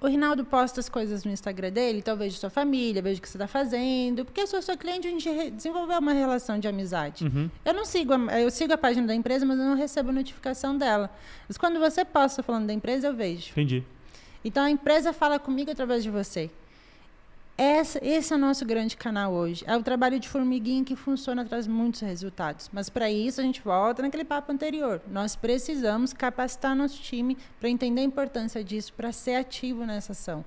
O 0.00 0.06
Rinaldo 0.06 0.44
posta 0.44 0.78
as 0.78 0.88
coisas 0.88 1.24
no 1.24 1.32
Instagram 1.32 1.72
dele, 1.72 1.98
então 1.98 2.14
eu 2.14 2.18
vejo 2.18 2.36
sua 2.36 2.50
família, 2.50 3.02
vejo 3.02 3.18
o 3.18 3.22
que 3.22 3.28
você 3.28 3.36
está 3.36 3.48
fazendo. 3.48 4.24
Porque 4.24 4.40
eu 4.42 4.46
sou 4.46 4.62
seu 4.62 4.76
cliente, 4.78 5.08
a 5.08 5.10
gente 5.10 5.50
desenvolveu 5.50 5.98
uma 5.98 6.12
relação 6.12 6.56
de 6.60 6.68
amizade. 6.68 7.24
Uhum. 7.24 7.50
Eu 7.64 7.74
não 7.74 7.84
sigo, 7.84 8.12
a, 8.12 8.40
eu 8.40 8.48
sigo 8.48 8.72
a 8.72 8.78
página 8.78 9.08
da 9.08 9.14
empresa, 9.14 9.44
mas 9.44 9.58
eu 9.58 9.64
não 9.64 9.74
recebo 9.74 10.12
notificação 10.12 10.78
dela. 10.78 11.10
Mas 11.48 11.58
quando 11.58 11.80
você 11.80 12.04
posta 12.04 12.44
falando 12.44 12.66
da 12.68 12.72
empresa, 12.72 13.08
eu 13.08 13.14
vejo. 13.14 13.50
Entendi. 13.50 13.82
Então 14.44 14.64
a 14.64 14.70
empresa 14.70 15.12
fala 15.12 15.38
comigo 15.38 15.70
através 15.70 16.02
de 16.02 16.10
você. 16.10 16.50
Essa, 17.60 17.98
esse 18.06 18.32
é 18.32 18.36
o 18.36 18.38
nosso 18.38 18.64
grande 18.64 18.96
canal 18.96 19.32
hoje. 19.32 19.64
É 19.66 19.76
o 19.76 19.82
trabalho 19.82 20.20
de 20.20 20.28
formiguinha 20.28 20.84
que 20.84 20.94
funciona, 20.94 21.44
traz 21.44 21.66
muitos 21.66 22.00
resultados. 22.02 22.70
Mas 22.72 22.88
para 22.88 23.10
isso 23.10 23.40
a 23.40 23.44
gente 23.44 23.60
volta 23.60 24.00
naquele 24.00 24.24
papo 24.24 24.52
anterior. 24.52 25.02
Nós 25.10 25.34
precisamos 25.34 26.12
capacitar 26.12 26.76
nosso 26.76 27.02
time 27.02 27.36
para 27.58 27.68
entender 27.68 28.02
a 28.02 28.04
importância 28.04 28.62
disso, 28.62 28.92
para 28.92 29.10
ser 29.10 29.34
ativo 29.34 29.84
nessa 29.84 30.12
ação. 30.12 30.44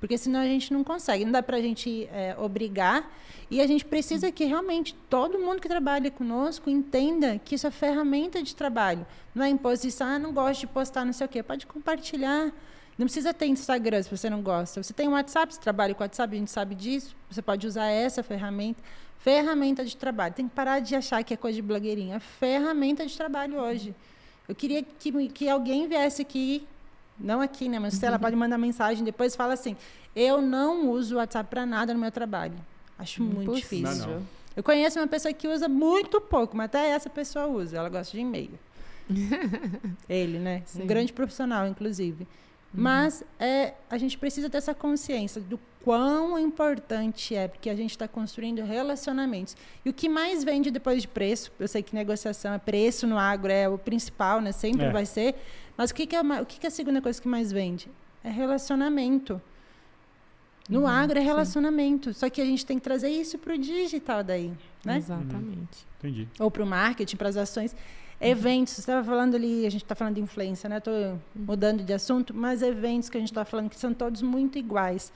Porque 0.00 0.18
senão 0.18 0.40
a 0.40 0.46
gente 0.46 0.72
não 0.72 0.82
consegue, 0.82 1.24
não 1.24 1.30
dá 1.30 1.44
para 1.44 1.58
a 1.58 1.62
gente 1.62 2.08
é, 2.12 2.34
obrigar. 2.36 3.08
E 3.48 3.60
a 3.60 3.66
gente 3.68 3.84
precisa 3.84 4.32
que 4.32 4.44
realmente 4.44 4.96
todo 5.08 5.38
mundo 5.38 5.60
que 5.60 5.68
trabalha 5.68 6.10
conosco 6.10 6.68
entenda 6.68 7.40
que 7.44 7.54
isso 7.54 7.68
é 7.68 7.70
ferramenta 7.70 8.42
de 8.42 8.56
trabalho. 8.56 9.06
Não 9.32 9.44
é 9.44 9.48
imposição, 9.48 10.08
ah, 10.08 10.18
não 10.18 10.32
gosto 10.32 10.60
de 10.62 10.66
postar 10.66 11.04
não 11.04 11.12
sei 11.12 11.24
o 11.24 11.30
quê. 11.30 11.40
Pode 11.40 11.68
compartilhar. 11.68 12.52
Não 12.98 13.06
precisa 13.06 13.32
ter 13.32 13.46
Instagram 13.46 14.02
se 14.02 14.10
você 14.10 14.28
não 14.28 14.42
gosta. 14.42 14.82
Você 14.82 14.92
tem 14.92 15.08
um 15.08 15.12
WhatsApp, 15.12 15.54
você 15.54 15.60
trabalha 15.60 15.94
com 15.94 16.02
WhatsApp, 16.02 16.34
a 16.34 16.38
gente 16.38 16.50
sabe 16.50 16.74
disso. 16.74 17.14
Você 17.30 17.40
pode 17.40 17.64
usar 17.64 17.86
essa 17.86 18.24
ferramenta. 18.24 18.82
Ferramenta 19.20 19.84
de 19.84 19.96
trabalho. 19.96 20.34
Tem 20.34 20.48
que 20.48 20.54
parar 20.54 20.80
de 20.80 20.96
achar 20.96 21.22
que 21.22 21.32
é 21.32 21.36
coisa 21.36 21.54
de 21.54 21.62
blogueirinha. 21.62 22.18
Ferramenta 22.18 23.06
de 23.06 23.16
trabalho 23.16 23.56
hoje. 23.60 23.94
Eu 24.48 24.54
queria 24.54 24.82
que, 24.82 25.28
que 25.28 25.48
alguém 25.48 25.86
viesse 25.86 26.22
aqui, 26.22 26.66
não 27.18 27.40
aqui, 27.40 27.68
né? 27.68 27.78
Mas 27.78 27.94
se 27.94 28.04
ela 28.04 28.18
pode 28.18 28.34
mandar 28.34 28.58
mensagem 28.58 29.04
depois 29.04 29.36
fala 29.36 29.54
assim: 29.54 29.76
eu 30.16 30.40
não 30.40 30.90
uso 30.90 31.14
o 31.14 31.18
WhatsApp 31.18 31.48
para 31.48 31.64
nada 31.64 31.94
no 31.94 32.00
meu 32.00 32.10
trabalho. 32.10 32.54
Acho 32.98 33.22
muito 33.22 33.54
difícil. 33.54 34.06
Não, 34.06 34.16
não. 34.16 34.26
Eu 34.56 34.62
conheço 34.62 34.98
uma 34.98 35.06
pessoa 35.06 35.32
que 35.32 35.46
usa 35.46 35.68
muito 35.68 36.20
pouco, 36.20 36.56
mas 36.56 36.64
até 36.66 36.88
essa 36.88 37.08
pessoa 37.08 37.46
usa. 37.46 37.76
Ela 37.76 37.88
gosta 37.88 38.16
de 38.16 38.22
e-mail. 38.22 38.58
Ele, 40.08 40.40
né? 40.40 40.62
Sim. 40.66 40.82
Um 40.82 40.86
grande 40.86 41.12
profissional, 41.12 41.68
inclusive. 41.68 42.26
Uhum. 42.74 42.82
Mas 42.82 43.24
é, 43.38 43.74
a 43.90 43.96
gente 43.98 44.18
precisa 44.18 44.48
ter 44.50 44.58
essa 44.58 44.74
consciência 44.74 45.40
do 45.40 45.58
quão 45.82 46.38
importante 46.38 47.34
é, 47.34 47.48
porque 47.48 47.70
a 47.70 47.74
gente 47.74 47.92
está 47.92 48.06
construindo 48.06 48.62
relacionamentos. 48.62 49.56
E 49.84 49.88
o 49.88 49.92
que 49.92 50.08
mais 50.08 50.44
vende 50.44 50.70
depois 50.70 51.00
de 51.00 51.08
preço, 51.08 51.50
eu 51.58 51.66
sei 51.66 51.82
que 51.82 51.94
negociação 51.94 52.52
é 52.52 52.58
preço 52.58 53.06
no 53.06 53.16
agro, 53.18 53.50
é 53.50 53.68
o 53.68 53.78
principal, 53.78 54.40
né? 54.40 54.52
Sempre 54.52 54.86
É. 54.86 54.90
vai 54.90 55.06
ser. 55.06 55.34
Mas 55.76 55.90
o 55.90 55.94
que, 55.94 56.06
que, 56.06 56.14
é, 56.14 56.20
o 56.20 56.44
que, 56.44 56.60
que 56.60 56.66
é 56.66 56.68
a 56.68 56.70
segunda 56.70 57.00
coisa 57.00 57.20
que 57.22 57.28
mais 57.28 57.50
vende? 57.50 57.88
É 58.22 58.28
relacionamento. 58.30 59.40
No 60.68 60.80
Uhum, 60.80 60.86
agro 60.86 61.18
é 61.18 61.22
sim. 61.22 61.26
relacionamento. 61.26 62.12
Só 62.12 62.28
que 62.28 62.42
a 62.42 62.44
gente 62.44 62.66
tem 62.66 62.76
que 62.76 62.84
trazer 62.84 63.08
isso 63.08 63.38
para 63.38 63.54
o 63.54 63.58
digital 63.58 64.22
daí, 64.22 64.52
né? 64.84 64.98
Exatamente. 64.98 65.86
Entendi. 65.98 66.28
ou 66.38 66.48
para 66.50 66.62
o 66.62 66.66
marketing, 66.66 67.16
para 67.16 67.28
as 67.30 67.36
ações. 67.36 67.74
Eventos, 68.20 68.74
você 68.74 68.80
estava 68.80 69.04
falando 69.04 69.36
ali, 69.36 69.64
a 69.64 69.70
gente 69.70 69.84
está 69.84 69.94
falando 69.94 70.16
de 70.16 70.20
influência, 70.20 70.68
né? 70.68 70.78
Estou 70.78 71.18
mudando 71.34 71.84
de 71.84 71.92
assunto, 71.92 72.34
mas 72.34 72.62
eventos 72.62 73.08
que 73.08 73.16
a 73.16 73.20
gente 73.20 73.30
está 73.30 73.44
falando 73.44 73.70
que 73.70 73.78
são 73.78 73.94
todos 73.94 74.22
muito 74.22 74.58
iguais. 74.58 75.12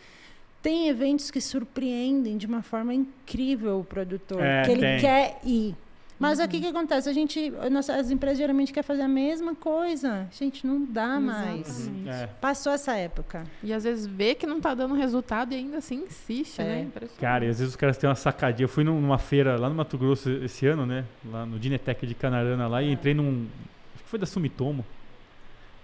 Tem 0.63 0.89
eventos 0.89 1.29
que 1.31 1.41
surpreendem 1.41 2.37
de 2.37 2.47
uma 2.47 2.63
forma 2.63 2.95
incrível 2.95 3.81
o 3.81 3.85
produtor, 3.85 4.41
É, 4.41 4.63
que 4.63 4.71
ele 4.71 4.81
tem. 4.81 5.01
quer 5.01 5.39
ir. 5.45 5.75
Mas 6.23 6.39
o 6.39 6.49
que, 6.49 6.61
que 6.61 6.67
acontece? 6.69 7.09
A 7.09 7.13
gente, 7.13 7.51
nossa- 7.71 7.95
as 7.97 8.11
empresas 8.11 8.39
geralmente 8.39 8.73
querem 8.73 8.87
fazer 8.87 9.03
a 9.03 9.09
mesma 9.09 9.55
coisa. 9.55 10.27
Gente, 10.33 10.67
não 10.67 10.85
dá 10.85 11.19
mais. 11.21 11.91
É. 12.07 12.27
Passou 12.41 12.73
essa 12.73 12.95
época. 12.97 13.45
E 13.63 13.73
às 13.73 13.85
vezes 13.85 14.07
vê 14.07 14.35
que 14.35 14.47
não 14.47 14.61
tá 14.61 14.75
dando 14.75 14.95
resultado 14.95 15.53
e 15.53 15.57
ainda 15.57 15.79
assim 15.79 16.05
insiste, 16.07 16.61
É. 16.61 16.65
né? 16.65 16.89
Cara, 17.21 17.45
e 17.45 17.49
às 17.49 17.59
vezes 17.59 17.73
os 17.75 17.77
caras 17.77 17.99
têm 17.99 18.09
uma 18.09 18.15
sacadinha. 18.17 18.65
Eu 18.65 18.69
fui 18.69 18.85
num- 18.85 19.01
numa 19.01 19.19
feira 19.19 19.57
lá 19.59 19.69
no 19.69 19.75
Mato 19.75 19.99
Grosso 19.99 20.31
esse 20.31 20.67
ano, 20.67 20.87
né? 20.87 21.05
Lá 21.31 21.45
no 21.45 21.59
Dinetec 21.59 22.07
de 22.07 22.15
Canarana 22.15 22.67
lá, 22.69 22.83
e 22.83 22.93
entrei 22.93 23.13
num. 23.15 23.47
Acho 23.95 24.05
que 24.05 24.09
foi 24.11 24.19
da 24.19 24.27
Sumitomo. 24.27 24.85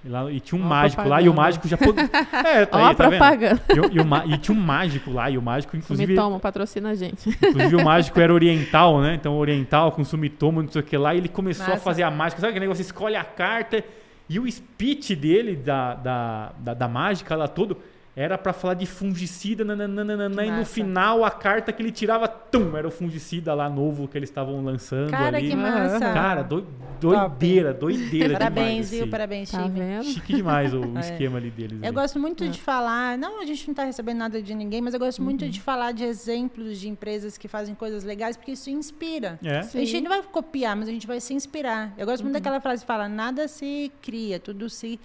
E, 0.05 0.09
lá, 0.09 0.31
e 0.31 0.39
tinha 0.39 0.61
um 0.61 0.65
mágico 0.65 1.03
lá, 1.03 1.21
e 1.21 1.25
propaganda. 1.25 1.31
o 1.31 1.35
mágico 1.35 1.69
já. 1.69 1.77
pod- 1.77 1.99
É, 2.47 2.65
tá 2.67 2.79
Ó 2.79 2.85
a 2.85 2.89
aí, 2.91 2.95
tá 2.95 3.09
vendo? 3.09 3.19
propaganda. 3.19 3.63
E, 3.93 3.99
e 3.99 4.05
ma- 4.05 4.25
e 4.27 4.39
tinha 4.39 4.57
um 4.57 4.61
mágico 4.61 5.11
lá, 5.11 5.29
e 5.31 5.37
o 5.37 5.43
mágico, 5.43 5.77
inclusive. 5.77 6.15
Sumitomo, 6.15 6.39
patrocina 6.41 6.91
a 6.91 6.95
gente. 6.95 7.29
Inclusive 7.29 7.77
o 7.77 7.85
mágico 7.85 8.21
era 8.21 8.33
oriental, 8.33 9.01
né? 9.01 9.15
Então 9.15 9.37
oriental 9.37 9.91
com 9.93 10.05
sumitomo, 10.05 10.63
não 10.63 10.71
sei 10.71 10.81
o 10.83 10.85
que 10.85 10.97
lá, 10.97 11.15
e 11.15 11.19
ele 11.19 11.29
começou 11.29 11.75
a 11.75 11.77
fazer 11.77 12.05
a 12.05 12.11
mágica. 12.11 12.41
Sabe 12.41 12.51
aquele 12.51 12.65
negócio? 12.67 12.83
Você 12.85 12.89
escolhe 12.91 13.17
a 13.17 13.25
carta 13.25 13.83
e 14.29 14.39
o 14.39 14.49
speech 14.51 15.17
dele, 15.17 15.57
da, 15.57 15.95
da, 15.95 16.53
da, 16.59 16.75
da 16.75 16.89
mágica 16.89 17.35
lá 17.35 17.49
todo, 17.49 17.77
era 18.21 18.37
pra 18.37 18.53
falar 18.53 18.75
de 18.75 18.85
fungicida, 18.85 19.65
nananana, 19.65 20.45
e 20.45 20.51
no 20.51 20.65
final 20.65 21.25
a 21.25 21.31
carta 21.31 21.73
que 21.73 21.81
ele 21.81 21.93
tirava, 21.93 22.27
tum, 22.27 22.77
era 22.77 22.89
o 22.89 22.91
fungicida 22.91 23.55
lá 23.55 23.71
novo 23.71 24.09
que 24.09 24.19
eles 24.19 24.29
estavam 24.29 24.61
lançando 24.65 25.11
Cara, 25.13 25.37
ali. 25.37 25.51
que 25.51 25.55
massa. 25.55 26.01
Cara, 26.01 26.43
doi- 26.43 26.65
doideira, 27.01 27.73
doideira 27.73 28.33
Parabéns, 28.33 28.67
demais, 28.67 28.91
viu? 28.91 29.01
assim. 29.03 29.11
Parabéns, 29.11 29.51
Tá 29.53 29.67
vendo? 29.69 30.05
Chique 30.05 30.35
demais 30.35 30.75
o, 30.75 30.81
É. 30.97 31.01
esquema 31.01 31.39
ali 31.39 31.51
deles. 31.51 31.79
Eu 31.81 31.87
ali. 31.87 31.95
gosto 31.95 32.19
muito 32.19 32.43
É. 32.43 32.49
de 32.49 32.61
falar, 32.61 33.17
não, 33.17 33.41
a 33.41 33.47
gente 33.47 33.67
não 33.69 33.73
está 33.73 33.85
recebendo 33.85 34.19
nada 34.19 34.43
de 34.43 34.53
ninguém, 34.55 34.81
mas 34.81 34.95
eu 34.95 35.01
gosto 35.01 35.23
muito 35.23 35.45
Uhum. 35.45 35.51
de 35.51 35.61
falar 35.61 35.93
de 35.93 36.03
exemplos 36.03 36.79
de 36.81 36.89
empresas 36.89 37.39
que 37.39 37.47
fazem 37.47 37.73
coisas 37.75 38.03
legais, 38.03 38.37
porque 38.37 38.51
isso 38.51 38.69
inspira. 38.69 39.39
É? 39.45 39.61
A 39.61 39.63
gente 39.63 40.01
não 40.01 40.11
vai 40.11 40.23
copiar, 40.23 40.75
mas 40.75 40.89
a 40.89 40.93
gente 40.93 41.07
vai 41.07 41.21
se 41.21 41.33
inspirar. 41.35 41.95
Eu 41.97 42.05
gosto 42.05 42.23
muito 42.25 42.35
Uhum. 42.35 42.41
daquela 42.41 42.61
frase 42.61 42.81
que 42.83 42.87
fala: 42.89 43.09
nada 43.09 43.47
se 43.47 43.93
cria, 44.03 44.41
tudo 44.41 44.69
se 44.69 44.99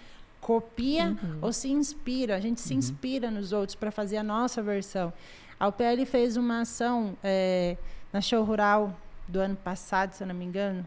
copia 0.44 1.08
Uhum. 1.08 1.38
ou 1.42 1.52
se 1.54 1.70
inspira. 1.70 2.36
A 2.36 2.40
gente 2.40 2.62
se 2.62 2.74
Uhum. 2.74 2.80
inspira 2.80 3.32
nos 3.32 3.52
outros 3.54 3.76
para 3.76 3.90
fazer 3.92 4.18
a 4.18 4.24
nossa 4.24 4.62
versão. 4.62 5.12
A 5.60 5.68
UPL 5.68 6.06
fez 6.06 6.36
uma 6.38 6.62
ação 6.62 7.18
é, 7.24 7.78
na 8.12 8.20
show 8.22 8.44
rural 8.44 8.96
do 9.28 9.40
ano 9.40 9.56
passado, 9.56 10.12
se 10.14 10.22
eu 10.22 10.28
não 10.28 10.36
me 10.36 10.44
engano, 10.46 10.86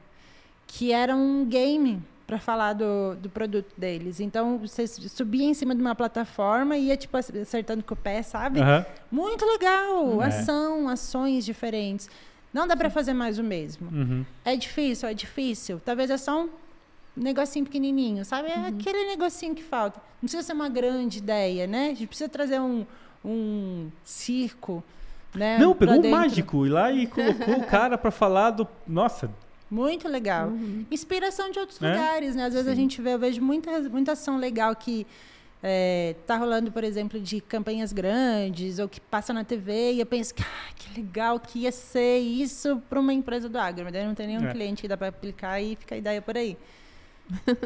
que 0.67 0.93
era 0.93 1.17
um 1.17 1.45
game 1.47 2.03
para 2.27 2.39
falar 2.39 2.73
do, 2.75 3.15
do 3.17 3.31
produto 3.31 3.73
deles. 3.79 4.19
Então, 4.21 4.59
você 4.59 4.87
subia 4.87 5.45
em 5.47 5.55
cima 5.55 5.75
de 5.75 5.81
uma 5.81 5.95
plataforma 5.95 6.77
e 6.77 6.87
ia, 6.89 6.97
tipo, 6.97 7.17
acertando 7.17 7.83
com 7.85 7.95
o 7.95 7.97
pé, 7.97 8.21
sabe? 8.23 8.61
Aham. 8.61 8.85
Muito 9.11 9.45
legal! 9.47 10.21
É. 10.23 10.27
Ação, 10.27 10.89
ações 10.89 11.45
diferentes. 11.45 12.11
Não 12.53 12.67
dá 12.67 12.77
para 12.77 12.91
fazer 12.91 13.13
mais 13.15 13.39
o 13.39 13.45
mesmo. 13.45 13.89
Uhum. 13.93 14.25
É 14.45 14.57
difícil, 14.57 15.09
é 15.09 15.15
difícil. 15.15 15.81
Talvez 15.85 16.11
é 16.11 16.17
só 16.17 16.43
um 16.45 16.49
negocinho 17.17 17.65
pequenininho, 17.65 18.25
sabe? 18.25 18.49
É 18.51 18.57
Uhum. 18.59 18.67
aquele 18.67 19.07
negocinho 19.07 19.55
que 19.55 19.63
falta. 19.63 19.99
Não 20.21 20.21
precisa 20.29 20.43
ser 20.43 20.53
uma 20.53 20.69
grande 20.69 21.19
ideia, 21.19 21.67
né? 21.67 21.87
A 21.87 21.95
gente 21.95 22.07
precisa 22.07 22.29
trazer 22.29 22.61
um, 22.61 22.85
um 23.25 23.89
circo, 24.05 24.83
né? 25.35 25.59
Não, 25.59 25.75
pegou 25.75 25.95
dentro. 26.01 26.11
mágico 26.11 26.67
e 26.67 26.69
lá 26.69 26.91
e 26.93 27.07
colocou 27.07 27.57
o 27.57 27.67
cara 27.67 27.97
pra 27.99 28.11
falar 28.11 28.51
do. 28.51 28.67
Nossa, 28.87 29.31
Muito 29.71 30.07
legal. 30.09 30.49
Uhum. 30.49 30.87
Inspiração 30.91 31.51
de 31.51 31.59
outros 31.59 31.83
É? 31.83 31.89
lugares, 31.91 32.37
né? 32.37 32.45
Às 32.45 32.53
vezes 32.55 32.69
a 32.69 32.75
Sim. 32.75 32.83
gente 32.83 33.03
vê, 33.03 33.15
eu 33.15 33.19
vejo 33.19 33.43
muita, 33.43 33.81
muita 33.89 34.13
ação 34.13 34.39
legal 34.39 34.77
que 34.77 35.05
é, 35.63 36.15
tá 36.25 36.37
rolando, 36.37 36.71
por 36.71 36.85
exemplo, 36.85 37.19
de 37.19 37.41
campanhas 37.41 37.93
grandes 37.93 38.79
ou 38.79 38.89
que 38.89 39.01
passa 39.01 39.33
na 39.33 39.43
TV 39.43 39.95
e 39.95 40.01
eu 40.01 40.07
penso, 40.07 40.33
ah, 40.41 40.73
que 40.77 41.01
legal 41.01 41.41
que 41.41 41.61
ia 41.61 41.73
ser 41.73 42.19
isso 42.19 42.81
para 42.89 43.01
uma 43.01 43.13
empresa 43.13 43.49
do 43.49 43.59
agro, 43.59 43.83
mas 43.85 43.93
daí 43.93 44.07
não 44.07 44.15
tem 44.15 44.29
nenhum 44.29 44.47
É. 44.47 44.53
cliente 44.53 44.83
que 44.83 44.87
dá 44.89 44.97
para 44.97 45.09
aplicar 45.09 45.61
e 45.61 45.75
fica 45.75 45.97
a 45.97 45.99
ideia 45.99 46.23
por 46.23 46.37
aí. 46.37 46.57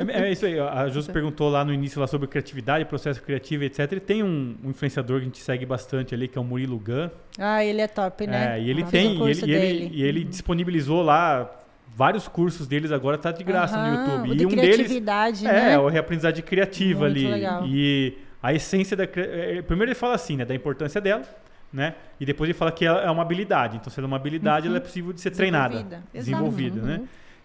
É, 0.09 0.23
é 0.29 0.33
isso 0.33 0.47
aí. 0.47 0.59
A 0.59 0.89
Jus 0.89 1.07
perguntou 1.07 1.49
lá 1.51 1.65
no 1.65 1.73
início 1.73 2.01
lá 2.01 2.07
sobre 2.07 2.27
criatividade, 2.27 2.85
processo 2.87 3.23
criativo, 3.23 3.65
etc. 3.65 3.93
E 3.93 4.01
tem 4.01 4.23
um, 4.23 4.57
um 4.65 4.71
influenciador 4.71 5.19
que 5.19 5.23
a 5.23 5.25
gente 5.27 5.39
segue 5.39 5.67
bastante 5.67 6.15
ali, 6.15 6.29
que 6.29 6.39
é 6.39 6.41
o 6.41 6.45
Murilo 6.45 6.79
Gun. 6.79 7.11
Ah, 7.39 7.65
ele 7.65 7.81
é 7.81 7.87
top, 7.89 8.27
né? 8.27 8.57
É, 8.59 8.63
e 8.63 8.71
ele 8.71 8.83
o 8.83 8.87
tem, 8.87 9.17
e 9.19 9.31
ele, 9.31 9.47
e 9.47 9.53
ele, 9.55 9.91
e 9.95 10.03
ele 10.03 10.25
disponibilizou 10.25 11.03
lá 11.03 11.51
vários 11.95 12.27
cursos 12.29 12.67
deles 12.67 12.91
agora, 12.93 13.19
tá 13.19 13.31
de 13.33 13.45
graça 13.45 13.77
no 13.77 13.95
YouTube. 13.99 14.31
o 14.31 14.33
E 14.33 14.37
de 14.37 14.47
um 14.47 14.49
deles 14.51 14.75
criatividade, 14.77 15.47
é 15.47 15.53
né? 15.53 15.79
o 15.79 15.89
reaprendizagem 15.89 16.43
criativa 16.43 17.01
Muito 17.01 17.19
ali. 17.19 17.27
legal. 17.29 17.67
E 17.67 18.17
a 18.43 18.55
essência 18.55 18.97
da. 18.97 19.07
cri- 19.07 19.29
é, 19.29 19.63
Primeiro 19.63 19.91
ele 19.91 19.97
fala 19.99 20.15
assim, 20.15 20.37
né? 20.37 20.45
Da 20.45 20.55
importância 20.55 21.01
dela. 21.01 21.23
Né? 21.73 21.95
E 22.19 22.27
depois 22.27 22.49
ele 22.51 22.59
fala 22.59 22.73
que 22.73 22.85
ela 22.85 23.01
é 23.01 23.09
uma 23.11 23.23
habilidade. 23.23 23.77
Então, 23.77 23.93
se 23.93 24.01
ela 24.01 24.07
é 24.07 24.09
uma 24.09 24.17
habilidade, 24.17 24.67
ela 24.67 24.79
é 24.79 24.81
possível 24.81 25.13
de 25.13 25.21
ser 25.21 25.31
treinada. 25.31 25.75
Desenvolvida. 25.75 26.03
Desenvolvida, 26.13 26.81
né? 26.83 27.01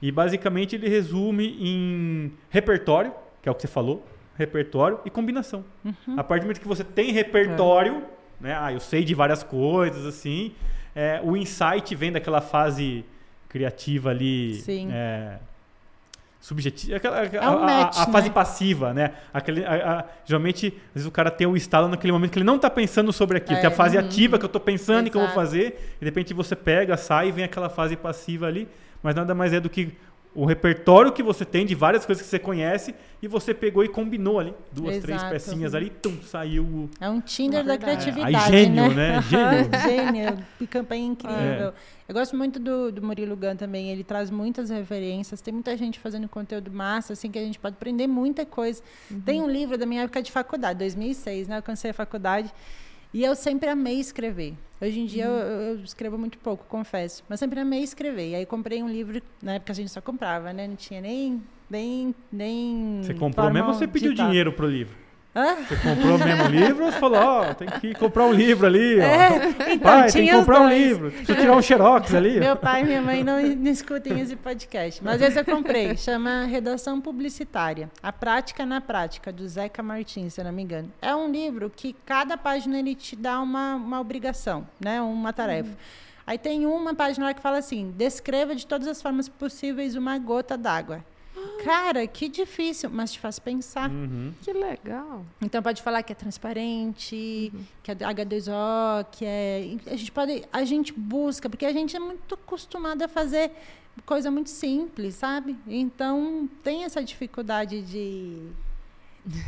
E 0.07 0.11
basicamente 0.11 0.75
ele 0.75 0.87
resume 0.87 1.57
em 1.59 2.31
repertório, 2.51 3.11
que 3.41 3.49
é 3.49 3.51
o 3.51 3.55
que 3.55 3.61
você 3.63 3.67
falou, 3.67 4.05
repertório 4.37 4.99
e 5.03 5.09
combinação. 5.09 5.65
Uhum. 5.83 5.93
A 6.15 6.23
partir 6.23 6.41
do 6.41 6.45
momento 6.45 6.61
que 6.61 6.67
você 6.67 6.83
tem 6.83 7.11
repertório, 7.11 8.03
né? 8.39 8.55
Ah, 8.59 8.71
eu 8.71 8.79
sei 8.79 9.03
de 9.03 9.15
várias 9.15 9.41
coisas, 9.41 10.05
assim. 10.05 10.51
é, 10.95 11.19
o 11.23 11.35
insight 11.35 11.95
vem 11.95 12.11
daquela 12.11 12.39
fase 12.39 13.03
criativa 13.49 14.11
ali. 14.11 14.55
Sim. 14.55 14.89
É, 14.91 15.39
subjetiva. 16.39 16.97
Aquela, 16.97 17.17
É 17.25 17.39
um 17.49 17.53
a, 17.53 17.55
a- 17.55 17.65
match, 17.65 17.97
a 17.97 18.05
fase 18.05 18.27
né? 18.27 18.33
passiva, 18.33 18.93
né? 18.93 19.11
Aquele, 19.33 19.65
a- 19.65 19.99
a- 20.01 20.05
geralmente, 20.23 20.67
às 20.89 20.93
vezes 20.93 21.07
o 21.07 21.11
cara 21.11 21.31
tem 21.31 21.47
o 21.47 21.57
estalo 21.57 21.87
naquele 21.87 22.13
momento 22.13 22.31
que 22.31 22.37
ele 22.37 22.45
não 22.45 22.57
está 22.57 22.69
pensando 22.69 23.11
sobre 23.11 23.37
aquilo. 23.39 23.57
É. 23.57 23.61
Tem 23.61 23.67
a 23.69 23.73
fase 23.73 23.97
Uhum. 23.97 24.05
ativa 24.05 24.37
que 24.37 24.45
eu 24.45 24.47
estou 24.53 24.61
pensando 24.61 25.07
e 25.07 25.09
que 25.09 25.17
eu 25.17 25.21
vou 25.21 25.29
Exato. 25.31 25.39
fazer. 25.41 25.95
E 25.95 25.99
de 25.99 26.05
repente 26.05 26.33
você 26.33 26.55
pega, 26.55 26.95
sai 26.95 27.29
e 27.29 27.31
vem 27.31 27.43
aquela 27.45 27.69
fase 27.69 27.95
passiva 27.95 28.45
ali. 28.45 28.67
Mas 29.05 29.13
nada 29.13 29.35
mais 29.35 29.53
é 29.53 29.59
do 29.59 29.69
que 29.69 29.93
o 30.33 30.45
repertório 30.45 31.11
que 31.11 31.21
você 31.21 31.45
tem 31.45 31.63
de 31.63 31.75
várias 31.75 32.07
coisas 32.07 32.23
que 32.23 32.27
você 32.27 32.39
conhece 32.39 32.95
e 33.21 33.27
você 33.27 33.53
pegou 33.53 33.83
e 33.83 33.87
combinou 33.87 34.39
ali 34.39 34.51
duas, 34.71 34.97
três 34.97 35.21
Exato. 35.21 35.31
pecinhas 35.31 35.75
ali, 35.75 35.91
tum, 35.91 36.17
saiu 36.23 36.63
o 36.63 36.89
É 36.99 37.07
um 37.07 37.21
Tinder 37.21 37.63
da 37.63 37.77
criatividade, 37.77 38.35
Aí 38.35 38.51
gênio, 38.51 38.93
né? 38.95 39.17
né? 39.17 39.21
Gênio. 39.29 40.23
gênio. 40.23 40.45
Que 40.57 40.65
campanha 40.65 41.05
incrível. 41.05 41.37
É. 41.37 41.73
Eu 42.07 42.15
gosto 42.15 42.35
muito 42.35 42.59
do, 42.59 42.91
do 42.91 43.01
Murilo 43.03 43.37
Gun 43.37 43.55
também. 43.55 43.91
Ele 43.91 44.03
traz 44.03 44.31
muitas 44.31 44.71
referências. 44.71 45.39
Tem 45.39 45.53
muita 45.53 45.77
gente 45.77 45.99
fazendo 45.99 46.27
conteúdo 46.27 46.71
massa, 46.71 47.13
assim, 47.13 47.29
que 47.29 47.37
a 47.37 47.43
gente 47.43 47.59
pode 47.59 47.75
aprender 47.75 48.07
muita 48.07 48.43
coisa. 48.43 48.81
Tem 49.23 49.39
um 49.39 49.49
livro 49.49 49.77
da 49.77 49.85
minha 49.85 50.01
época 50.01 50.21
de 50.21 50.31
faculdade, 50.31 50.79
2006, 50.79 51.47
né? 51.47 51.59
Eu 51.59 51.63
cansei 51.63 51.91
a 51.91 51.93
faculdade. 51.93 52.51
E 53.15 53.23
eu 53.23 53.33
sempre 53.33 53.69
amei 53.69 53.97
escrever. 53.97 54.55
Hoje 54.81 54.99
em 54.99 55.05
dia 55.05 55.23
eu, 55.23 55.31
eu 55.31 55.75
escrevo 55.77 56.17
muito 56.17 56.37
pouco, 56.37 56.65
confesso. 56.67 57.23
Mas 57.29 57.39
sempre 57.39 57.57
amei 57.61 57.81
escrever. 57.81 58.31
E 58.31 58.35
aí 58.35 58.45
comprei 58.45 58.83
um 58.83 58.89
livro, 58.89 59.21
na 59.41 59.53
época 59.53 59.71
a 59.71 59.75
gente 59.75 59.89
só 59.89 60.01
comprava, 60.01 60.51
né? 60.51 60.67
Não 60.67 60.75
tinha 60.75 60.99
nem... 60.99 61.41
nem, 61.69 62.13
nem 62.29 62.99
Você 63.01 63.13
comprou 63.13 63.49
mesmo 63.53 63.69
ou 63.69 63.73
você 63.73 63.87
pediu 63.87 64.09
digital. 64.09 64.27
dinheiro 64.27 64.51
pro 64.51 64.67
livro? 64.67 65.04
Hã? 65.35 65.55
Você 65.55 65.75
comprou 65.75 66.17
mesmo 66.17 66.43
o 66.45 66.47
livro 66.47 66.85
ou 66.85 66.91
você 66.91 66.97
falou, 66.97 67.19
ó, 67.19 67.53
tem 67.53 67.67
que 67.67 67.93
comprar 67.93 68.25
um 68.25 68.31
livro 68.31 68.65
ali, 68.65 68.99
ó. 68.99 69.03
É, 69.03 69.73
então, 69.73 69.79
Pai, 69.79 70.09
tem 70.09 70.27
que 70.27 70.31
comprar 70.31 70.61
um 70.61 70.69
livro. 70.69 71.11
Precisa 71.11 71.35
tirar 71.37 71.57
um 71.57 71.61
xerox 71.61 72.15
ali. 72.15 72.39
Meu 72.39 72.55
pai 72.55 72.81
e 72.81 72.85
minha 72.85 73.01
mãe 73.01 73.21
não, 73.21 73.41
não 73.41 73.71
escutem 73.71 74.17
esse 74.21 74.37
podcast. 74.37 75.03
Mas 75.03 75.21
esse 75.21 75.37
eu 75.37 75.43
comprei. 75.43 75.97
Chama 75.97 76.45
Redação 76.45 77.01
Publicitária. 77.01 77.89
A 78.01 78.13
Prática 78.13 78.65
na 78.65 78.79
Prática, 78.79 79.31
do 79.33 79.45
Zeca 79.45 79.83
Martins, 79.83 80.35
se 80.35 80.39
eu 80.39 80.45
não 80.45 80.53
me 80.53 80.63
engano. 80.63 80.89
É 81.01 81.13
um 81.13 81.29
livro 81.29 81.69
que 81.69 81.93
cada 82.05 82.37
página 82.37 82.79
ele 82.79 82.95
te 82.95 83.15
dá 83.15 83.41
uma, 83.41 83.75
uma 83.75 83.99
obrigação, 83.99 84.65
né? 84.79 85.01
uma 85.01 85.33
tarefa. 85.33 85.71
Aí 86.25 86.37
tem 86.37 86.65
uma 86.65 86.95
página 86.95 87.25
lá 87.25 87.33
que 87.33 87.41
fala 87.41 87.57
assim: 87.57 87.93
descreva 87.95 88.55
de 88.55 88.65
todas 88.65 88.87
as 88.87 89.01
formas 89.01 89.27
possíveis 89.27 89.95
uma 89.95 90.17
gota 90.17 90.57
d'água. 90.57 91.03
Cara, 91.63 92.05
que 92.07 92.29
difícil, 92.29 92.89
mas 92.89 93.11
te 93.11 93.19
faz 93.19 93.39
pensar. 93.39 93.89
Uhum. 93.89 94.33
Que 94.41 94.53
legal. 94.53 95.25
Então 95.41 95.61
pode 95.61 95.81
falar 95.81 96.03
que 96.03 96.11
é 96.11 96.15
transparente, 96.15 97.51
que 97.83 97.91
é 97.91 97.95
H2O, 97.95 99.05
que 99.11 99.25
é. 99.25 99.77
A 99.87 99.95
gente 99.95 100.11
pode. 100.11 100.43
A 100.51 100.63
gente 100.63 100.93
busca, 100.93 101.49
porque 101.49 101.65
a 101.65 101.73
gente 101.73 101.95
é 101.95 101.99
muito 101.99 102.35
acostumado 102.35 103.01
a 103.01 103.07
fazer 103.07 103.51
coisa 104.05 104.29
muito 104.29 104.49
simples, 104.49 105.15
sabe? 105.15 105.55
Então 105.67 106.49
tem 106.63 106.83
essa 106.83 107.03
dificuldade 107.03 107.81
de. 107.81 108.37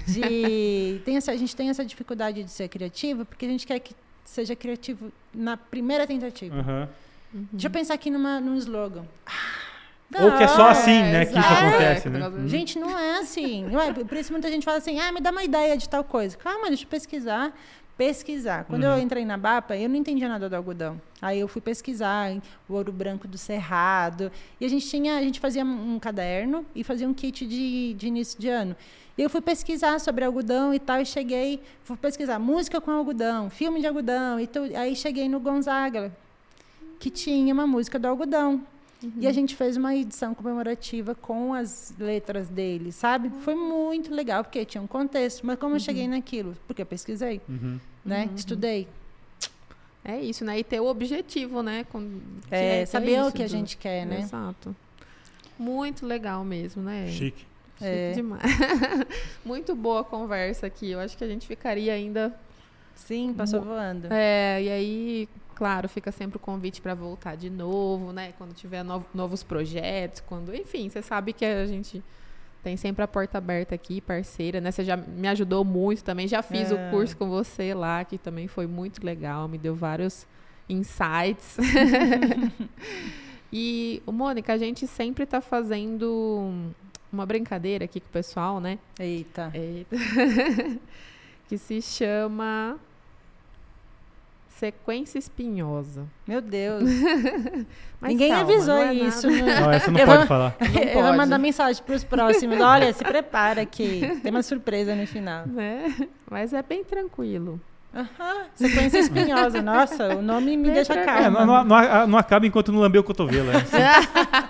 de 0.07 1.01
tem 1.05 1.17
essa, 1.17 1.31
a 1.31 1.37
gente 1.37 1.55
tem 1.55 1.69
essa 1.69 1.85
dificuldade 1.85 2.43
de 2.43 2.51
ser 2.51 2.67
criativo 2.67 3.25
porque 3.25 3.45
a 3.45 3.49
gente 3.49 3.67
quer 3.67 3.79
que 3.79 3.95
seja 4.23 4.55
criativo 4.55 5.11
na 5.33 5.57
primeira 5.57 6.05
tentativa. 6.05 6.55
Aham. 6.55 6.89
Deixa 7.51 7.67
eu 7.67 7.71
pensar 7.71 7.93
aqui 7.93 8.09
numa, 8.09 8.39
num 8.39 8.55
slogan. 8.55 9.05
Ou 10.13 10.31
que 10.37 10.43
é 10.43 10.47
só 10.47 10.57
Não, 10.59 10.67
assim, 10.69 11.01
né, 11.01 11.25
que 11.25 11.31
isso 11.37 11.39
exato. 11.39 11.65
acontece, 11.65 12.07
É, 12.07 12.11
né? 12.11 12.19
por 12.19 12.31
causa- 12.31 12.47
Gente, 12.47 12.79
não 12.79 12.97
é 12.97 13.19
assim. 13.19 13.65
Não 13.65 13.81
é? 13.81 13.91
Por 13.93 14.17
isso 14.17 14.31
muita 14.31 14.49
gente 14.49 14.63
fala 14.63 14.77
assim, 14.77 14.99
ah, 14.99 15.11
me 15.11 15.19
dá 15.19 15.31
uma 15.31 15.43
ideia 15.43 15.75
de 15.75 15.87
tal 15.89 16.03
coisa. 16.03 16.37
Calma, 16.37 16.67
deixa 16.69 16.85
eu 16.85 16.87
pesquisar. 16.87 17.53
Pesquisar. 17.97 18.63
Quando 18.65 18.83
Uhum. 18.83 18.91
eu 18.91 18.99
entrei 18.99 19.25
na 19.25 19.37
BAPA, 19.37 19.75
eu 19.75 19.89
não 19.89 19.95
entendia 19.95 20.29
nada 20.29 20.47
do 20.47 20.55
algodão. 20.55 21.01
Aí 21.21 21.39
eu 21.39 21.47
fui 21.47 21.59
pesquisar 21.61 22.29
hein, 22.31 22.41
o 22.69 22.73
ouro 22.75 22.91
branco 22.91 23.27
do 23.27 23.37
cerrado. 23.39 24.31
E 24.61 24.65
a 24.65 24.69
gente 24.69 24.87
tinha, 24.87 25.17
a 25.17 25.21
gente 25.21 25.39
fazia 25.39 25.65
um 25.65 25.97
caderno 25.99 26.63
e 26.75 26.83
fazia 26.83 27.07
um 27.09 27.13
kit 27.13 27.45
de, 27.45 27.95
de 27.95 28.07
início 28.07 28.39
de 28.39 28.47
ano. 28.49 28.75
E 29.17 29.21
eu 29.23 29.29
fui 29.31 29.41
pesquisar 29.41 29.99
sobre 29.99 30.23
algodão 30.23 30.73
e 30.75 30.79
tal, 30.79 31.01
e 31.01 31.05
cheguei, 31.07 31.59
fui 31.83 31.97
pesquisar 31.97 32.37
música 32.37 32.79
com 32.79 32.91
algodão, 32.91 33.49
filme 33.49 33.81
de 33.81 33.87
algodão, 33.87 34.39
e 34.39 34.45
tu- 34.45 34.69
aí 34.75 34.95
cheguei 34.95 35.27
no 35.27 35.39
Gonzaga, 35.39 36.11
que 36.99 37.09
tinha 37.09 37.51
uma 37.51 37.65
música 37.65 37.97
do 37.97 38.07
algodão. 38.07 38.61
E 39.17 39.27
a 39.27 39.31
gente 39.31 39.55
fez 39.55 39.77
uma 39.77 39.95
edição 39.95 40.33
comemorativa 40.33 41.13
com 41.13 41.53
as 41.53 41.93
letras 41.99 42.49
dele, 42.49 42.91
sabe? 42.91 43.29
Foi 43.41 43.53
muito 43.53 44.11
legal, 44.13 44.43
porque 44.43 44.65
tinha 44.65 44.81
um 44.81 44.87
contexto. 44.87 45.45
Mas 45.45 45.59
como 45.59 45.75
eu 45.75 45.79
cheguei 45.79 46.07
naquilo? 46.07 46.55
Porque 46.65 46.81
eu 46.81 46.85
pesquisei, 46.85 47.39
Uhum. 47.47 47.79
né? 48.03 48.27
Estudei. 48.35 48.87
É 50.03 50.19
isso, 50.19 50.43
né? 50.45 50.57
E 50.57 50.63
ter 50.63 50.79
o 50.79 50.85
objetivo, 50.87 51.61
né? 51.61 51.83
Com, 51.91 52.19
É, 52.49 52.79
que 52.79 52.85
saber 52.87 53.21
o 53.23 53.31
que 53.31 53.43
a 53.43 53.47
gente 53.47 53.77
quer, 53.77 54.05
né? 54.05 54.21
Exato. 54.21 54.75
Muito 55.59 56.05
legal 56.05 56.43
mesmo, 56.43 56.81
né? 56.81 57.07
Chique. 57.07 57.45
Chique 57.77 57.83
É. 57.85 58.11
demais. 58.13 58.41
Muito 59.45 59.75
boa 59.75 60.01
a 60.01 60.03
conversa 60.03 60.65
aqui. 60.65 60.89
Eu 60.91 60.99
acho 60.99 61.15
que 61.17 61.23
a 61.23 61.27
gente 61.27 61.45
ficaria 61.45 61.93
ainda. 61.93 62.33
Sim, 62.95 63.33
passou 63.37 63.61
voando. 63.61 64.07
É, 64.11 64.63
e 64.63 64.69
aí, 64.69 65.29
claro, 65.57 65.89
fica 65.89 66.11
sempre 66.11 66.37
o 66.37 66.39
convite 66.39 66.79
para 66.81 66.93
voltar 66.93 67.35
de 67.35 67.49
novo, 67.49 68.13
né? 68.13 68.31
Quando 68.37 68.53
tiver 68.53 68.83
no- 68.83 69.03
novos 69.11 69.41
projetos, 69.41 70.21
quando, 70.21 70.53
enfim, 70.53 70.87
você 70.87 71.01
sabe 71.01 71.33
que 71.33 71.43
a 71.43 71.65
gente 71.65 72.03
tem 72.61 72.77
sempre 72.77 73.01
a 73.03 73.07
porta 73.07 73.39
aberta 73.39 73.73
aqui, 73.73 73.99
parceira, 73.99 74.61
né? 74.61 74.69
Você 74.69 74.83
já 74.83 74.95
me 74.95 75.27
ajudou 75.27 75.65
muito 75.65 76.03
também. 76.03 76.27
Já 76.27 76.43
fiz 76.43 76.71
É. 76.71 76.75
o 76.75 76.91
curso 76.91 77.17
com 77.17 77.27
você 77.27 77.73
lá, 77.73 78.05
que 78.05 78.19
também 78.19 78.47
foi 78.47 78.67
muito 78.67 79.03
legal, 79.03 79.47
me 79.47 79.57
deu 79.57 79.73
vários 79.73 80.27
insights. 80.69 81.57
e, 83.51 84.01
Mônica, 84.05 84.53
a 84.53 84.57
gente 84.57 84.85
sempre 84.85 85.25
tá 85.25 85.41
fazendo 85.41 86.71
uma 87.11 87.25
brincadeira 87.25 87.85
aqui 87.85 87.99
com 87.99 88.07
o 88.07 88.11
pessoal, 88.11 88.59
né? 88.59 88.77
Eita. 88.99 89.49
Eita. 89.55 89.95
que 91.49 91.57
se 91.57 91.81
chama 91.81 92.77
Sequência 94.57 95.19
Espinhosa. 95.19 96.05
Meu 96.27 96.41
Deus. 96.41 96.83
Mas 98.01 98.11
Ninguém 98.11 98.29
calma, 98.31 98.43
avisou 98.51 98.75
não 98.75 98.81
é 98.83 98.93
isso. 98.93 99.29
né? 99.29 99.41
Não, 99.61 99.71
essa 99.71 99.91
não 99.91 99.99
Eu 99.99 100.05
pode 100.05 100.17
vou- 100.19 100.27
falar. 100.27 100.55
Não 100.59 100.81
Eu 100.81 101.01
vou 101.03 101.13
mandar 101.15 101.37
mensagem 101.37 101.83
para 101.83 101.95
os 101.95 102.03
próximos. 102.03 102.59
Olha, 102.59 102.91
se 102.91 103.03
prepara 103.03 103.65
que 103.65 104.17
tem 104.23 104.31
uma 104.31 104.41
surpresa 104.41 104.95
no 104.95 105.05
final. 105.05 105.45
Né? 105.45 105.95
Mas 106.29 106.53
é 106.53 106.61
bem 106.63 106.83
tranquilo. 106.83 107.61
Aham, 107.95 108.45
sequência 108.55 108.97
espinhosa. 108.99 109.61
Nossa, 109.61 110.15
o 110.17 110.21
nome 110.21 110.57
me 110.57 110.63
Bem 110.65 110.73
deixa 110.73 110.93
tranquilo. 110.93 111.17
É, 111.19 111.21
calma. 111.23 111.45
não, 111.45 111.63
não- 111.63 111.65
não- 111.65 112.07
não 112.07 112.17
acaba 112.17 112.45
enquanto 112.47 112.71
não 112.71 112.79
lamber 112.79 112.99
o 113.01 113.03
cotovelo. 113.03 113.51
é. 113.51 113.63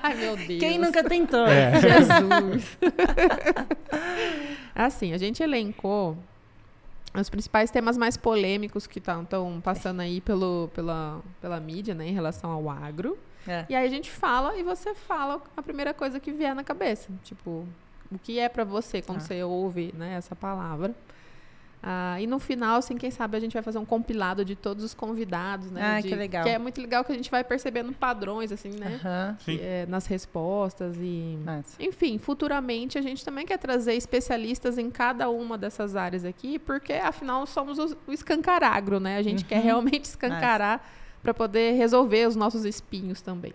Ai, 0.04 0.16
meu 0.16 0.36
Deus. 0.38 0.60
Quem 0.60 0.80
nunca 0.80 1.04
tentou? 1.04 1.46
É. 1.48 1.74
Jesus. 1.82 2.78
assim, 4.76 5.14
a 5.14 5.18
gente 5.18 5.42
elencou 5.44 6.18
os 7.22 7.30
principais 7.30 7.72
temas 7.72 7.98
mais 7.98 8.16
polêmicos 8.18 8.86
que 8.88 9.00
estão 9.00 9.26
passando 9.64 10.02
aí 10.02 10.22
pelo, 10.22 10.70
pela, 10.74 11.22
pela 11.42 11.60
mídia, 11.60 11.94
né, 11.94 12.08
em 12.08 12.14
relação 12.14 12.50
ao 12.52 12.70
agro. 12.70 13.18
É. 13.48 13.66
E 13.70 13.76
aí 13.76 13.86
a 13.88 13.90
gente 13.90 14.12
fala 14.12 14.56
e 14.58 14.64
você 14.64 14.94
fala 14.94 15.42
a 15.56 15.62
primeira 15.62 15.94
coisa 15.94 16.20
que 16.20 16.32
vier 16.32 16.54
na 16.54 16.64
cabeça. 16.64 17.10
Tipo, 17.24 17.66
o 18.12 18.20
que 18.22 18.40
é 18.40 18.50
pra 18.50 18.64
você 18.64 19.02
quando 19.02 19.18
Ah. 19.20 19.22
você 19.22 19.44
ouve 19.44 19.94
né, 19.98 20.16
essa 20.16 20.36
palavra. 20.36 20.94
Ah, 21.82 22.20
e 22.20 22.26
no 22.26 22.40
final, 22.40 22.78
assim, 22.78 22.98
quem 22.98 23.12
sabe 23.12 23.38
a 23.38 23.40
gente 23.40 23.54
vai 23.54 23.62
fazer 23.62 23.78
um 23.78 23.86
compilado 23.86 24.44
de 24.44 24.56
todos 24.56 24.84
os 24.84 24.94
convidados, 24.96 25.70
né? 25.72 25.82
Ah, 25.98 26.02
de- 26.02 26.10
que 26.10 26.16
legal. 26.16 26.44
Que 26.44 26.50
é 26.50 26.58
muito 26.58 26.82
legal 26.82 27.04
que 27.06 27.12
a 27.12 27.16
gente 27.16 27.30
vai 27.30 27.44
percebendo 27.44 27.94
padrões, 27.94 28.52
assim, 28.52 28.72
né? 28.72 29.00
Sim. 29.40 29.60
é, 29.62 29.86
nas 29.86 30.08
respostas 30.08 30.98
e 31.00 31.38
enfim 31.80 32.18
futuramente 32.18 32.98
a 32.98 33.02
gente 33.02 33.24
também 33.24 33.46
quer 33.46 33.58
trazer 33.58 33.94
especialistas 33.94 34.78
em 34.78 34.90
cada 34.90 35.30
uma 35.30 35.58
dessas 35.58 35.96
áreas 35.96 36.26
aqui 36.26 36.58
porque 36.60 36.94
afinal 36.94 37.46
somos 37.46 37.78
os- 37.78 37.96
o 38.08 38.12
escancaragro 38.12 39.00
né 39.00 39.18
a 39.18 39.22
gente 39.22 39.46
quer 39.46 39.62
realmente 39.62 40.06
escancarar 40.10 40.84
para 41.22 41.34
poder 41.34 41.74
resolver 41.74 42.28
os 42.28 42.36
nossos 42.36 42.66
espinhos 42.66 43.22
também 43.22 43.54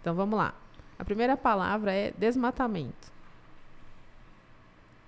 então 0.00 0.14
vamos 0.14 0.38
lá 0.38 0.54
a 0.98 1.04
primeira 1.04 1.36
palavra 1.36 1.92
é 1.92 2.12
desmatamento 2.16 3.11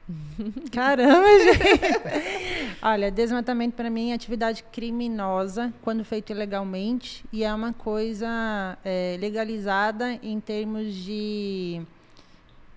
Caramba, 0.70 1.26
gente. 1.40 2.76
Olha, 2.82 3.10
desmatamento 3.10 3.74
para 3.74 3.88
mim 3.88 4.10
é 4.10 4.14
atividade 4.14 4.62
criminosa 4.64 5.72
quando 5.82 6.04
feito 6.04 6.30
ilegalmente 6.30 7.24
e 7.32 7.42
é 7.42 7.52
uma 7.54 7.72
coisa 7.72 8.76
é, 8.84 9.16
legalizada 9.18 10.18
em 10.22 10.38
termos 10.40 10.94
de 10.94 11.80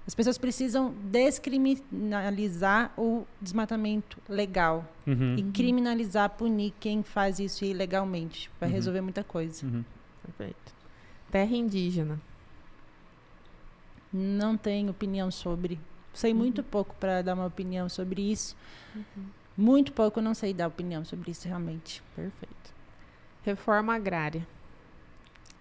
as 0.06 0.16
pessoas 0.16 0.38
precisam 0.38 0.94
descriminalizar 1.04 2.94
o 2.98 3.26
desmatamento 3.42 4.18
legal 4.30 4.86
Uhum. 5.06 5.36
e 5.38 5.44
criminalizar, 5.52 6.30
punir 6.30 6.74
quem 6.80 7.04
faz 7.04 7.40
isso 7.40 7.66
ilegalmente. 7.66 8.50
Vai 8.60 8.70
Uhum. 8.70 8.76
resolver 8.76 9.02
muita 9.02 9.24
coisa. 9.24 9.66
Uhum. 9.66 9.84
perfeito 10.24 10.74
terra 11.30 11.54
indígena 11.56 12.20
Não 14.14 14.56
tenho 14.56 14.92
opinião 14.92 15.30
sobre. 15.30 15.78
Sei 16.18 16.34
muito 16.34 16.64
pouco 16.64 16.96
para 16.96 17.22
dar 17.22 17.36
uma 17.36 17.46
opinião 17.46 17.88
sobre 17.88 18.32
isso. 18.32 18.56
Muito 19.56 19.92
pouco, 19.92 20.22
não 20.22 20.34
sei 20.34 20.54
dar 20.54 20.68
opinião 20.68 21.06
sobre 21.06 21.32
isso 21.32 21.48
realmente. 21.48 22.02
perfeito 22.16 22.78
reforma 23.48 23.96
agrária 23.96 24.46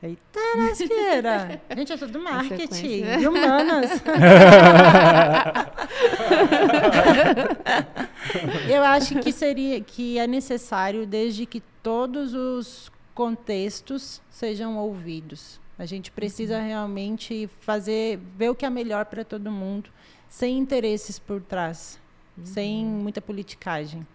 Eita, 0.02 0.40
lasqueira! 0.58 1.62
Gente, 1.74 1.90
eu 1.90 1.98
sou 1.98 2.08
do 2.08 2.20
marketing, 2.20 3.18
de 3.18 3.26
humanas. 3.26 4.02
eu 8.68 8.84
acho 8.84 9.18
que 9.20 9.32
seria 9.32 9.80
que 9.80 10.18
é 10.18 10.26
necessário 10.26 11.06
desde 11.06 11.46
que 11.46 11.62
todos 11.82 12.34
os 12.34 12.92
contextos 13.14 14.20
sejam 14.28 14.76
ouvidos. 14.76 15.58
A 15.78 15.84
gente 15.84 16.10
precisa 16.10 16.58
realmente 16.58 17.48
fazer, 17.60 18.18
ver 18.36 18.50
o 18.50 18.54
que 18.54 18.64
é 18.64 18.70
melhor 18.70 19.04
para 19.04 19.24
todo 19.24 19.50
mundo, 19.50 19.90
sem 20.28 20.58
interesses 20.58 21.18
por 21.18 21.42
trás, 21.42 22.00
sem 22.42 22.84
muita 22.84 23.20
politicagem. 23.20 24.06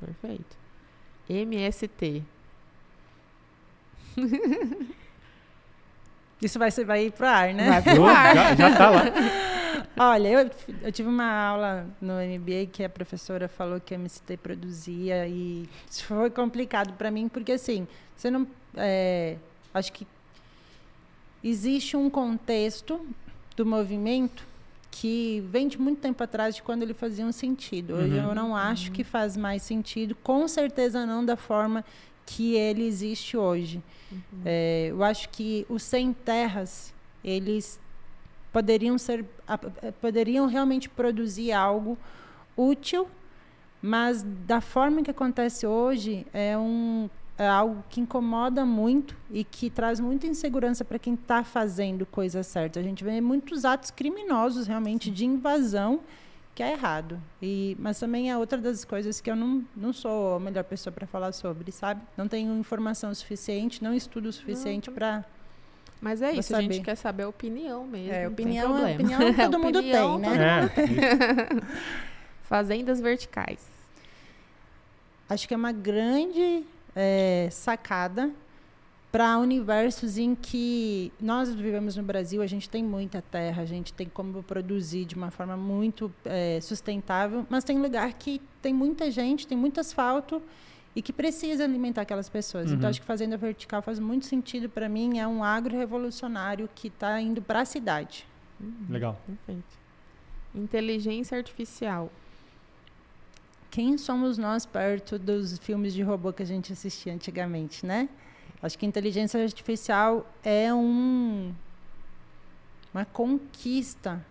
perfeito 0.00 0.56
MST 1.28 2.24
Isso 6.40 6.58
vai, 6.58 6.70
vai 6.70 7.06
ir 7.06 7.12
pro 7.12 7.26
ar, 7.26 7.52
né? 7.52 7.80
Vai 7.80 7.94
pro 7.94 8.06
ar. 8.06 8.34
já, 8.34 8.54
já 8.54 8.76
tá 8.76 8.90
lá. 8.90 9.02
Olha, 10.00 10.28
eu, 10.28 10.50
eu 10.82 10.92
tive 10.92 11.08
uma 11.08 11.28
aula 11.28 11.86
no 12.00 12.14
MBA 12.14 12.66
que 12.72 12.84
a 12.84 12.88
professora 12.88 13.48
falou 13.48 13.80
que 13.80 13.92
a 13.94 13.96
MST 13.96 14.36
produzia 14.36 15.26
e 15.26 15.68
isso 15.90 16.04
foi 16.04 16.30
complicado 16.30 16.92
para 16.92 17.10
mim 17.10 17.28
porque 17.28 17.50
assim, 17.50 17.88
você 18.16 18.30
não, 18.30 18.46
é, 18.76 19.36
acho 19.74 19.92
que 19.92 20.06
existe 21.42 21.96
um 21.96 22.08
contexto 22.10 23.00
do 23.56 23.64
movimento 23.66 24.46
que 24.90 25.42
vem 25.50 25.68
de 25.68 25.78
muito 25.78 26.00
tempo 26.00 26.22
atrás 26.22 26.56
de 26.56 26.62
quando 26.62 26.82
ele 26.82 26.94
fazia 26.94 27.24
um 27.24 27.32
sentido. 27.32 27.94
Hoje 27.94 28.14
Uhum. 28.18 28.28
eu 28.30 28.34
não 28.34 28.56
acho 28.56 28.90
que 28.90 29.04
faz 29.04 29.36
mais 29.36 29.62
sentido, 29.62 30.14
com 30.22 30.48
certeza 30.48 31.06
não 31.06 31.24
da 31.24 31.36
forma 31.36 31.84
que 32.26 32.54
ele 32.54 32.84
existe 32.84 33.36
hoje. 33.36 33.82
É, 34.44 34.88
eu 34.90 35.02
acho 35.04 35.28
que 35.28 35.64
os 35.68 35.82
sem 35.82 36.12
terras 36.12 36.92
eles 37.22 37.78
poderiam 38.52 38.96
ser 38.98 39.24
a- 39.46 39.58
poderiam 40.00 40.46
realmente 40.46 40.88
produzir 40.88 41.52
algo 41.52 41.96
útil 42.56 43.06
mas 43.80 44.22
da 44.46 44.60
forma 44.60 45.02
que 45.02 45.10
acontece 45.10 45.64
hoje 45.66 46.26
é 46.32 46.56
um 46.58 47.08
é 47.38 47.46
algo 47.46 47.84
que 47.88 48.00
incomoda 48.00 48.66
muito 48.66 49.16
e 49.30 49.44
que 49.44 49.70
traz 49.70 50.00
muita 50.00 50.26
insegurança 50.26 50.84
para 50.84 50.98
quem 50.98 51.14
está 51.14 51.44
fazendo 51.44 52.04
coisa 52.04 52.42
certa. 52.42 52.80
A 52.80 52.82
gente 52.82 53.04
vê 53.04 53.20
muitos 53.20 53.64
atos 53.64 53.92
criminosos 53.92 54.66
realmente 54.66 55.08
de 55.08 55.24
invasão 55.24 56.00
que 56.52 56.62
é 56.64 56.72
errado. 56.72 57.22
E, 57.40 57.76
mas 57.78 58.00
também 58.00 58.28
é 58.28 58.36
outra 58.36 58.58
das 58.58 58.84
coisas 58.84 59.20
que 59.20 59.30
eu 59.30 59.36
não, 59.36 59.64
não 59.76 59.92
sou 59.92 60.34
a 60.34 60.40
melhor 60.40 60.64
pessoa 60.64 60.92
para 60.92 61.06
falar 61.06 61.30
sobre, 61.30 61.70
sabe? 61.70 62.02
Não 62.16 62.26
tenho 62.26 62.52
informação 62.58 63.14
suficiente, 63.14 63.84
não 63.84 63.94
estudo 63.94 64.28
o 64.28 64.32
suficiente 64.32 64.90
para 64.90 65.24
Mas 66.00 66.20
é 66.20 66.32
isso, 66.32 66.56
a 66.56 66.60
gente 66.60 66.74
saber. 66.74 66.84
quer 66.84 66.96
saber 66.96 67.22
a 67.22 67.28
opinião 67.28 67.86
mesmo. 67.86 68.12
É, 68.12 68.24
não 68.24 68.34
tem 68.34 68.46
opinião, 68.46 68.72
problema. 68.72 68.94
opinião 68.96 69.34
todo 69.50 69.58
mundo 69.60 69.78
Opinião, 69.78 70.20
tem, 70.20 70.30
né? 70.30 70.64
É. 70.64 71.62
Fazendas 72.42 73.00
verticais. 73.00 73.64
Acho 75.28 75.46
que 75.46 75.54
é 75.54 75.56
uma 75.56 75.70
grande 75.70 76.66
é, 77.00 77.48
sacada 77.52 78.28
para 79.12 79.38
universos 79.38 80.18
em 80.18 80.34
que 80.34 81.12
nós 81.20 81.54
vivemos 81.54 81.96
no 81.96 82.02
Brasil, 82.02 82.42
a 82.42 82.46
gente 82.46 82.68
tem 82.68 82.82
muita 82.82 83.22
terra, 83.22 83.62
a 83.62 83.64
gente 83.64 83.92
tem 83.92 84.08
como 84.08 84.42
produzir 84.42 85.04
de 85.04 85.14
uma 85.14 85.30
forma 85.30 85.56
muito 85.56 86.12
é, 86.24 86.60
sustentável, 86.60 87.46
mas 87.48 87.62
tem 87.62 87.78
lugar 87.78 88.12
que 88.14 88.42
tem 88.60 88.74
muita 88.74 89.10
gente, 89.10 89.46
tem 89.46 89.56
muito 89.56 89.80
asfalto 89.80 90.42
e 90.94 91.00
que 91.00 91.12
precisa 91.12 91.64
alimentar 91.64 92.02
aquelas 92.02 92.28
pessoas. 92.28 92.70
Uhum. 92.70 92.76
Então, 92.76 92.90
acho 92.90 93.00
que 93.00 93.06
fazenda 93.06 93.36
vertical 93.36 93.80
faz 93.80 94.00
muito 94.00 94.26
sentido 94.26 94.68
para 94.68 94.88
mim, 94.88 95.18
é 95.18 95.26
um 95.26 95.42
agro 95.42 95.76
revolucionário 95.78 96.68
que 96.74 96.88
está 96.88 97.18
indo 97.20 97.40
para 97.40 97.60
a 97.60 97.64
cidade. 97.64 98.26
Legal. 98.90 99.18
Perfeito. 99.24 99.78
Inteligência 100.54 101.38
artificial. 101.38 102.10
Quem 103.70 103.98
somos 103.98 104.38
nós 104.38 104.64
perto 104.64 105.18
dos 105.18 105.58
filmes 105.58 105.92
de 105.92 106.02
robô 106.02 106.32
que 106.32 106.42
a 106.42 106.46
gente 106.46 106.72
assistia 106.72 107.12
antigamente, 107.12 107.84
né? 107.84 108.08
Acho 108.62 108.78
que 108.78 108.86
inteligência 108.86 109.40
artificial 109.42 110.26
é 110.42 110.72
um, 110.74 111.52
uma 112.92 113.04
conquista 113.04 114.24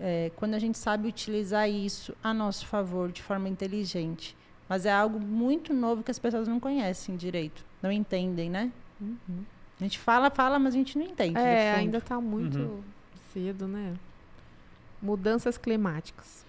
é, 0.00 0.30
quando 0.36 0.54
a 0.54 0.58
gente 0.58 0.78
sabe 0.78 1.08
utilizar 1.08 1.68
isso 1.68 2.14
a 2.22 2.32
nosso 2.32 2.66
favor 2.66 3.10
de 3.12 3.22
forma 3.22 3.48
inteligente. 3.48 4.36
Mas 4.68 4.86
é 4.86 4.92
algo 4.92 5.20
muito 5.20 5.74
novo 5.74 6.02
que 6.02 6.10
as 6.10 6.18
pessoas 6.18 6.48
não 6.48 6.58
conhecem 6.58 7.16
direito, 7.16 7.64
não 7.82 7.92
entendem, 7.92 8.48
né? 8.48 8.72
A 9.78 9.82
gente 9.84 9.98
fala, 9.98 10.30
fala, 10.30 10.58
mas 10.58 10.72
a 10.74 10.78
gente 10.78 10.96
não 10.96 11.04
entende. 11.04 11.34
de 11.34 11.38
É, 11.40 11.72
ainda 11.74 11.98
está 11.98 12.18
muito 12.20 12.58
Uhum. 12.58 12.82
cedo, 13.32 13.68
né? 13.68 13.94
Mudanças 15.02 15.58
climáticas. 15.58 16.43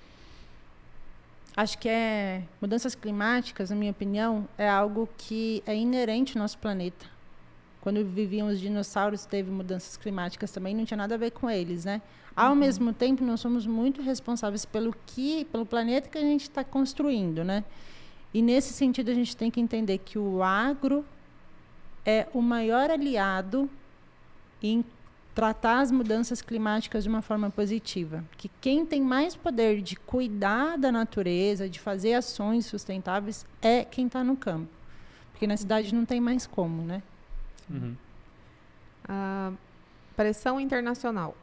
Acho 1.58 1.78
que 1.78 1.88
é 1.88 2.44
mudanças 2.60 2.96
climáticas, 2.96 3.70
na 3.70 3.76
minha 3.78 3.92
opinião, 3.92 4.48
é 4.58 4.70
algo 4.70 5.08
que 5.18 5.64
é 5.66 5.74
inerente 5.76 6.38
ao 6.38 6.42
nosso 6.42 6.58
planeta. 6.58 7.06
Quando 7.80 8.04
viviam 8.04 8.48
os 8.48 8.60
dinossauros, 8.60 9.26
teve 9.26 9.50
mudanças 9.50 9.96
climáticas 9.96 10.52
também, 10.52 10.76
não 10.76 10.84
tinha 10.84 10.98
nada 10.98 11.16
a 11.16 11.18
ver 11.18 11.32
com 11.32 11.50
eles, 11.50 11.86
né? 11.86 12.02
Ao 12.36 12.54
mesmo 12.54 12.92
tempo, 12.92 13.24
nós 13.24 13.40
somos 13.40 13.66
muito 13.66 14.02
responsáveis 14.02 14.66
pelo 14.66 14.94
que, 15.06 15.46
pelo 15.46 15.66
planeta 15.66 16.10
que 16.10 16.18
a 16.18 16.22
gente 16.22 16.42
está 16.42 16.64
construindo, 16.64 17.44
né? 17.44 17.64
E 18.34 18.42
nesse 18.42 18.74
sentido, 18.74 19.10
a 19.12 19.14
gente 19.14 19.38
tem 19.38 19.50
que 19.50 19.62
entender 19.62 20.00
que 20.00 20.20
o 20.20 20.44
agro 20.44 21.06
é 22.06 22.28
o 22.34 22.42
maior 22.42 22.92
aliado 22.92 23.70
em 24.62 24.84
tratar 25.36 25.82
as 25.82 25.92
mudanças 25.92 26.42
climáticas 26.42 27.04
de 27.04 27.10
uma 27.10 27.22
forma 27.22 27.50
positiva. 27.50 28.24
Que 28.38 28.50
quem 28.62 28.86
tem 28.86 29.02
mais 29.02 29.36
poder 29.36 29.82
de 29.82 29.98
cuidar 29.98 30.78
da 30.78 30.94
natureza, 30.94 31.68
de 31.70 31.78
fazer 31.78 32.14
ações 32.14 32.66
sustentáveis, 32.66 33.46
é 33.62 33.84
quem 33.84 34.08
está 34.08 34.24
no 34.24 34.38
campo. 34.38 34.72
Porque 35.32 35.46
na 35.46 35.58
cidade 35.58 35.94
não 35.94 36.06
tem 36.06 36.22
mais 36.22 36.48
como, 36.48 36.82
né? 36.84 37.04
Uhum. 37.70 37.96
Ah, 39.10 39.52
pressão 40.16 40.58
internacional. 40.58 41.36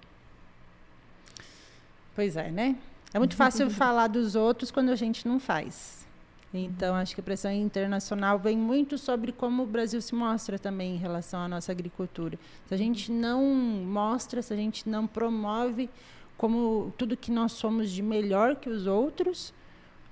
Pois 2.14 2.35
é, 2.36 2.51
né? 2.51 2.78
É 3.12 3.19
muito 3.19 3.36
fácil 3.36 3.69
falar 3.70 4.06
dos 4.06 4.35
outros 4.35 4.70
quando 4.70 4.89
a 4.89 4.97
gente 4.97 5.28
não 5.28 5.39
faz. 5.39 6.09
Então, 6.54 6.94
acho 6.94 7.14
que 7.14 7.20
a 7.20 7.24
pressão 7.24 7.50
internacional 7.50 8.38
vem 8.38 8.58
muito 8.58 8.98
sobre 8.98 9.32
como 9.32 9.62
o 9.62 9.66
Brasil 9.66 10.02
se 10.02 10.14
mostra 10.14 10.58
também 10.58 10.94
em 10.94 10.98
relação 10.98 11.40
à 11.40 11.48
nossa 11.48 11.72
agricultura. 11.72 12.38
Se 12.66 12.74
a 12.74 12.76
gente 12.76 13.10
não 13.10 13.42
mostra, 13.42 14.42
se 14.42 14.52
a 14.52 14.56
gente 14.56 14.86
não 14.86 15.06
promove 15.06 15.88
como 16.36 16.92
tudo 16.98 17.16
que 17.16 17.30
nós 17.30 17.52
somos 17.52 17.90
de 17.90 18.02
melhor 18.02 18.56
que 18.56 18.68
os 18.68 18.86
outros, 18.86 19.54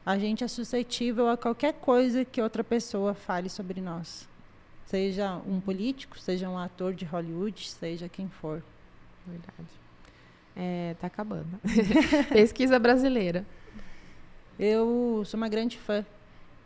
a 0.04 0.18
gente 0.18 0.42
é 0.42 0.48
suscetível 0.48 1.28
a 1.28 1.36
qualquer 1.36 1.74
coisa 1.74 2.24
que 2.24 2.40
outra 2.40 2.64
pessoa 2.64 3.12
fale 3.12 3.50
sobre 3.50 3.82
nós. 3.82 4.26
Seja 4.86 5.40
um 5.46 5.60
político, 5.60 6.18
seja 6.18 6.48
um 6.48 6.56
ator 6.56 6.94
de 6.94 7.04
Hollywood, 7.04 7.68
seja 7.68 8.08
quem 8.08 8.28
for. 8.28 8.62
Verdade. 9.26 9.68
É, 10.56 10.96
tá 10.98 11.06
acabando. 11.06 11.60
Pesquisa 12.32 12.78
brasileira. 12.78 13.46
Eu 14.58 15.22
sou 15.26 15.36
uma 15.38 15.48
grande 15.48 15.78
fã 15.78 16.04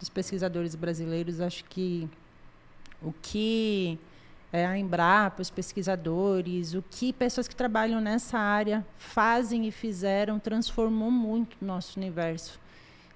dos 0.05 0.09
pesquisadores 0.11 0.75
brasileiros. 0.75 1.41
Acho 1.41 1.65
que 1.65 2.09
o 3.03 3.13
que 3.23 3.99
é, 4.53 4.67
a 4.67 4.79
Embrapa, 4.79 5.41
os 5.41 5.51
pesquisadores, 5.51 6.75
o 6.75 6.85
que 6.91 7.13
pessoas 7.13 7.49
que 7.49 7.57
trabalham 7.57 8.01
nessa 8.01 8.39
área 8.39 8.87
fazem 8.97 9.67
e 9.67 9.71
fizeram 9.73 10.39
transformou 10.39 11.11
muito 11.11 11.57
o 11.61 11.65
nosso 11.65 11.99
universo 11.99 12.61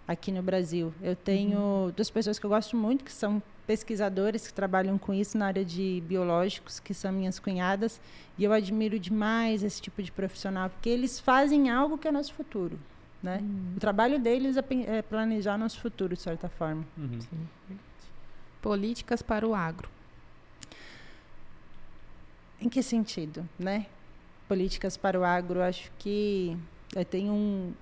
aqui 0.07 0.33
no 0.33 0.43
Brasil. 0.43 0.93
Eu 1.03 1.15
tenho 1.15 1.93
duas 1.95 2.11
pessoas 2.11 2.39
que 2.39 2.47
eu 2.47 2.51
gosto 2.51 2.75
muito, 2.75 3.05
que 3.05 3.13
são 3.13 3.43
pesquisadores 3.67 4.47
que 4.47 4.55
trabalham 4.55 4.97
com 4.97 5.13
isso 5.13 5.37
na 5.37 5.47
área 5.47 5.65
de 5.65 6.03
biológicos, 6.07 6.81
que 6.81 6.95
são 6.95 7.13
minhas 7.13 7.39
cunhadas, 7.39 8.01
e 8.39 8.45
eu 8.45 8.53
admiro 8.53 8.99
demais 8.99 9.63
esse 9.63 9.83
tipo 9.83 10.03
de 10.03 10.11
profissional, 10.11 10.71
porque 10.71 10.89
eles 10.89 11.21
fazem 11.21 11.69
algo 11.69 11.99
que 11.99 12.09
é 12.09 12.11
nosso 12.11 12.33
futuro. 12.33 12.79
Né? 13.23 13.43
O 13.77 13.81
trabalho 13.81 14.19
deles 14.19 14.57
é 14.57 14.65
é 14.87 15.03
planejar 15.03 15.59
nosso 15.59 15.81
futuro, 15.81 16.15
de 16.15 16.23
certa 16.23 16.49
forma. 16.49 16.85
Uhum. 16.97 17.19
Políticas 18.63 19.23
para 19.23 19.47
o 19.47 19.55
agro. 19.55 19.89
Em 22.61 22.69
que 22.69 22.83
sentido, 22.83 23.49
né? 23.59 23.87
Políticas 24.49 24.97
para 24.97 25.19
o 25.19 25.25
agro, 25.25 25.63
acho 25.63 25.91
que 25.99 26.57
eu 26.95 27.05
tenho 27.05 27.33
um 27.33 27.73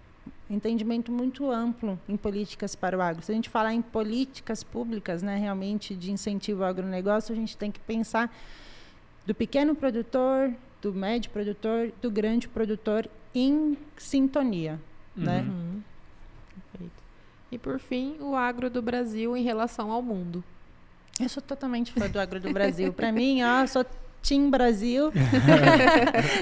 entendimento 0.48 1.10
muito 1.10 1.50
amplo 1.50 1.98
em 2.08 2.16
políticas 2.16 2.74
para 2.74 2.96
o 2.96 3.00
agro. 3.00 3.22
Se 3.22 3.32
a 3.32 3.34
gente 3.34 3.48
falar 3.48 3.72
em 3.74 3.82
políticas 3.82 4.62
públicas, 4.62 5.22
né, 5.22 5.36
realmente 5.36 5.94
de 5.94 6.10
incentivo 6.10 6.62
ao 6.62 6.70
agronegócio, 6.70 7.32
a 7.32 7.36
gente 7.36 7.56
tem 7.56 7.70
que 7.70 7.80
pensar 7.80 8.34
do 9.26 9.34
pequeno 9.34 9.74
produtor, 9.74 10.52
do 10.80 10.92
médio 10.92 11.30
produtor, 11.30 11.92
do 12.00 12.10
grande 12.10 12.48
produtor 12.48 13.08
em 13.34 13.76
sintonia? 13.96 14.80
Uhum. 15.16 15.48
Uhum. 15.48 15.82
Perfeito. 16.72 17.02
E 17.50 17.58
por 17.58 17.78
fim, 17.78 18.16
o 18.20 18.34
agro 18.34 18.68
do 18.68 18.82
Brasil 18.82 19.36
em 19.36 19.42
relação 19.42 19.90
ao 19.90 20.02
mundo. 20.02 20.42
Eu 21.18 21.28
sou 21.28 21.42
totalmente 21.42 21.92
fã 21.92 22.08
do 22.08 22.20
agro 22.20 22.38
do 22.40 22.52
Brasil. 22.52 22.92
Para 22.92 23.10
mim, 23.10 23.42
ó, 23.42 23.62
eu 23.62 23.68
sou 23.68 23.86
Team 24.22 24.50
Brasil. 24.50 25.12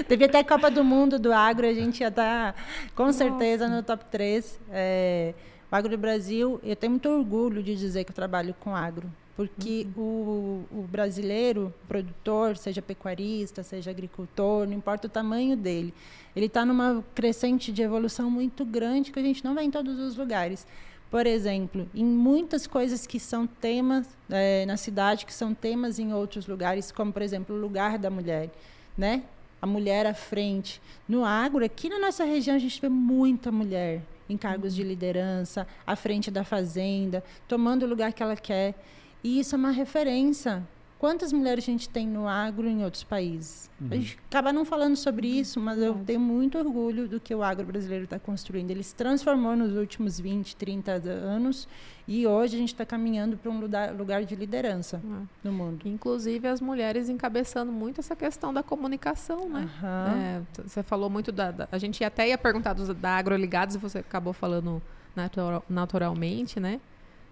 Devia 0.09 0.27
ter 0.27 0.39
a 0.39 0.43
Copa 0.43 0.69
do 0.69 0.83
Mundo 0.83 1.17
do 1.17 1.31
agro, 1.31 1.67
a 1.67 1.73
gente 1.73 2.01
ia 2.01 2.09
estar 2.09 2.55
com 2.95 3.11
certeza 3.13 3.67
no 3.69 3.83
top 3.83 4.03
3. 4.11 4.59
É, 4.71 5.33
o 5.71 5.75
agro 5.75 5.91
do 5.91 5.97
Brasil, 5.97 6.59
eu 6.63 6.75
tenho 6.75 6.91
muito 6.91 7.07
orgulho 7.07 7.63
de 7.63 7.75
dizer 7.75 8.03
que 8.03 8.11
eu 8.11 8.15
trabalho 8.15 8.55
com 8.59 8.75
agro. 8.75 9.09
Porque 9.35 9.85
o, 9.97 10.63
o 10.71 10.87
brasileiro, 10.89 11.73
produtor, 11.87 12.55
seja 12.55 12.81
pecuarista, 12.81 13.63
seja 13.63 13.91
agricultor, 13.91 14.65
não 14.65 14.73
importa 14.73 15.07
o 15.07 15.09
tamanho 15.09 15.57
dele, 15.57 15.93
ele 16.33 16.45
está 16.45 16.65
numa 16.65 17.03
crescente 17.13 17.71
de 17.71 17.81
evolução 17.81 18.31
muito 18.31 18.63
grande 18.63 19.11
que 19.11 19.19
a 19.19 19.21
gente 19.21 19.43
não 19.43 19.53
vê 19.53 19.63
em 19.63 19.71
todos 19.71 19.99
os 19.99 20.15
lugares. 20.15 20.65
Por 21.11 21.27
exemplo, 21.27 21.87
em 21.93 22.03
muitas 22.03 22.65
coisas 22.65 23.05
que 23.05 23.19
são 23.19 23.45
temas 23.45 24.07
eh, 24.29 24.65
na 24.65 24.75
cidade, 24.75 25.25
que 25.25 25.33
são 25.33 25.53
temas 25.53 25.99
em 25.99 26.13
outros 26.13 26.47
lugares, 26.47 26.91
como, 26.91 27.13
por 27.13 27.21
exemplo, 27.21 27.55
o 27.55 27.59
lugar 27.59 27.97
da 27.97 28.09
mulher, 28.09 28.49
né? 28.97 29.23
A 29.61 29.67
mulher 29.67 30.05
à 30.07 30.13
frente. 30.13 30.81
No 31.07 31.23
agro, 31.23 31.63
aqui 31.63 31.89
na 31.89 31.99
nossa 31.99 32.25
região, 32.25 32.55
a 32.55 32.59
gente 32.59 32.81
vê 32.81 32.89
muita 32.89 33.51
mulher 33.51 34.01
em 34.27 34.35
cargos 34.35 34.73
de 34.75 34.83
liderança, 34.83 35.67
à 35.85 35.95
frente 35.95 36.31
da 36.31 36.43
fazenda, 36.43 37.23
tomando 37.47 37.83
o 37.83 37.87
lugar 37.87 38.11
que 38.11 38.23
ela 38.23 38.35
quer. 38.35 38.75
E 39.23 39.39
isso 39.39 39.55
é 39.55 39.57
uma 39.57 39.71
referência. 39.71 40.63
Quantas 40.97 41.33
mulheres 41.33 41.63
a 41.65 41.67
gente 41.67 41.89
tem 41.89 42.07
no 42.07 42.25
agro 42.27 42.67
em 42.67 42.83
outros 42.83 43.03
países? 43.03 43.69
A 43.91 43.95
gente 43.95 44.17
acaba 44.27 44.53
não 44.53 44.63
falando 44.63 44.95
sobre 44.95 45.27
isso, 45.27 45.59
mas 45.59 45.77
eu 45.77 45.93
tenho 46.05 46.19
muito 46.21 46.57
orgulho 46.57 47.07
do 47.07 47.19
que 47.19 47.35
o 47.35 47.43
agro 47.43 47.65
brasileiro 47.65 48.05
está 48.05 48.17
construindo. 48.17 48.71
Ele 48.71 48.81
se 48.81 48.95
transformou 48.95 49.55
nos 49.57 49.75
últimos 49.75 50.19
20, 50.19 50.55
30 50.55 50.93
anos 50.93 51.67
e 52.07 52.25
hoje 52.25 52.55
a 52.55 52.59
gente 52.59 52.69
está 52.73 52.85
caminhando 52.85 53.35
para 53.37 53.51
um 53.51 53.59
lugar, 53.59 53.93
lugar 53.93 54.23
de 54.23 54.35
liderança 54.35 54.99
né? 55.03 55.23
no 55.43 55.51
mundo. 55.51 55.85
Inclusive 55.87 56.47
as 56.47 56.61
mulheres 56.61 57.09
encabeçando 57.09 57.71
muito 57.73 57.99
essa 57.99 58.15
questão 58.15 58.53
da 58.53 58.63
comunicação, 58.63 59.49
né? 59.49 59.69
Aham. 59.83 60.13
É, 60.17 60.41
você 60.65 60.81
falou 60.81 61.09
muito 61.09 61.31
da, 61.31 61.51
da- 61.51 61.67
A 61.71 61.77
gente 61.77 62.03
até 62.05 62.29
ia 62.29 62.37
perguntar 62.37 62.71
dos, 62.73 62.87
da 62.95 63.11
agroligados 63.17 63.75
e 63.75 63.77
você 63.77 63.97
acabou 63.99 64.31
falando 64.33 64.81
natural- 65.15 65.63
naturalmente, 65.69 66.57
né? 66.59 66.79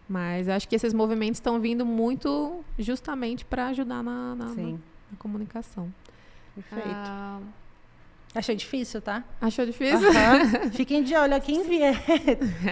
Mas 0.08 0.50
acho 0.50 0.68
que 0.68 0.76
esses 0.76 0.94
movimentos 0.94 1.38
estão 1.38 1.60
vindo 1.60 1.86
muito 1.86 2.64
justamente 2.78 3.46
para 3.46 3.68
ajudar 3.68 4.04
na, 4.04 4.36
na- 4.36 4.46
na- 4.46 4.54
Sim, 4.56 4.80
na 5.12 5.18
comunicação. 5.18 5.92
perfeito. 6.56 6.90
Ah, 6.90 7.40
Achei 8.36 8.56
difícil, 8.56 9.00
tá? 9.00 9.24
achou 9.40 9.64
difícil? 9.64 10.10
Aham. 10.10 10.72
Fiquem 10.74 11.04
de 11.04 11.14
olho 11.16 11.36
a 11.36 11.40
quem 11.40 11.64
vier. 11.68 11.96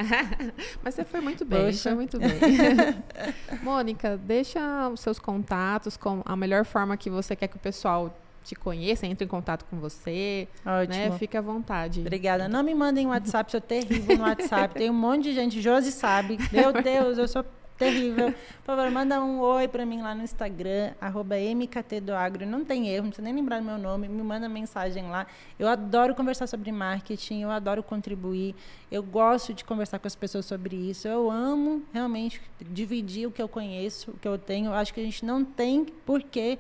Mas 0.84 0.96
você 0.96 1.06
foi 1.06 1.22
muito 1.22 1.46
bem, 1.46 1.66
Poxa. 1.68 1.84
foi 1.84 1.94
muito 1.94 2.18
bem. 2.20 2.30
Mônica, 3.62 4.18
deixa 4.18 4.90
os 4.90 5.00
seus 5.02 5.20
contatos 5.20 5.96
com 5.98 6.22
a 6.26 6.36
melhor 6.36 6.66
forma 6.66 6.98
que 6.98 7.10
você 7.12 7.36
quer 7.36 7.48
que 7.48 7.58
o 7.58 7.60
pessoal 7.60 8.12
te 8.44 8.56
conheça, 8.56 9.06
entre 9.06 9.26
em 9.26 9.28
contato 9.28 9.66
com 9.66 9.78
você, 9.80 10.48
Ótimo. 10.66 10.96
né? 10.96 11.18
Fique 11.18 11.38
à 11.38 11.42
vontade. 11.42 12.02
Obrigada. 12.02 12.48
Não 12.48 12.64
me 12.64 12.74
mandem 12.74 13.08
WhatsApp, 13.08 13.52
sou 13.52 13.62
terrível 13.62 14.18
no 14.18 14.24
WhatsApp. 14.24 14.74
Tem 14.74 14.90
um 14.90 14.94
monte 14.94 15.24
de 15.24 15.34
gente, 15.34 15.62
Josi 15.62 15.92
sabe. 15.92 16.38
Meu 16.52 16.74
Deus, 16.82 17.18
eu 17.18 17.28
sou 17.28 17.46
terrível. 17.82 18.32
Por 18.64 18.76
favor, 18.76 18.92
manda 18.92 19.20
um 19.24 19.40
oi 19.40 19.68
para 19.68 19.86
mim 19.86 20.02
lá 20.02 20.14
no 20.14 20.24
Instagram, 20.24 20.92
arroba 21.02 21.36
mktdoagro. 21.36 22.46
Não 22.46 22.64
tem 22.64 22.88
erro, 22.90 23.04
não 23.04 23.10
precisa 23.10 23.26
nem 23.26 23.34
lembrar 23.34 23.60
do 23.60 23.66
meu 23.66 23.78
nome, 23.78 24.08
me 24.08 24.22
manda 24.22 24.48
mensagem 24.48 25.10
lá. 25.10 25.26
Eu 25.58 25.68
adoro 25.68 26.14
conversar 26.14 26.46
sobre 26.46 26.72
marketing, 26.72 27.42
eu 27.42 27.50
adoro 27.50 27.82
contribuir, 27.82 28.56
eu 28.92 29.02
gosto 29.02 29.54
de 29.54 29.66
conversar 29.66 29.98
com 29.98 30.08
as 30.08 30.16
pessoas 30.16 30.46
sobre 30.46 30.76
isso. 30.76 31.08
Eu 31.08 31.32
amo 31.32 31.82
realmente 31.92 32.40
dividir 32.60 33.28
o 33.28 33.32
que 33.32 33.42
eu 33.42 33.48
conheço, 33.48 34.12
o 34.12 34.18
que 34.18 34.28
eu 34.28 34.38
tenho. 34.38 34.68
Eu 34.68 34.74
acho 34.74 34.94
que 34.94 35.00
a 35.00 35.04
gente 35.04 35.26
não 35.26 35.44
tem 35.44 35.86
por 35.86 36.22
que 36.22 36.60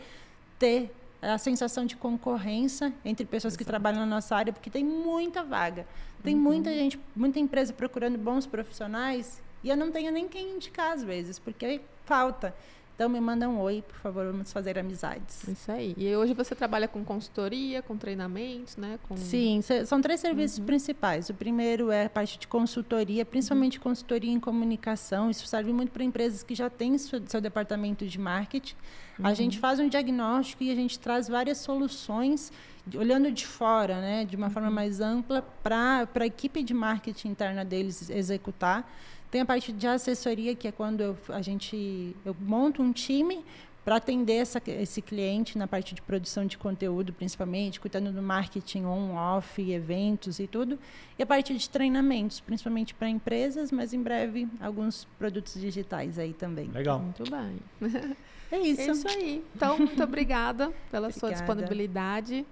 ter 0.58 0.92
a 1.22 1.38
sensação 1.38 1.86
de 1.86 1.96
concorrência 1.96 2.92
entre 3.06 3.26
pessoas 3.26 3.56
que 3.56 3.64
trabalham 3.64 4.00
na 4.00 4.06
nossa 4.06 4.36
área, 4.36 4.52
porque 4.52 4.70
tem 4.70 4.84
muita 4.84 5.44
vaga. 5.44 5.86
Tem 6.24 6.36
Uhum. 6.36 6.42
muita 6.42 6.72
gente, 6.74 7.00
muita 7.16 7.40
empresa 7.40 7.72
procurando 7.74 8.18
bons 8.18 8.46
profissionais 8.48 9.42
e 9.64 9.70
eu 9.70 9.78
não 9.78 9.92
tenho 9.92 10.12
nem 10.12 10.28
quem 10.28 10.56
indicar 10.56 10.92
às 10.94 11.04
vezes, 11.04 11.38
porque 11.40 11.82
falta. 12.06 12.56
Então 12.96 13.10
me 13.10 13.20
manda 13.20 13.50
um 13.50 13.60
oi, 13.60 13.82
por 13.82 13.96
favor, 13.98 14.26
vamos 14.28 14.54
fazer 14.54 14.78
amizades. 14.78 15.48
Isso 15.48 15.72
aí. 15.72 15.96
E 15.98 16.16
hoje 16.16 16.34
você 16.36 16.54
trabalha 16.54 16.88
com 16.88 17.04
consultoria, 17.04 17.82
com 17.82 17.98
treinamentos, 17.98 18.78
né? 18.78 19.00
Com... 19.08 19.18
Sim, 19.18 19.60
são 19.88 20.00
três 20.02 20.20
serviços 20.20 20.60
Uhum. 20.60 20.66
principais. 20.66 21.28
O 21.30 21.34
primeiro 21.34 21.90
é 21.90 22.06
a 22.06 22.10
parte 22.10 22.38
de 22.38 22.48
consultoria, 22.48 23.26
principalmente 23.26 23.80
consultoria 23.80 24.32
em 24.32 24.40
comunicação. 24.40 25.32
Isso 25.32 25.48
serve 25.48 25.74
muito 25.74 25.92
para 25.92 26.04
empresas 26.04 26.44
que 26.44 26.54
já 26.54 26.70
têm 26.70 26.96
seu, 27.00 27.20
seu 27.28 27.42
departamento 27.42 28.06
de 28.06 28.20
marketing. 28.20 28.76
A 29.24 29.30
Uhum. 29.30 29.36
gente 29.36 29.58
faz 29.58 29.80
um 29.80 29.88
diagnóstico 29.90 30.64
e 30.64 30.72
a 30.72 30.76
gente 30.76 31.00
traz 31.00 31.28
várias 31.28 31.58
soluções, 31.58 32.52
olhando 32.96 33.32
de 33.32 33.48
fora, 33.48 34.00
né, 34.00 34.26
de 34.26 34.36
uma 34.36 34.50
forma 34.52 34.70
Uhum. 34.70 34.76
mais 34.76 35.00
ampla, 35.02 35.42
para 35.64 36.08
a 36.14 36.26
equipe 36.26 36.62
de 36.62 36.74
marketing 36.74 37.30
interna 37.30 37.66
deles 37.66 38.10
executar. 38.12 38.88
Tem 39.32 39.42
a 39.42 39.46
parte 39.46 39.72
de 39.72 39.88
assessoria, 39.88 40.54
que 40.54 40.68
é 40.68 40.72
quando 40.72 41.02
eu, 41.02 41.18
a 41.30 41.42
gente, 41.42 42.14
eu 42.26 42.36
monto 42.40 42.84
um 42.84 42.92
time 42.92 43.44
para 43.84 43.96
atender 43.96 44.34
essa, 44.34 44.62
esse 44.68 45.02
cliente 45.02 45.58
na 45.58 45.68
parte 45.68 45.96
de 45.96 46.02
produção 46.02 46.46
de 46.46 46.58
conteúdo, 46.58 47.12
principalmente, 47.14 47.80
cuidando 47.80 48.12
do 48.12 48.22
marketing 48.22 48.84
on-off, 48.86 49.60
eventos 49.72 50.40
e 50.40 50.48
tudo. 50.48 50.78
E 51.18 51.24
a 51.24 51.26
parte 51.26 51.56
de 51.56 51.70
treinamentos, 51.70 52.40
principalmente 52.42 52.94
para 52.94 53.10
empresas, 53.10 53.72
mas 53.72 53.94
em 53.94 54.02
breve 54.04 54.48
alguns 54.60 55.08
produtos 55.18 55.60
digitais 55.60 56.20
aí 56.20 56.34
também. 56.34 56.70
Legal. 56.70 57.00
Muito 57.00 57.24
bem. 57.32 58.12
É 58.52 58.60
isso. 58.60 58.82
É 58.82 58.92
isso 58.92 59.08
aí. 59.08 59.46
Então, 59.56 59.78
muito 59.80 60.04
obrigada 60.04 60.74
pela 60.92 61.10
sua 61.10 61.30
Obrigada. 61.30 61.56
disponibilidade. 61.56 62.46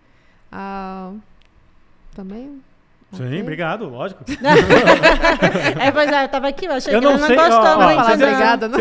Ah, 0.50 1.14
também? 2.16 2.64
Sim, 3.12 3.26
Ok. 3.26 3.42
obrigado, 3.42 3.90
lógico. 3.90 4.24
é, 5.80 5.92
pois 5.92 6.12
é, 6.12 6.24
eu 6.26 6.28
tava 6.30 6.48
aqui, 6.48 6.66
eu 6.66 6.74
achei 6.74 6.94
Eu 6.96 7.00
que 7.00 7.06
não 7.06 7.14
ela 7.14 7.20
não 7.22 7.28
sei, 7.28 7.38
ó, 7.38 7.48
gostou, 7.48 7.60
ó, 7.74 7.78
mas 7.78 7.96
falar 7.96 8.04
vocês 8.06 8.20
já- 8.20 8.28
obrigada, 8.28 8.68
não? 8.68 8.80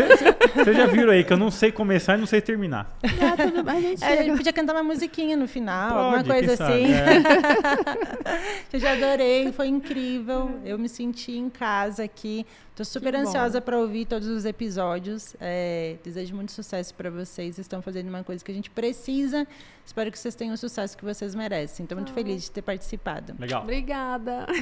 Vocês 0.55 0.77
já 0.77 0.85
viram 0.85 1.11
aí 1.11 1.23
que 1.23 1.33
eu 1.33 1.37
não 1.37 1.49
sei 1.51 1.71
começar 1.71 2.15
e 2.15 2.19
não 2.19 2.27
sei 2.27 2.39
terminar. 2.41 2.95
Ah, 3.03 3.35
tudo 3.43 3.63
bem, 3.63 3.75
a 3.77 3.81
gente 3.81 4.03
É, 4.03 4.07
a 4.07 4.09
gente 4.11 4.23
chega. 4.25 4.37
podia 4.37 4.53
cantar 4.53 4.73
uma 4.73 4.83
musiquinha 4.83 5.35
no 5.35 5.47
final, 5.47 5.89
Pode, 5.89 6.15
alguma 6.17 6.23
coisa 6.35 6.53
assim. 6.63 6.93
é. 6.93 8.69
Eu 8.73 8.79
já 8.79 8.91
adorei, 8.93 9.51
foi 9.51 9.67
incrível. 9.67 10.59
Eu 10.63 10.77
me 10.77 10.87
senti 10.87 11.31
em 11.35 11.49
casa 11.49 12.03
aqui. 12.03 12.45
Tô 12.75 12.85
super 12.85 13.11
Que 13.13 13.19
ansiosa 13.19 13.59
para 13.59 13.77
ouvir 13.77 14.05
todos 14.05 14.27
os 14.27 14.45
episódios. 14.45 15.35
É, 15.41 15.95
desejo 16.03 16.33
muito 16.35 16.51
sucesso 16.51 16.93
para 16.93 17.09
vocês. 17.09 17.55
Vocês 17.55 17.65
estão 17.65 17.81
fazendo 17.81 18.07
uma 18.07 18.23
coisa 18.23 18.43
que 18.45 18.51
a 18.51 18.55
gente 18.55 18.69
precisa. 18.69 19.45
Espero 19.85 20.09
que 20.11 20.17
vocês 20.19 20.33
tenham 20.35 20.53
o 20.53 20.57
sucesso 20.57 20.95
que 20.97 21.03
vocês 21.03 21.33
merecem. 21.35 21.83
Estou 21.83 21.97
muito 21.97 22.11
Ah. 22.11 22.15
feliz 22.15 22.43
de 22.43 22.51
ter 22.51 22.61
participado. 22.61 23.33
Legal. 23.37 23.63
Obrigada. 23.63 24.18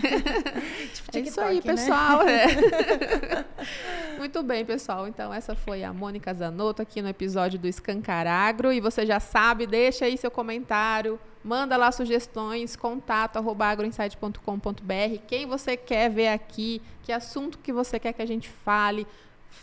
É 1.14 1.20
isso 1.30 1.40
aí, 1.42 1.56
né? 1.56 1.62
pessoal. 1.62 2.22
é. 2.28 3.46
Muito 4.18 4.42
bem, 4.44 4.66
pessoal. 4.66 5.08
Então, 5.08 5.34
essa 5.34 5.56
foi 5.56 5.84
a 5.84 5.94
Mônica 5.94 6.34
Zanotto 6.34 6.82
aqui 6.82 7.02
no 7.02 7.08
episódio 7.10 7.60
do 7.60 7.68
Escancaragro. 7.68 8.72
E 8.74 8.80
você 8.80 9.06
já 9.06 9.20
sabe, 9.20 9.68
deixa 9.68 10.06
aí 10.06 10.18
seu 10.18 10.32
comentário, 10.32 11.20
manda 11.44 11.78
lá 11.78 11.92
sugestões, 11.92 12.76
contato 12.76 13.38
arroba 13.38 13.66
agroinsight.com.br. 13.68 15.20
Quem 15.28 15.46
você 15.46 15.78
quer 15.78 16.10
ver 16.10 16.30
aqui, 16.30 16.82
que 17.04 17.12
assunto 17.12 17.60
que 17.60 17.72
você 17.72 18.00
quer 18.00 18.14
que 18.14 18.22
a 18.22 18.26
gente 18.28 18.50
fale. 18.50 19.06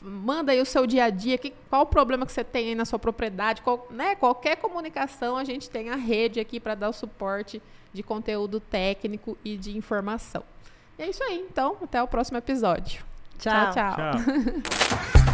Manda 0.00 0.52
aí 0.52 0.60
o 0.60 0.66
seu 0.66 0.86
dia 0.86 1.04
a 1.04 1.10
dia, 1.10 1.38
que, 1.38 1.52
qual 1.68 1.82
o 1.82 1.86
problema 1.86 2.24
que 2.26 2.32
você 2.32 2.42
tem 2.42 2.68
aí 2.68 2.74
na 2.74 2.84
sua 2.84 2.98
propriedade, 2.98 3.62
qual- 3.62 3.86
né, 3.90 4.14
qualquer 4.16 4.56
comunicação, 4.56 5.36
a 5.36 5.44
gente 5.44 5.70
tem 5.70 5.88
a 5.90 5.94
rede 5.94 6.40
aqui 6.40 6.58
para 6.58 6.74
dar 6.74 6.88
o 6.88 6.92
suporte 6.92 7.62
de 7.94 8.02
conteúdo 8.02 8.60
técnico 8.60 9.38
e 9.44 9.56
de 9.56 9.76
informação. 9.76 10.42
E 10.98 11.02
é 11.02 11.08
isso 11.08 11.22
aí, 11.22 11.46
então, 11.50 11.76
até 11.80 12.02
o 12.02 12.06
próximo 12.06 12.36
episódio. 12.36 13.04
Tchau. 13.38 13.72
tchau. 13.72 13.94
tchau. 13.94 14.12
Tchau. 14.12 15.24